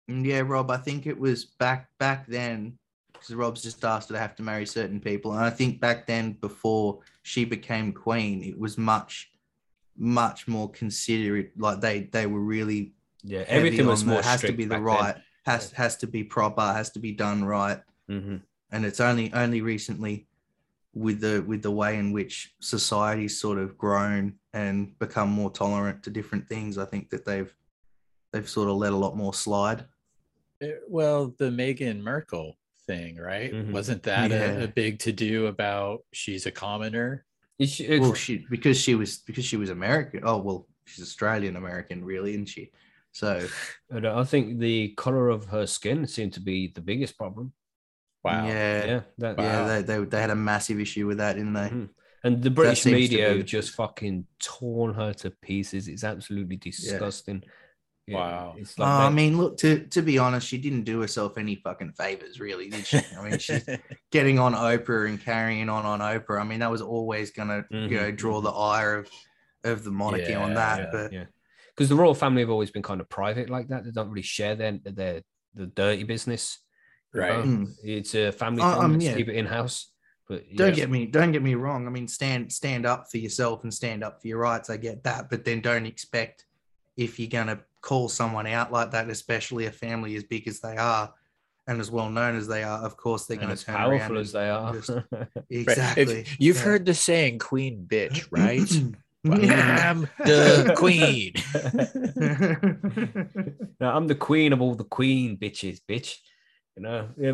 Yeah, 0.08 0.42
Rob, 0.42 0.72
I 0.72 0.78
think 0.78 1.08
it 1.08 1.18
was 1.18 1.46
back 1.46 1.90
back 1.98 2.28
then 2.28 2.78
because 3.14 3.34
Rob's 3.36 3.62
just 3.62 3.84
asked 3.86 4.10
her 4.10 4.16
to 4.16 4.20
have 4.20 4.36
to 4.38 4.44
marry 4.44 4.66
certain 4.66 5.00
people, 5.00 5.32
and 5.34 5.42
I 5.42 5.50
think 5.50 5.80
back 5.80 6.06
then 6.08 6.34
before 6.34 7.00
she 7.24 7.46
became 7.46 7.94
queen, 7.94 8.44
it 8.44 8.58
was 8.58 8.78
much 8.78 9.32
much 9.98 10.48
more 10.48 10.70
considerate. 10.72 11.52
Like 11.58 11.80
they 11.82 12.02
they 12.12 12.26
were 12.26 12.42
really 12.42 12.94
yeah, 13.24 13.44
everything 13.48 13.86
was 13.86 14.04
more 14.04 14.22
has 14.22 14.42
to 14.42 14.52
be 14.52 14.66
the 14.66 14.76
back 14.76 14.82
right 14.84 15.16
has 15.46 15.72
has 15.72 15.96
to 15.98 16.08
be 16.08 16.24
proper 16.24 16.62
has 16.62 16.90
to 16.92 17.00
be 17.00 17.12
done 17.12 17.44
right 17.44 17.80
Then. 18.08 18.22
Mhm. 18.22 18.42
and 18.72 18.86
it's 18.86 19.00
only 19.00 19.32
only 19.34 19.62
recently 19.62 20.28
with 20.94 21.22
the 21.22 21.44
with 21.48 21.62
the 21.62 21.72
way 21.72 21.98
in 21.98 22.12
which 22.12 22.54
society's 22.60 23.40
sort 23.40 23.58
of 23.58 23.78
grown 23.78 24.34
and 24.54 24.98
become 25.00 25.30
more 25.30 25.50
tolerant 25.50 26.04
to 26.04 26.10
different 26.10 26.48
things 26.50 26.78
i 26.78 26.84
think 26.86 27.10
that 27.10 27.24
they've 27.26 27.54
they've 28.34 28.50
sort 28.50 28.70
of 28.70 28.76
let 28.76 28.92
a 28.94 28.96
lot 28.98 29.16
more 29.16 29.34
slide 29.34 29.86
Uh, 30.62 30.68
Well, 30.90 31.34
the 31.40 31.50
Meghan 31.50 32.02
Markle 32.04 32.56
thing, 32.88 33.16
right? 33.16 33.52
Mhm. 33.54 33.72
Wasn't 33.72 34.04
that 34.04 34.30
Yeah. 34.32 34.60
a, 34.60 34.64
a 34.66 34.68
big 34.68 35.00
to 35.00 35.12
do 35.12 35.48
about 35.48 36.04
she's 36.14 36.46
a 36.46 36.52
commoner? 36.52 37.26
Is 37.58 37.70
she- 37.72 38.00
well 38.00 38.14
she 38.14 38.46
because 38.50 38.78
she 38.80 38.94
was 38.96 39.20
because 39.20 39.46
she 39.46 39.58
was 39.58 39.70
american 39.70 40.22
oh 40.24 40.38
well 40.46 40.68
she's 40.86 41.04
australian 41.04 41.56
american 41.56 42.04
really 42.04 42.32
isn't 42.34 42.48
she 42.56 42.72
so 43.12 43.48
I 43.94 43.98
I 44.22 44.24
think 44.26 44.60
the 44.60 44.90
color 45.04 45.30
of 45.30 45.46
her 45.46 45.66
skin 45.68 46.06
seemed 46.08 46.34
to 46.34 46.42
be 46.52 46.68
the 46.78 46.82
biggest 46.82 47.18
problem. 47.18 47.54
Wow. 48.24 48.46
yeah 48.46 48.86
Yeah, 48.86 49.02
that, 49.18 49.40
yeah 49.40 49.64
Wow. 49.64 49.68
they, 49.68 49.82
they, 49.82 50.06
they 50.06 50.22
had 50.22 50.30
a 50.30 50.36
massive 50.36 50.80
issue 50.80 51.08
with 51.08 51.18
that 51.18 51.34
didn't 51.36 51.54
they 51.54 51.70
Mhm. 51.70 51.90
And 52.24 52.44
the 52.44 52.52
British 52.52 52.86
media 52.86 53.34
be- 53.34 53.38
have 53.38 53.46
just 53.46 53.72
fucking 53.72 54.28
torn 54.40 54.94
her 54.94 55.14
to 55.14 55.32
pieces. 55.32 55.88
It's 55.88 56.04
absolutely 56.04 56.58
disgusting. 56.58 57.44
Yeah, 58.08 58.16
Wow. 58.18 58.56
It's 58.58 58.78
Uh, 58.78 58.84
like 58.84 59.08
I 59.08 59.10
mean, 59.10 59.38
look 59.38 59.58
to 59.60 59.88
to 59.88 60.02
be 60.02 60.18
honest, 60.20 60.48
she 60.48 60.58
didn't 60.58 60.84
do 60.84 61.02
herself 61.02 61.38
any 61.38 61.56
fucking 61.56 61.94
favors, 61.94 62.40
really, 62.40 62.70
did 62.70 62.86
she? 62.86 63.08
I 63.18 63.24
mean, 63.24 63.40
she's 63.40 63.66
getting 64.12 64.38
on 64.40 64.54
Oprah 64.54 65.08
and 65.10 65.20
carrying 65.20 65.70
on 65.70 65.86
on 65.86 66.00
Oprah. 66.00 66.42
I 66.42 66.44
mean, 66.44 66.60
that 66.60 66.72
was 66.72 66.82
always 66.82 67.32
gonna, 67.32 67.66
you 67.86 67.98
know, 67.98 68.12
Mhm, 68.12 68.16
draw 68.18 68.42
the 68.42 68.52
ire 68.52 68.96
of 69.00 69.10
of 69.64 69.84
the 69.84 69.92
monarchy 69.92 70.34
on 70.36 70.54
that. 70.56 70.80
yeah, 70.80 70.92
but 70.92 71.12
yeah, 71.12 71.26
because 71.76 71.90
the 71.90 71.96
royal 71.96 72.14
family 72.16 72.42
have 72.42 72.50
always 72.50 72.72
been 72.72 72.84
kind 72.84 73.02
of 73.02 73.10
private 73.10 73.50
like 73.50 73.68
that. 73.70 73.84
They 73.84 73.92
don't 73.92 74.10
really 74.10 74.22
share 74.24 74.56
their 74.56 74.78
their 74.84 75.22
the 75.56 75.68
dirty 75.68 76.04
business. 76.04 76.60
You 77.14 77.20
Right. 77.22 77.46
know? 77.46 77.66
Mm. 77.66 77.76
It's 77.84 78.16
a 78.16 78.32
family 78.32 78.62
Uh, 78.62 78.76
thing. 78.76 78.84
um, 78.84 79.02
yeah. 79.02 79.16
keep 79.16 79.30
it 79.30 79.36
in 79.36 79.46
house. 79.46 79.88
But 80.28 80.44
don't 80.56 80.70
yeah. 80.70 80.76
get 80.76 80.90
me 80.90 81.06
don't 81.08 81.32
get 81.34 81.44
me 81.44 81.56
wrong. 81.56 81.88
I 81.88 81.90
mean, 81.90 82.08
stand 82.08 82.52
stand 82.54 82.86
up 82.86 83.12
for 83.12 83.18
yourself 83.18 83.64
and 83.64 83.74
stand 83.74 84.02
up 84.04 84.22
for 84.22 84.28
your 84.30 84.38
rights. 84.40 84.70
I 84.70 84.78
get 84.78 85.04
that, 85.04 85.30
but 85.30 85.44
then 85.44 85.60
don't 85.62 85.86
expect 85.86 86.46
if 86.96 87.20
you're 87.20 87.28
gonna 87.30 87.60
call 87.82 88.08
someone 88.08 88.48
out 88.48 88.72
like 88.72 88.92
that, 88.92 89.10
especially 89.10 89.66
a 89.66 89.72
family 89.72 90.16
as 90.16 90.24
big 90.24 90.48
as 90.48 90.62
they 90.62 90.78
are 90.78 91.14
and 91.68 91.82
as 91.82 91.92
well 91.92 92.10
known 92.10 92.38
as 92.38 92.48
they 92.48 92.64
are. 92.64 92.80
Of 92.80 92.96
course, 92.96 93.26
they're 93.26 93.38
going 93.38 93.50
as 93.52 93.60
to 93.62 93.66
turn 93.68 93.76
around 93.76 93.90
powerful 94.00 94.18
and 94.18 94.26
as 94.26 94.32
they 94.32 94.50
are. 94.50 94.74
just- 94.74 94.90
Right. 95.12 95.28
If- 95.50 95.68
exactly. 95.68 96.26
you've 96.40 96.56
Yeah. 96.58 96.62
heard 96.64 96.86
the 96.86 96.94
saying 96.94 97.40
queen 97.40 97.86
bitch, 97.90 98.28
right? 98.32 98.94
Well, 99.24 99.40
I'm 99.40 100.02
the 100.18 100.74
queen. 100.78 101.34
Now, 103.80 103.96
I'm 103.96 104.08
the 104.08 104.16
queen 104.16 104.52
of 104.54 104.62
all 104.62 104.74
the 104.76 104.84
queen 104.84 105.38
bitches, 105.38 105.80
bitch. 105.88 106.18
You 106.76 106.84
know, 106.84 107.10
yeah, 107.18 107.34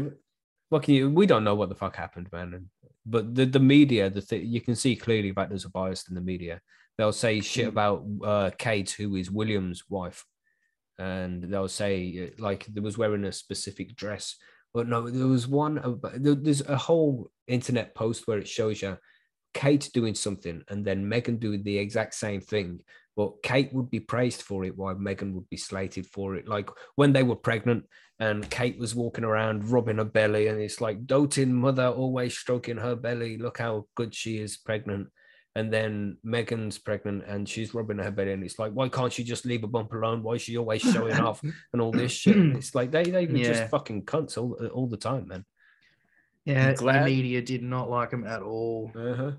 what 0.69 0.83
can 0.83 0.93
you? 0.95 1.09
We 1.09 1.25
don't 1.25 1.43
know 1.43 1.55
what 1.55 1.69
the 1.69 1.75
fuck 1.75 1.95
happened, 1.95 2.29
man. 2.31 2.53
And, 2.53 2.65
but 3.05 3.33
the 3.35 3.45
the 3.45 3.59
media, 3.59 4.09
the 4.09 4.21
thing 4.21 4.45
you 4.45 4.61
can 4.61 4.75
see 4.75 4.95
clearly 4.95 5.31
that 5.31 5.49
there's 5.49 5.65
a 5.65 5.69
bias 5.69 6.07
in 6.09 6.15
the 6.15 6.21
media. 6.21 6.61
They'll 6.97 7.13
say 7.13 7.41
shit 7.41 7.65
Mm. 7.65 7.69
about 7.69 8.05
uh, 8.23 8.49
Kate, 8.57 8.89
who 8.89 9.15
is 9.15 9.29
William's 9.31 9.83
wife, 9.89 10.25
and 10.97 11.43
they'll 11.43 11.67
say 11.67 12.31
uh, 12.37 12.41
like 12.41 12.65
there 12.65 12.83
was 12.83 12.97
wearing 12.97 13.25
a 13.25 13.31
specific 13.31 13.95
dress. 13.95 14.35
But 14.73 14.87
no, 14.87 15.09
there 15.09 15.27
was 15.27 15.47
one. 15.47 15.99
There's 16.15 16.61
a 16.61 16.77
whole 16.77 17.31
internet 17.47 17.95
post 17.95 18.27
where 18.27 18.39
it 18.39 18.47
shows 18.47 18.81
you 18.81 18.97
Kate 19.53 19.89
doing 19.93 20.13
something 20.13 20.61
and 20.69 20.85
then 20.85 21.09
Meghan 21.09 21.39
doing 21.39 21.63
the 21.63 21.77
exact 21.77 22.13
same 22.13 22.41
thing. 22.41 22.81
But 23.17 23.41
Kate 23.43 23.73
would 23.73 23.89
be 23.89 23.99
praised 23.99 24.43
for 24.43 24.63
it 24.63 24.77
while 24.77 24.93
Meghan 24.95 25.33
would 25.33 25.49
be 25.49 25.57
slated 25.57 26.05
for 26.05 26.35
it. 26.35 26.47
Like 26.47 26.69
when 26.95 27.11
they 27.13 27.23
were 27.23 27.35
pregnant 27.35 27.85
and 28.19 28.47
Kate 28.49 28.77
was 28.79 28.93
walking 28.95 29.23
around 29.25 29.69
rubbing 29.69 29.97
her 29.97 30.05
belly, 30.05 30.47
and 30.47 30.61
it's 30.61 30.79
like 30.81 31.05
doting 31.07 31.53
mother 31.53 31.87
always 31.87 32.37
stroking 32.37 32.77
her 32.77 32.95
belly. 32.95 33.37
Look 33.37 33.57
how 33.57 33.87
good 33.95 34.13
she 34.15 34.37
is 34.37 34.55
pregnant. 34.57 35.07
And 35.55 35.73
then 35.73 36.17
Meghan's 36.23 36.77
pregnant 36.77 37.23
and 37.27 37.49
she's 37.49 37.73
rubbing 37.73 37.97
her 37.97 38.11
belly, 38.11 38.33
and 38.33 38.43
it's 38.43 38.59
like, 38.59 38.71
why 38.73 38.87
can't 38.89 39.11
she 39.11 39.23
just 39.23 39.45
leave 39.45 39.63
a 39.63 39.67
bump 39.67 39.91
alone? 39.93 40.21
Why 40.21 40.33
is 40.35 40.43
she 40.43 40.55
always 40.55 40.83
showing 40.83 41.19
off 41.19 41.41
and 41.73 41.81
all 41.81 41.91
this 41.91 42.11
shit? 42.11 42.35
And 42.35 42.55
it's 42.55 42.75
like 42.75 42.91
they 42.91 43.03
they 43.03 43.25
were 43.25 43.37
Yeah. 43.37 43.47
just 43.53 43.69
fucking 43.71 44.03
cunts 44.05 44.37
all, 44.37 44.53
all 44.71 44.85
the 44.87 44.97
time, 44.97 45.27
man. 45.27 45.43
Yeah, 46.45 46.73
glad- 46.75 47.01
the 47.01 47.15
media 47.15 47.41
did 47.41 47.63
not 47.63 47.89
like 47.89 48.11
him 48.11 48.25
at 48.27 48.43
all. 48.43 48.91
Uh-huh. 48.95 49.31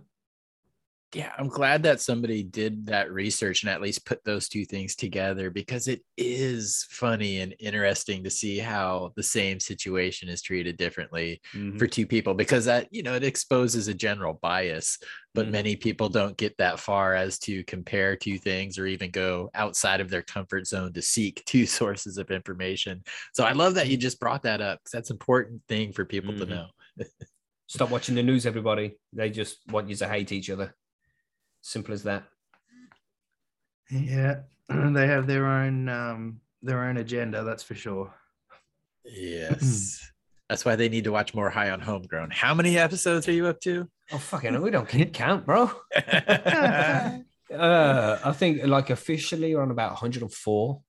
Yeah, 1.14 1.32
I'm 1.38 1.48
glad 1.48 1.82
that 1.84 2.02
somebody 2.02 2.42
did 2.42 2.84
that 2.86 3.10
research 3.10 3.62
and 3.62 3.70
at 3.70 3.80
least 3.80 4.04
put 4.04 4.22
those 4.24 4.46
two 4.46 4.66
things 4.66 4.94
together 4.94 5.50
because 5.50 5.88
it 5.88 6.02
is 6.18 6.86
funny 6.90 7.40
and 7.40 7.54
interesting 7.60 8.22
to 8.24 8.30
see 8.30 8.58
how 8.58 9.12
the 9.16 9.22
same 9.22 9.58
situation 9.58 10.28
is 10.28 10.42
treated 10.42 10.76
differently 10.76 11.40
Mhm. 11.54 11.78
for 11.78 11.86
two 11.86 12.06
people 12.06 12.34
because 12.34 12.66
that 12.66 12.88
you 12.90 13.02
know 13.02 13.14
it 13.14 13.24
exposes 13.24 13.88
a 13.88 13.94
general 13.94 14.34
bias 14.42 14.98
but 15.34 15.46
Mhm. 15.46 15.52
many 15.52 15.76
people 15.76 16.10
don't 16.10 16.36
get 16.36 16.54
that 16.58 16.78
far 16.78 17.14
as 17.14 17.38
to 17.38 17.64
compare 17.64 18.14
two 18.14 18.36
things 18.36 18.78
or 18.78 18.86
even 18.86 19.10
go 19.10 19.50
outside 19.54 20.00
of 20.02 20.10
their 20.10 20.22
comfort 20.22 20.66
zone 20.66 20.92
to 20.92 21.00
seek 21.00 21.42
two 21.46 21.64
sources 21.80 22.18
of 22.18 22.30
information 22.30 23.02
so 23.32 23.44
i 23.44 23.52
love 23.52 23.74
that 23.76 23.88
you 23.88 23.96
just 23.96 24.20
brought 24.20 24.42
that 24.42 24.60
up 24.60 24.78
because 24.80 24.92
that's 24.92 25.10
an 25.10 25.14
important 25.14 25.62
thing 25.68 25.90
for 25.90 26.04
people 26.04 26.36
to 26.36 26.44
Mhm. 26.44 26.50
know 26.50 26.68
Stop 27.70 27.90
watching 27.90 28.14
the 28.14 28.22
news, 28.22 28.46
everybody. 28.46 28.96
They 29.12 29.28
just 29.28 29.58
want 29.68 29.90
you 29.90 29.96
to 29.96 30.08
hate 30.08 30.32
each 30.32 30.48
other. 30.48 30.74
Simple 31.60 31.94
as 31.94 32.02
that. 32.04 32.24
Yeah, 33.90 34.40
they 34.68 35.06
have 35.06 35.26
their 35.26 35.46
own 35.46 35.88
um, 35.88 36.40
their 36.62 36.84
own 36.84 36.98
agenda, 36.98 37.44
that's 37.44 37.62
for 37.62 37.74
sure. 37.74 38.14
Yes. 39.04 40.04
That's 40.48 40.64
why 40.64 40.76
they 40.76 40.88
need 40.88 41.04
to 41.04 41.12
watch 41.12 41.34
more 41.34 41.50
High 41.50 41.68
on 41.68 41.80
Homegrown. 41.80 42.30
How 42.30 42.54
many 42.54 42.78
episodes 42.78 43.28
are 43.28 43.32
you 43.32 43.48
up 43.48 43.60
to? 43.60 43.86
Oh 44.10 44.16
fucking, 44.16 44.54
hell, 44.54 44.62
we 44.62 44.70
don't 44.70 44.88
keep 44.88 45.12
count, 45.12 45.44
bro. 45.44 45.70
Uh, 47.50 48.18
I 48.22 48.32
think 48.32 48.62
like 48.66 48.90
officially 48.90 49.54
we're 49.54 49.62
on 49.62 49.70
about 49.70 49.92
104, 49.92 50.82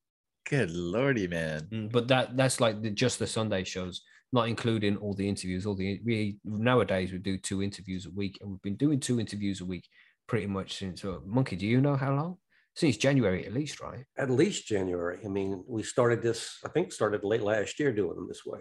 Good 0.49 0.71
lordy, 0.71 1.27
man. 1.27 1.67
Mm, 1.71 1.91
but 1.91 2.07
that 2.07 2.35
that's 2.35 2.59
like 2.59 2.81
the, 2.81 2.89
just 2.89 3.19
the 3.19 3.27
Sunday 3.27 3.63
shows, 3.63 4.01
not 4.33 4.47
including 4.47 4.97
all 4.97 5.13
the 5.13 5.29
interviews. 5.29 5.65
All 5.67 5.75
the 5.75 6.01
we 6.03 6.37
nowadays 6.43 7.11
we 7.11 7.19
do 7.19 7.37
two 7.37 7.61
interviews 7.61 8.07
a 8.07 8.09
week, 8.09 8.39
and 8.41 8.49
we've 8.49 8.61
been 8.63 8.75
doing 8.75 8.99
two 8.99 9.19
interviews 9.19 9.61
a 9.61 9.65
week 9.65 9.87
pretty 10.29 10.47
much 10.47 10.77
since. 10.77 11.03
Uh, 11.03 11.17
Monkey, 11.25 11.55
do 11.57 11.65
you 11.67 11.81
know 11.81 11.95
how 11.97 12.13
long? 12.15 12.37
Since 12.75 12.97
January 12.97 13.45
at 13.45 13.53
least, 13.53 13.81
right? 13.81 14.05
At 14.17 14.29
least 14.29 14.67
January. 14.67 15.19
I 15.25 15.27
mean, 15.27 15.63
we 15.67 15.83
started 15.83 16.21
this, 16.21 16.59
I 16.63 16.69
think 16.69 16.93
started 16.93 17.23
late 17.25 17.41
last 17.41 17.79
year 17.79 17.91
doing 17.91 18.15
them 18.15 18.27
this 18.29 18.45
way. 18.45 18.59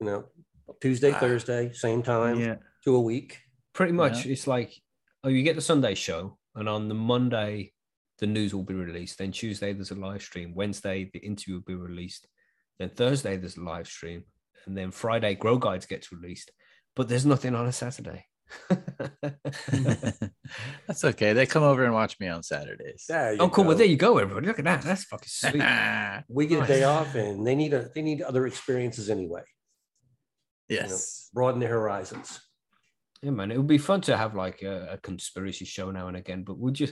You 0.00 0.06
know, 0.06 0.24
Tuesday, 0.80 1.12
Ah. 1.12 1.18
Thursday, 1.18 1.72
same 1.72 2.02
time, 2.02 2.38
Yeah. 2.40 2.56
two 2.84 2.94
a 2.96 3.00
week. 3.00 3.40
Pretty 3.74 3.92
much, 3.92 4.24
it's 4.26 4.46
like 4.46 4.72
oh, 5.24 5.28
you 5.28 5.42
get 5.42 5.56
the 5.56 5.62
Sunday 5.72 5.94
show, 5.94 6.38
and 6.54 6.68
on 6.68 6.88
the 6.88 6.94
Monday 6.94 7.72
the 8.18 8.26
news 8.26 8.54
will 8.54 8.62
be 8.62 8.74
released. 8.74 9.18
Then 9.18 9.32
Tuesday 9.32 9.72
there's 9.72 9.90
a 9.90 9.96
live 9.96 10.22
stream. 10.22 10.54
Wednesday 10.54 11.10
the 11.12 11.18
interview 11.18 11.54
will 11.56 11.62
be 11.62 11.74
released. 11.74 12.28
Then 12.78 12.90
Thursday 12.90 13.36
there's 13.36 13.56
a 13.56 13.62
live 13.62 13.88
stream, 13.88 14.24
and 14.66 14.76
then 14.78 14.92
Friday 14.92 15.34
Grow 15.34 15.58
Guides 15.58 15.86
gets 15.86 16.12
released. 16.12 16.52
But 16.94 17.08
there's 17.08 17.26
nothing 17.26 17.54
on 17.56 17.66
a 17.66 17.72
Saturday. 17.72 18.26
That's 20.86 21.04
okay. 21.04 21.32
They 21.32 21.46
come 21.46 21.62
over 21.62 21.84
and 21.84 21.94
watch 21.94 22.18
me 22.20 22.28
on 22.28 22.42
Saturdays. 22.42 23.04
There 23.08 23.34
you 23.34 23.38
oh, 23.40 23.48
cool. 23.48 23.64
Well, 23.64 23.76
there 23.76 23.86
you 23.86 23.96
go, 23.96 24.18
everybody. 24.18 24.46
Look 24.46 24.58
at 24.58 24.64
that. 24.64 24.82
That's 24.82 25.04
fucking 25.04 25.28
sweet. 25.28 25.62
We 26.28 26.46
get 26.46 26.64
a 26.64 26.66
day 26.66 26.84
off 26.84 27.14
and 27.14 27.46
they 27.46 27.54
need 27.54 27.74
a, 27.74 27.90
they 27.94 28.02
need 28.02 28.22
other 28.22 28.46
experiences 28.46 29.10
anyway. 29.10 29.42
yes. 30.68 31.30
Broaden 31.32 31.60
their 31.60 31.70
horizons. 31.70 32.40
Yeah, 33.22 33.30
man, 33.30 33.50
it 33.50 33.56
would 33.56 33.66
be 33.66 33.78
fun 33.78 34.02
to 34.02 34.16
have 34.16 34.34
like 34.34 34.62
a, 34.62 34.90
a 34.92 34.98
conspiracy 34.98 35.64
show 35.64 35.90
now 35.90 36.08
and 36.08 36.16
again, 36.16 36.44
but 36.44 36.58
would 36.58 36.78
you? 36.78 36.88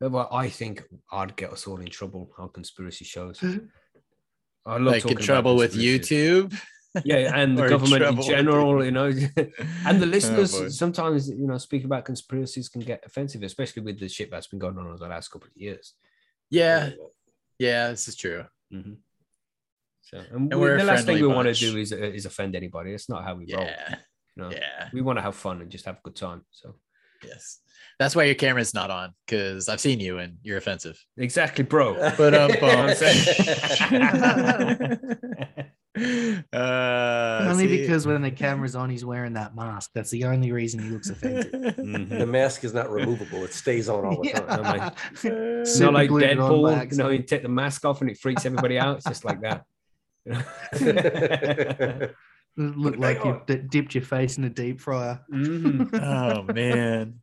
well, 0.00 0.28
I 0.32 0.48
think 0.48 0.82
I'd 1.10 1.36
get 1.36 1.52
us 1.52 1.66
all 1.66 1.80
in 1.80 1.86
trouble 1.86 2.30
on 2.38 2.50
conspiracy 2.50 3.04
shows. 3.04 3.42
I 4.66 4.78
love 4.78 4.82
Like 4.82 4.96
in 4.96 5.00
talking 5.02 5.16
about 5.16 5.24
trouble 5.24 5.56
with. 5.56 5.74
YouTube. 5.74 6.58
Yeah, 7.04 7.32
and 7.34 7.56
the 7.58 7.64
in 7.64 7.70
government 7.70 8.02
in 8.04 8.22
general, 8.22 8.84
you 8.84 8.90
know, 8.90 9.06
and 9.86 10.00
the 10.00 10.06
Oh, 10.06 10.08
listeners 10.08 10.52
boy. 10.52 10.68
sometimes, 10.68 11.28
you 11.28 11.46
know, 11.46 11.58
speaking 11.58 11.86
about 11.86 12.04
conspiracies 12.04 12.68
can 12.68 12.80
get 12.82 13.02
offensive, 13.06 13.42
especially 13.42 13.82
with 13.82 13.98
the 14.00 14.08
shit 14.08 14.30
that's 14.30 14.46
been 14.46 14.58
going 14.58 14.78
on 14.78 14.86
over 14.86 14.98
the 14.98 15.08
last 15.08 15.28
couple 15.28 15.48
of 15.48 15.56
years. 15.56 15.94
Yeah. 16.50 16.90
Yeah, 17.58 17.88
this 17.90 18.08
is 18.08 18.16
true. 18.16 18.44
Mhm. 18.72 18.96
So, 20.02 20.18
and, 20.18 20.52
And 20.52 20.54
we- 20.54 20.56
we're 20.56 20.78
the 20.78 20.84
last 20.84 21.06
thing 21.06 21.20
we 21.20 21.26
want 21.26 21.48
to 21.48 21.54
do 21.54 21.76
is 21.78 21.92
uh, 21.92 21.96
is 21.96 22.26
offend 22.26 22.54
anybody. 22.54 22.92
It's 22.92 23.08
not 23.08 23.24
how 23.24 23.34
we 23.34 23.52
roll. 23.52 23.64
Yeah. 23.64 23.96
You 24.36 24.42
know? 24.42 24.50
Yeah. 24.50 24.88
we 24.92 25.00
want 25.00 25.18
to 25.18 25.22
have 25.22 25.34
fun 25.34 25.60
and 25.62 25.70
just 25.70 25.84
have 25.86 25.96
a 25.96 26.00
good 26.02 26.16
time. 26.16 26.42
So 26.50 26.76
Yes. 27.24 27.60
That's 27.98 28.14
why 28.14 28.24
your 28.24 28.34
camera's 28.34 28.74
not 28.74 28.90
on 28.90 29.14
because 29.26 29.70
I've 29.70 29.80
seen 29.80 30.00
you 30.00 30.18
and 30.18 30.36
you're 30.42 30.58
offensive. 30.58 31.02
exactly, 31.16 31.64
bro. 31.64 31.94
But 32.18 32.34
um, 32.34 32.50
uh, 36.52 37.46
Only 37.50 37.66
see- 37.68 37.80
because 37.80 38.06
when 38.06 38.22
the 38.22 38.30
camera's 38.30 38.74
on, 38.76 38.90
he's 38.90 39.04
wearing 39.04 39.32
that 39.34 39.54
mask. 39.56 39.90
That's 39.94 40.10
the 40.10 40.24
only 40.24 40.52
reason 40.52 40.82
he 40.82 40.90
looks 40.90 41.08
offended. 41.10 41.52
Mhm. 41.52 42.08
The 42.18 42.26
mask 42.26 42.64
is 42.64 42.74
not 42.74 42.90
removable. 42.90 43.44
It 43.44 43.52
stays 43.54 43.88
on 43.88 44.04
all 44.04 44.22
the 44.22 44.30
time. 44.30 44.92
Yeah. 45.24 45.30
It's 45.60 45.78
not 45.80 45.94
like 45.94 46.08
glued 46.08 46.22
it 46.24 46.38
on 46.38 46.62
by 46.62 46.86
Deadpool, 46.86 46.92
you 46.92 46.98
know, 46.98 47.08
you 47.10 47.22
take 47.22 47.42
the 47.42 47.48
mask 47.48 47.84
off 47.84 48.00
and 48.02 48.10
it 48.10 48.18
freaks 48.18 48.44
everybody 48.46 48.78
out. 48.78 48.96
It's 48.96 49.06
just 49.06 49.24
like 49.24 49.40
that. 49.42 49.64
You 50.80 50.92
know? 50.92 52.08
It 52.58 52.76
looked 52.78 52.98
like 52.98 53.22
you 53.22 53.42
d- 53.46 53.56
dipped 53.68 53.94
your 53.94 54.02
face 54.04 54.38
in 54.38 54.44
a 54.44 54.48
deep 54.48 54.80
fryer. 54.80 55.20
Mhm. 55.30 55.92
oh 56.02 56.52
man. 56.52 57.20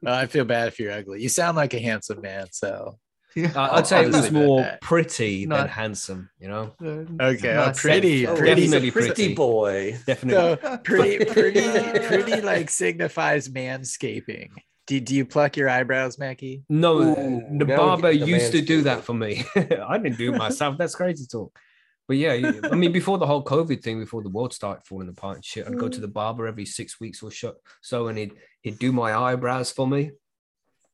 Well, 0.00 0.14
I 0.14 0.26
feel 0.26 0.44
bad 0.46 0.68
if 0.68 0.78
you're 0.80 0.92
ugly. 0.92 1.20
You 1.20 1.28
sound 1.28 1.56
like 1.58 1.74
a 1.74 1.78
handsome 1.78 2.22
man, 2.22 2.46
so 2.50 2.98
Yeah. 3.36 3.52
I- 3.54 3.78
I'd 3.78 3.86
say 3.86 4.02
it 4.02 4.06
was 4.08 4.16
just 4.16 4.32
leave 4.32 4.36
it 4.36 4.42
at 4.42 4.46
more 4.46 4.60
that. 4.62 4.80
pretty 4.80 5.46
than 5.46 5.68
handsome, 5.68 6.30
you 6.40 6.48
know? 6.48 6.74
Okay, 6.82 7.54
Nice 7.54 7.80
pretty. 7.80 8.26
Oh, 8.26 8.34
pretty, 8.34 8.62
Definitely 8.62 8.90
pretty 8.90 9.08
pretty. 9.14 9.34
boy. 9.34 9.98
Definitely. 10.06 10.58
so 10.62 10.78
pretty, 10.84 11.24
pretty, 11.32 12.06
pretty 12.06 12.40
like 12.40 12.70
signifies 12.70 13.48
manscaping. 13.48 14.50
Do, 14.86 14.98
do 15.00 15.14
you 15.14 15.26
pluck 15.26 15.56
your 15.58 15.68
eyebrows, 15.68 16.18
Mackie? 16.18 16.64
No, 16.70 16.98
Ooh, 17.02 17.12
uh, 17.12 17.40
the 17.58 17.64
barber 17.66 18.12
get 18.12 18.20
the 18.24 18.26
used 18.30 18.52
to 18.52 18.62
do 18.62 18.82
that 18.82 19.04
for 19.04 19.12
me. 19.12 19.44
I 19.56 19.98
didn't 19.98 20.16
do 20.16 20.32
it 20.34 20.38
myself. 20.38 20.78
That's 20.78 20.94
crazy 20.94 21.26
talk. 21.26 21.58
But 22.06 22.16
yeah, 22.16 22.52
I 22.72 22.74
mean, 22.74 22.90
before 22.92 23.18
the 23.18 23.26
whole 23.26 23.44
COVID 23.44 23.82
thing, 23.82 24.00
before 24.00 24.22
the 24.22 24.30
world 24.30 24.54
started 24.54 24.86
falling 24.86 25.10
apart 25.10 25.36
and 25.36 25.44
shit, 25.44 25.66
I'd 25.66 25.78
go 25.78 25.90
to 25.90 26.00
the 26.00 26.08
barber 26.08 26.46
every 26.46 26.64
six 26.64 26.98
weeks 26.98 27.22
or 27.22 27.30
so, 27.30 27.56
so 27.82 28.08
and 28.08 28.16
he'd 28.16 28.32
he'd 28.62 28.78
do 28.78 28.92
my 28.92 29.14
eyebrows 29.14 29.70
for 29.70 29.86
me. 29.86 30.12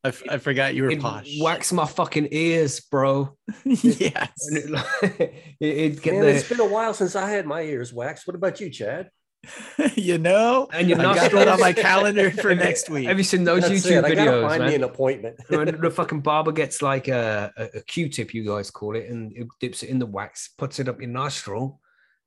I, 0.05 0.09
f- 0.09 0.23
I 0.29 0.37
forgot 0.37 0.75
you 0.75 0.83
were 0.83 0.91
He'd 0.91 1.01
posh. 1.01 1.41
wax 1.41 1.73
my 1.73 1.87
fucking 1.87 2.29
ears, 2.31 2.81
bro. 2.81 3.37
yes. 3.65 4.31
And 4.49 4.59
it, 4.59 4.71
like, 4.71 5.57
it'd 5.61 6.03
get 6.03 6.15
Man, 6.15 6.27
it's 6.27 6.47
the 6.49 6.57
been 6.57 6.67
a 6.67 6.71
while 6.71 6.93
since 6.93 7.17
I 7.17 7.31
had 7.31 7.47
my 7.47 7.63
ears 7.63 7.93
waxed. 7.93 8.27
What 8.27 8.37
about 8.37 8.61
you, 8.61 8.69
Chad? 8.69 9.11
you 9.95 10.19
know, 10.19 10.69
and 10.73 10.89
your 10.89 10.99
I 10.99 11.03
got 11.03 11.17
nostrils 11.17 11.45
that 11.45 11.49
on 11.49 11.61
my 11.61 11.73
calendar 11.73 12.31
for 12.31 12.55
next 12.55 12.89
week. 12.89 13.07
Have 13.07 13.19
you 13.19 13.25
seen 13.25 13.45
those 13.45 13.63
That's 13.63 13.87
YouTube 13.87 13.99
it. 13.99 14.05
I 14.05 14.15
gotta 14.15 14.31
videos, 14.31 14.49
find 14.49 14.61
man? 14.61 14.69
me 14.71 14.75
an 14.77 14.85
appointment. 14.85 15.37
when 15.49 15.81
the 15.81 15.91
fucking 15.91 16.21
barber 16.21 16.53
gets 16.53 16.83
like 16.83 17.09
a, 17.09 17.53
a, 17.57 17.79
a 17.79 17.81
Q-tip, 17.83 18.33
you 18.33 18.45
guys 18.45 18.71
call 18.71 18.97
it, 18.97 19.09
and 19.09 19.37
it 19.37 19.47
dips 19.61 19.83
it 19.83 19.91
in 19.91 19.99
the 19.99 20.07
wax, 20.07 20.51
puts 20.57 20.81
it 20.81 20.89
up 20.89 21.01
your 21.01 21.11
nostril, 21.11 21.81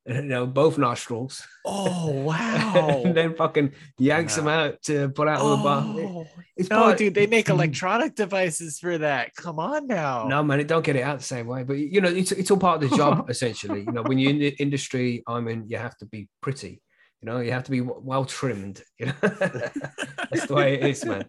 you 0.08 0.22
know, 0.22 0.46
both 0.46 0.78
nostrils, 0.78 1.46
Oh 1.64 2.10
wow! 2.24 3.02
and 3.04 3.14
then 3.16 3.34
fucking 3.34 3.72
yanks 3.98 4.36
them 4.36 4.48
out 4.48 4.80
to 4.84 5.10
put 5.10 5.28
out 5.28 5.40
all 5.40 5.56
the 5.58 5.62
bar. 5.62 5.84
Oh, 5.86 6.26
It's 6.56 6.70
no, 6.70 6.76
part- 6.82 6.98
dude, 6.98 7.14
they 7.14 7.26
make 7.26 7.48
electronic 7.56 8.14
devices 8.14 8.78
for 8.78 8.98
that. 8.98 9.34
Come 9.36 9.58
on 9.58 9.86
now. 9.86 10.26
No, 10.28 10.42
man, 10.42 10.60
it 10.60 10.66
don't 10.68 10.84
get 10.84 10.96
it 10.96 11.02
out 11.02 11.18
the 11.18 11.24
same 11.24 11.46
way. 11.46 11.62
But 11.62 11.78
you 11.78 12.00
know, 12.00 12.08
it's 12.08 12.32
it's 12.32 12.50
all 12.50 12.56
part 12.58 12.82
of 12.82 12.90
the 12.90 12.96
job 12.96 13.28
essentially. 13.34 13.80
You 13.80 13.92
know, 13.92 14.02
when 14.02 14.18
you're 14.18 14.30
in 14.30 14.38
the 14.38 14.56
industry, 14.58 15.22
I 15.26 15.40
mean, 15.40 15.64
you 15.68 15.76
have 15.76 15.96
to 15.98 16.06
be 16.06 16.28
pretty. 16.40 16.80
You 17.20 17.26
know, 17.26 17.40
you 17.40 17.50
have 17.50 17.64
to 17.64 17.70
be 17.72 17.80
well 17.80 18.24
trimmed. 18.24 18.82
You 18.98 19.06
know, 19.06 19.12
that's 19.22 20.46
the 20.46 20.54
way 20.54 20.74
it 20.74 20.86
is, 20.86 21.04
man. 21.04 21.24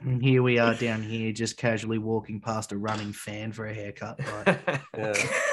And 0.00 0.22
here 0.22 0.42
we 0.42 0.58
are 0.58 0.72
down 0.74 1.02
here, 1.02 1.30
just 1.32 1.58
casually 1.58 1.98
walking 1.98 2.40
past 2.40 2.72
a 2.72 2.78
running 2.78 3.12
fan 3.12 3.52
for 3.52 3.66
a 3.66 3.74
haircut. 3.74 4.18
Right? 4.46 4.58
Yeah. 4.96 5.12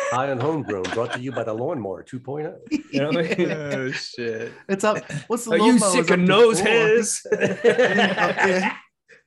High 0.10 0.32
on 0.32 0.40
Homegrown, 0.40 0.84
brought 0.94 1.12
to 1.14 1.20
you 1.20 1.32
by 1.34 1.44
the 1.44 1.54
Lawnmower 1.54 2.06
oh. 2.14 2.18
2.0. 2.18 2.56
You 2.94 3.02
know 3.02 3.08
what 3.08 3.18
I 3.32 3.36
mean? 3.36 3.52
oh 3.52 3.92
shit! 3.92 4.54
It's 4.70 4.84
up. 4.86 5.00
What's 5.28 5.44
the 5.46 5.52
Are 5.52 5.58
you 5.58 5.74
lawnmower's 5.74 5.92
sick 5.94 6.10
of 6.12 6.20
nose 6.22 6.60
four? 6.62 6.70
hairs? 6.70 7.22
Yeah. 7.32 8.74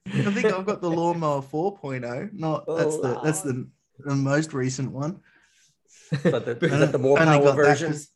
I 0.07 0.31
think 0.33 0.47
I've 0.47 0.65
got 0.67 0.81
the 0.81 0.91
lawnmower 0.91 1.43
4.0. 1.43 2.33
Not 2.33 2.65
oh, 2.67 2.77
that's 2.77 2.95
Oh, 2.97 3.03
the 3.03 3.21
that's 3.23 3.43
the, 3.43 3.69
the 3.99 4.15
most 4.15 4.55
recent 4.55 4.91
one. 4.93 5.21
But 6.23 6.47
the, 6.47 6.53
is 6.65 6.81
that 6.81 6.93
the 6.93 6.99
more 6.99 7.21
Only 7.21 7.37
power 7.37 7.45
got 7.45 7.57
that 7.57 7.63
version? 7.63 7.91
'cause- 7.93 8.09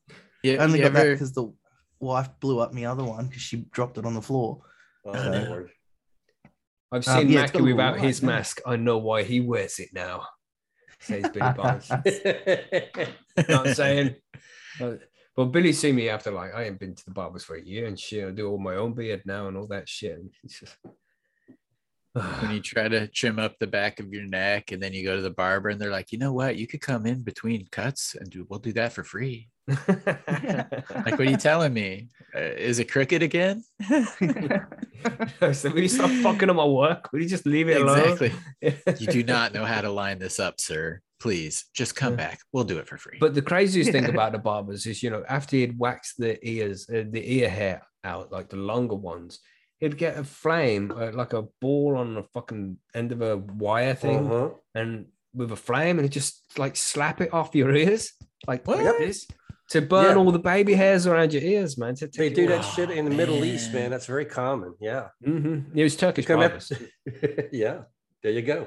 You, 0.42 0.56
only 0.56 0.78
you 0.78 0.84
got 0.84 0.94
that 0.94 1.04
because 1.10 1.32
the 1.32 1.52
wife 2.00 2.28
blew 2.40 2.60
up 2.60 2.72
my 2.72 2.84
other 2.84 3.04
one 3.04 3.26
because 3.26 3.42
she 3.42 3.58
dropped 3.70 3.98
it 3.98 4.06
on 4.06 4.14
the 4.14 4.22
floor. 4.22 4.62
Oh, 5.04 5.10
Uh, 5.12 5.44
Lord. 5.48 5.70
I've 6.92 7.06
Um, 7.08 7.22
seen 7.22 7.28
yeah, 7.30 7.40
Mackie 7.42 7.62
without 7.62 7.94
little 7.94 8.06
his 8.06 8.22
light, 8.22 8.28
yeah. 8.30 8.36
mask. 8.36 8.60
I 8.66 8.76
know 8.76 8.98
why 8.98 9.22
he 9.24 9.40
wears 9.40 9.78
it 9.78 9.88
now. 9.92 10.26
Says 11.00 11.28
Billy 11.30 11.52
Barnes. 11.56 11.90
you 12.06 13.44
I'm 13.48 13.74
saying? 13.74 14.14
Uh, 14.80 14.94
Well, 15.36 15.46
Billy 15.46 15.72
see 15.72 15.90
me 15.92 16.08
after 16.08 16.30
like 16.30 16.54
I 16.54 16.64
ain't 16.64 16.78
been 16.78 16.94
to 16.94 17.04
the 17.04 17.10
barbers 17.10 17.42
for 17.42 17.56
a 17.56 17.62
year 17.62 17.86
and 17.86 17.98
shit. 17.98 18.26
I 18.26 18.30
do 18.30 18.48
all 18.48 18.58
my 18.58 18.76
own 18.76 18.92
beard 18.94 19.22
now 19.26 19.48
and 19.48 19.56
all 19.56 19.66
that 19.66 19.88
shit. 19.88 20.12
And 20.18 20.30
it's 20.44 20.60
just 20.60 20.76
when 22.14 22.52
you 22.52 22.60
try 22.60 22.88
to 22.88 23.08
trim 23.08 23.38
up 23.38 23.58
the 23.58 23.66
back 23.66 23.98
of 24.00 24.12
your 24.12 24.24
neck, 24.24 24.70
and 24.72 24.80
then 24.82 24.92
you 24.92 25.04
go 25.04 25.16
to 25.16 25.22
the 25.22 25.30
barber, 25.30 25.68
and 25.68 25.80
they're 25.80 25.90
like, 25.90 26.12
you 26.12 26.18
know 26.18 26.32
what? 26.32 26.56
You 26.56 26.66
could 26.66 26.80
come 26.80 27.06
in 27.06 27.22
between 27.22 27.66
cuts, 27.72 28.14
and 28.14 28.30
do 28.30 28.46
we'll 28.48 28.60
do 28.60 28.72
that 28.74 28.92
for 28.92 29.02
free. 29.04 29.48
Like, 29.66 31.12
what 31.12 31.20
are 31.20 31.24
you 31.24 31.36
telling 31.36 31.72
me? 31.72 32.08
Uh, 32.34 32.40
is 32.40 32.78
it 32.78 32.90
crooked 32.90 33.22
again? 33.22 33.64
so 35.52 35.70
will 35.70 35.80
you 35.80 35.88
stop 35.88 36.10
fucking 36.22 36.50
on 36.50 36.56
my 36.56 36.64
work? 36.64 37.12
Will 37.12 37.20
you 37.22 37.28
just 37.28 37.46
leave 37.46 37.68
it 37.68 37.80
alone? 37.80 38.12
Exactly. 38.12 38.32
You 38.98 39.06
do 39.06 39.22
not 39.22 39.52
know 39.52 39.64
how 39.64 39.80
to 39.80 39.90
line 39.90 40.18
this 40.18 40.38
up, 40.40 40.60
sir. 40.60 41.00
Please 41.20 41.66
just 41.74 41.96
come 41.96 42.12
Yeah. 42.12 42.16
back. 42.28 42.38
We'll 42.52 42.64
do 42.64 42.78
it 42.78 42.86
for 42.88 42.96
free. 42.98 43.18
But 43.20 43.34
the 43.34 43.42
craziest 43.42 43.90
thing 43.92 44.04
about 44.08 44.32
the 44.32 44.38
barbers 44.38 44.86
is, 44.86 45.02
you 45.02 45.10
know, 45.10 45.24
after 45.28 45.56
he'd 45.56 45.78
waxed 45.78 46.18
the 46.18 46.38
ears, 46.48 46.88
uh, 46.88 47.04
the 47.10 47.34
ear 47.38 47.48
hair 47.48 47.82
out, 48.04 48.30
like 48.32 48.48
the 48.50 48.56
longer 48.56 48.94
ones, 48.94 49.40
he'd 49.84 49.96
get 49.98 50.18
a 50.18 50.24
flame, 50.24 50.90
uh, 50.90 51.12
like 51.12 51.32
a 51.32 51.42
ball 51.60 51.96
on 51.96 52.14
the 52.14 52.22
fucking 52.34 52.78
end 52.94 53.12
of 53.12 53.22
a 53.22 53.36
wire 53.36 53.94
thing, 53.94 54.26
Uh-huh. 54.26 54.50
and 54.74 55.06
with 55.34 55.50
a 55.52 55.56
flame, 55.56 55.98
and 55.98 56.04
he'd 56.04 56.12
just 56.12 56.42
like 56.58 56.76
slap 56.76 57.20
it 57.20 57.32
off 57.32 57.54
your 57.54 57.74
ears, 57.74 58.12
like 58.46 58.66
What? 58.66 58.82
like 58.82 58.98
this, 58.98 59.26
to 59.70 59.80
burn 59.80 60.16
Yeah. 60.16 60.22
all 60.22 60.30
the 60.30 60.38
baby 60.38 60.74
hairs 60.74 61.06
around 61.06 61.32
your 61.32 61.42
ears, 61.42 61.78
man. 61.78 61.94
To 61.96 62.06
They 62.06 62.28
do 62.30 62.44
it 62.44 62.48
that 62.48 62.58
away. 62.64 62.68
shit 62.74 62.90
in 62.90 63.04
the 63.06 63.10
Middle 63.10 63.44
East, 63.44 63.72
man. 63.72 63.82
man. 63.84 63.90
That's 63.92 64.06
very 64.06 64.26
common. 64.26 64.74
Yeah. 64.80 65.08
Mhm. 65.26 65.74
It 65.74 65.82
was 65.82 65.96
Turkish 65.96 66.26
Come 66.26 66.40
barbers. 66.40 66.70
yeah. 67.52 67.82
There 68.22 68.32
you 68.32 68.42
go. 68.42 68.66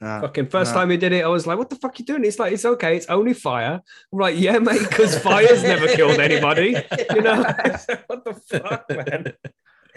Uh, 0.00 0.20
Fucking 0.20 0.46
first 0.48 0.72
no. 0.74 0.80
time 0.80 0.90
he 0.90 0.96
did 0.98 1.12
it, 1.14 1.24
I 1.24 1.28
was 1.28 1.46
like, 1.46 1.56
"What 1.56 1.70
the 1.70 1.76
fuck 1.76 1.98
you 1.98 2.04
doing?" 2.04 2.22
He's 2.22 2.38
like, 2.38 2.52
"It's 2.52 2.66
okay, 2.66 2.96
it's 2.96 3.06
only 3.06 3.32
fire." 3.32 3.80
I'm 4.12 4.18
like, 4.18 4.38
"Yeah, 4.38 4.58
mate, 4.58 4.80
because 4.86 5.18
fire's 5.18 5.62
never 5.62 5.88
killed 5.88 6.20
anybody." 6.20 6.76
You 7.14 7.22
know, 7.22 7.36
what 8.06 8.22
the 8.24 8.34
fuck, 8.34 8.84
man? 8.90 9.32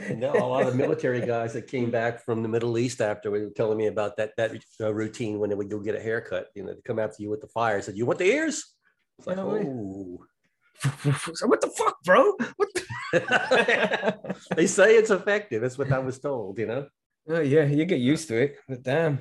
And 0.08 0.20
now 0.20 0.34
a 0.34 0.46
lot 0.46 0.68
of 0.68 0.76
military 0.76 1.26
guys 1.26 1.54
that 1.54 1.68
came 1.68 1.92
back 1.92 2.24
from 2.24 2.42
the 2.42 2.50
Middle 2.50 2.78
East 2.78 3.02
after 3.02 3.30
were 3.30 3.50
telling 3.50 3.78
me 3.78 3.88
about 3.88 4.18
that 4.18 4.36
that 4.38 4.52
uh, 4.82 4.94
routine 4.94 5.40
when 5.40 5.50
they 5.50 5.56
would 5.56 5.70
go 5.70 5.80
get 5.80 5.96
a 5.96 6.00
haircut. 6.00 6.48
You 6.56 6.64
know, 6.64 6.74
to 6.74 6.82
come 6.82 7.00
after 7.00 7.22
you 7.22 7.30
with 7.30 7.42
the 7.42 7.48
fire. 7.48 7.82
Said, 7.82 7.98
"You 7.98 8.06
want 8.06 8.20
the 8.20 8.26
ears?" 8.26 8.76
It's 9.18 9.28
like, 9.28 9.38
Yeah, 9.38 9.44
oh. 9.44 10.20
So 11.34 11.48
what 11.48 11.62
the 11.62 11.70
fuck, 11.70 12.02
bro? 12.04 12.34
What? 12.56 12.70
The- 12.74 14.36
they 14.56 14.68
say 14.68 14.96
it's 14.96 15.10
effective. 15.10 15.62
That's 15.62 15.78
what 15.78 15.92
I 15.92 16.00
was 16.00 16.20
told. 16.20 16.58
You 16.60 16.68
know. 16.68 16.88
oh 17.30 17.42
yeah, 17.42 17.66
you 17.66 17.86
get 17.86 18.00
used 18.00 18.28
to 18.30 18.38
it, 18.38 18.58
but 18.68 18.84
damn, 18.84 19.20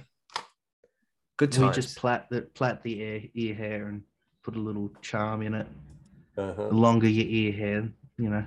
good 1.37 1.51
times. 1.51 1.59
we 1.59 1.65
times. 1.67 1.77
just 1.77 1.99
plait 1.99 2.23
the 2.31 2.43
plait 2.43 2.83
the 2.83 3.01
ear, 3.01 3.23
ear 3.35 3.55
hair 3.55 3.89
and 3.89 4.03
put 4.45 4.57
a 4.57 4.61
little 4.61 4.91
charm 5.03 5.43
in 5.43 5.55
it. 5.55 5.67
Uh-huh. 6.37 6.69
The 6.69 6.75
longer 6.75 7.09
your 7.09 7.27
ear 7.27 7.53
hair, 7.53 7.89
you 8.17 8.31
know, 8.31 8.43
the 8.43 8.47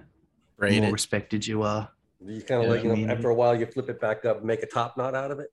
Braid 0.57 0.81
more 0.81 0.89
it. 0.89 0.93
respected 0.93 1.45
you 1.45 1.63
are. 1.63 1.89
You 2.23 2.41
kind 2.41 2.61
of 2.61 2.67
Yeah. 2.67 2.73
like, 2.73 2.83
you 2.83 2.89
know, 2.89 2.93
Community. 2.95 3.17
after 3.17 3.29
a 3.29 3.33
while, 3.35 3.57
you 3.59 3.65
flip 3.65 3.89
it 3.89 3.99
back 3.99 4.25
up 4.25 4.37
and 4.37 4.45
make 4.45 4.61
a 4.63 4.67
top 4.67 4.97
knot 4.97 5.15
out 5.15 5.31
of 5.31 5.39
it. 5.39 5.49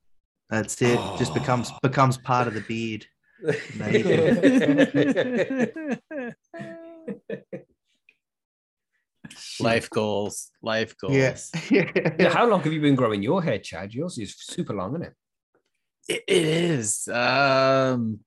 That's 0.50 0.80
it. 0.82 0.98
Just 1.18 1.34
becomes 1.34 1.70
Oh. 1.70 1.78
becomes 1.82 2.18
part 2.18 2.46
of 2.48 2.54
the 2.54 2.60
beard. 2.62 3.06
life 9.60 9.90
goals. 9.90 10.50
Life 10.62 10.94
goals. 11.00 11.14
Yes. 11.14 11.50
Yeah, 11.70 12.28
how 12.32 12.48
long 12.48 12.62
have 12.62 12.72
you 12.72 12.80
been 12.80 12.94
growing 12.94 13.22
your 13.22 13.42
hair, 13.42 13.58
Chad? 13.58 13.92
Yours 13.94 14.18
is 14.18 14.34
super 14.38 14.74
long, 14.74 14.92
isn't 14.94 15.02
it? 15.06 15.14
It, 16.08 16.24
it 16.26 16.44
is. 16.46 17.06
Um, 17.08 18.20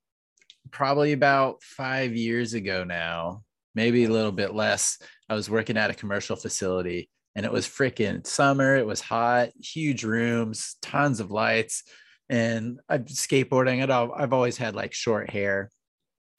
probably 0.71 1.13
about 1.13 1.63
five 1.63 2.15
years 2.15 2.53
ago 2.53 2.83
now, 2.83 3.43
maybe 3.73 4.03
a 4.03 4.09
little 4.09 4.31
bit 4.31 4.53
less. 4.53 4.97
I 5.29 5.33
was 5.35 5.49
working 5.49 5.77
at 5.77 5.89
a 5.89 5.93
commercial 5.95 6.35
facility 6.35 7.09
and 7.35 7.45
it 7.45 7.51
was 7.51 7.67
freaking 7.67 8.25
summer. 8.25 8.75
It 8.75 8.85
was 8.85 9.01
hot, 9.01 9.49
huge 9.59 10.03
rooms, 10.03 10.75
tons 10.81 11.19
of 11.19 11.31
lights. 11.31 11.83
And 12.29 12.79
I'm 12.89 13.05
skateboarding 13.05 13.81
and 13.81 13.91
I've 13.91 14.33
always 14.33 14.57
had 14.57 14.75
like 14.75 14.93
short 14.93 15.29
hair 15.29 15.69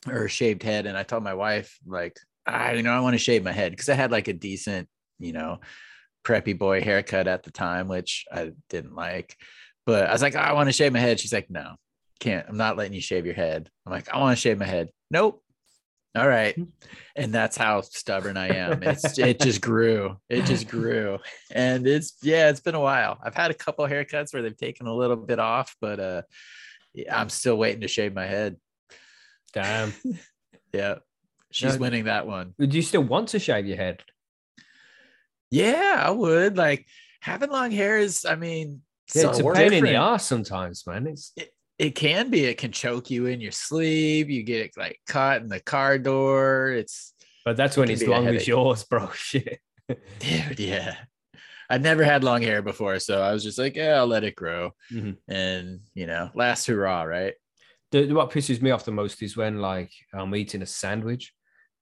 or 0.09 0.28
shaved 0.28 0.62
head. 0.62 0.86
And 0.86 0.97
I 0.97 1.02
told 1.02 1.23
my 1.23 1.35
wife, 1.35 1.78
like, 1.86 2.19
ah, 2.47 2.70
you 2.70 2.82
know, 2.82 2.93
I 2.93 3.01
want 3.01 3.14
to 3.14 3.19
shave 3.19 3.44
my 3.44 3.52
head 3.52 3.73
because 3.73 3.89
I 3.89 3.94
had 3.94 4.10
like 4.10 4.28
a 4.28 4.32
decent, 4.32 4.89
you 5.19 5.32
know, 5.32 5.60
preppy 6.24 6.56
boy 6.59 6.81
haircut 6.81 7.27
at 7.27 7.43
the 7.43 7.51
time, 7.51 7.89
which 7.89 8.24
I 8.32 8.52
didn't 8.69 8.94
like. 8.94 9.36
But 9.85 10.06
I 10.09 10.12
was 10.12 10.23
like, 10.23 10.36
I 10.36 10.52
want 10.52 10.69
to 10.69 10.73
shave 10.73 10.93
my 10.93 11.01
head. 11.01 11.20
She's 11.20 11.32
like, 11.32 11.51
no, 11.51 11.74
can't. 12.20 12.47
I'm 12.48 12.56
not 12.56 12.77
letting 12.77 12.94
you 12.94 13.01
shave 13.01 13.27
your 13.27 13.35
head. 13.35 13.69
I'm 13.85 13.93
like, 13.93 14.09
I 14.09 14.19
want 14.19 14.36
to 14.36 14.40
shave 14.40 14.59
my 14.59 14.66
head. 14.66 14.89
Nope. 15.10 15.43
All 16.14 16.28
right. 16.28 16.55
And 17.16 17.32
that's 17.32 17.56
how 17.56 17.80
stubborn 17.80 18.36
I 18.36 18.48
am. 18.48 18.82
It's 18.82 19.18
it 19.18 19.40
just 19.40 19.60
grew. 19.62 20.18
It 20.28 20.44
just 20.44 20.68
grew. 20.68 21.18
And 21.51 21.86
it's 21.86 22.18
yeah, 22.22 22.51
it's 22.51 22.60
been 22.60 22.74
a 22.74 22.80
while. 22.80 23.18
I've 23.24 23.34
had 23.34 23.51
a 23.51 23.55
couple 23.55 23.86
haircuts 23.86 24.32
where 24.32 24.43
they've 24.43 24.56
taken 24.56 24.86
a 24.86 24.94
little 24.94 25.16
bit 25.16 25.39
off, 25.39 25.74
but 25.80 26.01
uh 26.01 26.22
I'm 27.10 27.30
still 27.30 27.56
waiting 27.56 27.80
to 27.80 27.89
shave 27.89 28.12
my 28.14 28.26
head. 28.26 28.56
Damn. 29.52 29.93
Yeah. 30.74 30.97
She's 31.51 31.74
No, 31.74 31.80
winning 31.80 32.05
that 32.05 32.26
one. 32.26 32.55
Do 32.59 32.66
you 32.66 32.80
still 32.80 33.02
want 33.02 33.28
to 33.28 33.39
shave 33.39 33.66
your 33.66 33.76
head? 33.76 34.02
Yeah, 35.51 36.02
I 36.06 36.10
would. 36.10 36.56
Like 36.56 36.86
having 37.20 37.51
long 37.51 37.70
hair 37.70 37.98
is, 37.98 38.24
I 38.24 38.36
mean, 38.36 38.80
Yeah, 39.14 39.28
it's 39.28 39.39
a 39.39 39.44
pain 39.52 39.74
in 39.74 39.84
the 39.84 39.97
ass 39.97 40.24
sometimes, 40.24 40.86
man. 40.86 41.06
It's 41.06 41.32
it, 41.36 41.51
it 41.83 41.95
can 41.95 42.31
be 42.31 42.45
it 42.45 42.59
can 42.59 42.73
choke 42.73 43.11
you 43.11 43.27
in 43.27 43.41
your 43.41 43.53
sleep 43.53 44.29
you 44.29 44.43
get 44.43 44.61
it 44.67 44.73
like 44.77 44.99
caught 45.09 45.41
in 45.43 45.49
the 45.49 45.61
car 45.61 45.99
door 45.99 46.71
it's 46.71 47.13
but 47.45 47.57
that's 47.57 47.77
when 47.77 47.89
can 47.89 47.95
it's 47.95 48.07
long 48.07 48.27
as 48.29 48.47
yours, 48.47 48.85
bro. 48.91 49.11
Shit. 49.13 49.59
dude 50.21 50.61
yeah 50.61 50.97
i've 51.69 51.83
never 51.83 52.05
had 52.05 52.23
long 52.25 52.41
hair 52.43 52.63
before 52.63 52.99
so 52.99 53.21
i 53.21 53.33
was 53.33 53.43
just 53.43 53.59
like 53.59 53.75
yeah 53.77 53.95
i'll 53.99 54.07
let 54.07 54.25
it 54.25 54.37
grow 54.37 54.71
Mhm. 54.93 55.17
and 55.29 55.81
you 55.95 56.07
know 56.07 56.31
last 56.35 56.67
hurrah 56.67 57.03
right 57.03 57.35
The, 57.91 58.13
what 58.13 58.31
pisses 58.31 58.63
me 58.63 58.71
off 58.71 58.85
the 58.85 58.93
most 59.03 59.21
is 59.23 59.37
when 59.37 59.59
like 59.61 59.91
I'm 60.15 60.35
eating 60.35 60.63
a 60.63 60.67
sandwich 60.67 61.35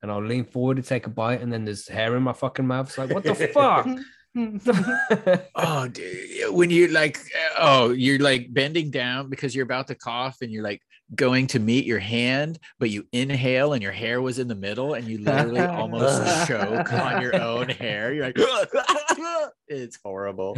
and 0.02 0.10
I'll 0.10 0.24
lean 0.32 0.44
forward 0.44 0.76
to 0.78 0.82
take 0.82 1.06
a 1.06 1.10
bite 1.10 1.40
and 1.42 1.52
then 1.52 1.64
there's 1.66 1.86
hair 1.86 2.16
in 2.16 2.22
my 2.24 2.32
fucking 2.32 2.66
mouth. 2.66 2.88
It's 2.88 2.98
like, 2.98 3.10
what 3.14 3.22
the 3.22 3.34
fuck? 3.54 3.86
oh 5.56 5.88
dude 5.88 6.54
when 6.54 6.70
you're 6.70 6.90
like 6.90 7.18
uh, 7.18 7.54
oh 7.58 7.90
you're 7.90 8.20
like 8.20 8.52
bending 8.54 8.90
down 8.90 9.28
because 9.28 9.54
you're 9.54 9.64
about 9.64 9.88
to 9.88 9.94
cough 9.94 10.36
and 10.40 10.52
you're 10.52 10.62
like 10.62 10.80
going 11.14 11.48
to 11.48 11.58
meet 11.58 11.84
your 11.84 11.98
hand 11.98 12.58
but 12.78 12.90
you 12.90 13.04
inhale 13.12 13.72
and 13.72 13.82
your 13.82 13.92
hair 13.92 14.22
was 14.22 14.38
in 14.38 14.46
the 14.46 14.54
middle 14.54 14.94
and 14.94 15.08
you 15.08 15.18
literally 15.18 15.60
almost 15.60 16.46
choke 16.48 16.92
on 16.92 17.20
your 17.20 17.34
own 17.40 17.68
hair. 17.68 18.12
You're 18.12 18.24
like 18.24 18.36
it's 19.68 19.98
horrible. 20.04 20.56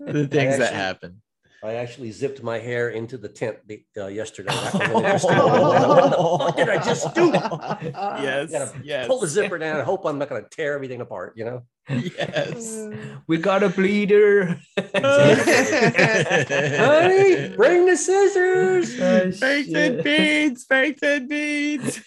The 0.00 0.26
things 0.26 0.58
that 0.58 0.72
happen 0.72 1.22
I 1.62 1.74
actually 1.74 2.10
zipped 2.10 2.42
my 2.42 2.58
hair 2.58 2.88
into 2.88 3.18
the 3.18 3.28
tent 3.28 3.58
the- 3.66 3.84
uh, 3.96 4.06
yesterday. 4.06 4.48
That 4.54 4.72
was 4.74 4.80
an 4.80 4.96
interesting 5.04 5.36
one. 5.36 6.40
what 6.40 6.56
did 6.56 6.70
I 6.70 6.82
just 6.82 7.14
do? 7.14 7.30
yes 7.32 8.50
Gotta 8.50 8.72
yes 8.82 9.06
Pull 9.06 9.20
the 9.20 9.26
zipper 9.26 9.58
down 9.58 9.78
I 9.78 9.82
hope 9.82 10.06
I'm 10.06 10.18
not 10.18 10.30
going 10.30 10.42
to 10.42 10.48
tear 10.48 10.72
everything 10.74 11.02
apart. 11.02 11.34
You 11.36 11.44
know. 11.44 11.62
yes 11.88 12.88
we 13.26 13.36
got 13.36 13.62
a 13.62 13.68
bleeder. 13.68 14.58
Honey, 14.78 14.94
bring 17.56 17.84
the 17.86 17.96
scissors. 17.96 18.98
Oh, 19.00 19.30
Fakes 19.32 19.72
and 19.74 20.02
beads, 20.04 20.64
fakes 20.64 21.02
and 21.02 21.28
beads. 21.28 22.00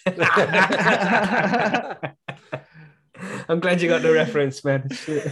I'm 3.48 3.60
glad 3.60 3.80
you 3.82 3.88
got 3.88 4.02
the 4.02 4.12
reference, 4.12 4.64
man. 4.64 4.88
Shit. 4.90 5.24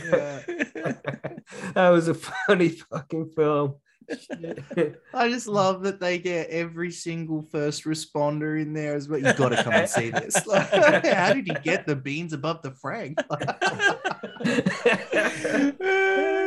that 1.74 1.89
was 1.90 2.09
a 2.09 2.15
funny 2.15 2.69
fucking 2.70 3.31
film. 3.35 3.77
Shit. 4.18 5.02
I 5.14 5.28
just 5.28 5.47
love 5.47 5.82
that 5.82 6.01
they 6.01 6.18
get 6.18 6.48
every 6.51 6.90
single 6.90 7.43
first 7.43 7.84
responder 7.84 8.60
in 8.60 8.72
there 8.72 8.94
as 8.94 9.09
well. 9.09 9.20
You've 9.20 9.36
got 9.36 9.51
to 9.51 9.62
come 9.62 9.72
and 9.72 9.89
see 9.89 10.10
this. 10.10 10.40
Like, 10.52 10.70
how 11.05 11.32
did 11.32 11.47
he 11.47 11.55
get 11.62 11.86
the 11.86 11.97
beans 11.97 12.32
above 12.32 12.62
the 12.62 12.72
frag? 12.72 13.16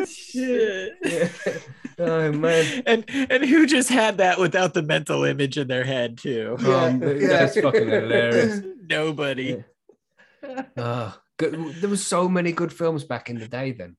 Shit. 0.08 0.94
Yeah. 1.04 1.30
Oh 1.98 2.32
man. 2.32 2.84
And 2.86 3.06
and 3.10 3.46
who 3.46 3.66
just 3.66 3.90
had 3.90 4.18
that 4.18 4.38
without 4.40 4.74
the 4.74 4.84
mental 4.84 5.24
image 5.24 5.58
in 5.58 5.68
their 5.68 5.84
head 5.84 6.18
too? 6.18 6.58
Um, 6.60 7.00
That's 7.00 7.60
fucking 7.60 7.88
hilarious. 7.88 8.62
Nobody. 8.88 9.64
Oh, 10.78 11.18
good. 11.38 11.76
There 11.82 11.90
was 11.90 12.06
so 12.06 12.28
many 12.28 12.52
good 12.52 12.74
films 12.74 13.04
back 13.04 13.30
in 13.30 13.40
the 13.40 13.48
day 13.48 13.72
then. 13.72 13.96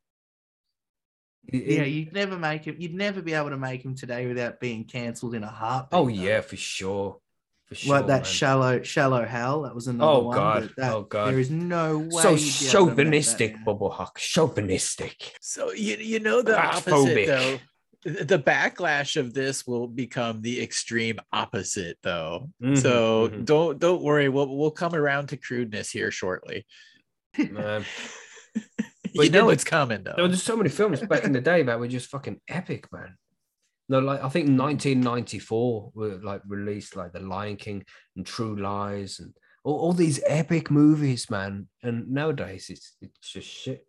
It- 1.53 1.65
yeah, 1.67 1.83
you'd 1.85 2.13
never 2.13 2.37
make 2.39 2.65
him. 2.65 2.77
You'd 2.79 2.95
never 2.95 3.23
be 3.23 3.33
able 3.35 3.51
to 3.51 3.57
make 3.57 3.85
him 3.85 3.95
today 3.95 4.27
without 4.27 4.59
being 4.61 4.85
cancelled 4.85 5.35
in 5.35 5.45
a 5.45 5.49
heartbeat. 5.49 5.99
oh 5.99 6.05
though. 6.05 6.09
yeah, 6.11 6.41
for 6.41 6.57
sure. 6.57 7.19
For 7.67 7.75
sure. 7.75 7.97
like 7.97 8.07
that 8.07 8.23
man. 8.23 8.25
shallow, 8.25 8.83
Shallow 8.83 9.25
Hal. 9.27 9.63
That 9.63 9.75
was 9.75 9.89
another 9.89 10.09
Oh, 10.13 10.23
one. 10.27 10.37
God. 10.37 10.71
That, 10.77 10.93
Oh, 10.93 11.03
God. 11.03 11.33
There 11.33 11.41
is 11.41 11.51
no 11.51 11.99
way. 11.99 12.23
so 12.23 12.31
you'd 12.31 12.37
be 12.37 12.37
able 12.37 12.37
to 12.37 12.37
make 12.37 12.61
that 12.61 12.71
chauvinistic, 12.73 13.57
now. 13.57 13.65
Bubble 13.65 13.91
Hawk. 13.91 14.19
Chauvinistic. 14.19 15.33
So 15.41 15.73
you 15.73 15.97
you 15.97 16.21
know 16.21 16.43
the 16.43 16.57
Ah, 16.57 16.77
opposite 16.77 16.93
phobic. 16.93 17.27
though. 17.27 17.59
The 18.05 18.39
backlash 18.39 19.17
of 19.17 19.35
this 19.35 19.67
will 19.67 19.89
become 19.89 20.41
the 20.43 20.63
extreme 20.63 21.19
opposite 21.33 21.99
though. 22.05 22.51
Mhm, 22.63 22.79
so 22.81 23.29
mhm. 23.31 23.45
don't 23.45 23.81
don't 23.81 24.01
worry. 24.01 24.29
We'll 24.29 24.57
we'll 24.57 24.71
come 24.71 24.95
around 24.95 25.31
to 25.31 25.37
crudeness 25.37 25.91
here 25.91 26.13
shortly. 26.13 26.67
Man. 29.17 29.25
you 29.27 29.31
know 29.33 29.47
yeah, 29.49 29.53
it's 29.55 29.65
coming 29.65 30.03
though. 30.03 30.11
There 30.11 30.17
though. 30.19 30.23
were 30.25 30.29
just 30.29 30.45
so 30.47 30.57
many 30.57 30.69
films 30.69 31.01
back 31.07 31.25
in 31.25 31.33
the 31.33 31.41
day 31.41 31.63
that 31.63 31.79
were 31.79 31.89
just 31.89 32.09
fucking 32.11 32.41
epic, 32.49 32.91
man. 32.93 33.17
No, 33.89 34.01
like 34.01 34.19
I 34.23 34.29
think 34.29 34.49
1994 34.49 35.93
were 35.95 36.19
like 36.23 36.43
released 36.47 36.97
like 36.97 37.13
The 37.13 37.21
Lion 37.21 37.57
King 37.57 37.85
and 38.17 38.27
True 38.27 38.57
Lies 38.57 39.21
and 39.21 39.33
all, 39.65 39.79
all 39.79 39.93
these 39.93 40.21
epic 40.27 40.71
movies, 40.71 41.31
man. 41.31 41.69
And 41.83 42.11
nowadays 42.11 42.69
it's 42.71 42.97
it's 43.01 43.19
just 43.31 43.49
shit. 43.49 43.87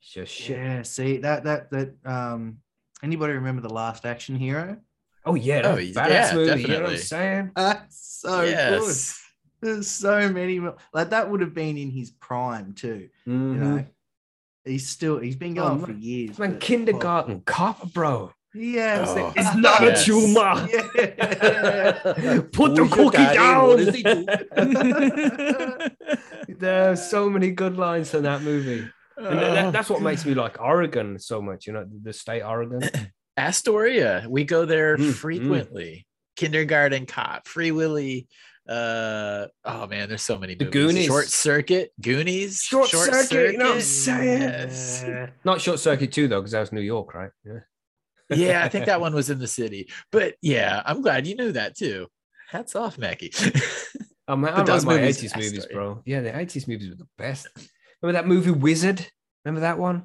It's 0.00 0.10
just 0.10 0.32
shit. 0.32 0.56
Yeah. 0.58 0.82
See 0.82 1.18
that 1.18 1.44
that 1.44 1.70
that. 1.70 1.94
Um. 2.04 2.58
Anybody 3.02 3.34
remember 3.34 3.60
the 3.60 3.72
Last 3.74 4.06
Action 4.06 4.34
Hero? 4.36 4.78
Oh 5.26 5.34
yeah, 5.34 5.58
Oh, 5.58 5.62
that 5.62 5.74
was 5.76 5.88
yeah, 5.94 6.08
badass 6.30 6.34
movie. 6.34 6.62
You 6.62 6.68
know 6.68 6.82
what 6.82 6.90
I'm 6.92 6.96
saying? 6.98 7.50
That's 7.56 8.20
so 8.20 8.40
good. 8.46 8.94
There's 9.60 9.88
so 9.88 10.28
many. 10.30 10.58
Like 10.92 11.10
that 11.10 11.30
would 11.30 11.40
have 11.42 11.52
been 11.54 11.76
in 11.76 11.90
his 11.90 12.10
prime 12.12 12.72
too. 12.72 13.08
You 13.26 13.32
Mhm. 13.32 13.56
know. 13.58 13.84
He's 14.64 14.88
still. 14.88 15.18
He's 15.18 15.36
been 15.36 15.58
Oh, 15.58 15.68
going 15.68 15.80
for 15.80 15.86
man. 15.92 16.02
years. 16.02 16.38
Man, 16.38 16.52
but- 16.52 16.60
kindergarten 16.60 17.42
cop, 17.44 17.92
bro. 17.92 18.32
Yes. 18.56 19.08
Oh. 19.10 19.32
It's 19.34 19.54
not 19.56 19.82
Yes. 19.82 20.02
a 20.02 20.04
tumor. 20.06 20.68
Yeah. 20.72 22.40
Put 22.52 22.76
the 22.76 22.86
cookie 22.90 23.16
down. 23.18 23.66
What 23.66 23.78
does 23.78 23.94
he? 23.96 24.02
There's 26.58 27.02
so 27.02 27.28
many 27.28 27.50
good 27.50 27.76
lines 27.76 28.14
in 28.14 28.22
that 28.24 28.42
movie. 28.42 28.88
And 29.16 29.26
Oh, 29.26 29.34
that, 29.54 29.72
that's 29.72 29.88
what 29.90 30.02
makes 30.02 30.24
me 30.24 30.34
like 30.34 30.60
Oregon 30.60 31.18
so 31.18 31.40
much, 31.42 31.66
you 31.66 31.72
know, 31.72 31.84
the 32.02 32.12
state 32.12 32.42
Oregon. 32.42 32.80
Astoria. 33.36 34.24
We 34.28 34.44
go 34.44 34.64
there 34.66 34.96
Mm, 34.96 35.10
mm. 35.10 35.12
frequently. 35.14 36.06
Kindergarten 36.36 37.06
Cop, 37.06 37.46
Free 37.48 37.70
Willy. 37.72 38.26
Uh 38.68 39.46
oh 39.64 39.86
man, 39.86 40.08
there's 40.08 40.22
so 40.22 40.38
many. 40.38 40.54
The 40.54 40.64
movies. 40.64 40.80
Goonies. 40.82 41.06
Short 41.06 41.26
Circuit, 41.28 41.92
Goonies, 42.00 42.62
Short 42.62 42.88
Circuit, 42.88 43.52
you 43.52 43.58
know 43.58 43.66
what 43.66 43.74
I'm 43.76 43.80
saying? 43.82 44.40
Yes. 44.40 45.04
Not 45.44 45.60
Short 45.60 45.78
Circuit 45.78 46.12
2, 46.12 46.28
though, 46.28 46.40
because 46.40 46.52
that 46.52 46.60
was 46.60 46.72
New 46.72 46.80
York, 46.80 47.12
right? 47.14 47.30
Yeah. 47.44 47.58
yeah, 48.30 48.64
I 48.64 48.68
think 48.70 48.86
that 48.86 49.00
one 49.02 49.14
was 49.14 49.28
in 49.28 49.38
the 49.38 49.46
city. 49.46 49.90
But 50.10 50.36
yeah, 50.40 50.82
I'm 50.86 51.02
glad 51.02 51.26
you 51.26 51.34
knew 51.36 51.52
that 51.52 51.76
too. 51.76 52.06
Hats 52.50 52.74
off, 52.74 52.96
Mackie. 52.96 53.32
Man, 54.26 54.46
I 54.46 54.56
But 54.56 54.56
love 54.56 54.66
those 54.66 54.84
my 54.86 54.96
movies- 54.96 55.22
80s 55.22 55.36
movies, 55.36 55.62
still- 55.64 55.74
bro. 55.76 56.02
Yeah, 56.06 56.22
the 56.22 56.30
80s 56.30 56.66
movies 56.66 56.88
were 56.88 56.96
the 56.96 57.08
best. 57.18 57.46
Remember 58.00 58.18
that 58.22 58.26
movie 58.26 58.50
Wizard? 58.50 59.06
Remember 59.44 59.60
that 59.60 59.78
one? 59.78 60.04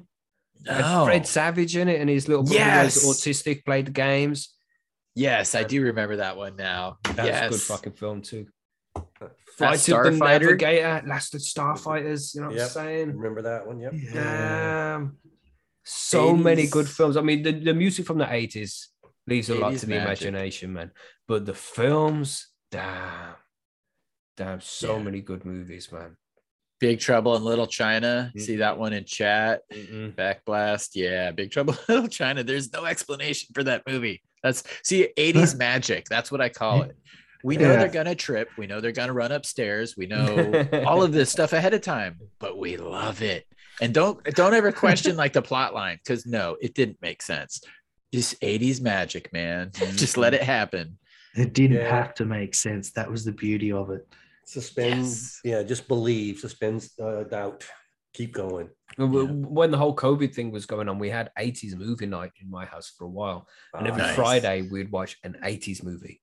It 0.66 0.66
No. 0.78 1.06
Fred 1.06 1.26
Savage 1.26 1.74
in 1.76 1.88
it, 1.88 1.98
and 1.98 2.10
his 2.10 2.28
little 2.28 2.42
brother 2.44 2.58
Yes. 2.58 3.06
was 3.06 3.22
autistic, 3.22 3.64
played 3.64 3.86
the 3.86 3.92
games. 3.92 4.54
Yes, 5.14 5.54
I 5.54 5.64
do 5.64 5.82
remember 5.82 6.16
that 6.16 6.36
one 6.36 6.56
now. 6.56 6.98
That 7.14 7.26
yes. 7.26 7.50
was 7.50 7.58
a 7.64 7.68
good 7.68 7.74
fucking 7.76 7.92
film 7.94 8.22
too. 8.22 8.46
Flight 9.56 9.76
of 9.78 9.84
the 9.86 9.92
Starfighter? 9.92 10.40
Navigator, 10.40 11.02
Last 11.06 11.34
of 11.34 11.40
Starfighters. 11.40 12.34
You 12.34 12.40
know 12.42 12.46
what 12.48 12.56
Yep. 12.56 12.64
I'm 12.64 12.70
saying? 12.70 13.16
Remember 13.16 13.42
that 13.42 13.66
one? 13.66 13.78
Yep. 13.80 13.94
Damn. 14.12 15.16
So 15.84 16.36
many 16.36 16.66
good 16.66 16.88
films. 16.88 17.16
I 17.16 17.22
mean, 17.22 17.42
the, 17.42 17.52
the 17.52 17.74
music 17.74 18.06
from 18.06 18.18
the 18.18 18.24
80s 18.24 18.86
leaves 19.26 19.50
a 19.50 19.54
lot 19.56 19.72
to 19.74 19.80
the 19.86 19.86
magic. 19.88 20.26
imagination, 20.28 20.72
man. 20.72 20.90
But 21.26 21.46
the 21.46 21.54
films, 21.54 22.48
damn. 22.70 23.34
Damn, 24.36 24.60
so 24.60 24.96
Yeah. 24.96 25.02
many 25.02 25.20
good 25.20 25.44
movies, 25.44 25.90
man. 25.92 26.16
Big 26.78 26.98
Trouble 27.00 27.36
in 27.36 27.44
Little 27.44 27.66
China. 27.66 28.32
See 28.38 28.56
that 28.56 28.78
one 28.78 28.94
in 28.94 29.04
chat. 29.04 29.62
Mm-mm. 29.70 30.14
Backblast. 30.14 30.90
Yeah, 30.94 31.30
Big 31.32 31.50
Trouble 31.50 31.74
in 31.74 31.78
Little 31.94 32.08
China. 32.08 32.42
There's 32.42 32.72
no 32.72 32.86
explanation 32.86 33.48
for 33.52 33.62
that 33.64 33.82
movie. 33.86 34.22
That's 34.42 34.62
see 34.82 35.08
80s 35.16 35.56
magic. 35.58 36.06
That's 36.08 36.30
what 36.32 36.40
I 36.40 36.48
call 36.48 36.82
it. 36.82 36.96
We 37.42 37.56
know 37.56 37.70
Yeah. 37.70 37.76
they're 37.78 37.88
gonna 37.88 38.14
trip. 38.14 38.50
We 38.58 38.66
know 38.66 38.80
they're 38.80 38.92
gonna 38.92 39.12
run 39.12 39.32
upstairs. 39.32 39.96
We 39.96 40.06
know 40.06 40.66
all 40.86 41.02
of 41.02 41.12
this 41.12 41.30
stuff 41.30 41.52
ahead 41.52 41.74
of 41.74 41.80
time, 41.80 42.18
but 42.38 42.58
we 42.58 42.76
love 42.76 43.22
it. 43.22 43.46
And 43.80 43.94
don't 43.94 44.22
don't 44.34 44.54
ever 44.54 44.72
question 44.72 45.16
like 45.16 45.32
the 45.32 45.40
plot 45.42 45.72
line 45.74 45.98
because 46.04 46.26
no, 46.26 46.56
it 46.60 46.74
didn't 46.74 46.98
make 47.00 47.22
sense. 47.22 47.62
Just 48.12 48.40
80s 48.40 48.80
magic, 48.80 49.32
man. 49.32 49.70
Just 49.96 50.16
let 50.16 50.34
it 50.34 50.42
happen. 50.42 50.98
It 51.34 51.52
didn't 51.54 51.76
Yeah. 51.78 51.96
have 51.96 52.14
to 52.16 52.24
make 52.26 52.54
sense. 52.54 52.90
That 52.92 53.10
was 53.10 53.24
the 53.24 53.32
beauty 53.32 53.70
of 53.72 53.90
it. 53.90 54.06
Suspend. 54.44 55.04
Yes. 55.04 55.40
Yeah, 55.44 55.62
just 55.62 55.86
believe. 55.86 56.40
Suspend 56.40 56.88
uh, 57.02 57.22
doubt. 57.22 57.64
Keep 58.14 58.32
going. 58.34 58.68
When- 58.96 59.12
when- 59.12 59.42
When 59.42 59.70
the 59.70 59.78
whole 59.78 59.94
COVID 59.94 60.34
thing 60.34 60.50
was 60.50 60.66
going 60.66 60.88
on, 60.88 60.98
we 60.98 61.10
had 61.10 61.30
80s 61.38 61.76
movie 61.76 62.06
night 62.06 62.32
in 62.40 62.50
my 62.50 62.64
house 62.64 62.92
for 62.96 63.04
a 63.04 63.08
while. 63.08 63.46
And 63.74 63.86
every 63.86 64.02
Ah, 64.02 64.06
Nice. 64.06 64.16
Friday, 64.16 64.62
we'd 64.70 64.90
watch 64.90 65.16
an 65.22 65.36
80s 65.42 65.82
movie. 65.84 66.20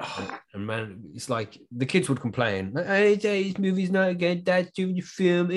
Oh, 0.00 0.38
And 0.54 0.64
man, 0.64 1.02
it's 1.14 1.28
like 1.28 1.58
the 1.72 1.84
kids 1.84 2.08
would 2.08 2.20
complain, 2.20 2.72
"Hey, 2.76 3.16
this 3.16 3.58
movie's 3.58 3.90
not 3.90 4.16
good. 4.16 4.44
That's 4.44 4.70
doing 4.70 4.94
your 4.94 5.04
film." 5.04 5.48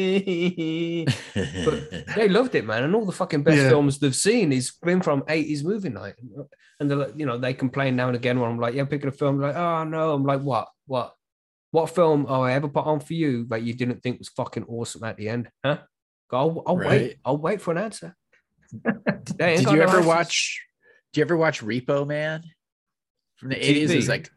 but 1.65 2.05
they 2.15 2.27
loved 2.27 2.55
it, 2.55 2.65
man. 2.65 2.83
And 2.83 2.95
all 2.95 3.05
the 3.05 3.11
fucking 3.11 3.43
best 3.43 3.57
Yeah. 3.57 3.69
films 3.69 3.99
they've 3.99 4.15
seen 4.15 4.51
is 4.51 4.71
been 4.81 5.01
from 5.03 5.21
80s 5.27 5.63
movie 5.63 5.89
night. 5.89 6.15
And 6.79 6.89
they're 6.89 6.97
like, 6.97 7.13
you 7.15 7.27
know, 7.27 7.38
they 7.38 7.53
complain 7.53 7.95
now 7.95 8.07
and 8.07 8.15
again 8.15 8.39
when 8.39 8.49
I'm 8.49 8.59
like, 8.59 8.73
yeah, 8.73 8.85
picking 8.85 9.09
a 9.09 9.11
film, 9.11 9.39
like, 9.39 9.55
oh 9.55 9.83
no. 9.83 10.13
I'm 10.15 10.23
like, 10.23 10.41
what? 10.41 10.69
What? 10.88 11.13
What 11.72 11.89
film 11.89 12.26
oh 12.30 12.41
I 12.41 12.53
ever 12.53 12.68
put 12.68 12.85
on 12.85 12.99
for 12.99 13.14
you 13.14 13.45
that 13.49 13.61
you 13.64 13.73
didn't 13.73 14.02
think 14.03 14.19
was 14.19 14.30
fucking 14.30 14.65
awesome 14.65 15.03
at 15.03 15.18
the 15.18 15.30
end? 15.30 15.49
Huh? 15.64 15.77
I'll, 16.31 16.64
I'll 16.65 16.77
Right. 16.77 16.89
wait. 16.89 17.18
I'll 17.26 17.38
wait 17.38 17.61
for 17.61 17.72
an 17.72 17.77
answer. 17.77 18.15
Did 18.84 19.39
you 19.39 19.81
ever 19.81 19.98
answers. 19.98 20.06
watch? 20.06 20.61
Did 21.14 21.19
you 21.19 21.26
ever 21.26 21.35
watch 21.38 21.61
Repo 21.61 22.07
Man 22.07 22.43
from 23.38 23.49
the 23.49 23.57
eighties? 23.57 23.91
It 23.91 23.95
was 23.98 24.07
like, 24.10 24.30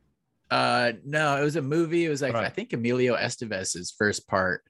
uh, 0.51 0.93
no, 1.05 1.37
it 1.41 1.45
was 1.45 1.55
a 1.57 1.63
movie. 1.63 2.05
It 2.05 2.09
was 2.09 2.21
like 2.23 2.35
I 2.35 2.49
think 2.49 2.73
Emilio 2.73 3.15
Estevez's 3.17 3.95
first 3.97 4.27
part. 4.29 4.63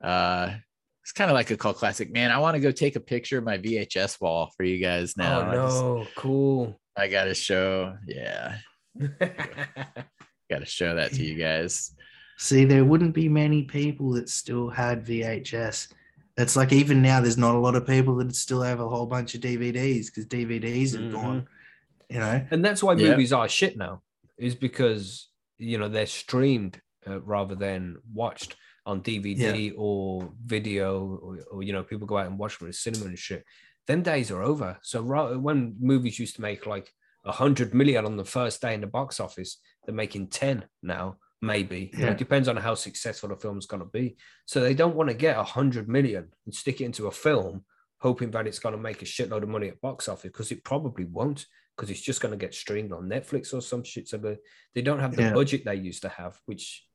Uh, 0.00 0.54
it's 1.02 1.12
kind 1.12 1.30
of 1.30 1.34
like 1.34 1.50
a 1.52 1.56
cult 1.56 1.76
classic. 1.76 2.12
Man, 2.12 2.32
I 2.32 2.38
want 2.38 2.54
to 2.56 2.60
go 2.60 2.72
take 2.72 2.96
a 2.96 3.00
picture 3.00 3.38
of 3.38 3.44
my 3.44 3.58
VHS 3.58 4.20
wall 4.20 4.50
for 4.56 4.64
you 4.64 4.78
guys 4.78 5.16
now. 5.16 5.40
Oh 5.40 5.44
I 5.50 5.54
just- 5.54 5.82
no, 5.82 6.06
cool. 6.16 6.80
I 6.96 7.06
gotta 7.08 7.34
show. 7.34 7.96
Yeah, 8.08 8.56
gotta 10.50 10.64
show 10.66 10.94
that 10.96 11.12
to 11.12 11.24
you 11.24 11.34
guys. 11.36 11.94
See, 12.38 12.64
there 12.64 12.84
wouldn't 12.84 13.14
be 13.14 13.28
many 13.28 13.62
people 13.62 14.10
that 14.12 14.28
still 14.28 14.68
had 14.68 15.04
VHS. 15.06 15.88
It's 16.36 16.54
like 16.56 16.72
even 16.72 17.00
now, 17.00 17.20
there's 17.20 17.38
not 17.38 17.54
a 17.54 17.58
lot 17.58 17.74
of 17.76 17.86
people 17.86 18.14
that 18.16 18.34
still 18.34 18.60
have 18.62 18.80
a 18.80 18.88
whole 18.88 19.06
bunch 19.06 19.34
of 19.34 19.40
DVDs 19.40 20.06
because 20.06 20.26
DVDs 20.26 20.92
have 20.92 21.00
Mhm. 21.02 21.12
gone. 21.12 21.48
You 22.10 22.18
know, 22.20 22.46
and 22.50 22.64
that's 22.64 22.82
why 22.82 22.92
Yeah. 22.94 23.10
movies 23.10 23.32
are 23.32 23.48
shit 23.48 23.76
now 23.76 24.02
is 24.38 24.54
because 24.54 25.28
you 25.58 25.78
know 25.78 25.88
they're 25.88 26.06
streamed 26.06 26.80
uh, 27.06 27.20
rather 27.22 27.54
than 27.54 27.96
watched 28.12 28.56
on 28.84 29.00
dvd 29.02 29.72
or 29.76 30.30
video 30.44 31.04
or, 31.16 31.38
or 31.50 31.62
you 31.62 31.72
know 31.72 31.82
people 31.82 32.06
go 32.06 32.18
out 32.18 32.26
and 32.26 32.38
watch 32.38 32.58
them 32.58 32.66
in 32.66 32.70
the 32.70 32.76
cinema 32.76 33.06
and 33.06 33.18
shit 33.18 33.42
them 33.86 34.02
days 34.02 34.30
are 34.30 34.42
over 34.42 34.78
so 34.82 35.00
ra- 35.00 35.32
when 35.34 35.74
movies 35.80 36.18
used 36.18 36.36
to 36.36 36.42
make 36.42 36.66
like 36.66 36.92
a 37.24 37.32
hundred 37.32 37.72
million 37.74 38.04
on 38.04 38.16
the 38.18 38.24
first 38.24 38.60
day 38.60 38.74
in 38.74 38.82
the 38.82 38.86
box 38.86 39.18
office 39.18 39.56
they're 39.86 39.94
making 39.94 40.26
10 40.28 40.62
now 40.82 41.16
maybe 41.42 41.90
You 41.92 41.98
know, 42.00 42.04
Yeah. 42.06 42.12
it 42.12 42.18
depends 42.18 42.48
on 42.48 42.56
how 42.56 42.74
successful 42.74 43.28
the 43.28 43.36
film's 43.36 43.66
going 43.66 43.82
to 43.82 43.88
be 43.88 44.16
so 44.46 44.60
they 44.60 44.74
don't 44.74 44.96
want 44.96 45.10
to 45.10 45.14
get 45.14 45.36
a 45.36 45.42
hundred 45.42 45.88
million 45.88 46.28
and 46.46 46.54
stick 46.54 46.80
it 46.80 46.84
into 46.84 47.06
a 47.08 47.10
film 47.10 47.64
hoping 47.98 48.30
that 48.30 48.46
it's 48.46 48.58
going 48.58 48.74
to 48.74 48.80
make 48.80 49.02
a 49.02 49.04
shitload 49.04 49.42
of 49.42 49.48
money 49.48 49.68
at 49.68 49.80
box 49.80 50.08
office 50.08 50.30
because 50.32 50.50
it 50.50 50.64
probably 50.64 51.04
won't 51.04 51.46
because 51.76 51.90
it's 51.90 52.00
just 52.00 52.20
going 52.22 52.32
to 52.32 52.38
get 52.38 52.54
streamed 52.54 52.92
on 52.92 53.06
Netflix 53.08 53.52
or 53.52 53.60
some 53.60 53.84
shit. 53.84 54.08
So 54.08 54.16
they, 54.16 54.38
they 54.74 54.80
don't 54.82 54.98
have 55.00 55.14
the 55.14 55.22
Yeah. 55.24 55.32
budget 55.34 55.64
they 55.66 55.74
used 55.74 56.02
to 56.02 56.08
have, 56.08 56.38
which 56.46 56.86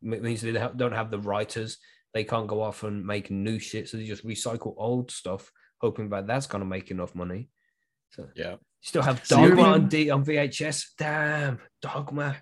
means 0.00 0.42
they 0.42 0.52
don't 0.52 0.92
have 0.92 1.10
the 1.10 1.18
writers. 1.18 1.78
They 2.14 2.22
can't 2.22 2.46
go 2.46 2.62
off 2.62 2.84
and 2.84 3.04
make 3.04 3.30
new 3.32 3.58
shit. 3.58 3.88
So 3.88 3.96
they 3.96 4.04
just 4.04 4.24
recycle 4.24 4.74
old 4.76 5.10
stuff, 5.10 5.50
hoping 5.80 6.08
that 6.10 6.28
that's 6.28 6.46
going 6.46 6.60
to 6.62 6.66
make 6.68 6.92
enough 6.92 7.16
money. 7.16 7.50
So 8.10 8.28
Yeah. 8.36 8.52
you 8.52 8.58
still 8.82 9.02
have 9.02 9.24
So 9.26 9.36
Dogma 9.48 9.62
on, 9.62 9.88
D- 9.88 10.10
on 10.10 10.24
VHS. 10.24 10.90
Damn, 10.96 11.58
Dogma. 11.82 12.36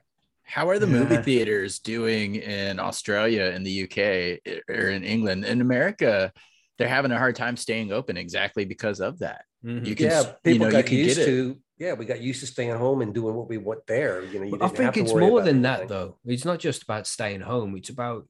How 0.47 0.69
are 0.71 0.79
the 0.79 0.87
movie 0.87 1.17
theaters 1.17 1.81
doing 1.81 2.37
in 2.37 2.79
Australia, 2.79 3.47
in 3.47 3.65
the 3.65 3.71
UK, 3.71 4.41
or 4.69 4.89
in 4.91 5.03
England? 5.03 5.45
In 5.45 5.61
America, 5.61 6.33
they're 6.79 6.89
having 6.89 7.11
a 7.11 7.19
hard 7.19 7.35
time 7.35 7.57
staying 7.57 7.93
open 7.93 8.17
exactly 8.17 8.65
because 8.65 9.01
of 9.01 9.19
that. 9.19 9.45
Mhm. 9.65 9.87
You 9.87 9.95
can, 9.97 10.07
Yeah, 10.07 10.23
people 10.45 10.53
you 10.53 10.59
know, 10.59 10.67
you 10.67 10.73
got 10.73 10.87
can 10.87 10.99
used 10.99 11.17
get 11.17 11.25
to. 11.27 11.57
Yeah, 11.79 11.93
we 11.93 12.07
got 12.07 12.23
used 12.23 12.41
to 12.41 12.47
staying 12.47 12.77
home 12.77 13.03
and 13.03 13.13
doing 13.13 13.35
what 13.35 13.49
we 13.49 13.59
want 13.59 13.87
there. 13.87 14.25
You 14.25 14.39
know, 14.39 14.47
you 14.47 14.53
I 14.53 14.69
didn't 14.69 14.85
have 14.85 14.95
think 14.95 14.95
to 14.95 15.01
it's 15.01 15.15
more 15.15 15.31
about 15.31 15.45
than 15.45 15.63
that, 15.63 15.89
though. 15.89 16.19
It's 16.25 16.45
not 16.45 16.59
just 16.59 16.85
about 16.85 17.07
staying 17.07 17.41
home. 17.41 17.77
It's 17.77 17.91
about 17.91 18.29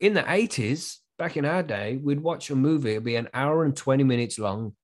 in 0.00 0.14
the 0.14 0.24
80s, 0.28 1.00
back 1.18 1.36
in 1.36 1.44
our 1.44 1.62
day, 1.62 1.98
we'd 2.02 2.20
watch 2.20 2.50
a 2.50 2.56
movie, 2.56 2.92
it'd 2.92 3.04
be 3.04 3.14
an 3.16 3.28
hour 3.34 3.64
and 3.64 3.76
20 3.76 4.02
minutes 4.04 4.38
long. 4.38 4.74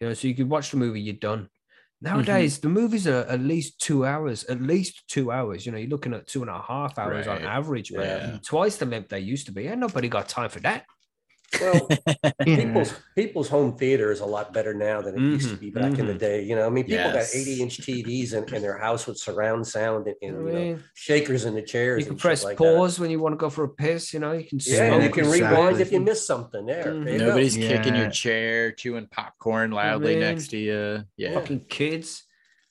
You 0.00 0.08
know, 0.08 0.14
so 0.14 0.28
you 0.28 0.34
could 0.34 0.48
watch 0.48 0.70
the 0.70 0.78
movie, 0.78 1.00
you're 1.02 1.14
done. 1.14 1.50
Nowadays, 2.02 2.58
mm-hmm. 2.58 2.68
the 2.68 2.80
movies 2.80 3.06
are 3.06 3.24
at 3.24 3.40
least 3.40 3.78
two 3.78 4.06
hours, 4.06 4.44
at 4.44 4.60
least 4.62 5.06
two 5.06 5.30
hours. 5.30 5.66
You 5.66 5.72
know, 5.72 5.78
you're 5.78 5.90
looking 5.90 6.14
at 6.14 6.26
two 6.26 6.40
and 6.40 6.50
a 6.50 6.60
half 6.60 6.98
hours 6.98 7.26
on 7.26 7.42
average. 7.42 7.90
Yeah. 7.90 8.38
Twice 8.42 8.76
the 8.76 8.86
length 8.86 9.10
they 9.10 9.20
used 9.20 9.46
to 9.46 9.52
be. 9.52 9.66
And 9.66 9.80
nobody 9.80 10.08
got 10.08 10.28
time 10.28 10.48
for 10.48 10.60
that. 10.60 10.86
Well, 11.60 11.88
people's 12.44 12.94
people's 13.16 13.48
home 13.48 13.76
theater 13.76 14.12
is 14.12 14.20
a 14.20 14.26
lot 14.26 14.52
better 14.52 14.72
now 14.74 15.02
than 15.02 15.14
it 15.16 15.20
used 15.20 15.48
to 15.50 15.56
Mhm, 15.56 15.60
be 15.60 15.70
back 15.70 15.98
in 15.98 16.06
the 16.06 16.14
mhm. 16.14 16.18
day. 16.18 16.42
You 16.42 16.54
know, 16.56 16.66
I 16.66 16.70
mean, 16.70 16.84
people 16.84 17.10
Yes. 17.12 17.32
got 17.32 17.38
80 17.40 17.62
inch 17.62 17.78
TVs 17.78 18.34
in, 18.34 18.54
in 18.54 18.62
their 18.62 18.78
house 18.78 19.06
with 19.06 19.18
surround 19.18 19.66
sound 19.66 20.06
and, 20.06 20.16
You 20.22 20.28
and 20.28 20.44
know 20.46 20.62
you 20.62 20.74
know, 20.76 20.78
shakers 20.94 21.44
in 21.44 21.54
the 21.54 21.62
chairs. 21.62 22.00
You 22.04 22.06
can 22.06 22.16
press 22.16 22.44
like 22.44 22.56
that. 22.58 22.62
pause 22.76 23.00
when 23.00 23.10
you 23.10 23.18
want 23.20 23.32
to 23.32 23.36
go 23.36 23.50
for 23.50 23.64
a 23.64 23.68
piss. 23.68 24.12
You 24.14 24.20
know, 24.20 24.32
you 24.32 24.44
can 24.44 24.58
Yeah, 24.64 24.94
and 24.94 25.02
you 25.02 25.10
can 25.10 25.24
Exactly. 25.24 25.56
rewind 25.56 25.80
if 25.80 25.90
you 25.92 26.00
miss 26.00 26.26
something. 26.26 26.66
There, 26.66 26.84
Mhm. 26.84 27.04
there 27.04 27.12
you 27.14 27.18
go. 27.18 27.26
Nobody's 27.26 27.56
kicking 27.56 27.94
your 27.96 28.10
chair, 28.10 28.72
chewing 28.72 29.08
popcorn 29.10 29.70
loudly 29.72 30.14
Man. 30.16 30.20
next 30.36 30.48
to 30.48 30.56
you. 30.58 31.04
Yeah. 31.16 31.34
fucking 31.34 31.66
kids. 31.68 32.22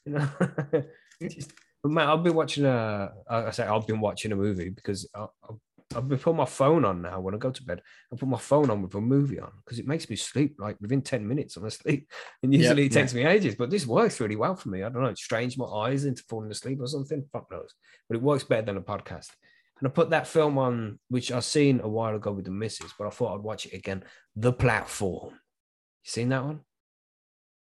You 0.06 0.14
know, 0.14 0.30
Just- 1.22 1.52
but 1.84 1.92
man, 1.92 2.08
I've 2.10 2.24
been 2.24 2.34
watching 2.36 2.66
a. 2.66 3.12
I 3.30 3.52
say 3.52 3.66
I've 3.66 3.86
been 3.88 4.00
watching 4.02 4.32
a 4.32 4.36
movie 4.36 4.70
because 4.70 5.08
I, 5.14 5.20
I, 5.22 5.26
I've 5.50 5.56
been 5.90 6.20
putting 6.20 6.38
my 6.38 6.46
phone 6.46 6.86
on 6.86 7.02
now 7.02 7.20
when 7.20 7.34
I 7.34 7.38
go 7.38 7.50
to 7.52 7.64
bed. 7.64 7.82
I 8.14 8.16
put 8.16 8.30
my 8.30 8.38
phone 8.38 8.70
on 8.70 8.82
with 8.82 8.94
a 8.94 9.02
movie 9.02 9.40
on 9.40 9.52
because 9.64 9.80
it 9.80 9.88
makes 9.88 10.10
me 10.10 10.16
sleep 10.16 10.56
like 10.60 10.78
within 10.80 11.02
ten 11.02 11.28
minutes. 11.28 11.58
I'm 11.58 11.66
asleep, 11.66 12.08
and 12.44 12.54
Yep. 12.54 12.62
usually 12.62 12.86
it 12.86 12.92
takes 12.92 13.14
me 13.14 13.26
ages. 13.26 13.56
But 13.56 13.70
this 13.72 13.88
works 13.88 14.20
really 14.20 14.36
well 14.36 14.56
for 14.56 14.70
me. 14.70 14.84
I 14.84 14.90
don't 14.90 15.02
know. 15.02 15.10
It 15.10 15.18
strains 15.18 15.58
my 15.58 15.66
eyes 15.66 16.06
into 16.06 16.24
falling 16.30 16.52
asleep 16.52 16.80
or 16.82 16.88
something. 16.88 17.26
Fuck 17.34 17.50
knows. 17.52 17.74
But 18.08 18.18
it 18.18 18.22
works 18.22 18.44
better 18.44 18.62
than 18.68 18.78
a 18.78 18.82
podcast. 18.82 19.30
And 19.80 19.88
I 19.88 19.92
put 19.92 20.10
that 20.12 20.28
film 20.28 20.58
on, 20.58 21.00
which 21.08 21.32
I 21.32 21.40
seen 21.40 21.80
a 21.82 21.88
while 21.88 22.16
ago 22.16 22.34
with 22.34 22.46
the 22.46 22.52
missus, 22.52 22.94
but 22.98 23.08
I 23.08 23.12
thought 23.12 23.36
I'd 23.36 23.44
watch 23.44 23.66
it 23.66 23.74
again. 23.74 24.04
The 24.36 24.52
Platform. 24.54 25.32
You 25.34 25.40
seen 26.12 26.30
that 26.30 26.44
one? 26.44 26.60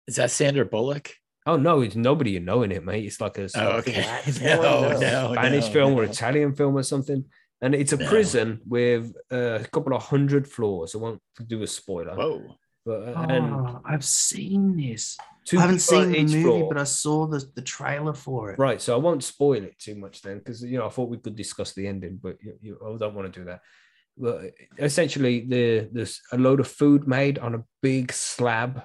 Is 0.06 0.16
that 0.16 0.30
Sandra 0.30 0.64
Bullock? 0.64 1.12
Oh 1.46 1.56
no, 1.56 1.80
it's 1.80 1.96
nobody 1.96 2.32
you 2.32 2.40
know 2.40 2.62
in 2.62 2.72
it, 2.72 2.84
mate. 2.84 3.06
It's 3.06 3.20
like 3.20 3.38
a 3.38 3.48
Oh, 3.54 3.68
okay. 3.78 4.02
No. 4.42 4.98
no, 5.00 5.32
Spanish 5.32 5.66
no, 5.66 5.72
film 5.72 5.94
or. 5.94 6.04
Italian 6.04 6.54
film 6.54 6.76
or 6.76 6.82
something. 6.82 7.24
And 7.60 7.74
it's 7.74 7.92
a 7.92 7.96
No. 7.96 8.08
prison 8.08 8.60
with 8.66 9.12
uh, 9.32 9.58
a 9.60 9.64
couple 9.64 9.94
of 9.94 10.02
hundred 10.02 10.46
floors. 10.46 10.94
I 10.94 10.98
won't 10.98 11.20
do 11.46 11.62
a 11.62 11.66
spoiler. 11.66 12.14
Whoa. 12.14 12.54
But 12.86 13.08
uh, 13.08 13.26
and 13.28 13.54
Oh, 13.54 13.80
I've 13.84 14.04
seen 14.04 14.76
this. 14.76 15.18
two 15.44 15.58
I 15.58 15.62
haven't 15.62 15.80
seen 15.80 16.12
the 16.12 16.22
movie, 16.22 16.42
floor. 16.42 16.68
but 16.68 16.78
I 16.78 16.84
saw 16.84 17.26
the, 17.26 17.44
the 17.54 17.62
trailer 17.62 18.14
for 18.14 18.52
it. 18.52 18.58
Right, 18.58 18.80
so 18.80 18.94
I 18.94 18.98
won't 18.98 19.24
spoil 19.24 19.62
it 19.64 19.78
too 19.78 19.94
much 19.96 20.22
then, 20.22 20.38
because 20.38 20.62
you 20.62 20.78
know 20.78 20.86
I 20.86 20.90
thought 20.90 21.10
we 21.10 21.18
could 21.18 21.36
discuss 21.36 21.72
the 21.74 21.86
ending, 21.88 22.18
but 22.22 22.36
you, 22.40 22.54
you 22.62 22.78
I 22.84 22.96
don't 22.96 23.14
want 23.14 23.32
to 23.32 23.40
do 23.40 23.44
that. 23.46 23.60
But 24.16 24.52
essentially, 24.78 25.40
the 25.46 25.88
there's 25.92 26.20
a 26.32 26.38
load 26.38 26.60
of 26.60 26.68
food 26.68 27.06
made 27.08 27.38
on 27.38 27.54
a 27.56 27.64
big 27.82 28.12
slab 28.12 28.82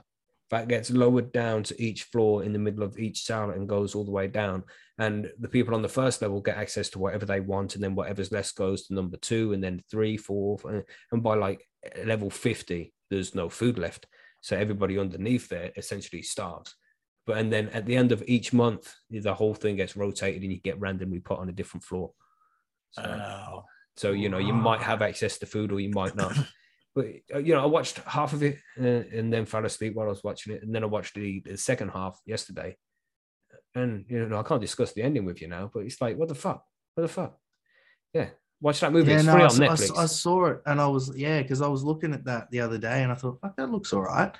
that 0.53 0.67
gets 0.67 0.89
lowered 0.91 1.31
down 1.31 1.63
to 1.63 1.81
each 1.81 2.03
floor 2.03 2.43
in 2.43 2.53
the 2.53 2.59
middle 2.59 2.84
of 2.84 2.97
each 2.97 3.23
cell 3.23 3.49
and 3.49 3.67
goes 3.67 3.95
all 3.95 4.05
the 4.05 4.11
way 4.11 4.27
down. 4.27 4.63
And 4.97 5.31
the 5.39 5.47
people 5.47 5.73
on 5.75 5.81
the 5.81 5.89
first 5.89 6.21
level 6.21 6.39
get 6.41 6.57
access 6.57 6.89
to 6.89 6.99
whatever 6.99 7.25
they 7.25 7.39
want, 7.39 7.75
and 7.75 7.84
then 7.84 7.95
whatever's 7.95 8.31
less 8.31 8.51
goes 8.51 8.85
to 8.88 8.93
number 8.93 9.17
two, 9.17 9.53
and 9.53 9.63
then 9.63 9.81
three, 9.89 10.17
four, 10.17 10.59
and- 10.65 10.84
and 11.11 11.23
by 11.23 11.35
like 11.35 11.67
level 12.05 12.30
fifty, 12.30 12.93
there's 13.09 13.35
no 13.35 13.49
food 13.49 13.77
left. 13.77 14.05
So 14.41 14.55
everybody 14.57 14.97
underneath 14.99 15.49
there 15.49 15.71
essentially 15.75 16.21
starves. 16.21 16.75
But 17.25 17.38
and 17.38 17.51
then 17.51 17.69
at 17.69 17.85
the 17.85 17.95
end 17.95 18.11
of 18.11 18.23
each 18.27 18.53
month, 18.53 18.93
the 19.09 19.34
whole 19.34 19.53
thing 19.55 19.77
gets 19.77 19.95
rotated 19.95 20.43
and 20.43 20.51
you 20.51 20.59
get 20.59 20.80
randomly 20.80 21.19
put 21.19 21.39
on 21.39 21.49
a 21.49 21.53
different 21.53 21.84
floor. 21.84 22.11
So, 22.91 23.01
Oh, 23.03 23.63
so 23.95 24.11
you 24.11 24.30
know, 24.30 24.38
you 24.39 24.53
might 24.53 24.81
have 24.81 25.01
access 25.01 25.38
to 25.39 25.45
food 25.45 25.71
or 25.71 25.80
you 25.80 25.89
might 25.89 26.15
not. 26.15 26.38
But 26.95 27.05
uh, 27.33 27.39
you 27.39 27.53
know, 27.55 27.63
I 27.63 27.65
watched 27.65 27.97
half 27.99 28.33
of 28.33 28.43
it 28.43 28.57
uh, 28.79 28.83
and 29.17 29.31
then 29.33 29.45
fell 29.45 29.65
asleep 29.65 29.95
while 29.95 30.05
I 30.07 30.09
was 30.09 30.23
watching 30.23 30.53
it, 30.53 30.63
and 30.63 30.73
then 30.73 30.83
I 30.83 30.87
watched 30.87 31.15
the, 31.15 31.41
the 31.45 31.57
second 31.57 31.89
half 31.89 32.19
yesterday. 32.25 32.77
And 33.75 34.05
you 34.07 34.27
know, 34.27 34.39
I 34.39 34.43
can't 34.43 34.61
discuss 34.61 34.93
the 34.93 35.01
ending 35.01 35.25
with 35.25 35.41
you 35.41 35.47
now, 35.47 35.71
but 35.73 35.81
it's 35.81 35.99
like, 35.99 36.17
what 36.17 36.27
the 36.29 36.35
fuck? 36.35 36.63
What 36.93 37.01
the 37.01 37.07
fuck? 37.07 37.37
Yeah, 38.13 38.29
watch 38.61 38.79
that 38.81 38.93
movie. 38.93 39.09
Yeah, 39.11 39.17
it's 39.17 39.25
no, 39.25 39.33
free 39.33 39.41
I, 39.41 39.45
on 39.47 39.63
I 39.63 39.67
Netflix. 39.67 39.91
s- 39.91 39.97
I 39.97 40.05
saw 40.05 40.45
it 40.45 40.61
and 40.67 40.79
I 40.79 40.85
was 40.87 41.15
yeah, 41.15 41.41
because 41.41 41.61
I 41.61 41.67
was 41.67 41.83
looking 41.83 42.13
at 42.13 42.25
that 42.25 42.51
the 42.51 42.59
other 42.61 42.77
day 42.77 43.01
and 43.01 43.11
I 43.11 43.15
thought, 43.15 43.39
fuck, 43.41 43.55
that 43.57 43.71
looks 43.71 43.91
all 43.93 44.03
right. 44.03 44.31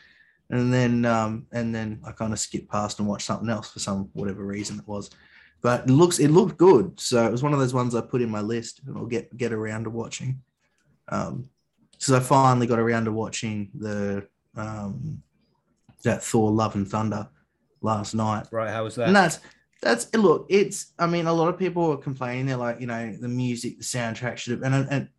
And 0.52 0.72
then 0.72 1.06
um 1.06 1.48
and 1.52 1.74
then 1.74 2.02
I 2.06 2.12
kind 2.12 2.34
of 2.34 2.40
skipped 2.40 2.70
past 2.70 3.00
and 3.00 3.08
watched 3.08 3.26
something 3.26 3.50
else 3.50 3.72
for 3.72 3.80
some 3.80 4.10
whatever 4.14 4.46
reason 4.46 4.78
it 4.78 4.88
was. 4.88 5.10
But 5.64 5.86
it 5.86 5.90
looks 5.90 6.20
it 6.20 6.30
looked 6.30 6.58
good. 6.58 7.00
So 7.00 7.26
it 7.26 7.32
was 7.32 7.42
one 7.42 7.54
of 7.54 7.60
those 7.60 7.74
ones 7.74 7.96
I 7.96 8.02
put 8.02 8.22
in 8.22 8.30
my 8.30 8.42
list 8.42 8.82
and 8.86 8.96
I'll 8.96 9.08
get 9.08 9.36
get 9.36 9.52
around 9.54 9.86
to 9.86 9.90
watching. 9.90 10.42
Um 11.08 11.50
so 12.04 12.18
I 12.18 12.20
finally 12.20 12.68
got 12.68 12.80
around 12.80 13.06
to 13.06 13.12
watching 13.12 13.70
the 13.76 14.28
um 14.56 15.22
that 16.04 16.22
Thor 16.24 16.52
Love 16.52 16.76
and 16.76 16.88
Thunder 16.88 17.30
last 17.82 18.14
night. 18.14 18.48
right? 18.52 18.70
How 18.72 18.84
was 18.84 18.96
that? 18.96 19.08
And 19.08 19.16
that's 19.16 19.40
that's 19.82 20.14
look, 20.14 20.46
it's 20.50 20.94
I 21.00 21.08
mean, 21.08 21.28
a 21.28 21.34
lot 21.34 21.50
of 21.50 21.58
people 21.58 21.92
are 21.92 21.98
complaining, 21.98 22.46
they're 22.46 22.58
like, 22.58 22.80
you 22.80 22.88
know, 22.88 23.16
the 23.20 23.28
music, 23.28 23.78
the 23.78 23.84
soundtrack 23.84 24.38
should 24.38 24.54
have 24.54 24.64
and, 24.64 24.88
and 24.90 25.10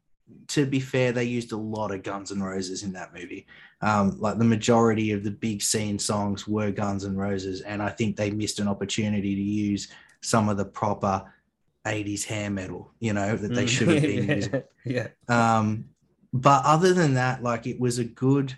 to 0.49 0.65
be 0.65 0.81
fair, 0.81 1.13
they 1.13 1.25
used 1.25 1.53
a 1.53 1.57
lot 1.57 1.91
of 1.91 2.03
Guns 2.03 2.33
N' 2.33 2.43
Roses 2.43 2.83
in 2.83 2.93
that 2.95 3.13
movie. 3.13 3.47
Um, 3.83 4.17
like 4.19 4.39
the 4.39 4.45
majority 4.45 5.13
of 5.13 5.23
the 5.23 5.31
big 5.31 5.61
scene 5.61 5.99
songs 5.99 6.49
were 6.49 6.71
Guns 6.71 7.05
N' 7.05 7.15
Roses, 7.17 7.61
and 7.61 7.83
I 7.83 7.91
think 7.91 8.17
they 8.17 8.31
missed 8.31 8.59
an 8.59 8.67
opportunity 8.69 9.35
to 9.35 9.43
use 9.43 9.89
some 10.23 10.49
of 10.49 10.57
the 10.57 10.65
proper 10.65 11.31
80s 11.87 12.25
hair 12.25 12.49
metal, 12.49 12.91
you 13.01 13.13
know, 13.13 13.37
that 13.37 13.55
they 13.55 13.65
Mm. 13.65 13.69
should 13.69 13.89
have 13.89 14.03
been 14.13 14.29
using. 14.37 14.63
yeah. 14.87 15.09
Um, 15.29 15.91
but 16.35 16.65
other 16.65 16.93
than 16.93 17.15
that, 17.15 17.45
like 17.45 17.69
it 17.69 17.79
was 17.79 18.01
a 18.01 18.05
good 18.05 18.57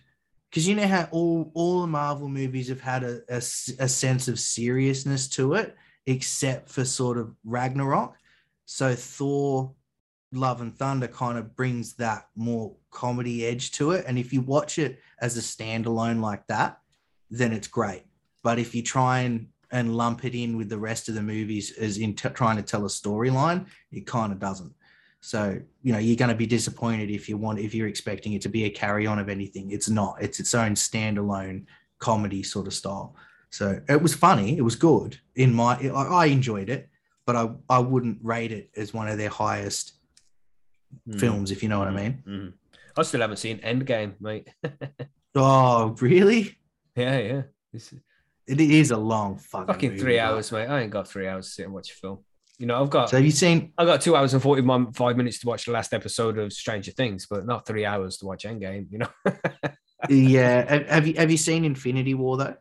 because 0.49 0.67
you 0.67 0.75
know 0.75 0.87
how 0.87 1.07
all 1.11 1.51
all 1.53 1.83
the 1.83 1.87
Marvel 1.87 2.31
movies 2.31 2.69
have 2.69 2.81
had 2.81 3.05
a 3.05 3.21
a 3.29 3.41
sense 3.41 4.29
of 4.29 4.41
seriousness 4.41 5.29
to 5.29 5.53
it, 5.55 5.77
except 6.07 6.71
for 6.71 6.87
sort 6.87 7.19
of 7.19 7.35
Ragnarok. 7.45 8.17
So 8.65 8.95
Thor, 8.95 9.75
Love 10.33 10.63
and 10.63 10.75
Thunder 10.75 11.07
kind 11.07 11.37
of 11.37 11.55
brings 11.55 11.93
that 11.97 12.29
more 12.35 12.75
comedy 12.91 13.45
edge 13.45 13.73
to 13.73 13.91
it. 13.91 14.07
And 14.09 14.19
if 14.19 14.33
you 14.33 14.41
watch 14.41 14.79
it 14.79 14.99
as 15.21 15.37
a 15.37 15.41
standalone 15.43 16.23
like 16.23 16.47
that, 16.47 16.81
then 17.29 17.53
it's 17.53 17.69
great. 17.69 18.05
But 18.43 18.59
if 18.59 18.75
you 18.75 18.83
try 18.83 19.21
and 19.21 19.49
and 19.71 19.95
lump 19.95 20.25
it 20.25 20.35
in 20.35 20.57
with 20.57 20.71
the 20.71 20.79
rest 20.79 21.11
of 21.11 21.15
the 21.15 21.23
movies 21.23 21.73
as 21.73 21.99
in 21.99 22.15
t- 22.15 22.31
trying 22.31 22.57
to 22.57 22.63
tell 22.63 22.87
a 22.87 22.89
storyline, 22.89 23.67
it 23.93 24.07
kind 24.07 24.33
of 24.33 24.39
doesn't. 24.39 24.73
So 25.33 25.61
you 25.83 25.93
know 25.93 25.99
you're 25.99 26.15
going 26.25 26.29
to 26.29 26.37
be 26.37 26.47
disappointed 26.47 27.11
if 27.11 27.29
you 27.29 27.37
want 27.37 27.59
if 27.59 27.75
you're 27.75 27.89
expecting 27.89 28.35
it 28.35 28.43
to 28.43 28.49
be 28.49 28.63
a 28.65 28.71
carry 28.71 29.09
on 29.09 29.19
of 29.19 29.29
anything. 29.29 29.73
It's 29.73 29.89
not. 29.89 30.23
It's 30.23 30.39
its 30.39 30.55
own 30.55 30.75
standalone 30.77 31.65
comedy 31.99 32.45
sort 32.45 32.69
of 32.69 32.75
style. 32.75 33.17
So 33.51 33.81
it 33.89 34.01
was 34.01 34.15
funny. 34.15 34.57
It 34.57 34.61
was 34.63 34.77
good 34.77 35.19
in 35.35 35.53
my. 35.53 35.73
I 35.89 36.03
I 36.23 36.27
enjoyed 36.27 36.69
it, 36.69 36.89
but 37.27 37.35
I 37.35 37.51
I 37.69 37.81
wouldn't 37.81 38.19
rate 38.23 38.53
it 38.53 38.71
as 38.77 38.95
one 38.95 39.09
of 39.09 39.19
their 39.19 39.29
highest 39.45 39.95
Mm. 41.09 41.19
films, 41.21 41.51
if 41.51 41.63
you 41.63 41.69
know 41.69 41.81
what 41.81 41.89
I 41.89 41.97
mean. 42.03 42.23
Mhm. 42.27 42.53
I 42.97 43.03
still 43.03 43.21
haven't 43.21 43.39
seen 43.39 43.59
Endgame, 43.59 44.13
mate. 44.21 44.49
Oh, 45.35 45.95
really? 46.01 46.57
yeah, 46.95 47.19
yeah. 47.19 47.43
It's 47.73 47.93
It 48.47 48.61
is 48.61 48.93
a 48.93 48.97
long 48.97 49.37
fucking, 49.39 49.67
fucking 49.67 49.91
movie, 49.91 50.01
three 50.03 50.19
hours, 50.21 50.53
mate. 50.53 50.69
I 50.69 50.83
ain't 50.83 50.93
got 50.93 51.09
three 51.09 51.27
hours 51.29 51.47
to 51.49 51.53
sit 51.53 51.65
and 51.67 51.75
watch 51.75 51.91
a 51.91 51.95
film. 51.95 52.19
You 52.59 52.67
know, 52.67 52.81
I've 52.83 52.91
got 52.91 53.11
So 53.11 53.17
have 53.17 53.25
you 53.25 53.33
seen? 53.33 53.73
I've 53.77 53.87
got 53.87 54.01
two 54.01 54.17
hours 54.17 54.33
and 54.33 54.43
forty 54.43 54.63
one 54.63 54.93
five 54.93 55.17
minutes 55.17 55.39
to 55.41 55.47
watch 55.47 55.67
the 55.67 55.73
last 55.73 55.93
episode 55.93 56.39
of 56.39 56.53
Stranger 56.53 56.91
Things, 56.93 57.27
but 57.29 57.45
not 57.47 57.67
three 57.67 57.85
hours 57.85 58.17
to 58.19 58.27
watch 58.27 58.45
Endgame. 58.45 58.87
You 58.91 58.99
know, 59.01 59.09
Yeah. 60.09 60.71
Have, 60.71 60.89
have 60.89 61.07
you 61.07 61.15
have 61.15 61.31
you 61.31 61.37
seen 61.37 61.65
Infinity 61.65 62.15
War 62.15 62.37
though? 62.39 62.57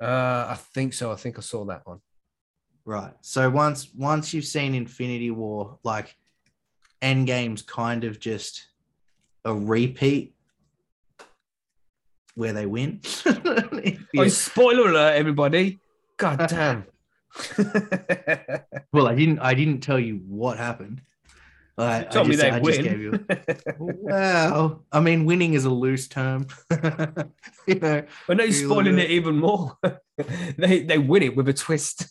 uh, 0.00 0.46
I 0.50 0.54
think 0.74 0.92
so. 0.92 1.10
I 1.10 1.16
think 1.16 1.36
I 1.38 1.40
saw 1.40 1.64
that 1.64 1.82
one. 1.84 1.98
Right. 2.84 3.12
So 3.20 3.50
once 3.50 3.88
once 3.94 4.32
you've 4.32 4.44
seen 4.44 4.74
Infinity 4.74 5.30
War, 5.32 5.78
like 5.82 6.16
Endgame's 7.02 7.62
kind 7.62 8.04
of 8.04 8.20
just 8.20 8.66
a 9.44 9.52
repeat 9.52 10.34
where 12.34 12.52
they 12.52 12.66
win. 12.66 13.00
Oh, 14.16 14.26
spoiler 14.28 14.88
alert, 14.90 15.14
everybody! 15.14 15.78
God 16.16 16.48
damn. 16.48 16.86
Well, 18.92 19.06
I 19.06 19.14
didn't 19.14 19.38
I 19.40 19.54
didn't 19.54 19.80
tell 19.80 19.98
you 19.98 20.16
what 20.26 20.56
happened. 20.58 21.02
I, 21.80 22.02
Tell 22.02 22.24
I 22.24 22.28
me 22.28 22.30
just, 22.34 22.42
they 22.42 22.50
I 22.50 22.58
win. 22.58 22.74
just 22.74 22.82
gave 22.88 23.00
you. 23.00 23.26
Well, 23.78 24.84
I 24.90 24.98
mean, 24.98 25.26
winning 25.26 25.54
is 25.54 25.64
a 25.64 25.70
loose 25.70 26.08
term. 26.08 26.46
you 27.68 27.76
know, 27.76 28.02
but 28.26 28.36
no, 28.36 28.42
you're 28.44 28.52
spoiling 28.52 28.96
look- 28.96 29.04
it 29.04 29.10
even 29.12 29.36
more. 29.38 29.76
they 30.56 30.82
they 30.82 30.98
win 30.98 31.22
it 31.22 31.36
with 31.36 31.48
a 31.48 31.52
twist. 31.52 32.06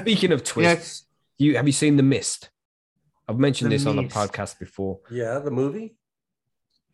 Speaking 0.00 0.32
of 0.32 0.44
twists, 0.44 1.06
you 1.38 1.56
have 1.56 1.66
you 1.66 1.72
seen 1.72 1.96
The 1.96 2.02
Mist? 2.02 2.50
I've 3.28 3.38
mentioned 3.38 3.70
The 3.72 3.76
this 3.76 3.86
on 3.86 3.96
the 3.96 4.02
podcast 4.04 4.58
before. 4.58 5.00
Yeah, 5.10 5.38
the 5.38 5.50
movie. 5.50 5.94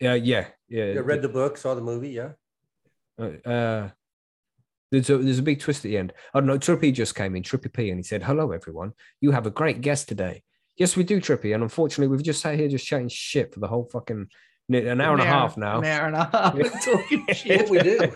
Yeah, 0.00 0.14
yeah, 0.14 0.46
yeah. 0.68 0.92
Yeah, 0.92 1.00
read 1.02 1.22
the 1.22 1.28
book, 1.28 1.56
saw 1.56 1.74
the 1.74 1.80
movie. 1.80 2.10
Yeah. 2.10 2.32
Uh, 3.18 3.48
uh, 3.48 3.88
there's 4.90 5.10
a 5.10 5.18
there's 5.18 5.38
a 5.38 5.42
big 5.42 5.60
twist 5.60 5.84
at 5.84 5.90
the 5.90 5.98
end. 5.98 6.12
Oh, 6.16 6.38
I 6.38 6.40
don't 6.40 6.46
know. 6.46 6.58
Trippy 6.58 6.92
just 6.92 7.14
came 7.14 7.36
in, 7.36 7.42
Trippy 7.42 7.72
P, 7.72 7.90
and 7.90 7.98
he 7.98 8.02
said, 8.02 8.22
"Hello, 8.22 8.52
everyone. 8.52 8.92
You 9.20 9.32
have 9.32 9.46
a 9.46 9.50
great 9.50 9.80
guest 9.80 10.08
today." 10.08 10.42
Yes, 10.76 10.96
we 10.96 11.04
do, 11.04 11.20
Trippy. 11.20 11.54
And 11.54 11.62
unfortunately, 11.62 12.08
we've 12.14 12.24
just 12.24 12.40
sat 12.40 12.58
here 12.58 12.68
just 12.68 12.86
chatting 12.86 13.08
shit 13.08 13.52
for 13.52 13.60
the 13.60 13.66
whole 13.68 13.88
fucking 13.90 14.28
an 14.68 15.00
hour 15.00 15.12
and 15.12 15.22
a 15.22 15.26
half 15.26 15.56
now. 15.56 15.78
An 15.78 15.84
hour 15.86 16.06
and 16.06 16.16
a 16.16 16.24
half 16.32 16.84
talking 16.84 17.26
shit. 17.32 17.70
we 17.70 17.78
do. 17.78 18.12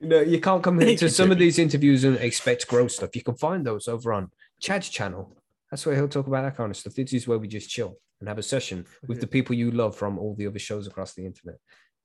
no, 0.00 0.20
you 0.20 0.40
can't 0.40 0.62
come 0.62 0.78
Thank 0.78 0.90
into 0.90 1.08
some 1.10 1.30
of 1.30 1.38
these 1.38 1.58
interviews 1.58 2.04
and 2.04 2.16
expect 2.18 2.68
gross 2.68 2.96
stuff. 2.96 3.16
You 3.16 3.22
can 3.22 3.36
find 3.36 3.66
those 3.66 3.88
over 3.88 4.12
on 4.12 4.30
Chad's 4.60 4.88
channel. 4.88 5.36
That's 5.70 5.84
where 5.84 5.94
he'll 5.94 6.08
talk 6.08 6.26
about 6.26 6.42
that 6.42 6.56
kind 6.56 6.70
of 6.70 6.76
stuff. 6.76 6.94
This 6.94 7.12
is 7.12 7.28
where 7.28 7.38
we 7.38 7.48
just 7.48 7.68
chill 7.68 7.96
and 8.20 8.28
have 8.28 8.38
a 8.38 8.42
session 8.42 8.86
with 9.06 9.20
the 9.20 9.26
people 9.26 9.54
you 9.54 9.70
love 9.70 9.96
from 9.96 10.18
all 10.18 10.34
the 10.34 10.46
other 10.46 10.58
shows 10.58 10.86
across 10.86 11.14
the 11.14 11.26
internet. 11.26 11.56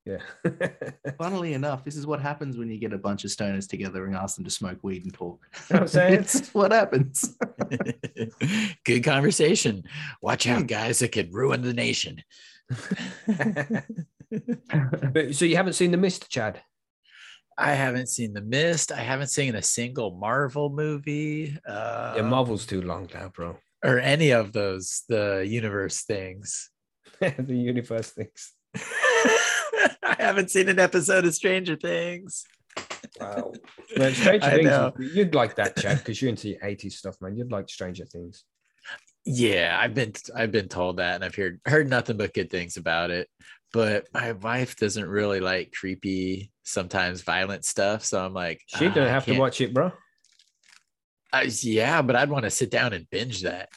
Yeah. 0.05 0.17
Funnily 1.17 1.53
enough, 1.59 1.85
this 1.85 1.95
is 1.95 2.05
what 2.05 2.19
happens 2.21 2.57
when 2.57 2.69
you 2.69 2.77
get 2.77 2.91
a 2.93 2.97
bunch 2.97 3.23
of 3.23 3.31
stoners 3.31 3.69
together 3.69 4.05
and 4.05 4.15
ask 4.15 4.35
them 4.35 4.43
to 4.43 4.51
smoke 4.51 4.80
weed 4.84 5.03
and 5.05 5.13
talk. 5.13 5.39
know 5.69 5.75
what 5.75 5.81
I'm 5.84 5.88
saying? 5.88 6.13
it's 6.19 6.53
what 6.53 6.71
happens. 6.73 7.38
Good 8.85 9.03
conversation. 9.03 9.84
Watch 10.21 10.45
out, 10.47 10.67
guys. 10.67 11.01
It 11.01 11.13
could 11.13 11.34
ruin 11.34 11.61
the 11.61 11.73
nation. 11.73 12.21
but, 14.30 15.35
so 15.35 15.45
you 15.45 15.55
haven't 15.55 15.73
seen 15.73 15.91
the 15.91 15.97
mist, 15.97 16.30
Chad? 16.30 16.61
I 17.57 17.73
haven't 17.73 18.09
seen 18.09 18.34
The 18.34 18.41
Mist. 18.41 18.91
I 18.91 19.01
haven't 19.01 19.27
seen 19.27 19.53
a 19.53 19.61
single 19.61 20.15
Marvel 20.17 20.71
movie. 20.71 21.55
Uh, 21.67 22.13
Yeah, 22.17 22.23
Marvel's 22.23 22.65
too 22.65 22.81
long 22.81 23.07
now, 23.13 23.30
bro. 23.30 23.57
or 23.85 23.99
any 23.99 24.31
of 24.31 24.53
those 24.53 25.03
the 25.07 25.45
universe 25.47 26.01
things. 26.01 26.71
the 27.19 27.55
universe 27.55 28.09
things. 28.09 28.53
I 30.05 30.15
haven't 30.19 30.51
seen 30.51 30.69
an 30.69 30.80
episode 30.80 31.25
of 31.25 31.34
Stranger 31.35 31.75
Things. 31.75 32.43
Wow. 33.19 33.53
Man, 33.97 34.13
Stranger 34.13 34.45
I 34.45 34.49
Things, 34.51 34.65
know. 34.65 34.93
you'd 34.99 35.35
like 35.35 35.55
that, 35.55 35.77
Chad, 35.77 35.99
because 35.99 36.21
you're 36.21 36.30
into 36.30 36.49
your 36.49 36.59
80s 36.59 36.93
stuff, 36.93 37.15
man. 37.21 37.35
You'd 37.38 37.51
like 37.51 37.69
Stranger 37.69 38.05
Things. 38.05 38.43
Yeah, 39.25 39.77
I've 39.80 39.93
been 39.93 40.13
I've 40.35 40.51
been 40.51 40.67
told 40.67 40.97
that, 40.97 41.15
and 41.15 41.23
I've 41.23 41.35
heard 41.35 41.61
heard 41.65 41.89
nothing 41.89 42.17
but 42.17 42.34
good 42.34 42.49
things 42.49 42.75
about 42.75 43.09
it. 43.09 43.30
But 43.71 44.07
my 44.13 44.34
wife 44.34 44.75
doesn't 44.75 45.07
really 45.07 45.39
like 45.39 45.71
creepy, 45.71 46.51
sometimes 46.63 47.21
violent 47.21 47.63
stuff. 47.65 48.03
So 48.03 48.23
I'm 48.23 48.34
like, 48.34 48.61
She 48.67 48.88
"Ah, 48.88 48.93
don't 48.93 49.07
I 49.07 49.11
have 49.11 49.25
to 49.25 49.39
watch 49.39 49.61
it, 49.61 49.73
bro. 49.73 49.91
I, 51.31 51.43
yeah, 51.61 52.01
but 52.01 52.15
I'd 52.15 52.30
want 52.30 52.43
to 52.43 52.51
sit 52.51 52.69
down 52.69 52.93
and 52.93 53.09
binge 53.09 53.41
that. 53.43 53.69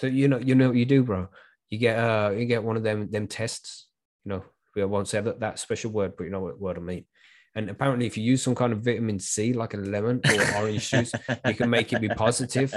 So 0.00 0.06
you 0.06 0.28
know, 0.28 0.38
you 0.38 0.54
know 0.54 0.68
what 0.68 0.76
you 0.76 0.86
do, 0.86 1.02
bro. 1.02 1.28
you 1.68 1.78
get 1.78 1.98
uh 1.98 2.30
you 2.30 2.44
get 2.46 2.62
one 2.62 2.76
of 2.76 2.82
them 2.82 3.10
them 3.10 3.26
tests. 3.26 3.86
You 4.24 4.30
know, 4.30 4.44
we 4.74 4.84
won't 4.84 5.08
say 5.08 5.20
that, 5.20 5.40
that 5.40 5.58
special 5.58 5.90
word, 5.90 6.14
but 6.16 6.24
you 6.24 6.30
know 6.30 6.40
what 6.40 6.60
word 6.60 6.78
I 6.78 6.80
mean. 6.80 7.04
And 7.54 7.68
apparently, 7.68 8.06
if 8.06 8.16
you 8.16 8.22
use 8.22 8.42
some 8.42 8.54
kind 8.54 8.72
of 8.72 8.84
vitamin 8.84 9.18
C, 9.18 9.52
like 9.52 9.74
a 9.74 9.78
lemon 9.78 10.20
or 10.24 10.56
orange 10.56 10.88
juice, 10.90 11.12
you 11.46 11.54
can 11.54 11.68
make 11.68 11.92
it 11.92 12.00
be 12.00 12.08
positive, 12.08 12.72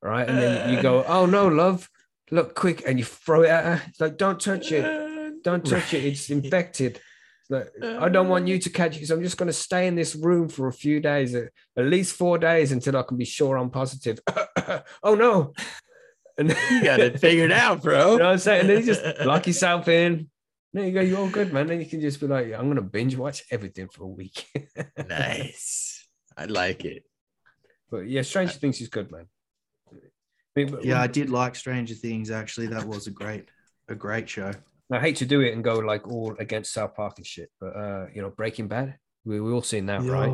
right? 0.00 0.26
And 0.26 0.38
then 0.38 0.72
you 0.72 0.80
go, 0.80 1.04
"Oh 1.04 1.26
no, 1.26 1.48
love, 1.48 1.90
look 2.30 2.54
quick," 2.54 2.82
and 2.86 2.98
you 2.98 3.04
throw 3.04 3.42
it 3.42 3.50
at 3.50 3.64
her. 3.64 3.82
It's 3.88 4.00
like, 4.00 4.16
"Don't 4.16 4.40
touch 4.40 4.72
it, 4.72 5.42
don't 5.42 5.64
touch 5.64 5.92
it. 5.92 6.04
It's 6.04 6.30
infected." 6.30 7.00
It's 7.40 7.50
Like, 7.50 7.68
I 7.82 8.08
don't 8.08 8.30
want 8.30 8.48
you 8.48 8.58
to 8.58 8.70
catch 8.70 8.92
it 8.92 9.00
because 9.00 9.10
I'm 9.10 9.22
just 9.22 9.36
going 9.36 9.48
to 9.48 9.52
stay 9.52 9.86
in 9.86 9.94
this 9.94 10.14
room 10.14 10.48
for 10.48 10.68
a 10.68 10.72
few 10.72 11.00
days, 11.00 11.34
at 11.34 11.50
at 11.76 11.84
least 11.84 12.16
four 12.16 12.38
days, 12.38 12.72
until 12.72 12.96
I 12.96 13.02
can 13.02 13.18
be 13.18 13.26
sure 13.26 13.58
I'm 13.58 13.68
positive. 13.68 14.20
oh 15.02 15.14
no! 15.14 15.52
And 16.38 16.48
You 16.70 16.82
got 16.82 17.00
it 17.00 17.20
figured 17.20 17.52
out, 17.52 17.82
bro. 17.82 18.12
you 18.12 18.18
know 18.18 18.24
what 18.24 18.32
I'm 18.32 18.38
saying? 18.38 18.60
And 18.62 18.70
then 18.70 18.80
you 18.80 18.86
just 18.86 19.20
lock 19.20 19.46
yourself 19.46 19.86
in. 19.88 20.30
There 20.74 20.84
you 20.84 20.92
go. 20.92 21.00
You're 21.00 21.18
all 21.20 21.30
good, 21.30 21.52
man. 21.52 21.68
Then 21.68 21.80
you 21.80 21.86
can 21.86 22.00
just 22.00 22.20
be 22.20 22.26
like, 22.26 22.52
I'm 22.52 22.68
gonna 22.68 22.82
binge 22.82 23.16
watch 23.16 23.44
everything 23.50 23.88
for 23.88 24.02
a 24.04 24.08
week. 24.08 24.46
nice. 25.08 26.06
I 26.36 26.44
like 26.46 26.84
it. 26.84 27.04
but 27.90 28.08
yeah, 28.08 28.22
Stranger 28.22 28.54
Things 28.54 28.80
is 28.80 28.88
good, 28.88 29.10
man. 29.10 29.26
I 29.92 29.96
mean, 30.56 30.70
but- 30.72 30.84
Yeah, 30.84 31.00
I 31.00 31.06
did 31.06 31.30
like 31.30 31.54
Stranger 31.54 31.94
Things. 31.94 32.30
Actually, 32.30 32.66
that 32.68 32.84
was 32.84 33.06
a 33.06 33.10
great, 33.12 33.48
a 33.88 33.94
great 33.94 34.28
show. 34.28 34.52
I 34.92 35.00
hate 35.00 35.16
to 35.16 35.26
do 35.26 35.40
it 35.40 35.54
and 35.54 35.64
go 35.64 35.76
like 35.78 36.06
all 36.08 36.34
against 36.38 36.72
South 36.72 36.94
Park 36.94 37.14
and 37.18 37.26
shit, 37.26 37.50
but 37.60 37.74
uh, 37.76 38.06
you 38.12 38.20
know, 38.20 38.30
Breaking 38.30 38.68
Bad, 38.68 38.98
we 39.24 39.40
we 39.40 39.52
all 39.52 39.62
seen 39.62 39.86
that, 39.86 40.02
right? 40.02 40.30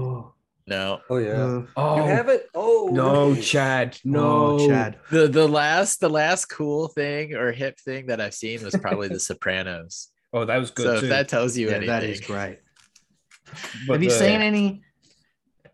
No. 0.67 1.01
Oh 1.11 1.17
yeah. 1.19 1.43
uh, 1.43 1.63
Oh 1.77 1.97
you 1.97 2.03
have 2.03 2.29
it. 2.29 2.49
Oh 2.55 2.89
no. 2.93 3.35
Chad, 3.37 3.99
no, 4.05 4.59
oh, 4.59 4.69
Chad. 4.69 4.99
The 5.11 5.29
the 5.29 5.47
last 5.49 6.01
the 6.01 6.09
last 6.11 6.47
cool 6.47 6.89
thing 6.89 7.35
or 7.35 7.53
hip 7.53 7.79
thing 7.79 8.07
that 8.07 8.21
I've 8.21 8.35
seen 8.35 8.63
was 8.65 8.75
probably 8.77 9.09
The 9.09 9.21
Sopranos. 9.21 10.09
Oh, 10.33 10.45
that 10.45 10.59
was 10.59 10.71
good 10.71 10.85
so 10.87 11.01
too. 11.01 11.07
if 11.07 11.11
that 11.11 11.29
tells 11.29 11.57
you 11.57 11.69
Yeah, 11.69 11.75
anything, 11.77 11.89
that 11.89 12.05
is 12.05 12.21
great. 12.21 12.59
But 13.87 13.95
have 13.95 14.03
you 14.03 14.11
the- 14.11 14.15
seen 14.19 14.41
any? 14.43 14.83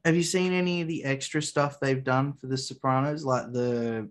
Have 0.05 0.15
you 0.16 0.23
seen 0.23 0.53
any 0.53 0.83
of 0.83 0.89
the 0.89 1.05
extra 1.05 1.43
stuff 1.43 1.78
they've 1.81 2.03
done 2.05 2.33
for 2.33 2.47
The 2.47 2.57
Sopranos? 2.57 3.24
Like 3.24 3.53
the, 3.53 4.09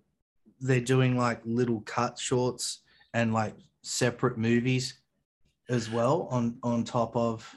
they're 0.60 0.82
doing 0.82 1.18
like 1.18 1.40
little 1.46 1.82
cut 1.82 2.20
shorts 2.20 2.82
and 3.14 3.34
like 3.34 3.56
separate 3.82 4.38
movies 4.38 5.00
as 5.70 5.90
well 5.90 6.28
on 6.30 6.58
on 6.64 6.84
top 6.84 7.16
of 7.16 7.50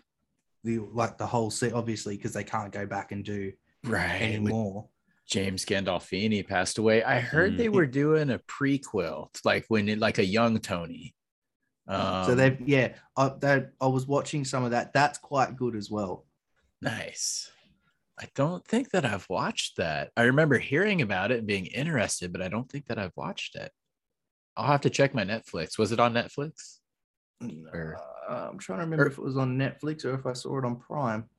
the 0.65 0.79
like 0.93 1.19
the 1.19 1.27
whole 1.27 1.51
set, 1.51 1.73
obviously 1.75 2.17
because 2.17 2.33
they 2.33 2.45
can't 2.45 2.73
go 2.73 2.87
back 2.87 3.13
and 3.13 3.25
do 3.25 3.53
right? 3.85 4.13
with 4.21 4.23
anymore. 4.23 4.87
James 5.27 5.65
Gandolfini 5.67 6.47
passed 6.47 6.79
away. 6.79 7.03
I 7.03 7.21
heard 7.21 7.59
they 7.59 7.67
Mm. 7.67 7.75
were 7.75 7.87
doing 7.87 8.31
a 8.31 8.39
prequel, 8.39 9.29
it's 9.35 9.45
like 9.45 9.67
when 9.69 9.89
it, 9.91 9.99
like 9.99 10.17
a 10.19 10.25
young 10.25 10.59
Tony. 10.61 11.15
Um, 11.89 12.25
so 12.27 12.35
they've 12.35 12.61
yeah, 12.69 12.95
I 13.17 13.65
I 13.81 13.87
was 13.87 14.07
watching 14.07 14.45
some 14.45 14.65
of 14.65 14.73
that. 14.73 14.93
That's 14.93 15.19
quite 15.19 15.57
good 15.57 15.75
as 15.77 15.91
well. 15.91 16.27
nice. 16.83 17.51
I 18.21 18.27
don't 18.35 18.67
think 18.67 18.91
that 18.91 19.05
I've 19.05 19.29
watched 19.31 19.77
that. 19.77 20.11
I 20.17 20.23
remember 20.23 20.59
hearing 20.59 21.03
about 21.03 21.31
it 21.31 21.39
and 21.39 21.47
being 21.47 21.67
interested, 21.67 22.33
but 22.33 22.43
I 22.43 22.49
don't 22.49 22.69
think 22.69 22.87
that 22.87 22.99
I've 22.99 23.17
watched 23.17 23.55
it. 23.55 23.71
I'll 24.57 24.67
have 24.67 24.81
to 24.81 24.91
check 24.91 25.15
my 25.15 25.23
Netflix. 25.25 25.79
Was 25.79 25.93
it 25.93 26.01
on 26.01 26.15
Netflix? 26.15 26.79
Or- 27.73 27.97
Uh, 28.29 28.49
I'm 28.51 28.59
trying 28.59 28.81
to 28.81 28.85
remember 28.85 29.05
or- 29.05 29.07
if 29.07 29.19
it 29.19 29.25
was 29.25 29.37
on 29.37 29.57
Netflix 29.57 30.05
or 30.05 30.15
if 30.15 30.27
I 30.27 30.33
saw 30.33 30.59
it 30.59 30.65
on 30.65 30.77
Prime. 30.81 31.31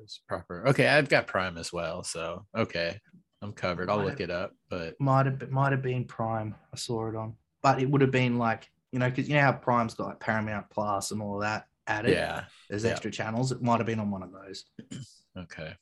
It's 0.00 0.20
proper. 0.28 0.66
Okay, 0.66 0.88
I've 0.88 1.08
got 1.08 1.28
Prime 1.28 1.56
as 1.56 1.72
well, 1.72 2.02
so 2.02 2.44
okay, 2.56 3.00
I'm 3.40 3.52
covered. 3.52 3.88
I'll 3.88 3.98
Might 3.98 4.06
look 4.06 4.20
it 4.20 4.30
up. 4.30 4.52
But 4.68 5.00
Might 5.00 5.26
have 5.26 5.50
might 5.50 5.70
have 5.70 5.82
been 5.82 6.04
Prime. 6.04 6.56
I 6.72 6.76
saw 6.76 7.08
it 7.08 7.14
on, 7.14 7.36
but 7.62 7.80
it 7.80 7.88
would 7.88 8.00
have 8.00 8.10
been 8.10 8.38
like 8.38 8.68
you 8.92 8.98
know 8.98 9.08
because 9.10 9.28
you 9.28 9.34
know 9.36 9.42
how 9.42 9.52
Prime's 9.52 9.94
got 9.94 10.06
like 10.08 10.20
Paramount 10.20 10.66
Plus 10.70 11.10
and 11.10 11.20
all 11.22 11.36
of 11.36 11.42
that 11.42 11.66
added. 11.86 12.12
yeah, 12.12 12.44
there's 12.68 12.84
yeah. 12.84 12.90
extra 12.90 13.10
channels. 13.10 13.52
It 13.52 13.62
might 13.62 13.78
have 13.78 13.86
been 13.86 14.00
on 14.00 14.10
one 14.10 14.22
of 14.22 14.32
those. 14.32 14.64
okay. 15.38 15.74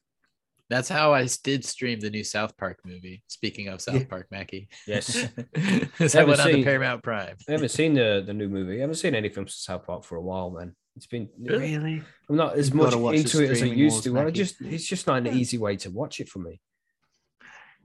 That's 0.68 0.88
how 0.88 1.14
I 1.14 1.28
did 1.44 1.64
stream 1.64 2.00
the 2.00 2.10
new 2.10 2.24
South 2.24 2.56
Park 2.56 2.80
movie. 2.84 3.22
Speaking 3.28 3.68
of 3.68 3.80
South 3.80 3.94
Yeah. 4.00 4.04
Park, 4.06 4.26
Mackie. 4.32 4.68
Yes. 4.84 5.14
As 6.00 6.16
I 6.16 6.20
Haven't 6.20 6.28
went 6.28 6.40
on 6.40 6.46
to 6.48 6.52
seen- 6.54 6.64
Paramount 6.64 7.04
Prime. 7.04 7.36
I 7.48 7.52
haven't 7.52 7.68
seen 7.68 7.94
the 8.00 8.24
the 8.26 8.34
new 8.34 8.48
movie. 8.48 8.78
I 8.78 8.80
haven't 8.80 8.96
seen 8.96 9.14
anything 9.14 9.34
from 9.34 9.48
South 9.48 9.86
Park 9.86 10.02
for 10.04 10.16
a 10.16 10.22
while, 10.22 10.50
man. 10.50 10.74
It's 10.96 11.06
been 11.06 11.28
Really? 11.40 12.02
I'm 12.28 12.36
not 12.36 12.56
as 12.56 12.68
You've 12.68 12.76
much 12.76 12.84
gotta 12.86 12.98
watch 12.98 13.14
the 13.16 13.20
into 13.20 13.44
it 13.44 13.50
as 13.50 13.62
I 13.62 13.66
used 13.66 14.06
wars, 14.08 14.24
to. 14.24 14.28
I 14.28 14.30
just 14.32 14.60
it's 14.62 14.86
just 14.86 15.06
not 15.06 15.18
an 15.18 15.28
easy 15.28 15.58
way 15.58 15.76
to 15.76 15.90
watch 15.90 16.18
it 16.20 16.28
for 16.28 16.40
me. 16.40 16.60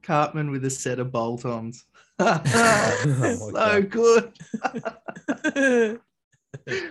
Cartman 0.02 0.50
with 0.50 0.66
a 0.66 0.70
set 0.70 0.98
of 0.98 1.12
bolt-ons. 1.12 1.86
Oh, 2.24 2.40
oh 2.46 3.52
my 3.52 3.60
so 3.60 3.82
good. 3.82 4.32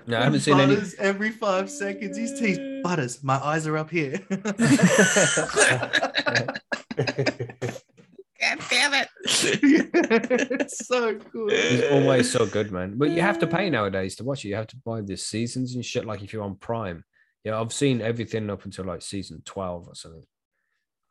No, 0.07 0.19
I 0.19 0.25
haven't 0.25 0.41
seen 0.41 0.59
any. 0.59 0.79
Every 0.99 1.31
five 1.31 1.71
seconds. 1.71 2.17
his 2.17 2.41
teeth 2.41 2.59
Butters. 2.83 3.23
My 3.23 3.37
eyes 3.37 3.67
are 3.67 3.77
up 3.77 3.91
here. 3.91 4.19
God 8.41 8.59
damn 8.71 8.95
it. 8.95 9.09
it's 9.25 10.87
so 10.87 11.15
good. 11.15 11.53
It's 11.53 11.93
always 11.93 12.31
so 12.31 12.47
good, 12.47 12.73
man. 12.73 12.95
But 12.97 13.11
you 13.11 13.21
have 13.21 13.39
to 13.41 13.47
pay 13.47 13.69
nowadays 13.69 14.17
to 14.17 14.25
watch 14.25 14.45
it. 14.45 14.49
You 14.49 14.57
have 14.57 14.67
to 14.69 14.77
buy 14.85 15.03
the 15.03 15.17
seasons 15.17 15.75
and 15.75 15.85
shit. 15.85 16.07
Like 16.07 16.23
if 16.23 16.33
you're 16.33 16.43
on 16.43 16.57
Prime, 16.57 17.05
yeah, 17.45 17.61
I've 17.61 17.73
seen 17.73 18.01
everything 18.01 18.49
up 18.49 18.65
until 18.65 18.87
like 18.87 19.03
season 19.03 19.43
twelve 19.45 19.89
or 19.89 19.95
something. 19.95 20.25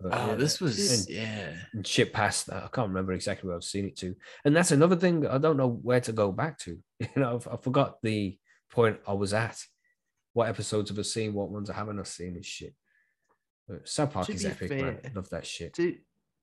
But, 0.01 0.13
Oh, 0.13 0.27
yeah, 0.27 0.35
this 0.35 0.61
was 0.61 1.07
and- 1.07 1.09
yeah. 1.15 1.53
and 1.73 1.85
shit 1.85 2.13
past 2.13 2.47
that. 2.47 2.63
I 2.63 2.67
can't 2.67 2.87
remember 2.87 3.11
exactly 3.13 3.47
where 3.47 3.55
I've 3.57 3.63
seen 3.63 3.85
it 3.85 3.97
to. 3.97 4.15
And 4.45 4.55
that's 4.55 4.71
another 4.71 4.95
thing 4.95 5.27
I 5.27 5.37
don't 5.37 5.57
know 5.57 5.67
where 5.69 5.99
to 6.01 6.11
go 6.13 6.31
back 6.31 6.57
to. 6.59 6.77
You 6.99 7.07
know, 7.17 7.35
I've, 7.35 7.47
I 7.47 7.57
forgot 7.57 7.97
the 8.01 8.37
point 8.71 8.99
I 9.07 9.13
was 9.13 9.33
at. 9.33 9.57
What 10.33 10.47
episodes 10.47 10.89
have 10.89 10.99
I 10.99 11.01
seen? 11.01 11.33
What 11.33 11.49
ones 11.49 11.69
I 11.69 11.73
haven't 11.73 12.05
seen 12.07 12.35
and 12.35 12.45
shit. 12.45 12.73
But 13.67 13.87
South 13.89 14.13
Park 14.13 14.27
To 14.27 14.33
is 14.33 14.45
epic, 14.45 14.69
man. 14.71 14.97
fair, 15.01 15.11
Love 15.15 15.29
that 15.31 15.45
shit. 15.45 15.73
To 15.75 15.95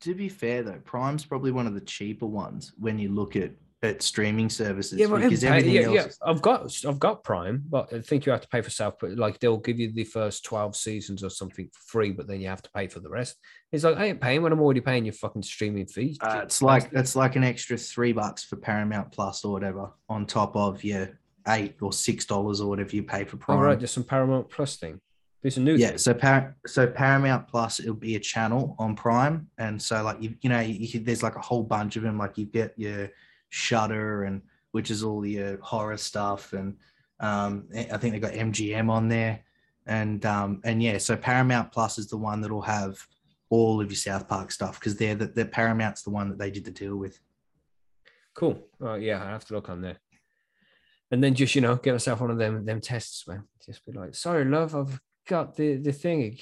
to 0.03 0.15
be 0.15 0.29
fair 0.29 0.63
though, 0.63 0.81
Prime's 0.85 1.25
probably 1.25 1.51
one 1.53 1.67
of 1.67 1.73
the 1.75 1.81
cheaper 1.81 2.27
ones 2.27 2.73
when 2.79 2.99
you 2.99 3.09
look 3.11 3.37
at 3.37 3.53
at 3.83 4.01
streaming 4.03 4.49
services 4.49 4.99
Yeah, 4.99 5.07
but 5.09 5.21
because 5.21 5.43
pay- 5.43 5.49
everything 5.49 5.75
yeah, 5.75 5.81
else. 5.83 5.95
yeah. 5.95 6.05
is- 6.07 6.19
I've 6.25 6.41
got 6.43 6.85
I've 6.87 6.99
got 6.99 7.23
Prime, 7.23 7.63
but 7.69 7.93
I 7.93 8.01
think 8.01 8.25
you 8.25 8.33
have 8.33 8.41
to 8.41 8.49
pay 8.49 8.63
for 8.63 8.71
South. 8.71 8.95
But 9.01 9.13
like 9.17 9.39
they'll 9.39 9.59
give 9.59 9.79
you 9.79 9.93
the 9.93 10.05
first 10.05 10.45
twelve 10.45 10.75
seasons 10.75 11.23
or 11.23 11.29
something 11.31 11.69
for 11.73 11.81
free, 11.87 12.13
but 12.13 12.27
then 12.27 12.41
you 12.41 12.49
have 12.49 12.63
to 12.63 12.71
pay 12.75 12.89
for 12.89 13.01
the 13.01 13.11
rest. 13.11 13.37
It's 13.73 13.85
like 13.85 13.97
I 13.99 14.07
ain't 14.07 14.21
paying 14.21 14.43
when 14.43 14.53
I'm 14.53 14.61
already 14.61 14.81
paying 14.81 15.05
your 15.05 15.13
fucking 15.13 15.43
streaming 15.43 15.87
fee. 15.87 16.17
Uh, 16.23 16.41
it's 16.43 16.63
like 16.63 16.89
it's 16.93 17.15
like 17.15 17.37
an 17.37 17.45
extra 17.45 17.77
three 17.77 18.13
bucks 18.13 18.45
for 18.45 18.57
Paramount 18.57 19.13
Plus 19.13 19.45
or 19.45 19.53
whatever 19.53 19.91
on 20.09 20.25
top 20.25 20.57
of 20.57 20.83
your 20.83 21.11
eight 21.49 21.77
or 21.83 21.93
six 21.93 22.25
dollars 22.25 22.61
or 22.63 22.69
whatever 22.71 22.97
you 22.97 23.03
pay 23.03 23.25
for 23.25 23.37
Prime. 23.37 23.59
Oh, 23.59 23.63
right, 23.63 23.79
there's 23.79 23.91
some 23.93 24.05
Paramount 24.05 24.49
Plus 24.51 24.77
thing. 24.77 25.01
There's 25.43 25.59
a 25.59 25.61
new 25.61 25.77
yeah, 25.77 25.91
thing. 25.91 25.99
so 25.99 26.15
Par- 26.15 26.57
so 26.67 26.87
Paramount 26.89 27.47
Plus 27.47 27.79
it'll 27.79 27.95
be 27.95 28.17
a 28.17 28.21
channel 28.21 28.75
on 28.79 28.97
Prime, 28.97 29.49
and 29.59 29.81
so 29.81 30.03
like 30.03 30.21
you 30.23 30.35
you 30.41 30.49
know 30.49 30.61
you, 30.61 30.75
you, 30.75 31.01
there's 31.01 31.23
like 31.23 31.37
a 31.37 31.41
whole 31.43 31.63
bunch 31.63 31.97
of 31.97 32.03
them. 32.03 32.17
Like 32.17 32.39
you 32.39 32.47
get 32.47 32.73
your 32.79 33.11
Shudder 33.49 34.25
and 34.25 34.43
which 34.73 34.91
is 34.91 35.03
all 35.03 35.25
your 35.25 35.59
horror 35.63 35.97
stuff, 35.97 36.53
and 36.53 36.77
um, 37.21 37.67
I 37.75 37.97
think 37.97 38.13
they 38.13 38.21
got 38.21 38.35
MGM 38.35 38.91
on 38.91 39.09
there, 39.09 39.41
and 39.87 40.25
um, 40.27 40.61
and 40.65 40.83
yeah, 40.83 40.99
so 40.99 41.17
Paramount 41.17 41.73
Plus 41.73 41.99
is 41.99 42.09
the 42.09 42.19
one 42.19 42.43
that'll 42.43 42.61
have 42.61 42.99
all 43.49 43.81
of 43.81 43.91
your 43.91 43.97
South 43.97 44.29
Park 44.29 44.51
stuff 44.51 44.79
because 44.79 44.97
they're 44.97 45.15
the, 45.15 45.29
the 45.29 45.47
Paramount's 45.47 46.03
the 46.03 46.11
one 46.11 46.29
that 46.29 46.39
they 46.39 46.51
did 46.51 46.65
the 46.65 46.71
deal 46.71 46.97
with. 46.97 47.19
Cool. 48.35 48.67
Oh 48.81 48.97
yeah, 48.97 49.25
I 49.25 49.31
have 49.31 49.47
to 49.47 49.55
look 49.55 49.71
on 49.71 49.81
there. 49.81 49.97
And 51.11 51.25
then 51.25 51.35
just 51.35 51.55
you 51.55 51.63
know 51.63 51.77
get 51.77 51.93
myself 51.93 52.21
one 52.21 52.31
of 52.31 52.39
them 52.39 52.65
them 52.67 52.81
tests, 52.81 53.27
man. 53.27 53.45
Just 53.65 53.87
be 53.87 53.93
like, 53.93 54.15
sorry, 54.15 54.45
love, 54.45 54.75
I've 54.75 55.01
got 55.27 55.57
the 55.57 55.77
the 55.77 55.93
thing. 55.93 56.39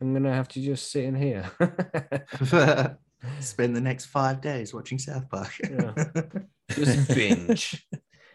I'm 0.00 0.14
gonna 0.14 0.32
have 0.32 0.48
to 0.48 0.62
just 0.62 0.90
sit 0.90 1.04
in 1.04 1.14
here. 1.16 1.50
Spend 3.40 3.74
the 3.74 3.80
next 3.80 4.06
five 4.06 4.40
days 4.40 4.72
watching 4.74 4.98
South 4.98 5.28
Park. 5.30 5.52
Yeah. 5.62 5.92
just 6.70 7.08
binge. 7.14 7.86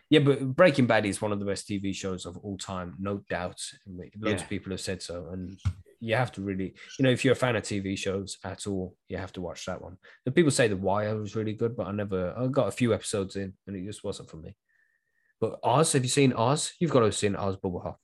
Yeah, 0.10 0.20
but 0.22 0.56
Breaking 0.56 0.88
Bad 0.88 1.06
is 1.06 1.22
one 1.22 1.32
of 1.32 1.40
the 1.40 1.46
best 1.46 1.68
TV 1.68 1.94
shows 1.94 2.26
of 2.26 2.38
all 2.38 2.58
time, 2.58 2.96
no 3.00 3.22
doubt. 3.30 3.62
Loads 3.88 4.12
Yeah. 4.22 4.32
of 4.36 4.50
people 4.50 4.72
have 4.72 4.82
said 4.82 5.02
so, 5.04 5.28
and 5.32 5.60
you 6.00 6.16
have 6.16 6.32
to 6.32 6.42
really, 6.42 6.74
you 6.98 7.04
know, 7.04 7.12
if 7.12 7.24
you're 7.24 7.34
a 7.34 7.36
fan 7.36 7.56
of 7.56 7.64
TV 7.64 7.96
shows 7.98 8.38
at 8.44 8.66
all, 8.66 8.96
you 9.08 9.18
have 9.18 9.34
to 9.34 9.42
watch 9.42 9.66
that 9.66 9.82
one. 9.82 9.98
The 10.26 10.32
people 10.32 10.50
say 10.52 10.68
The 10.68 10.78
Wire 10.78 11.16
was 11.16 11.36
really 11.36 11.54
good, 11.54 11.76
but 11.78 11.86
I 11.88 11.92
never. 11.92 12.34
I 12.36 12.48
got 12.48 12.68
a 12.70 12.72
few 12.72 12.94
episodes 12.94 13.36
in, 13.36 13.54
and 13.68 13.76
it 13.76 13.86
just 13.86 14.04
wasn't 14.04 14.30
for 14.32 14.38
me. 14.38 14.56
But 15.40 15.60
Oz, 15.64 15.94
have 15.94 16.04
you 16.04 16.10
seen 16.10 16.34
Oz? 16.34 16.74
You've 16.80 16.92
got 16.92 17.00
to 17.00 17.06
have 17.06 17.16
seen 17.16 17.36
Oz 17.36 17.58
Bubble 17.58 17.82
Hop. 17.82 18.00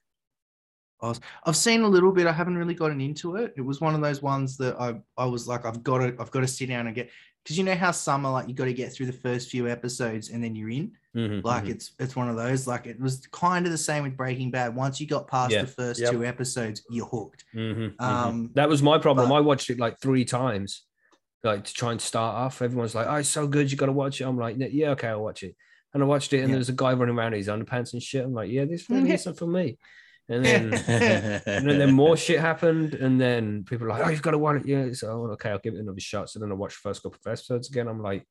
I've 1.45 1.55
seen 1.55 1.81
a 1.81 1.87
little 1.87 2.11
bit. 2.11 2.27
I 2.27 2.31
haven't 2.31 2.57
really 2.57 2.73
gotten 2.73 3.01
into 3.01 3.35
it. 3.35 3.53
It 3.57 3.61
was 3.61 3.81
one 3.81 3.95
of 3.95 4.01
those 4.01 4.21
ones 4.21 4.57
that 4.57 4.75
I 4.79 4.95
I 5.17 5.25
was 5.25 5.47
like, 5.47 5.65
I've 5.65 5.83
got 5.83 5.99
to 5.99 6.15
I've 6.19 6.31
got 6.31 6.41
to 6.41 6.47
sit 6.47 6.69
down 6.69 6.87
and 6.87 6.95
get 6.95 7.09
because 7.43 7.57
you 7.57 7.63
know 7.63 7.75
how 7.75 7.91
summer 7.91 8.29
like 8.29 8.47
you 8.47 8.55
got 8.55 8.65
to 8.65 8.73
get 8.73 8.91
through 8.91 9.05
the 9.05 9.13
first 9.13 9.49
few 9.49 9.67
episodes 9.67 10.29
and 10.29 10.43
then 10.43 10.55
you're 10.55 10.69
in. 10.71 10.91
Mm-hmm, 11.15 11.45
Like 11.45 11.67
it's 11.67 11.93
it's 11.99 12.15
one 12.15 12.27
of 12.29 12.35
those. 12.35 12.65
Like 12.67 12.87
it 12.87 12.99
was 12.99 13.27
kind 13.31 13.65
of 13.65 13.71
the 13.71 13.77
same 13.77 14.03
with 14.03 14.17
Breaking 14.17 14.51
Bad. 14.51 14.75
Once 14.75 14.99
you 14.99 15.07
got 15.07 15.27
past 15.27 15.51
Yeah. 15.53 15.61
the 15.61 15.67
first 15.67 15.99
Yep. 16.01 16.11
two 16.11 16.25
episodes, 16.25 16.83
you're 16.89 17.05
hooked. 17.05 17.45
Mhm, 17.55 17.95
mhm. 17.95 18.01
Um, 18.01 18.51
that 18.55 18.67
was 18.67 18.81
my 18.81 18.97
problem. 18.97 19.29
but- 19.29 19.35
I 19.35 19.39
watched 19.41 19.69
it 19.69 19.79
like 19.79 19.99
three 19.99 20.25
times, 20.25 20.83
like 21.43 21.63
to 21.65 21.73
try 21.73 21.91
and 21.91 22.01
start 22.01 22.35
off. 22.35 22.61
Everyone's 22.61 22.95
like, 22.95 23.07
"Oh, 23.07 23.15
it's 23.15 23.29
so 23.29 23.47
good, 23.47 23.71
you 23.71 23.77
got 23.77 23.85
to 23.85 23.91
watch 23.93 24.19
it." 24.19 24.25
I'm 24.25 24.37
like, 24.37 24.55
"Yeah, 24.57 24.89
okay, 24.91 25.09
I'll 25.09 25.23
watch 25.23 25.43
it." 25.43 25.55
and 25.93 26.03
I 26.03 26.07
watched 26.07 26.33
it, 26.33 26.39
and 26.39 26.49
Yeah. 26.49 26.55
there 26.55 26.57
was 26.57 26.67
a 26.67 26.73
guy 26.73 26.91
running 26.91 27.15
around 27.17 27.31
in 27.31 27.37
his 27.37 27.47
underpants 27.47 27.93
and 27.93 28.03
shit. 28.03 28.25
I'm 28.25 28.33
like, 28.33 28.51
yeah, 28.51 28.65
this 28.65 28.89
really 28.89 29.11
isn't 29.13 29.37
for 29.37 29.47
me. 29.47 29.77
And 30.27 30.43
then 30.45 30.91
and 31.55 31.67
then, 31.67 31.77
then 31.77 31.91
more 31.91 32.17
shit 32.17 32.39
happened, 32.39 32.95
and 32.95 33.21
then 33.21 33.63
people 33.65 33.85
were 33.85 33.91
like, 33.93 34.03
"Oh, 34.05 34.09
you've 34.09 34.21
got 34.23 34.31
to 34.31 34.39
want 34.39 34.61
it." 34.61 34.67
Yeah, 34.67 34.91
so 34.93 35.09
oh, 35.11 35.31
okay, 35.33 35.51
I'll 35.51 35.59
give 35.59 35.75
it 35.75 35.79
another 35.79 35.99
shot. 35.99 36.29
So 36.29 36.39
then 36.39 36.51
I 36.51 36.55
watched 36.55 36.81
the 36.81 36.89
first 36.89 37.03
couple 37.03 37.19
of 37.23 37.27
episodes 37.31 37.69
again. 37.69 37.87
I'm 37.87 38.01
like, 38.01 38.27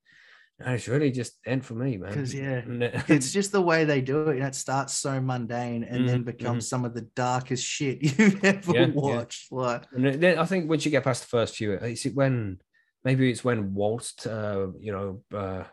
no, 0.60 0.72
it's 0.74 0.88
really 0.88 1.12
just 1.12 1.38
end 1.46 1.66
for 1.66 1.74
me, 1.74 1.98
man. 1.98 2.22
'Cause, 2.22 2.34
yeah, 2.34 2.64
it's 3.08 3.32
just 3.32 3.52
the 3.52 3.60
way 3.62 3.84
they 3.84 4.00
do 4.00 4.28
it. 4.28 4.34
You 4.34 4.40
know, 4.40 4.46
it 4.46 4.54
starts 4.54 4.94
so 4.94 5.20
mundane 5.20 5.82
and 5.84 6.06
then 6.06 6.22
Mhm, 6.24 6.24
becomes 6.24 6.68
some 6.68 6.84
of 6.84 6.94
the 6.94 7.02
darkest 7.02 7.64
shit 7.64 8.02
you've 8.02 8.44
ever 8.44 8.72
Yeah, 8.72 8.92
yeah. 9.02 9.24
watched. 9.24 9.50
Like, 9.50 9.86
And 9.92 10.06
then 10.22 10.38
I 10.38 10.46
think 10.46 10.70
once 10.70 10.84
you 10.84 10.90
get 10.92 11.04
past 11.04 11.22
the 11.24 11.28
first 11.28 11.56
few, 11.56 11.72
it's 11.74 12.04
when 12.06 12.60
maybe 13.04 13.30
it's 13.30 13.44
when 13.44 13.74
Walt, 13.74 14.26
uh, 14.26 14.68
you 14.78 14.92
know, 14.92 15.24
uh, 15.38 15.64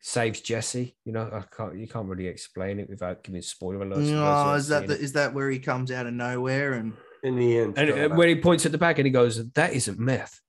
saves 0.00 0.40
Jesse. 0.40 0.96
You 1.04 1.12
know, 1.12 1.28
I 1.32 1.42
can't 1.54 1.76
you 1.78 1.86
can't 1.88 2.06
really 2.08 2.26
explain 2.26 2.78
it 2.80 2.88
without 2.88 3.22
giving 3.24 3.42
spoiler 3.42 3.84
alerts. 3.84 3.94
for 3.94 3.98
those 4.00 4.08
who 4.10 4.14
no, 4.14 4.44
oh, 4.50 4.54
is 4.54 4.68
that 4.68 4.86
the, 4.86 4.94
it. 4.94 5.00
is 5.00 5.12
that 5.12 5.34
where 5.34 5.50
he 5.50 5.58
comes 5.58 5.90
out 5.90 6.06
of 6.06 6.14
nowhere 6.14 6.74
and 6.74 6.92
In 7.22 7.36
the 7.36 7.58
end, 7.58 7.78
and 7.78 7.90
still, 7.90 8.12
uh, 8.12 8.16
when 8.16 8.28
he 8.28 8.36
points 8.36 8.64
at 8.66 8.72
the 8.72 8.78
back 8.78 8.98
and 8.98 9.06
he 9.06 9.10
goes, 9.12 9.50
"That 9.52 9.72
isn't 9.72 9.98
meth." 9.98 10.40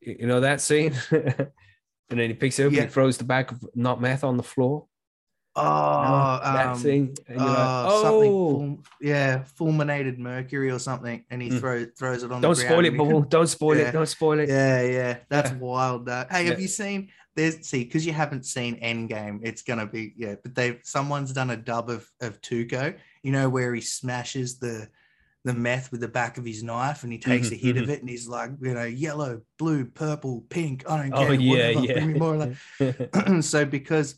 You 0.00 0.16
you 0.20 0.26
know 0.26 0.40
that 0.40 0.60
scene, 0.60 0.94
and 1.10 1.50
then 2.08 2.28
he 2.30 2.34
picks 2.34 2.58
it 2.58 2.66
up 2.66 2.72
Yeah. 2.72 2.80
and 2.82 2.88
he 2.88 2.92
throws 2.92 3.18
the 3.18 3.24
bag 3.24 3.50
of 3.52 3.64
not 3.74 4.00
meth 4.00 4.22
on 4.24 4.36
the 4.36 4.42
floor. 4.42 4.86
oh, 5.56 6.40
that 6.42 6.66
um, 6.68 6.78
scene, 6.78 7.14
and 7.28 7.38
you're 7.38 7.48
like, 7.48 7.58
uh, 7.58 8.02
something, 8.02 8.30
"Oh, 8.32 8.58
ful- 8.58 8.78
yeah, 9.00 9.44
fulminated 9.44 10.18
mercury 10.18 10.70
or 10.70 10.78
something, 10.80 11.24
and 11.30 11.40
he 11.40 11.48
Mm. 11.50 11.60
throws 11.60 11.86
throws 11.98 12.22
it 12.24 12.32
on. 12.32 12.40
don't 12.40 12.56
the 12.56 12.62
ground 12.64 12.72
spoil 12.72 12.84
it, 12.84 12.88
and 12.88 12.96
he- 12.96 12.98
Bubble! 13.04 13.20
Don't 13.22 13.46
spoil 13.46 13.76
Yeah. 13.76 13.88
it! 13.88 13.92
Don't 13.92 14.06
spoil 14.08 14.38
it!" 14.40 14.48
Yeah, 14.48 14.82
yeah, 14.82 15.16
that's 15.28 15.50
Yeah. 15.52 15.56
wild. 15.58 16.06
That 16.06 16.30
hey, 16.32 16.46
have 16.46 16.60
you 16.60 16.68
seen? 16.68 17.08
There's 17.36 17.66
see 17.66 17.84
because 17.84 18.06
you 18.06 18.12
haven't 18.12 18.46
seen 18.46 18.80
Endgame. 18.80 19.40
It's 19.42 19.62
gonna 19.62 19.86
be 19.86 20.14
yeah, 20.16 20.36
but 20.42 20.54
they've 20.54 20.80
someone's 20.84 21.32
done 21.32 21.50
a 21.50 21.56
dub 21.56 21.90
of 21.90 22.08
of 22.20 22.40
Tuco. 22.40 22.96
You 23.22 23.32
know 23.32 23.48
where 23.48 23.74
he 23.74 23.80
smashes 23.80 24.58
the 24.58 24.88
the 25.44 25.52
meth 25.52 25.90
with 25.92 26.00
the 26.00 26.08
back 26.08 26.38
of 26.38 26.44
his 26.44 26.62
knife 26.62 27.02
and 27.02 27.12
he 27.12 27.18
takes 27.18 27.50
a 27.50 27.54
Mhm, 27.54 27.60
hit 27.60 27.76
of 27.76 27.90
it 27.90 28.00
and 28.00 28.08
he's 28.08 28.26
like, 28.26 28.50
you 28.62 28.72
know, 28.72 28.84
yellow, 28.84 29.42
blue, 29.58 29.84
purple, 29.84 30.40
pink. 30.48 30.84
I 30.88 31.02
don't 31.02 31.12
care. 31.12 31.28
Oh 31.28 31.32
care. 31.32 31.40
yeah, 31.40 31.70
whatever, 31.70 31.92
bring 31.92 32.06
me 32.06 32.14
more 32.14 32.34
of 32.36 32.56
yeah. 32.80 32.92
that. 32.92 33.42
so 33.44 33.66
because 33.66 34.16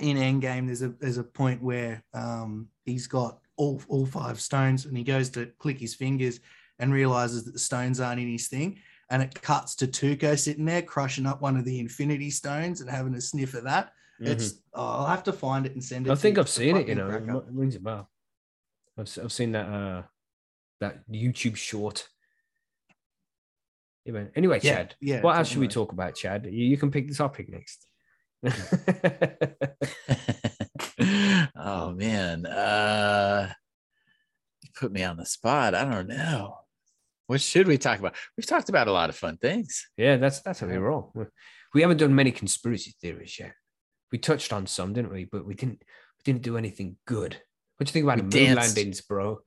in 0.00 0.16
Endgame 0.16 0.66
there's 0.66 0.82
a 0.82 0.88
there's 0.88 1.18
a 1.18 1.24
point 1.24 1.62
where 1.62 2.02
um 2.14 2.68
he's 2.84 3.06
got 3.06 3.40
all 3.56 3.80
all 3.88 4.06
five 4.06 4.40
stones 4.40 4.86
and 4.86 4.96
he 4.96 5.04
goes 5.04 5.30
to 5.30 5.46
click 5.58 5.78
his 5.78 5.94
fingers 5.94 6.40
and 6.78 6.92
realizes 6.92 7.44
that 7.44 7.52
the 7.52 7.58
stones 7.58 8.00
aren't 8.00 8.20
in 8.20 8.28
his 8.28 8.48
thing 8.48 8.78
and 9.10 9.22
it 9.22 9.40
cuts 9.40 9.74
to 9.76 9.86
Tuco 9.86 10.38
sitting 10.38 10.64
there 10.64 10.82
crushing 10.82 11.26
up 11.26 11.42
one 11.42 11.56
of 11.56 11.64
the 11.64 11.78
infinity 11.78 12.30
stones 12.30 12.80
and 12.80 12.90
having 12.90 13.14
a 13.14 13.20
sniff 13.20 13.54
of 13.54 13.64
that. 13.64 13.92
It's 14.20 14.54
oh, 14.72 14.82
I'll 14.82 15.06
have 15.06 15.24
to 15.24 15.32
find 15.32 15.66
it 15.66 15.72
and 15.72 15.82
send 15.82 16.06
it. 16.06 16.10
I 16.10 16.14
think. 16.14 16.38
I've 16.38 16.48
seen 16.48 16.76
it. 16.76 16.88
You 16.88 16.94
know, 16.94 17.10
it 17.10 17.44
rings 17.50 17.76
a 17.76 17.80
bell. 17.80 18.08
I've 18.96 19.18
I've 19.22 19.32
seen 19.32 19.52
that 19.52 19.66
uh 19.66 20.02
that 20.80 21.08
YouTube 21.10 21.56
short. 21.56 22.08
Yeah, 24.04 24.12
man. 24.12 24.30
Anyway, 24.36 24.60
Yeah, 24.62 24.76
Chad, 24.76 24.94
yeah, 25.00 25.20
what 25.22 25.36
else 25.36 25.48
should 25.48 25.58
we 25.58 25.68
talk 25.68 25.92
about, 25.92 26.14
Chad? 26.14 26.44
You, 26.44 26.64
you 26.64 26.76
can 26.76 26.90
pick 26.90 27.08
the 27.08 27.14
topic 27.14 27.48
next. 27.48 27.86
oh 31.56 31.92
man. 31.92 32.46
Uh 32.46 33.52
you 34.62 34.68
put 34.78 34.92
me 34.92 35.02
on 35.02 35.16
the 35.16 35.26
spot. 35.26 35.74
I 35.74 35.84
don't 35.84 36.08
know. 36.08 36.58
What 37.26 37.40
should 37.40 37.66
we 37.66 37.78
talk 37.78 37.98
about? 37.98 38.14
We've 38.36 38.46
talked 38.46 38.68
about 38.68 38.88
a 38.88 38.92
lot 38.92 39.08
of 39.08 39.16
fun 39.16 39.38
things. 39.38 39.86
yeah, 39.96 40.16
that's 40.16 40.40
that's 40.40 40.60
how 40.60 40.66
we 40.66 40.76
roll. 40.76 41.12
We 41.72 41.80
haven't 41.82 41.96
done 41.96 42.14
many 42.14 42.30
conspiracy 42.32 42.94
theories 43.00 43.38
yet. 43.40 43.54
We 44.12 44.18
touched 44.18 44.52
on 44.52 44.66
some, 44.66 44.92
didn't 44.92 45.12
we? 45.12 45.24
But 45.24 45.46
we 45.46 45.54
didn't 45.54 45.80
we 45.80 46.22
didn't 46.32 46.42
do 46.42 46.56
anything 46.56 46.96
good. 47.06 47.36
What 47.76 47.86
do 47.86 47.90
you 47.90 47.92
think 47.92 48.04
about 48.04 48.16
We 48.18 48.22
moon 48.22 48.30
danced. 48.54 48.76
landings, 48.76 49.00
bro? 49.00 49.40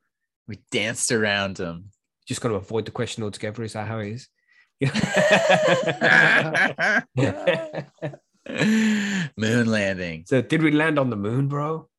We 0.48 0.60
danced 0.72 1.12
around 1.12 1.58
them. 1.58 1.92
Just 2.28 2.42
got 2.42 2.50
to 2.50 2.56
avoid 2.56 2.86
the 2.86 2.92
question 2.92 3.24
altogether. 3.24 3.64
Is 3.64 3.74
that 3.74 3.88
how 3.88 4.00
it 4.00 4.12
is? 4.14 4.28
Moon 9.38 9.68
landing. 9.68 10.24
so, 10.26 10.42
did 10.42 10.62
we 10.62 10.72
land 10.72 10.98
on 11.00 11.10
the 11.10 11.16
moon, 11.16 11.48
bro? 11.48 11.90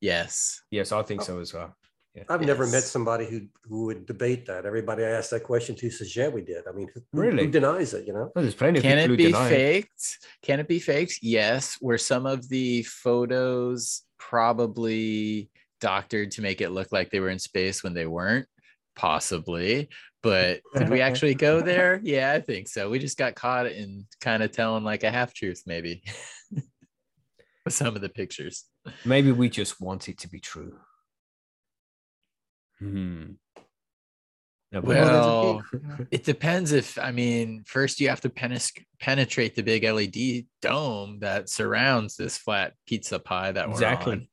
Yes. 0.00 0.62
Yes, 0.70 0.92
I 0.92 1.02
think 1.02 1.22
so 1.22 1.40
as 1.40 1.52
well. 1.52 1.74
Yeah. 2.16 2.22
I've 2.30 2.40
never 2.40 2.66
met 2.66 2.82
somebody 2.82 3.26
who, 3.26 3.42
who 3.68 3.84
would 3.86 4.06
debate 4.06 4.46
that. 4.46 4.64
Everybody 4.64 5.04
I 5.04 5.10
asked 5.10 5.30
that 5.32 5.42
question 5.42 5.74
to 5.76 5.90
says, 5.90 6.16
yeah, 6.16 6.28
we 6.28 6.40
did. 6.40 6.64
I 6.66 6.72
mean, 6.72 6.88
who, 6.94 7.00
who- 7.12 7.20
Really? 7.20 7.44
who 7.44 7.50
denies 7.50 7.92
it, 7.92 8.06
you 8.06 8.14
know? 8.14 8.32
Well, 8.34 8.42
there's 8.42 8.54
plenty 8.54 8.78
of 8.78 8.82
Can 8.82 8.96
people 8.96 9.04
it 9.04 9.08
who 9.10 9.16
be 9.18 9.24
deny 9.26 9.46
it. 9.46 9.50
faked? 9.50 10.18
Can 10.42 10.60
it 10.60 10.66
be 10.68 10.78
faked? 10.78 11.18
Yes. 11.20 11.76
Were 11.82 11.98
some 11.98 12.24
of 12.24 12.48
the 12.48 12.82
photos 12.84 14.02
probably 14.18 15.50
doctored 15.82 16.30
to 16.32 16.40
make 16.40 16.62
it 16.62 16.70
look 16.70 16.90
like 16.90 17.10
they 17.10 17.20
were 17.20 17.28
in 17.28 17.38
space 17.38 17.84
when 17.84 17.92
they 17.92 18.06
weren't? 18.06 18.46
Possibly. 18.94 19.90
But 20.22 20.62
did 20.74 20.88
we 20.88 21.02
actually 21.02 21.34
go 21.34 21.60
there? 21.72 22.00
Yeah, 22.02 22.32
I 22.32 22.40
think 22.40 22.66
so. 22.68 22.88
We 22.88 22.98
just 22.98 23.18
got 23.18 23.34
caught 23.34 23.66
in 23.66 24.06
kind 24.22 24.42
of 24.42 24.52
telling 24.52 24.84
like 24.84 25.04
a 25.04 25.10
half 25.10 25.34
truth, 25.34 25.64
maybe, 25.66 26.02
with 27.64 27.74
some 27.74 27.94
of 27.94 28.00
the 28.00 28.08
pictures. 28.08 28.64
Maybe 29.04 29.32
we 29.32 29.50
just 29.50 29.80
want 29.82 30.08
it 30.08 30.16
to 30.20 30.28
be 30.28 30.40
true. 30.40 30.78
Hmm. 32.78 33.24
No, 34.72 34.80
Well, 34.80 35.62
there's 35.62 35.70
a 35.70 35.78
big, 35.78 35.82
you 35.82 35.88
know, 35.88 36.06
It 36.10 36.24
depends 36.24 36.72
if 36.72 36.98
I 36.98 37.12
mean, 37.12 37.62
first 37.66 38.00
you 38.00 38.08
have 38.08 38.20
to 38.22 38.28
penis- 38.30 38.72
penetrate 38.98 39.54
the 39.54 39.62
big 39.62 39.84
LED 39.84 40.46
dome 40.60 41.20
that 41.20 41.48
surrounds 41.48 42.16
this 42.16 42.36
flat 42.36 42.74
pizza 42.86 43.18
pie 43.18 43.52
that 43.52 43.66
we're 43.68 43.74
on. 43.74 43.82
exactly. 43.82 44.14
That's 44.16 44.28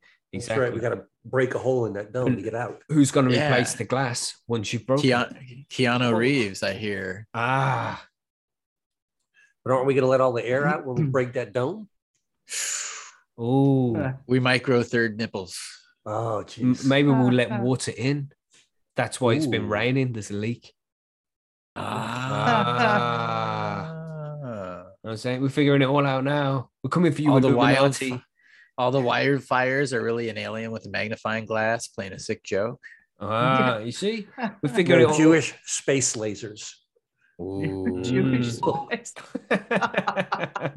Exactly. 0.46 0.64
right. 0.66 0.74
We 0.74 0.80
got 0.80 0.90
to 0.90 1.04
break 1.26 1.54
a 1.54 1.60
hole 1.60 1.86
in 1.86 1.94
that 1.94 2.12
dome 2.12 2.36
to 2.36 2.42
get 2.42 2.56
out. 2.56 2.82
Who's 2.90 3.12
going 3.12 3.28
to 3.30 3.36
Yeah. 3.36 3.50
replace 3.52 3.76
the 3.76 3.84
glass 3.84 4.36
once 4.48 4.74
you've 4.74 4.88
broken? 4.88 5.06
it? 5.08 5.12
Keanu, 5.14 5.68
Keanu 5.70 6.18
Reeves, 6.18 6.64
I 6.64 6.74
hear. 6.74 7.28
Ah, 7.36 8.04
But 9.64 9.74
aren't 9.74 9.86
we 9.86 9.94
going 9.94 10.02
to 10.04 10.08
let 10.10 10.20
all 10.20 10.34
the 10.34 10.44
air 10.46 10.66
out 10.66 10.86
when 10.88 10.96
we 10.96 11.04
break 11.12 11.34
that 11.34 11.54
dome? 11.54 11.88
oh, 13.38 14.14
We 14.28 14.40
might 14.40 14.64
grow 14.64 14.82
third 14.82 15.18
nipples. 15.18 15.60
Oh, 16.06 16.40
M- 16.40 16.46
jeez. 16.46 16.86
maybe 16.86 17.10
we'll 17.10 17.32
let 17.32 17.62
water 17.62 17.92
in. 17.96 18.32
That's 18.96 19.20
why 19.22 19.34
it's 19.34 19.48
been 19.48 19.68
raining. 19.70 20.14
There's 20.14 20.32
a 20.32 20.36
leak. 20.36 20.74
Ah. 21.76 23.90
I'm 25.06 25.18
saying 25.18 25.42
we're 25.42 25.50
figuring 25.50 25.82
it 25.82 25.86
all 25.86 26.06
out 26.06 26.24
now. 26.24 26.70
We're 26.84 26.90
coming 26.90 27.12
for 27.12 27.22
you 27.22 27.30
all 27.30 27.36
with 27.36 27.44
the 27.44 27.56
wild, 27.56 28.00
all 28.78 28.92
the 28.92 29.00
wildfires 29.00 29.94
are 29.94 30.02
really 30.02 30.30
an 30.30 30.38
alien 30.38 30.72
with 30.72 30.86
a 30.86 30.90
magnifying 30.90 31.46
glass 31.46 31.88
playing 31.88 32.14
a 32.14 32.20
sick 32.20 32.44
joke. 32.44 32.80
Ah, 33.20 33.78
you 33.80 33.92
see, 33.92 34.28
we're 34.38 34.56
They're 34.64 34.74
figuring 34.74 35.02
it 35.02 35.08
all. 35.10 35.18
Jewish 35.18 35.54
space 35.66 36.16
lasers. 36.16 36.72
Jewish 37.40 38.48
Mm. 38.62 38.86
spice. 38.90 39.14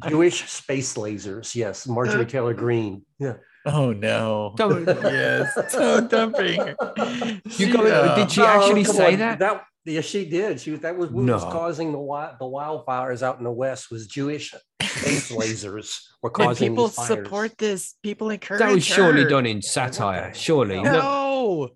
Jewish 0.08 0.50
space 0.50 0.94
lasers. 0.96 1.54
Yes. 1.54 1.86
Marjorie 1.86 2.26
Taylor 2.26 2.54
Greene. 2.54 3.02
Yeah. 3.18 3.34
Oh 3.66 3.92
no! 3.92 4.54
Don't- 4.56 4.86
yes, 5.02 5.72
don't 5.72 6.10
dumping. 6.10 6.60
You 7.58 7.72
got- 7.72 7.86
uh, 7.86 8.14
did 8.14 8.30
she 8.30 8.42
actually 8.42 8.86
oh, 8.86 8.92
say 8.92 9.12
on. 9.14 9.18
that? 9.18 9.38
That 9.40 9.64
yes, 9.84 10.04
she 10.04 10.28
did. 10.28 10.60
She 10.60 10.76
that 10.76 10.96
was 10.96 11.10
what 11.10 11.24
was 11.24 11.42
causing 11.44 11.88
the 11.88 11.98
wi- 11.98 12.34
the 12.38 12.44
wildfires 12.46 13.22
out 13.22 13.38
in 13.38 13.44
the 13.44 13.50
west 13.52 13.90
was 13.90 14.06
Jewish 14.06 14.54
space 14.80 15.30
lasers 15.40 16.00
were 16.22 16.30
When 16.30 16.46
causing 16.48 16.70
people 16.72 16.86
these 16.88 16.96
fires. 16.96 17.08
support 17.08 17.58
this, 17.58 17.94
people 18.02 18.30
encourage. 18.30 18.60
That 18.60 18.72
was 18.72 18.84
surely 18.84 19.22
her. 19.22 19.28
done 19.28 19.46
in 19.46 19.62
satire. 19.62 20.32
Surely. 20.34 20.80
No. 20.82 20.92
No. 20.92 21.00
No. 21.00 21.68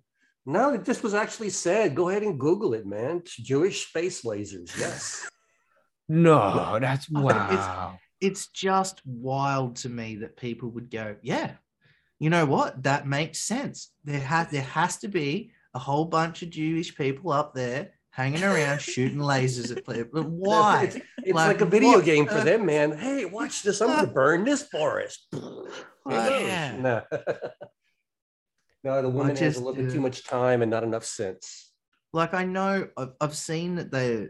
No, 0.43 0.75
this 0.77 1.03
was 1.03 1.13
actually 1.13 1.51
said. 1.51 1.93
Go 1.93 2.09
ahead 2.09 2.23
and 2.23 2.39
Google 2.39 2.73
it, 2.73 2.85
man. 2.87 3.17
It's 3.17 3.35
Jewish 3.37 3.87
space 3.87 4.23
lasers. 4.23 4.75
Yes. 4.77 5.29
No, 6.09 6.77
that's 6.81 7.09
wow. 7.09 7.97
it's 8.19 8.47
just 8.47 9.01
wild 9.05 9.77
to 9.77 9.89
me 9.89 10.17
that 10.17 10.35
people 10.35 10.69
would 10.71 10.91
go, 10.91 11.15
yeah, 11.21 11.51
you 12.21 12.29
know 12.29 12.45
what? 12.45 12.83
That 12.83 13.07
makes 13.07 13.39
sense. 13.39 13.89
There 14.03 14.19
has 14.19 14.47
there 14.51 14.61
has 14.61 14.97
to 14.97 15.07
be 15.07 15.51
a 15.73 15.79
whole 15.79 16.05
bunch 16.05 16.43
of 16.43 16.51
Jewish 16.51 16.95
people 16.95 17.31
up 17.31 17.55
there 17.55 17.93
hanging 18.11 18.43
around 18.43 18.79
shooting 18.93 19.17
lasers 19.17 19.75
at 19.75 19.83
people. 19.87 20.21
Why? 20.21 20.83
It's, 20.83 20.95
it's 21.23 21.33
Like, 21.33 21.47
like, 21.47 21.61
a 21.61 21.65
video 21.65 21.93
what? 21.93 22.05
game 22.05 22.27
for 22.27 22.35
Uh, 22.37 22.43
them, 22.43 22.65
man. 22.67 22.95
Hey, 22.95 23.25
watch 23.25 23.63
this. 23.63 23.81
I'm 23.81 23.87
going 23.87 24.05
to 24.05 24.11
burn 24.13 24.45
this 24.45 24.61
forest. 24.63 25.27
Yeah. 26.09 26.77
No. 26.79 27.01
no, 28.83 29.01
the 29.03 29.09
woman 29.09 29.35
has 29.35 29.57
a 29.57 29.59
little 29.59 29.75
bit 29.75 29.89
uh, 29.89 29.93
too 29.93 30.01
much 30.01 30.23
time 30.23 30.61
and 30.63 30.71
not 30.71 30.83
enough 30.83 31.05
sense. 31.05 31.71
Like 32.13 32.33
I 32.33 32.43
know 32.43 32.87
I've, 32.97 33.13
I've 33.21 33.35
seen 33.35 33.75
that 33.75 33.91
they 33.91 34.29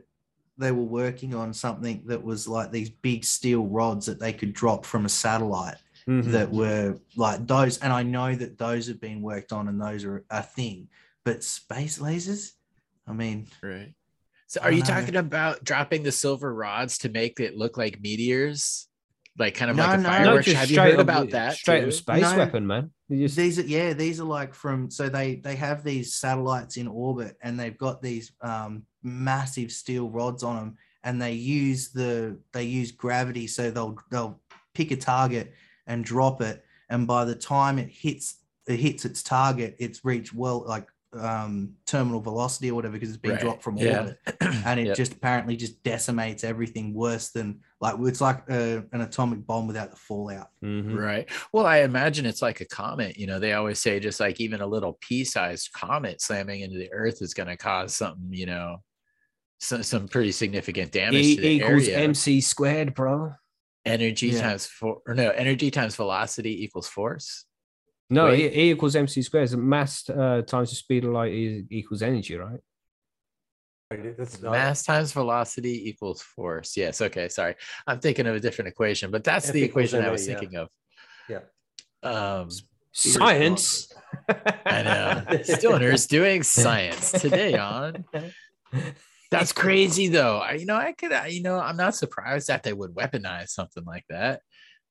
they 0.57 0.71
were 0.71 0.83
working 0.83 1.33
on 1.33 1.53
something 1.53 2.03
that 2.07 2.21
was 2.23 2.47
like 2.47 2.71
these 2.71 2.89
big 2.89 3.23
steel 3.23 3.65
rods 3.65 4.05
that 4.07 4.19
they 4.19 4.33
could 4.33 4.53
drop 4.53 4.85
from 4.85 5.05
a 5.05 5.09
satellite 5.09 5.77
Mhm. 6.07 6.31
that 6.31 6.51
were 6.51 6.97
like 7.15 7.45
those 7.47 7.77
and 7.79 7.91
I 7.93 8.03
know 8.03 8.33
that 8.35 8.57
those 8.57 8.87
have 8.87 8.99
been 9.01 9.21
worked 9.21 9.51
on 9.53 9.67
and 9.67 9.79
those 9.81 10.03
are 10.05 10.23
a 10.29 10.41
thing. 10.43 10.87
But 11.23 11.43
space 11.43 11.99
lasers? 11.99 12.51
I 13.07 13.13
mean, 13.13 13.47
Right. 13.61 13.93
So 14.47 14.59
are 14.61 14.71
you 14.71 14.79
know. 14.79 14.85
talking 14.85 15.15
about 15.15 15.63
dropping 15.63 16.03
the 16.03 16.11
silver 16.11 16.53
rods 16.53 16.97
to 16.99 17.09
make 17.09 17.39
it 17.39 17.55
look 17.55 17.77
like 17.77 18.01
meteors? 18.01 18.87
like 19.39 19.55
kind 19.55 19.71
of 19.71 19.77
No, 19.77 19.83
like 19.83 19.97
a 19.99 20.01
no. 20.01 20.09
fireworks. 20.09 20.45
just 20.45 20.57
Have 20.57 20.69
you 20.71 20.79
heard 20.81 20.95
up- 20.95 20.99
about 20.99 21.29
that? 21.29 21.53
Straight 21.55 21.81
too? 21.81 21.87
up 21.87 21.93
space 21.93 22.21
No. 22.21 22.37
weapon, 22.37 22.67
man. 22.67 22.91
Just- 23.09 23.37
these 23.37 23.57
are 23.59 23.61
yeah 23.63 23.93
these 23.93 24.19
are 24.19 24.25
like 24.25 24.53
from 24.53 24.91
so 24.91 25.07
they 25.07 25.35
they 25.35 25.55
have 25.55 25.83
these 25.85 26.13
satellites 26.15 26.75
in 26.75 26.85
orbit 26.87 27.37
and 27.41 27.57
they've 27.57 27.77
got 27.77 28.01
these 28.01 28.33
um 28.41 28.83
massive 29.03 29.71
steel 29.71 30.09
rods 30.09 30.43
on 30.43 30.55
them 30.57 30.77
and 31.05 31.21
they 31.21 31.31
use 31.31 31.91
the 31.91 32.37
they 32.51 32.63
use 32.65 32.91
gravity 32.91 33.47
so 33.47 33.71
they'll 33.71 33.97
they'll 34.11 34.39
pick 34.73 34.91
a 34.91 34.97
target 34.97 35.53
and 35.87 36.05
drop 36.05 36.41
it 36.41 36.63
and 36.89 37.07
by 37.07 37.25
the 37.25 37.35
time 37.35 37.79
it 37.79 37.89
hits 37.89 38.37
it 38.67 38.77
hits 38.79 39.05
its 39.05 39.23
target 39.23 39.75
it's 39.79 40.03
reached 40.05 40.33
well 40.33 40.63
like 40.67 40.87
um 41.13 41.73
terminal 41.85 42.21
velocity 42.21 42.71
or 42.71 42.75
whatever 42.75 42.93
because 42.93 43.09
it's 43.09 43.17
been 43.17 43.31
Right. 43.31 43.41
dropped 43.41 43.63
from 43.63 43.75
Yeah. 43.77 43.99
orbit 43.99 44.17
and 44.65 44.79
it 44.79 44.87
Yep. 44.87 44.95
just 44.97 45.13
apparently 45.13 45.57
just 45.57 45.83
decimates 45.83 46.45
everything 46.45 46.93
worse 46.93 47.31
than 47.31 47.59
like 47.81 47.95
it's 47.99 48.21
like 48.21 48.43
a, 48.49 48.83
an 48.93 49.01
atomic 49.01 49.45
bomb 49.45 49.67
without 49.67 49.91
the 49.91 49.97
fallout 49.97 50.51
Mhm. 50.63 50.95
Right. 50.97 51.27
Well, 51.51 51.65
I 51.65 51.79
imagine 51.79 52.25
it's 52.25 52.41
like 52.41 52.61
a 52.61 52.65
comet. 52.65 53.17
You 53.17 53.27
know, 53.27 53.39
they 53.39 53.53
always 53.53 53.79
say 53.79 53.99
just 53.99 54.19
like 54.21 54.39
even 54.39 54.61
a 54.61 54.67
little 54.67 54.97
pea-sized 55.01 55.73
comet 55.73 56.21
slamming 56.21 56.61
into 56.61 56.77
the 56.77 56.93
Earth 56.93 57.21
is 57.21 57.33
going 57.33 57.49
to 57.49 57.57
cause 57.57 57.93
something. 57.95 58.29
You 58.31 58.45
know, 58.45 58.77
some 59.59 59.81
some 59.83 60.07
pretty 60.07 60.31
significant 60.31 60.91
damage 60.91 61.25
E 61.25 61.35
to 61.35 61.41
the 61.41 61.47
equals 61.49 61.87
area. 61.87 61.97
MC 61.99 62.39
squared, 62.41 62.93
bro. 62.93 63.33
Energy 63.85 64.27
Yeah. 64.27 64.41
times 64.41 64.65
for 64.67 65.01
or 65.07 65.13
no 65.13 65.29
energy 65.31 65.71
times 65.71 65.95
velocity 65.95 66.63
equals 66.63 66.87
force. 66.87 67.45
No, 68.09 68.31
E, 68.33 68.45
e 68.45 68.71
equals 68.71 68.95
MC 68.95 69.21
squared. 69.21 69.49
So 69.49 69.57
mass 69.57 70.09
uh, 70.09 70.41
times 70.45 70.69
the 70.69 70.75
speed 70.75 71.05
of 71.05 71.11
light 71.11 71.33
is, 71.33 71.63
equals 71.69 72.01
energy, 72.01 72.35
right? 72.35 72.59
That's 73.89 74.41
not- 74.41 74.51
Mass 74.53 74.83
times 74.83 75.11
velocity 75.11 75.89
equals 75.89 76.21
force. 76.21 76.77
Yes. 76.77 77.01
Okay. 77.01 77.27
Sorry, 77.29 77.55
I'm 77.87 77.99
thinking 77.99 78.27
of 78.27 78.35
a 78.35 78.39
different 78.39 78.69
equation, 78.69 79.11
but 79.11 79.23
that's 79.23 79.47
F 79.47 79.53
the 79.53 79.63
equals 79.63 79.93
equation 79.93 80.01
I 80.05 80.07
MA, 80.07 80.11
was 80.11 80.27
yeah. 80.27 80.37
thinking 80.39 80.57
of. 80.59 80.69
Yeah. 81.29 81.39
Um, 82.03 82.49
Science. 82.93 83.91
I 84.65 84.83
know. 84.83 85.23
Still 85.43 85.73
nerds 85.79 86.07
doing 86.09 86.43
science 86.43 87.11
today 87.21 87.57
on. 87.57 88.03
That's 89.31 89.53
crazy 89.53 90.09
though. 90.09 90.39
I, 90.39 90.53
you 90.53 90.65
know, 90.65 90.75
I 90.75 90.91
could, 90.91 91.13
I, 91.13 91.27
you 91.27 91.41
know, 91.41 91.57
I'm 91.57 91.77
not 91.77 91.95
surprised 91.95 92.47
that 92.47 92.63
they 92.63 92.73
would 92.73 92.93
weaponize 92.93 93.49
something 93.49 93.85
like 93.85 94.05
that. 94.09 94.41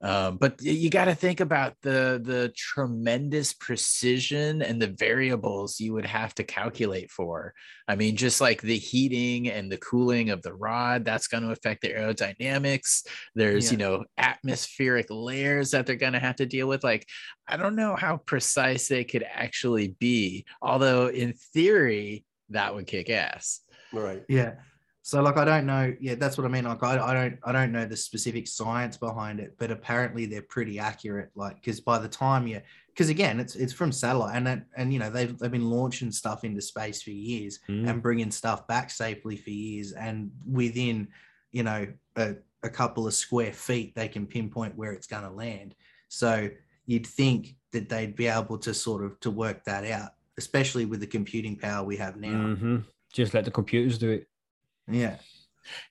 Um, 0.02 0.38
but 0.38 0.62
you 0.62 0.88
got 0.88 1.04
to 1.06 1.14
think 1.14 1.40
about 1.40 1.74
the 1.82 2.18
the 2.24 2.50
tremendous 2.56 3.52
precision 3.52 4.62
and 4.62 4.80
the 4.80 4.94
variables 4.98 5.78
you 5.78 5.92
would 5.92 6.06
have 6.06 6.34
to 6.36 6.44
calculate 6.44 7.10
for. 7.10 7.52
I 7.86 7.96
mean, 7.96 8.16
just 8.16 8.40
like 8.40 8.62
the 8.62 8.78
heating 8.78 9.50
and 9.50 9.70
the 9.70 9.76
cooling 9.76 10.30
of 10.30 10.40
the 10.40 10.54
rod, 10.54 11.04
that's 11.04 11.26
going 11.26 11.42
to 11.42 11.50
affect 11.50 11.82
the 11.82 11.90
aerodynamics. 11.90 13.06
There's, 13.34 13.70
you 13.70 13.76
know, 13.76 14.04
atmospheric 14.16 15.08
layers 15.10 15.72
that 15.72 15.84
they're 15.84 15.96
going 15.96 16.14
to 16.14 16.18
have 16.18 16.36
to 16.36 16.46
deal 16.46 16.66
with. 16.66 16.82
Like, 16.82 17.06
I 17.46 17.58
don't 17.58 17.76
know 17.76 17.94
how 17.94 18.16
precise 18.16 18.88
they 18.88 19.04
could 19.04 19.26
actually 19.30 19.96
be. 20.00 20.46
Although, 20.62 21.08
in 21.08 21.34
theory, 21.52 22.24
that 22.48 22.74
would 22.74 22.86
kick 22.86 23.10
ass. 23.10 23.60
Right. 23.92 24.24
Yeah. 24.28 24.54
So 25.02 25.22
like 25.22 25.38
I 25.38 25.44
don't 25.46 25.64
know. 25.66 25.94
Yeah, 25.98 26.14
that's 26.16 26.36
what 26.36 26.44
I 26.44 26.48
mean. 26.48 26.64
Like 26.64 26.82
I, 26.82 26.98
I 27.02 27.14
don't 27.14 27.38
I 27.42 27.52
don't 27.52 27.72
know 27.72 27.86
the 27.86 27.96
specific 27.96 28.46
science 28.46 28.96
behind 28.98 29.40
it, 29.40 29.56
but 29.58 29.70
apparently 29.70 30.26
they're 30.26 30.42
pretty 30.42 30.78
accurate. 30.78 31.30
Like 31.34 31.56
because 31.56 31.80
by 31.80 31.98
the 31.98 32.08
time 32.08 32.46
you 32.46 32.60
because 32.88 33.08
again 33.08 33.40
it's 33.40 33.56
it's 33.56 33.72
from 33.72 33.92
satellite 33.92 34.36
and 34.36 34.46
that, 34.46 34.66
and 34.76 34.92
you 34.92 34.98
know 34.98 35.08
they've 35.08 35.36
they've 35.38 35.50
been 35.50 35.70
launching 35.70 36.12
stuff 36.12 36.44
into 36.44 36.60
space 36.60 37.00
for 37.02 37.10
years 37.10 37.60
Mm. 37.68 37.88
and 37.88 38.02
bringing 38.02 38.30
stuff 38.30 38.66
back 38.66 38.90
safely 38.90 39.36
for 39.38 39.50
years 39.50 39.92
and 39.92 40.30
within 40.46 41.08
you 41.50 41.62
know 41.62 41.86
a, 42.16 42.34
a 42.62 42.68
couple 42.68 43.06
of 43.06 43.14
square 43.14 43.54
feet 43.54 43.94
they 43.94 44.06
can 44.06 44.26
pinpoint 44.26 44.76
where 44.76 44.92
it's 44.92 45.06
going 45.06 45.24
to 45.24 45.30
land. 45.30 45.74
So 46.08 46.50
you'd 46.84 47.06
think 47.06 47.56
that 47.72 47.88
they'd 47.88 48.14
be 48.16 48.26
able 48.26 48.58
to 48.58 48.74
sort 48.74 49.02
of 49.02 49.18
to 49.20 49.30
work 49.30 49.64
that 49.64 49.84
out, 49.86 50.10
especially 50.36 50.84
with 50.84 51.00
the 51.00 51.06
computing 51.06 51.56
power 51.56 51.84
we 51.84 51.96
have 51.96 52.16
now. 52.16 52.28
Mhm. 52.54 52.84
Just 53.14 53.34
let 53.34 53.44
the 53.44 53.50
computers 53.50 53.98
do 53.98 54.10
it. 54.10 54.26
Yeah. 54.88 55.16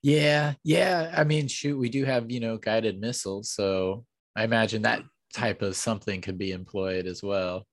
Yeah, 0.01 0.53
yeah. 0.63 1.13
I 1.15 1.23
mean, 1.23 1.47
shoot, 1.47 1.77
we 1.77 1.89
do 1.89 2.03
have, 2.05 2.29
you 2.31 2.39
know, 2.39 2.57
guided 2.57 2.99
missiles. 2.99 3.51
So 3.51 4.05
I 4.35 4.43
imagine 4.43 4.81
that 4.81 5.03
type 5.33 5.61
of 5.61 5.75
something 5.75 6.21
could 6.21 6.37
be 6.37 6.51
employed 6.51 7.05
as 7.05 7.21
well. 7.23 7.65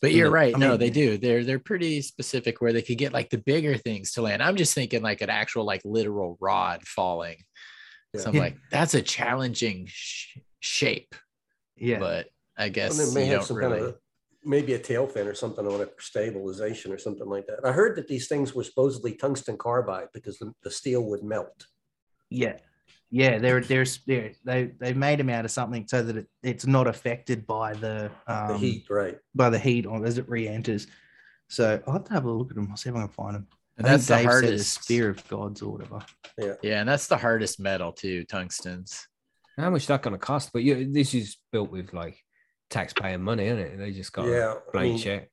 But 0.00 0.12
you're 0.12 0.30
right. 0.30 0.54
I 0.54 0.58
no, 0.58 0.76
they 0.76 0.90
do. 0.90 1.16
They're 1.16 1.44
they're 1.44 1.60
pretty 1.60 2.02
specific 2.02 2.60
where 2.60 2.72
they 2.72 2.82
could 2.82 2.98
get 2.98 3.12
like 3.12 3.30
the 3.30 3.38
bigger 3.38 3.76
things 3.76 4.12
to 4.12 4.22
land. 4.22 4.42
I'm 4.42 4.56
just 4.56 4.74
thinking 4.74 5.00
like 5.00 5.20
an 5.20 5.30
actual 5.30 5.64
like 5.64 5.80
literal 5.84 6.36
rod 6.40 6.82
falling. 6.86 7.36
So 8.16 8.28
I'm 8.28 8.34
Yeah. 8.34 8.40
like, 8.40 8.56
that's 8.70 8.94
a 8.94 9.00
challenging 9.00 9.86
sh- 9.88 10.38
shape. 10.60 11.14
Yeah. 11.76 12.00
But 12.00 12.26
I 12.58 12.68
guess 12.68 12.98
And 12.98 13.08
it 13.08 13.14
may 13.14 13.26
you 13.26 13.30
have 13.30 13.40
don't 13.40 13.46
some 13.46 13.56
really. 13.56 13.78
kind 13.78 13.88
of 13.90 13.98
maybe 14.44 14.74
a 14.74 14.78
tail 14.78 15.06
fin 15.06 15.26
or 15.26 15.34
something 15.34 15.66
on 15.66 15.80
it 15.80 15.92
for 15.94 16.02
stabilization 16.02 16.92
or 16.92 16.98
something 16.98 17.28
like 17.28 17.46
that. 17.46 17.60
I 17.64 17.72
heard 17.72 17.96
that 17.96 18.08
these 18.08 18.28
things 18.28 18.54
were 18.54 18.64
supposedly 18.64 19.14
tungsten 19.14 19.56
carbide 19.56 20.08
because 20.12 20.38
the, 20.38 20.52
the 20.62 20.70
steel 20.70 21.02
would 21.04 21.22
melt. 21.22 21.66
Yeah, 22.30 22.56
yeah, 23.10 23.38
they're 23.38 23.60
they're 23.60 23.86
they're- 24.06 24.32
they 24.44 24.72
they 24.78 24.92
made 24.94 25.18
them 25.18 25.28
out 25.30 25.44
of 25.44 25.50
something 25.50 25.86
so 25.86 26.02
that 26.02 26.16
it, 26.16 26.26
it's 26.42 26.66
not 26.66 26.86
affected 26.86 27.46
by 27.46 27.74
the 27.74 28.10
um, 28.26 28.48
The 28.48 28.58
heat, 28.58 28.86
right? 28.90 29.18
by 29.34 29.50
the 29.50 29.58
heat 29.58 29.86
on 29.86 30.04
as 30.04 30.18
it 30.18 30.28
re-enters. 30.28 30.86
So 31.48 31.82
I'll 31.86 31.92
have 31.94 32.04
to 32.04 32.12
have 32.14 32.24
a 32.24 32.30
look 32.30 32.50
at 32.50 32.56
them. 32.56 32.68
I'll 32.70 32.76
see 32.76 32.88
if 32.88 32.96
I 32.96 33.00
can 33.00 33.08
find 33.08 33.34
them. 33.36 33.46
and 33.76 33.86
I 33.86 33.90
that's 33.90 34.06
the 34.06 34.14
Dave 34.14 34.22
said 34.22 34.30
hardest. 34.30 34.82
spear 34.84 35.10
of 35.10 35.28
gods 35.28 35.60
or 35.60 35.72
whatever. 35.72 36.00
Yeah, 36.38 36.54
yeah, 36.62 36.80
and 36.80 36.88
that's 36.88 37.06
the 37.08 37.18
hardest 37.18 37.60
metal 37.60 37.92
too, 37.92 38.24
tungstens. 38.24 39.02
How 39.58 39.68
much 39.68 39.86
that 39.88 40.00
going 40.00 40.14
to 40.14 40.18
cost? 40.18 40.50
But 40.54 40.62
you, 40.62 40.90
this 40.90 41.12
is 41.12 41.36
built 41.52 41.70
with 41.70 41.92
like 41.92 42.16
taxpayer 42.72 43.18
money, 43.18 43.46
isn't 43.46 43.58
it? 43.58 43.78
They 43.78 43.92
just 43.92 44.12
got 44.12 44.26
Yeah, 44.26 44.54
a 44.54 44.56
I 44.56 44.58
blank 44.72 44.92
mean, 44.94 44.98
check. 44.98 45.28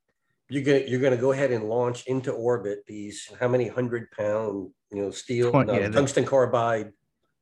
You're 0.49 0.63
gonna 0.63 0.79
you're 0.87 0.99
gonna 0.99 1.17
go 1.17 1.31
ahead 1.31 1.51
and 1.51 1.69
launch 1.69 2.05
into 2.07 2.31
orbit 2.31 2.79
these 2.87 3.31
how 3.39 3.47
many 3.47 3.67
hundred 3.67 4.11
pound 4.11 4.71
you 4.91 5.01
know 5.01 5.11
steel 5.11 5.51
Twen- 5.51 5.67
no, 5.67 5.73
yeah, 5.73 5.87
the- 5.87 5.93
tungsten 5.93 6.25
carbide, 6.25 6.91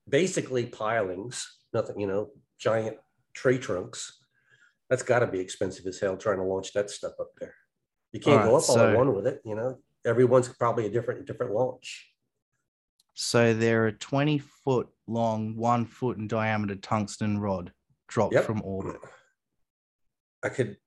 basically 0.08 0.66
pilings, 0.68 1.60
nothing 1.74 2.00
you 2.00 2.08
know 2.08 2.30
giant 2.60 2.98
tree 3.34 3.58
trunks. 3.58 4.20
That's 4.90 5.04
got 5.04 5.20
to 5.20 5.28
be 5.28 5.40
expensive 5.40 5.86
as 5.86 6.00
hell 6.00 6.16
trying 6.16 6.38
to 6.38 6.44
launch 6.44 6.72
that 6.74 6.90
stuff 6.90 7.14
up 7.20 7.32
there. 7.40 7.56
You 8.14 8.22
can't 8.22 8.44
go 8.44 8.52
Alright, 8.56 8.64
up 8.64 8.70
all 8.70 8.80
at 8.80 8.92
so- 8.94 8.98
one 8.98 9.14
with 9.16 9.28
it. 9.28 9.42
You 9.44 9.56
know, 9.56 9.80
everyone's 10.06 10.48
probably 10.50 10.86
a 10.86 10.90
different 10.90 11.26
different 11.26 11.54
launch. 11.54 12.10
So 13.16 13.54
they're 13.54 13.88
a 13.88 13.92
20 13.94 14.38
foot 14.38 14.90
long, 15.08 15.56
one 15.56 15.86
foot 15.86 16.18
in 16.18 16.28
diameter 16.28 16.76
tungsten 16.76 17.40
rod 17.40 17.72
dropped 18.08 18.34
Yep. 18.36 18.44
from 18.46 18.62
orbit. 18.64 19.02
I 20.44 20.50
could 20.50 20.78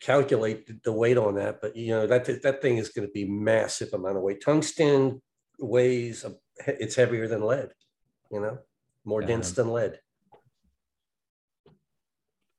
calculate 0.00 0.66
the- 0.66 0.80
the 0.84 0.92
weight 0.92 1.16
on 1.16 1.36
that, 1.36 1.60
but 1.60 1.76
you 1.76 1.88
know 1.88 2.06
that 2.06 2.24
that 2.42 2.62
thing 2.62 2.78
is 2.78 2.90
going 2.90 3.06
to 3.06 3.12
be 3.12 3.24
massive 3.24 3.92
amount 3.92 4.16
of 4.16 4.22
weight. 4.22 4.42
Tungsten 4.42 5.22
weighs 5.58 6.24
a- 6.24 6.38
it's 6.66 6.94
heavier 6.94 7.28
than 7.28 7.42
lead. 7.42 7.70
You 8.30 8.40
know, 8.40 8.58
more 9.04 9.22
dense 9.22 9.52
than 9.52 9.72
lead. 9.72 10.00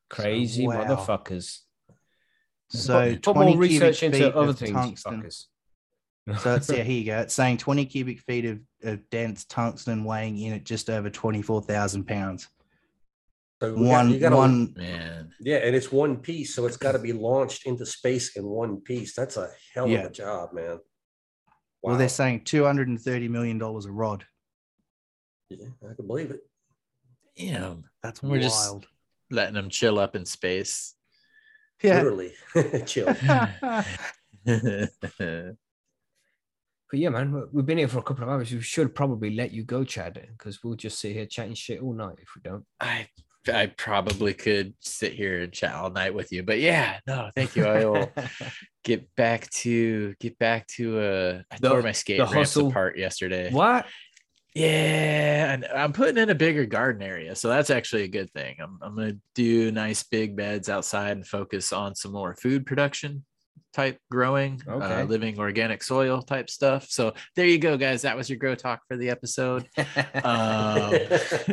Crazy 0.10 0.68
wow. 0.68 0.84
motherfuckers. 0.86 1.60
So 2.70 3.12
put, 3.14 3.24
put 3.24 3.34
20 3.34 3.52
more 3.52 3.62
research 3.62 4.00
cubic 4.00 4.22
into 4.22 4.36
other 4.38 4.54
things, 4.54 4.72
tungsten. 4.72 5.22
fuckers. 5.24 5.46
So 6.42 6.56
it's 6.56 6.70
yeah, 6.70 6.84
here 6.84 7.00
you 7.00 7.06
go. 7.06 7.20
It's 7.20 7.34
saying 7.36 7.58
20 7.58 7.86
cubic 7.86 8.20
feet 8.22 8.46
of, 8.46 8.60
of 8.84 9.08
dense 9.12 9.46
tungsten 9.46 10.04
weighing 10.04 10.40
in 10.40 10.54
at 10.54 10.64
just 10.64 10.90
over 10.90 11.10
24,000 11.10 12.06
pounds. 12.06 12.48
So 13.62 13.74
we 13.74 13.86
got- 13.86 13.90
One, 13.90 14.10
you 14.12 14.20
gotta- 14.20 14.36
one, 14.36 14.74
Man. 14.76 15.34
yeah, 15.40 15.58
and 15.58 15.76
it's 15.76 15.92
one 15.92 16.18
piece, 16.18 16.54
so 16.56 16.66
it's 16.66 16.76
got 16.78 16.92
to 16.92 17.00
be 17.00 17.14
launched 17.14 17.66
into 17.66 17.86
space 17.86 18.36
in 18.36 18.46
one 18.46 18.82
piece. 18.82 19.16
That's 19.16 19.38
a 19.38 19.50
hell 19.74 19.88
Yeah. 19.88 20.00
of 20.02 20.06
a 20.08 20.14
job, 20.14 20.54
man. 20.54 20.80
well, 21.82 21.98
they're 21.98 22.10
saying 22.10 22.42
$230 22.46 23.30
million 23.30 23.62
a 23.62 23.70
rod. 23.92 24.26
Yeah, 25.50 25.68
I 25.88 25.94
can 25.94 26.08
believe 26.08 26.32
it. 26.32 26.42
Damn. 27.38 27.84
That's 28.02 28.22
We're 28.24 28.40
just- 28.42 28.72
wild. 28.72 28.88
Letting 29.32 29.54
them 29.56 29.70
chill 29.70 29.98
up 30.00 30.16
in 30.16 30.26
space. 30.26 30.96
Yeah. 31.84 32.02
Literally, 32.02 32.34
chill. 32.86 33.08
But 36.92 37.00
yeah, 37.00 37.10
man, 37.10 37.32
we- 37.34 37.42
we've 37.52 37.66
been 37.66 37.80
here 37.80 37.88
for 37.88 37.98
a 38.00 38.04
couple 38.04 38.24
of 38.24 38.30
hours. 38.30 38.52
We 38.52 38.62
should 38.62 38.94
probably 38.94 39.36
let 39.36 39.52
you 39.52 39.64
go, 39.64 39.84
Chad, 39.84 40.24
because 40.38 40.64
we'll 40.64 40.76
just 40.76 41.00
sit 41.00 41.14
here 41.14 41.26
chatting 41.26 41.56
shit 41.56 41.82
all 41.82 41.94
night 41.94 42.18
if 42.22 42.30
we 42.36 42.42
don't. 42.44 42.64
I 42.80 43.08
I 43.50 43.68
probably 43.68 44.34
could 44.34 44.74
sit 44.80 45.14
here 45.14 45.42
and 45.42 45.52
chat 45.54 45.74
all 45.76 45.90
night 45.92 46.14
with 46.14 46.32
you, 46.32 46.44
but 46.44 46.60
yeah, 46.60 47.00
no, 47.08 47.30
thank 47.36 47.56
you. 47.56 47.66
I 47.66 47.86
will 47.86 48.12
get 48.84 49.14
back 49.16 49.50
to 49.52 50.14
get 50.20 50.38
back 50.40 50.68
to 50.76 51.00
uh 51.00 51.42
I 51.52 51.58
The- 51.60 51.70
tore 51.70 51.82
my 51.82 51.92
skate 51.92 52.18
the 52.18 52.24
ramps 52.24 52.36
hustle. 52.54 52.70
apart 52.70 52.98
yesterday. 52.98 53.52
what? 53.52 53.86
Yeah, 54.54 55.54
and 55.54 55.66
I'm 55.66 55.92
putting 55.92 56.18
in 56.18 56.30
a 56.30 56.36
bigger 56.36 56.66
garden 56.66 57.02
area, 57.02 57.36
so 57.36 57.50
that's 57.50 57.70
actually 57.70 58.04
a 58.04 58.08
good 58.08 58.32
thing. 58.32 58.56
I'm 58.62 58.80
I'm 58.82 58.96
gonna 58.96 59.18
do 59.34 59.70
nice 59.72 60.04
big 60.04 60.36
beds 60.38 60.70
outside 60.70 61.12
and 61.12 61.28
focus 61.28 61.74
on 61.74 61.94
some 61.96 62.14
more 62.14 62.36
food 62.36 62.66
production. 62.66 63.26
Type 63.74 64.00
growing, 64.10 64.62
Okay. 64.68 65.02
uh, 65.02 65.04
living 65.06 65.38
organic 65.40 65.84
soil 65.84 66.22
type 66.22 66.50
stuff. 66.50 66.88
So 66.90 67.14
there 67.36 67.46
you 67.46 67.58
go, 67.58 67.78
guys. 67.78 68.04
That 68.04 68.16
was 68.18 68.30
your 68.30 68.40
grow 68.40 68.56
talk 68.56 68.82
for 68.88 68.96
the 68.98 69.10
episode. 69.10 69.68
Um, 70.24 70.92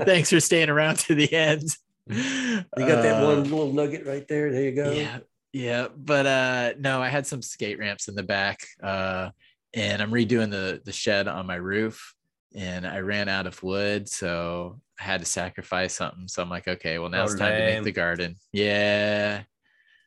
thanks 0.07 0.31
for 0.31 0.41
staying 0.41 0.69
around 0.71 0.97
to 1.01 1.15
the 1.15 1.33
end. 1.33 1.63
You 2.09 2.65
got 2.77 3.03
that 3.03 3.23
Uh, 3.23 3.27
one 3.27 3.43
little 3.45 3.73
nugget 3.73 4.07
right 4.07 4.27
there. 4.27 4.51
There 4.53 4.63
you 4.63 4.73
go. 4.73 4.91
yeah 4.93 5.19
yeah 5.55 5.87
but 5.95 6.25
uh 6.27 6.73
no 6.79 7.03
i 7.03 7.09
had 7.09 7.27
some 7.27 7.43
skate 7.43 7.79
ramps 7.79 8.09
in 8.09 8.15
the 8.15 8.23
back 8.23 8.59
uh 8.83 9.29
and 9.75 10.01
i'm 10.01 10.11
redoing 10.11 10.51
the 10.51 10.81
the 10.87 10.93
shed 10.93 11.29
on 11.29 11.47
my 11.47 11.57
roof 11.57 12.15
and 12.55 12.87
i 12.87 13.01
ran 13.01 13.29
out 13.29 13.47
of 13.47 13.63
wood 13.63 14.09
so 14.09 14.81
i 14.99 15.03
had 15.05 15.21
to 15.21 15.27
sacrifice 15.27 15.95
something 15.95 16.27
so 16.27 16.41
i'm 16.43 16.49
like 16.49 16.67
okay 16.67 16.99
well 16.99 17.11
now 17.11 17.21
Oh, 17.21 17.25
it's 17.25 17.35
time 17.35 17.53
to 17.53 17.67
make 17.67 17.85
the 17.85 17.93
garden 17.93 18.37
yeah 18.55 19.43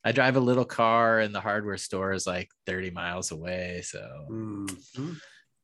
i 0.05 0.11
drive 0.13 0.35
a 0.37 0.39
little 0.39 0.63
car 0.65 1.19
and 1.19 1.33
the 1.35 1.41
hardware 1.41 1.77
store 1.77 2.13
is 2.13 2.25
like 2.27 2.49
30 2.67 2.91
miles 2.91 3.31
away 3.31 3.81
so 3.83 3.99
Mm. 4.29 5.17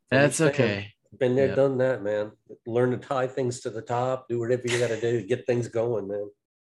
that's 0.09 0.41
okay 0.41 0.93
Been 1.19 1.35
there, 1.35 1.47
Yep. 1.47 1.55
done 1.57 1.77
that, 1.79 2.01
man. 2.03 2.31
Learn 2.65 2.91
to 2.91 2.97
tie 2.97 3.27
things 3.27 3.59
to 3.61 3.69
the 3.69 3.81
top. 3.81 4.29
Do 4.29 4.39
whatever 4.39 4.63
you 4.65 4.79
got 4.79 4.87
to 4.87 5.01
do 5.01 5.19
to 5.19 5.27
get 5.27 5.45
things 5.45 5.67
going, 5.67 6.07
man. 6.07 6.29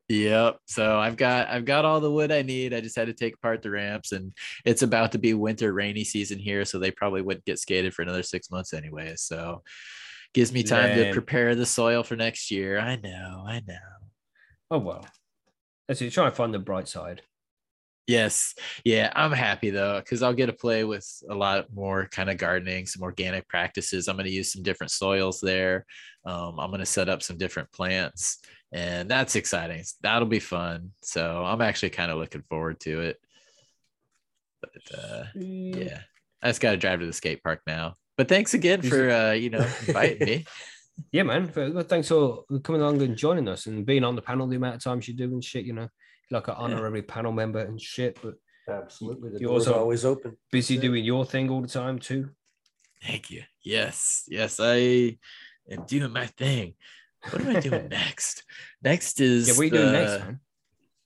Yep. 0.10 0.58
So 0.66 1.00
I've 1.00 1.16
got 1.16 1.48
I've 1.48 1.64
got 1.64 1.86
all 1.86 2.02
the 2.02 2.12
wood 2.12 2.34
I 2.34 2.42
need. 2.42 2.74
I 2.74 2.82
just 2.82 2.98
had 2.98 3.08
to 3.08 3.14
take 3.14 3.36
apart 3.36 3.62
the 3.62 3.70
ramps, 3.72 4.12
and 4.12 4.34
it's 4.66 4.82
about 4.82 5.14
to 5.14 5.20
be 5.20 5.34
winter 5.34 5.72
rainy 5.72 6.04
season 6.04 6.38
here, 6.38 6.66
so 6.66 6.80
they 6.80 6.92
probably 6.92 7.22
wouldn't 7.22 7.46
get 7.46 7.60
skated 7.60 7.94
for 7.94 8.02
another 8.02 8.24
six 8.24 8.52
months 8.52 8.74
anyway. 8.74 9.14
So 9.16 9.64
gives 10.34 10.52
me 10.52 10.64
time 10.64 10.90
to 10.98 11.14
prepare 11.14 11.56
the 11.56 11.66
soil 11.66 12.04
for 12.04 12.18
next 12.18 12.52
year. 12.52 12.78
I 12.78 12.98
know, 12.98 13.46
I 13.48 13.62
know. 13.66 13.88
oh 14.70 14.80
well. 14.80 15.08
Let's 15.88 16.00
see, 16.00 16.10
try 16.10 16.26
and 16.28 16.36
find 16.36 16.54
the 16.54 16.60
bright 16.60 16.90
side. 16.90 17.22
Yes. 18.08 18.54
Yeah, 18.84 19.12
I'm 19.16 19.32
happy 19.32 19.72
though, 19.72 20.00
because 20.00 20.22
I'll 20.22 20.34
get 20.34 20.46
to 20.48 20.54
play 20.54 20.84
with 20.84 21.08
a 21.30 21.34
lot 21.34 21.74
more 21.74 22.08
kind 22.12 22.30
of 22.30 22.38
gardening, 22.38 22.86
some 22.86 23.02
organic 23.02 23.48
practices. 23.48 24.08
I'm 24.08 24.16
going 24.16 24.28
to 24.28 24.32
use 24.32 24.52
some 24.52 24.64
different 24.64 24.92
soils 24.92 25.42
there. 25.42 25.86
Um, 26.26 26.60
I'm 26.60 26.70
going 26.70 26.80
to 26.80 26.86
set 26.86 27.10
up 27.10 27.24
some 27.24 27.38
different 27.38 27.72
plants, 27.72 28.40
and 28.72 29.10
that's 29.10 29.36
exciting. 29.36 29.84
That'll 30.02 30.28
be 30.28 30.40
fun. 30.40 30.92
So 31.02 31.44
I'm 31.44 31.62
actually 31.62 31.92
kind 31.92 32.12
of 32.12 32.18
looking 32.18 32.44
forward 32.50 32.80
to 32.82 33.02
it. 33.02 33.18
But 34.62 35.00
uh, 35.00 35.24
yeah, 35.36 36.00
I 36.42 36.50
just 36.50 36.62
got 36.62 36.72
to 36.72 36.78
drive 36.78 37.00
to 37.00 37.06
the 37.06 37.14
skate 37.14 37.44
park 37.44 37.62
now. 37.66 37.96
But 38.18 38.30
thanks 38.30 38.54
again 38.54 38.82
for 38.82 39.10
uh, 39.10 39.32
you 39.32 39.50
know 39.50 39.68
inviting 39.88 40.28
me. 40.28 40.46
Yeah, 41.12 41.24
man. 41.24 41.48
Thanks 41.48 42.08
for 42.08 42.46
coming 42.64 42.82
along 42.82 43.02
and 43.02 43.18
joining 43.18 43.48
us 43.48 43.66
and 43.66 43.86
being 43.86 44.04
on 44.04 44.16
the 44.16 44.22
panel 44.22 44.48
the 44.48 44.56
amount 44.56 44.76
of 44.76 44.84
times 44.84 45.08
you 45.08 45.14
do 45.14 45.26
and 45.26 45.44
shit, 45.44 45.66
you 45.66 45.74
know, 45.74 45.90
like 46.32 46.48
an 46.48 46.56
honorary 46.58 47.02
panel 47.02 47.32
member 47.32 47.60
and 47.60 47.80
shit, 47.82 48.20
but 48.22 48.36
Absolutely. 48.68 49.30
The 49.30 49.40
You 49.42 49.48
door's 49.48 49.68
also- 49.68 49.80
always 49.80 50.06
open. 50.06 50.38
busy 50.52 50.76
That's 50.76 50.82
doing 50.88 51.06
your 51.06 51.24
thing 51.26 51.50
all 51.52 51.62
the 51.62 51.68
time 51.68 52.00
too. 52.00 52.32
Thank 53.04 53.30
you. 53.30 53.44
Yes, 53.62 54.24
yes, 54.28 54.60
I 54.60 55.18
am 55.70 55.86
doing 55.86 56.12
my 56.12 56.26
thing. 56.26 56.74
What 57.30 57.42
am 57.42 57.56
I 57.56 57.60
doing 57.60 57.88
next? 58.02 58.44
Next 58.84 59.22
is 59.22 59.48
Yeah, 59.48 59.54
what 59.54 59.62
are 59.62 59.66
you 59.66 59.70
doing 59.72 59.92
next, 59.92 60.20
man? 60.26 60.40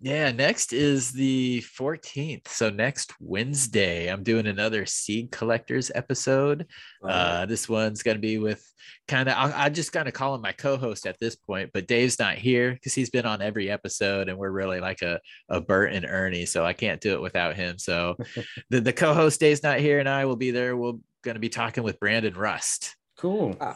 Yeah, 0.02 0.32
next 0.32 0.72
is 0.72 1.12
the 1.12 1.62
14th. 1.78 2.48
So 2.48 2.70
next 2.70 3.14
Wednesday, 3.20 4.08
I'm 4.08 4.24
doing 4.24 4.48
another 4.48 4.86
seed 4.86 5.30
collectors 5.30 5.92
episode. 5.94 6.68
Uh, 7.04 7.46
this 7.46 7.68
one's 7.68 8.02
going 8.02 8.16
to 8.16 8.22
be 8.22 8.38
with 8.38 8.66
kind 9.10 9.28
of, 9.28 9.36
I, 9.36 9.66
I 9.66 9.70
just 9.70 9.92
kind 9.92 10.08
of 10.08 10.14
call 10.14 10.36
him 10.36 10.42
my 10.42 10.54
co 10.54 10.78
host 10.78 11.06
at 11.06 11.20
this 11.20 11.36
point, 11.36 11.72
but 11.74 11.86
Dave's 11.86 12.18
not 12.18 12.36
here 12.36 12.72
because 12.72 12.94
he's 12.94 13.10
been 13.10 13.26
on 13.26 13.42
every 13.42 13.70
episode 13.70 14.30
and 14.30 14.38
we're 14.38 14.52
really 14.52 14.80
like 14.80 15.02
a, 15.02 15.20
a 15.50 15.60
Bert 15.60 15.92
and 15.92 16.06
Ernie. 16.06 16.46
So 16.46 16.64
I 16.64 16.72
can't 16.72 17.02
do 17.02 17.14
it 17.14 17.22
without 17.22 17.58
him. 17.58 17.78
So 17.78 18.16
the, 18.70 18.80
the 18.80 18.94
co 18.94 19.14
host 19.14 19.42
Dave's 19.42 19.64
not 19.64 19.80
here 19.80 20.00
and 20.00 20.08
I 20.08 20.24
will 20.24 20.38
be 20.38 20.52
there. 20.52 20.78
We're 20.78 20.94
going 21.24 21.36
to 21.36 21.42
be 21.42 21.50
talking 21.50 21.84
with 21.84 22.00
Brandon 22.00 22.36
Rust. 22.36 22.96
Cool. 23.18 23.58
Uh, 23.60 23.74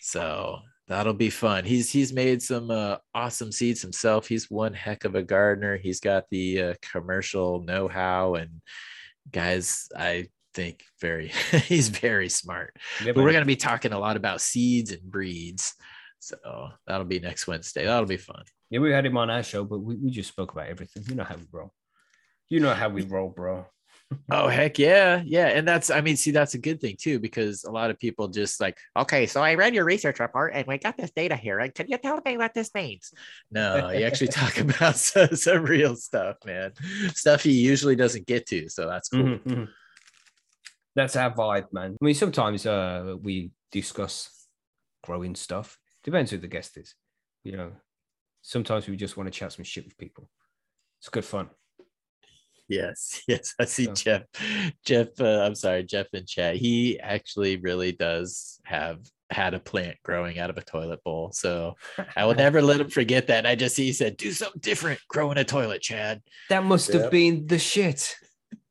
so 0.00 0.60
that'll 0.88 1.14
be 1.14 1.30
fun. 1.30 1.64
He's 1.64 1.90
he's 1.90 2.12
made 2.12 2.42
some 2.42 2.70
uh, 2.70 2.96
awesome 3.14 3.52
seeds 3.52 3.82
himself. 3.82 4.26
He's 4.26 4.50
one 4.50 4.74
heck 4.74 5.04
of 5.04 5.14
a 5.14 5.22
gardener. 5.22 5.76
He's 5.76 6.00
got 6.00 6.24
the 6.30 6.62
uh, 6.62 6.74
commercial 6.82 7.62
know-how 7.62 8.34
and 8.34 8.60
guys, 9.30 9.88
I 9.96 10.28
think 10.54 10.82
very 11.00 11.28
he's 11.64 11.88
very 11.88 12.28
smart. 12.28 12.76
Yeah, 13.04 13.12
But 13.12 13.22
we're 13.22 13.32
going 13.32 13.42
to 13.42 13.46
be 13.46 13.56
talking 13.56 13.92
a 13.92 13.98
lot 13.98 14.16
about 14.16 14.40
seeds 14.40 14.92
and 14.92 15.02
breeds. 15.02 15.74
So 16.20 16.70
that'll 16.86 17.06
be 17.06 17.20
next 17.20 17.46
Wednesday. 17.46 17.84
That'll 17.84 18.06
be 18.06 18.16
fun. 18.16 18.42
yeah, 18.70 18.80
we 18.80 18.90
had 18.90 19.06
him 19.06 19.16
on 19.16 19.30
our 19.30 19.42
show, 19.42 19.64
but 19.64 19.78
we, 19.78 19.94
we 19.96 20.10
just 20.10 20.28
spoke 20.28 20.52
about 20.52 20.66
everything. 20.66 21.04
You 21.08 21.14
know 21.14 21.24
how 21.24 21.36
we 21.36 21.44
roll. 21.52 21.72
You 22.48 22.60
know 22.60 22.74
how 22.74 22.88
we 22.88 23.02
roll, 23.02 23.28
bro. 23.28 23.66
Oh 24.30 24.48
heck 24.48 24.78
yeah, 24.78 25.22
yeah, 25.24 25.48
and 25.48 25.68
that's 25.68 25.90
I 25.90 26.00
mean, 26.00 26.16
see, 26.16 26.30
that's 26.30 26.54
a 26.54 26.58
good 26.58 26.80
thing 26.80 26.96
too 26.98 27.18
because 27.18 27.64
a 27.64 27.70
lot 27.70 27.90
of 27.90 27.98
people 27.98 28.28
just 28.28 28.60
like, 28.60 28.78
okay, 28.96 29.26
so 29.26 29.42
I 29.42 29.54
read 29.54 29.74
your 29.74 29.84
research 29.84 30.18
report 30.18 30.52
and 30.54 30.66
we 30.66 30.78
got 30.78 30.96
this 30.96 31.10
data 31.10 31.36
here, 31.36 31.58
and 31.58 31.74
can 31.74 31.88
you 31.88 31.98
tell 31.98 32.20
me 32.24 32.36
what 32.38 32.54
this 32.54 32.74
means? 32.74 33.12
No, 33.50 33.90
you 33.90 34.04
actually 34.04 34.28
talk 34.28 34.58
about 34.58 34.96
some, 34.96 35.34
some 35.34 35.62
real 35.62 35.94
stuff, 35.96 36.36
man, 36.46 36.72
stuff 37.14 37.42
he 37.42 37.52
usually 37.52 37.96
doesn't 37.96 38.26
get 38.26 38.46
to, 38.48 38.68
so 38.68 38.86
that's 38.86 39.08
cool. 39.10 39.24
Mhm, 39.24 39.42
mhm. 39.42 39.68
That's 40.94 41.14
our 41.16 41.32
vibe, 41.32 41.72
man. 41.72 41.96
I 42.00 42.04
mean, 42.04 42.14
sometimes 42.14 42.66
uh, 42.66 43.14
we 43.22 43.50
discuss 43.70 44.46
growing 45.04 45.34
stuff. 45.36 45.78
Depends 46.02 46.30
who 46.30 46.38
the 46.38 46.48
guest 46.48 46.76
is. 46.76 46.94
You 47.44 47.56
know, 47.56 47.72
sometimes 48.42 48.88
we 48.88 48.96
just 48.96 49.16
want 49.16 49.32
to 49.32 49.38
chat 49.38 49.52
some 49.52 49.64
shit 49.64 49.84
with 49.84 49.96
people. 49.96 50.28
It's 50.98 51.08
good 51.08 51.24
fun. 51.24 51.50
Yes, 52.68 53.22
yes, 53.28 53.54
I 53.58 53.64
see 53.64 53.84
So- 53.86 53.92
Jeff. 53.94 54.22
Jeff, 54.84 55.08
uh, 55.20 55.42
I'm 55.42 55.54
sorry, 55.54 55.82
Jeff 55.84 56.06
in 56.12 56.26
chat. 56.26 56.56
He 56.56 57.00
actually 57.00 57.56
really 57.56 57.92
does 57.92 58.60
have 58.64 58.98
had 59.30 59.52
a 59.54 59.60
plant 59.60 59.96
growing 60.02 60.38
out 60.38 60.48
of 60.50 60.56
a 60.56 60.62
toilet 60.62 61.02
bowl, 61.04 61.30
so 61.32 61.74
I 62.16 62.24
will 62.24 62.34
never 62.34 62.62
let 62.62 62.80
him 62.80 62.88
forget 62.88 63.26
that. 63.28 63.44
I 63.46 63.54
just 63.54 63.76
he 63.76 63.92
said, 63.92 64.16
"Do 64.16 64.30
something 64.32 64.60
different, 64.60 65.00
grow 65.08 65.30
in 65.32 65.38
a 65.38 65.44
toilet, 65.44 65.82
Chad." 65.82 66.22
That 66.48 66.64
must 66.64 66.92
have 66.92 67.10
been 67.10 67.46
the 67.46 67.58
shit. 67.58 68.14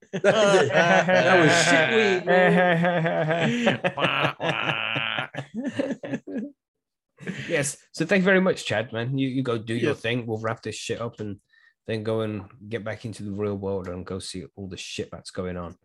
that 0.14 1.40
was 1.40 1.52
shit 1.66 1.90
weed. 1.92 2.26
man. 2.26 3.80
Wah, 3.96 4.34
wah. 4.40 5.28
yes. 7.48 7.78
So 7.92 8.06
thank 8.06 8.22
you 8.22 8.26
very 8.26 8.42
much, 8.42 8.66
Chad, 8.66 8.92
man. 8.94 9.18
You 9.18 9.28
you 9.28 9.44
go 9.44 9.58
do 9.58 9.76
your 9.76 9.94
thing. 9.96 10.26
We'll 10.26 10.40
wrap 10.40 10.62
this 10.62 10.76
shit 10.76 11.02
up 11.02 11.20
and 11.20 11.38
then 11.88 12.04
go 12.04 12.22
and 12.22 12.44
get 12.70 12.84
back 12.84 13.06
into 13.06 13.24
the 13.24 13.32
real 13.32 13.56
world 13.56 13.88
and 13.88 14.06
go 14.06 14.20
see 14.20 14.44
all 14.56 14.68
the 14.68 14.78
shit 14.78 15.10
that's 15.12 15.32
going 15.32 15.58
on. 15.58 15.76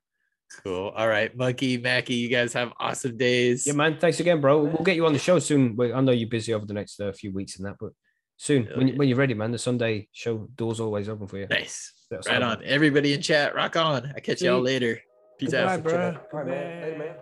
Cool. 0.65 0.89
All 0.91 1.09
right, 1.09 1.35
Monkey, 1.35 1.79
Mackie, 1.79 2.15
you 2.15 2.29
guys 2.29 2.53
have 2.53 2.73
awesome 2.79 3.17
days. 3.17 3.67
Yeah, 3.67 3.73
man. 3.73 3.97
Thanks 3.99 4.21
again, 4.21 4.41
bro. 4.41 4.65
We'll 4.65 4.85
get 4.85 4.97
you 4.97 5.07
on 5.07 5.15
the 5.15 5.19
show 5.19 5.39
soon. 5.39 5.79
I 5.81 6.01
know 6.03 6.13
you're 6.13 6.29
busy 6.29 6.53
over 6.53 6.67
the 6.67 6.75
next 6.75 7.01
uh, 7.01 7.13
few 7.13 7.33
weeks 7.33 7.57
and 7.57 7.65
that, 7.67 7.77
but 7.81 7.93
soon 8.37 8.67
Hell 8.67 8.77
when, 8.77 8.89
yeah. 8.89 8.95
when 8.97 9.09
you're 9.09 9.17
ready, 9.17 9.33
man. 9.33 9.51
The 9.53 9.59
Sunday 9.59 10.09
show 10.13 10.49
doors 10.55 10.79
always 10.81 11.09
open 11.09 11.27
for 11.27 11.39
you. 11.39 11.47
Nice. 11.49 11.93
That's 12.11 12.29
Right 12.29 12.43
all, 12.43 12.51
on. 12.53 12.59
man. 12.59 12.69
Everybody 12.69 13.15
in 13.15 13.23
chat, 13.23 13.55
rock 13.55 13.77
on. 13.77 14.13
I 14.15 14.21
catch 14.21 14.43
y'all 14.43 14.59
See? 14.61 14.65
later. 14.65 15.01
Peace 15.39 15.53
Goodbye, 15.53 15.75
out. 15.75 15.83
bro. 15.83 16.17
All 16.33 16.39
right, 16.41 16.47
man. 16.47 16.83
Hey, 16.83 16.99
man. 16.99 17.15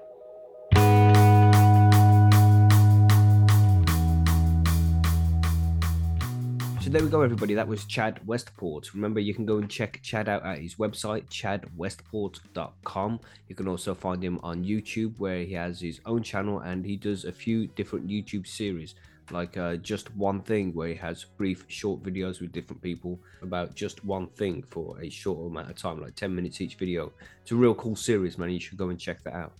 So 6.80 6.88
there 6.88 7.02
we 7.04 7.10
go, 7.10 7.20
everybody. 7.20 7.52
That 7.52 7.68
was 7.68 7.84
Chad 7.84 8.26
Westport. 8.26 8.94
Remember, 8.94 9.20
you 9.20 9.34
can 9.34 9.44
go 9.44 9.58
and 9.58 9.68
check 9.68 10.00
Chad 10.02 10.30
out 10.30 10.46
at 10.46 10.60
his 10.60 10.76
website, 10.76 11.28
chadwestport.com. 11.28 13.20
You 13.48 13.54
can 13.54 13.68
also 13.68 13.94
find 13.94 14.24
him 14.24 14.40
on 14.42 14.64
YouTube, 14.64 15.12
where 15.18 15.44
he 15.44 15.52
has 15.52 15.78
his 15.78 16.00
own 16.06 16.22
channel 16.22 16.60
and 16.60 16.82
he 16.86 16.96
does 16.96 17.26
a 17.26 17.32
few 17.32 17.66
different 17.66 18.08
YouTube 18.08 18.46
series, 18.46 18.94
like 19.30 19.58
uh, 19.58 19.76
Just 19.76 20.16
One 20.16 20.40
Thing, 20.40 20.72
where 20.72 20.88
he 20.88 20.94
has 20.94 21.26
brief, 21.36 21.66
short 21.68 22.02
videos 22.02 22.40
with 22.40 22.50
different 22.50 22.80
people 22.80 23.20
about 23.42 23.74
just 23.74 24.02
one 24.06 24.28
thing 24.28 24.64
for 24.70 24.98
a 25.02 25.10
short 25.10 25.38
amount 25.46 25.68
of 25.68 25.76
time, 25.76 26.00
like 26.00 26.14
10 26.14 26.34
minutes 26.34 26.62
each 26.62 26.76
video. 26.76 27.12
It's 27.42 27.52
a 27.52 27.56
real 27.56 27.74
cool 27.74 27.94
series, 27.94 28.38
man. 28.38 28.48
You 28.48 28.58
should 28.58 28.78
go 28.78 28.88
and 28.88 28.98
check 28.98 29.22
that 29.24 29.34
out. 29.34 29.52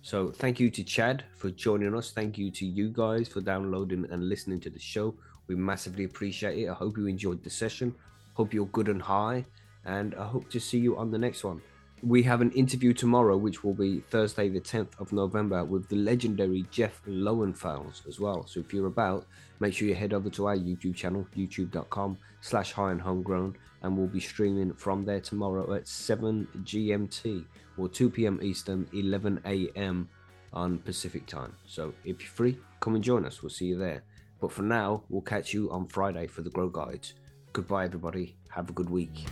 So 0.00 0.32
thank 0.32 0.58
you 0.58 0.68
to 0.70 0.82
Chad 0.82 1.22
for 1.36 1.50
joining 1.50 1.94
us. 1.94 2.12
Thank 2.12 2.36
you 2.36 2.50
to 2.50 2.66
you 2.66 2.88
guys 2.88 3.28
for 3.28 3.40
downloading 3.42 4.06
and 4.10 4.28
listening 4.28 4.58
to 4.60 4.70
the 4.70 4.78
show. 4.80 5.14
We 5.52 5.60
massively 5.60 6.04
appreciate 6.04 6.58
it. 6.58 6.70
I 6.70 6.72
hope 6.72 6.96
you 6.96 7.06
enjoyed 7.06 7.44
the 7.44 7.50
session. 7.50 7.94
Hope 8.34 8.54
you're 8.54 8.66
good 8.66 8.88
and 8.88 9.02
high, 9.02 9.44
and 9.84 10.14
I 10.14 10.24
hope 10.24 10.48
to 10.50 10.58
see 10.58 10.78
you 10.78 10.96
on 10.96 11.10
the 11.10 11.18
next 11.18 11.44
one. 11.44 11.60
We 12.02 12.22
have 12.22 12.40
an 12.40 12.50
interview 12.52 12.94
tomorrow, 12.94 13.36
which 13.36 13.62
will 13.62 13.74
be 13.74 14.00
Thursday, 14.00 14.48
the 14.48 14.60
10th 14.60 14.98
of 14.98 15.12
November, 15.12 15.62
with 15.62 15.88
the 15.88 15.96
legendary 15.96 16.64
Jeff 16.70 17.02
Lowenfels 17.06 18.06
as 18.08 18.18
well. 18.18 18.46
So 18.46 18.60
if 18.60 18.72
you're 18.72 18.86
about, 18.86 19.26
make 19.60 19.74
sure 19.74 19.86
you 19.86 19.94
head 19.94 20.14
over 20.14 20.30
to 20.30 20.46
our 20.46 20.56
YouTube 20.56 20.96
channel, 20.96 21.28
youtube.com 21.36 22.16
slash 22.40 22.72
high 22.72 22.90
on 22.90 22.98
homegrown, 22.98 23.54
and 23.82 23.96
we'll 23.96 24.06
be 24.06 24.20
streaming 24.20 24.72
from 24.72 25.04
there 25.04 25.20
tomorrow 25.20 25.74
at 25.74 25.86
7 25.86 26.48
GMT 26.64 27.44
or 27.76 27.90
2 27.90 28.08
p.m. 28.08 28.40
Eastern, 28.42 28.88
11 28.94 29.42
a.m. 29.44 30.08
on 30.54 30.78
Pacific 30.78 31.26
time. 31.26 31.54
So 31.66 31.92
if 32.06 32.20
you're 32.20 32.30
free, 32.30 32.58
come 32.80 32.94
and 32.94 33.04
join 33.04 33.26
us. 33.26 33.42
We'll 33.42 33.50
see 33.50 33.66
you 33.66 33.76
there. 33.76 34.02
But 34.42 34.50
for 34.50 34.62
now, 34.62 35.04
we'll 35.08 35.22
catch 35.22 35.54
you 35.54 35.70
on 35.70 35.86
Friday 35.86 36.26
for 36.26 36.42
the 36.42 36.50
Grow 36.50 36.68
Guides. 36.68 37.14
Goodbye, 37.52 37.84
everybody. 37.84 38.34
Have 38.48 38.70
a 38.70 38.72
good 38.72 38.90
week. 38.90 39.24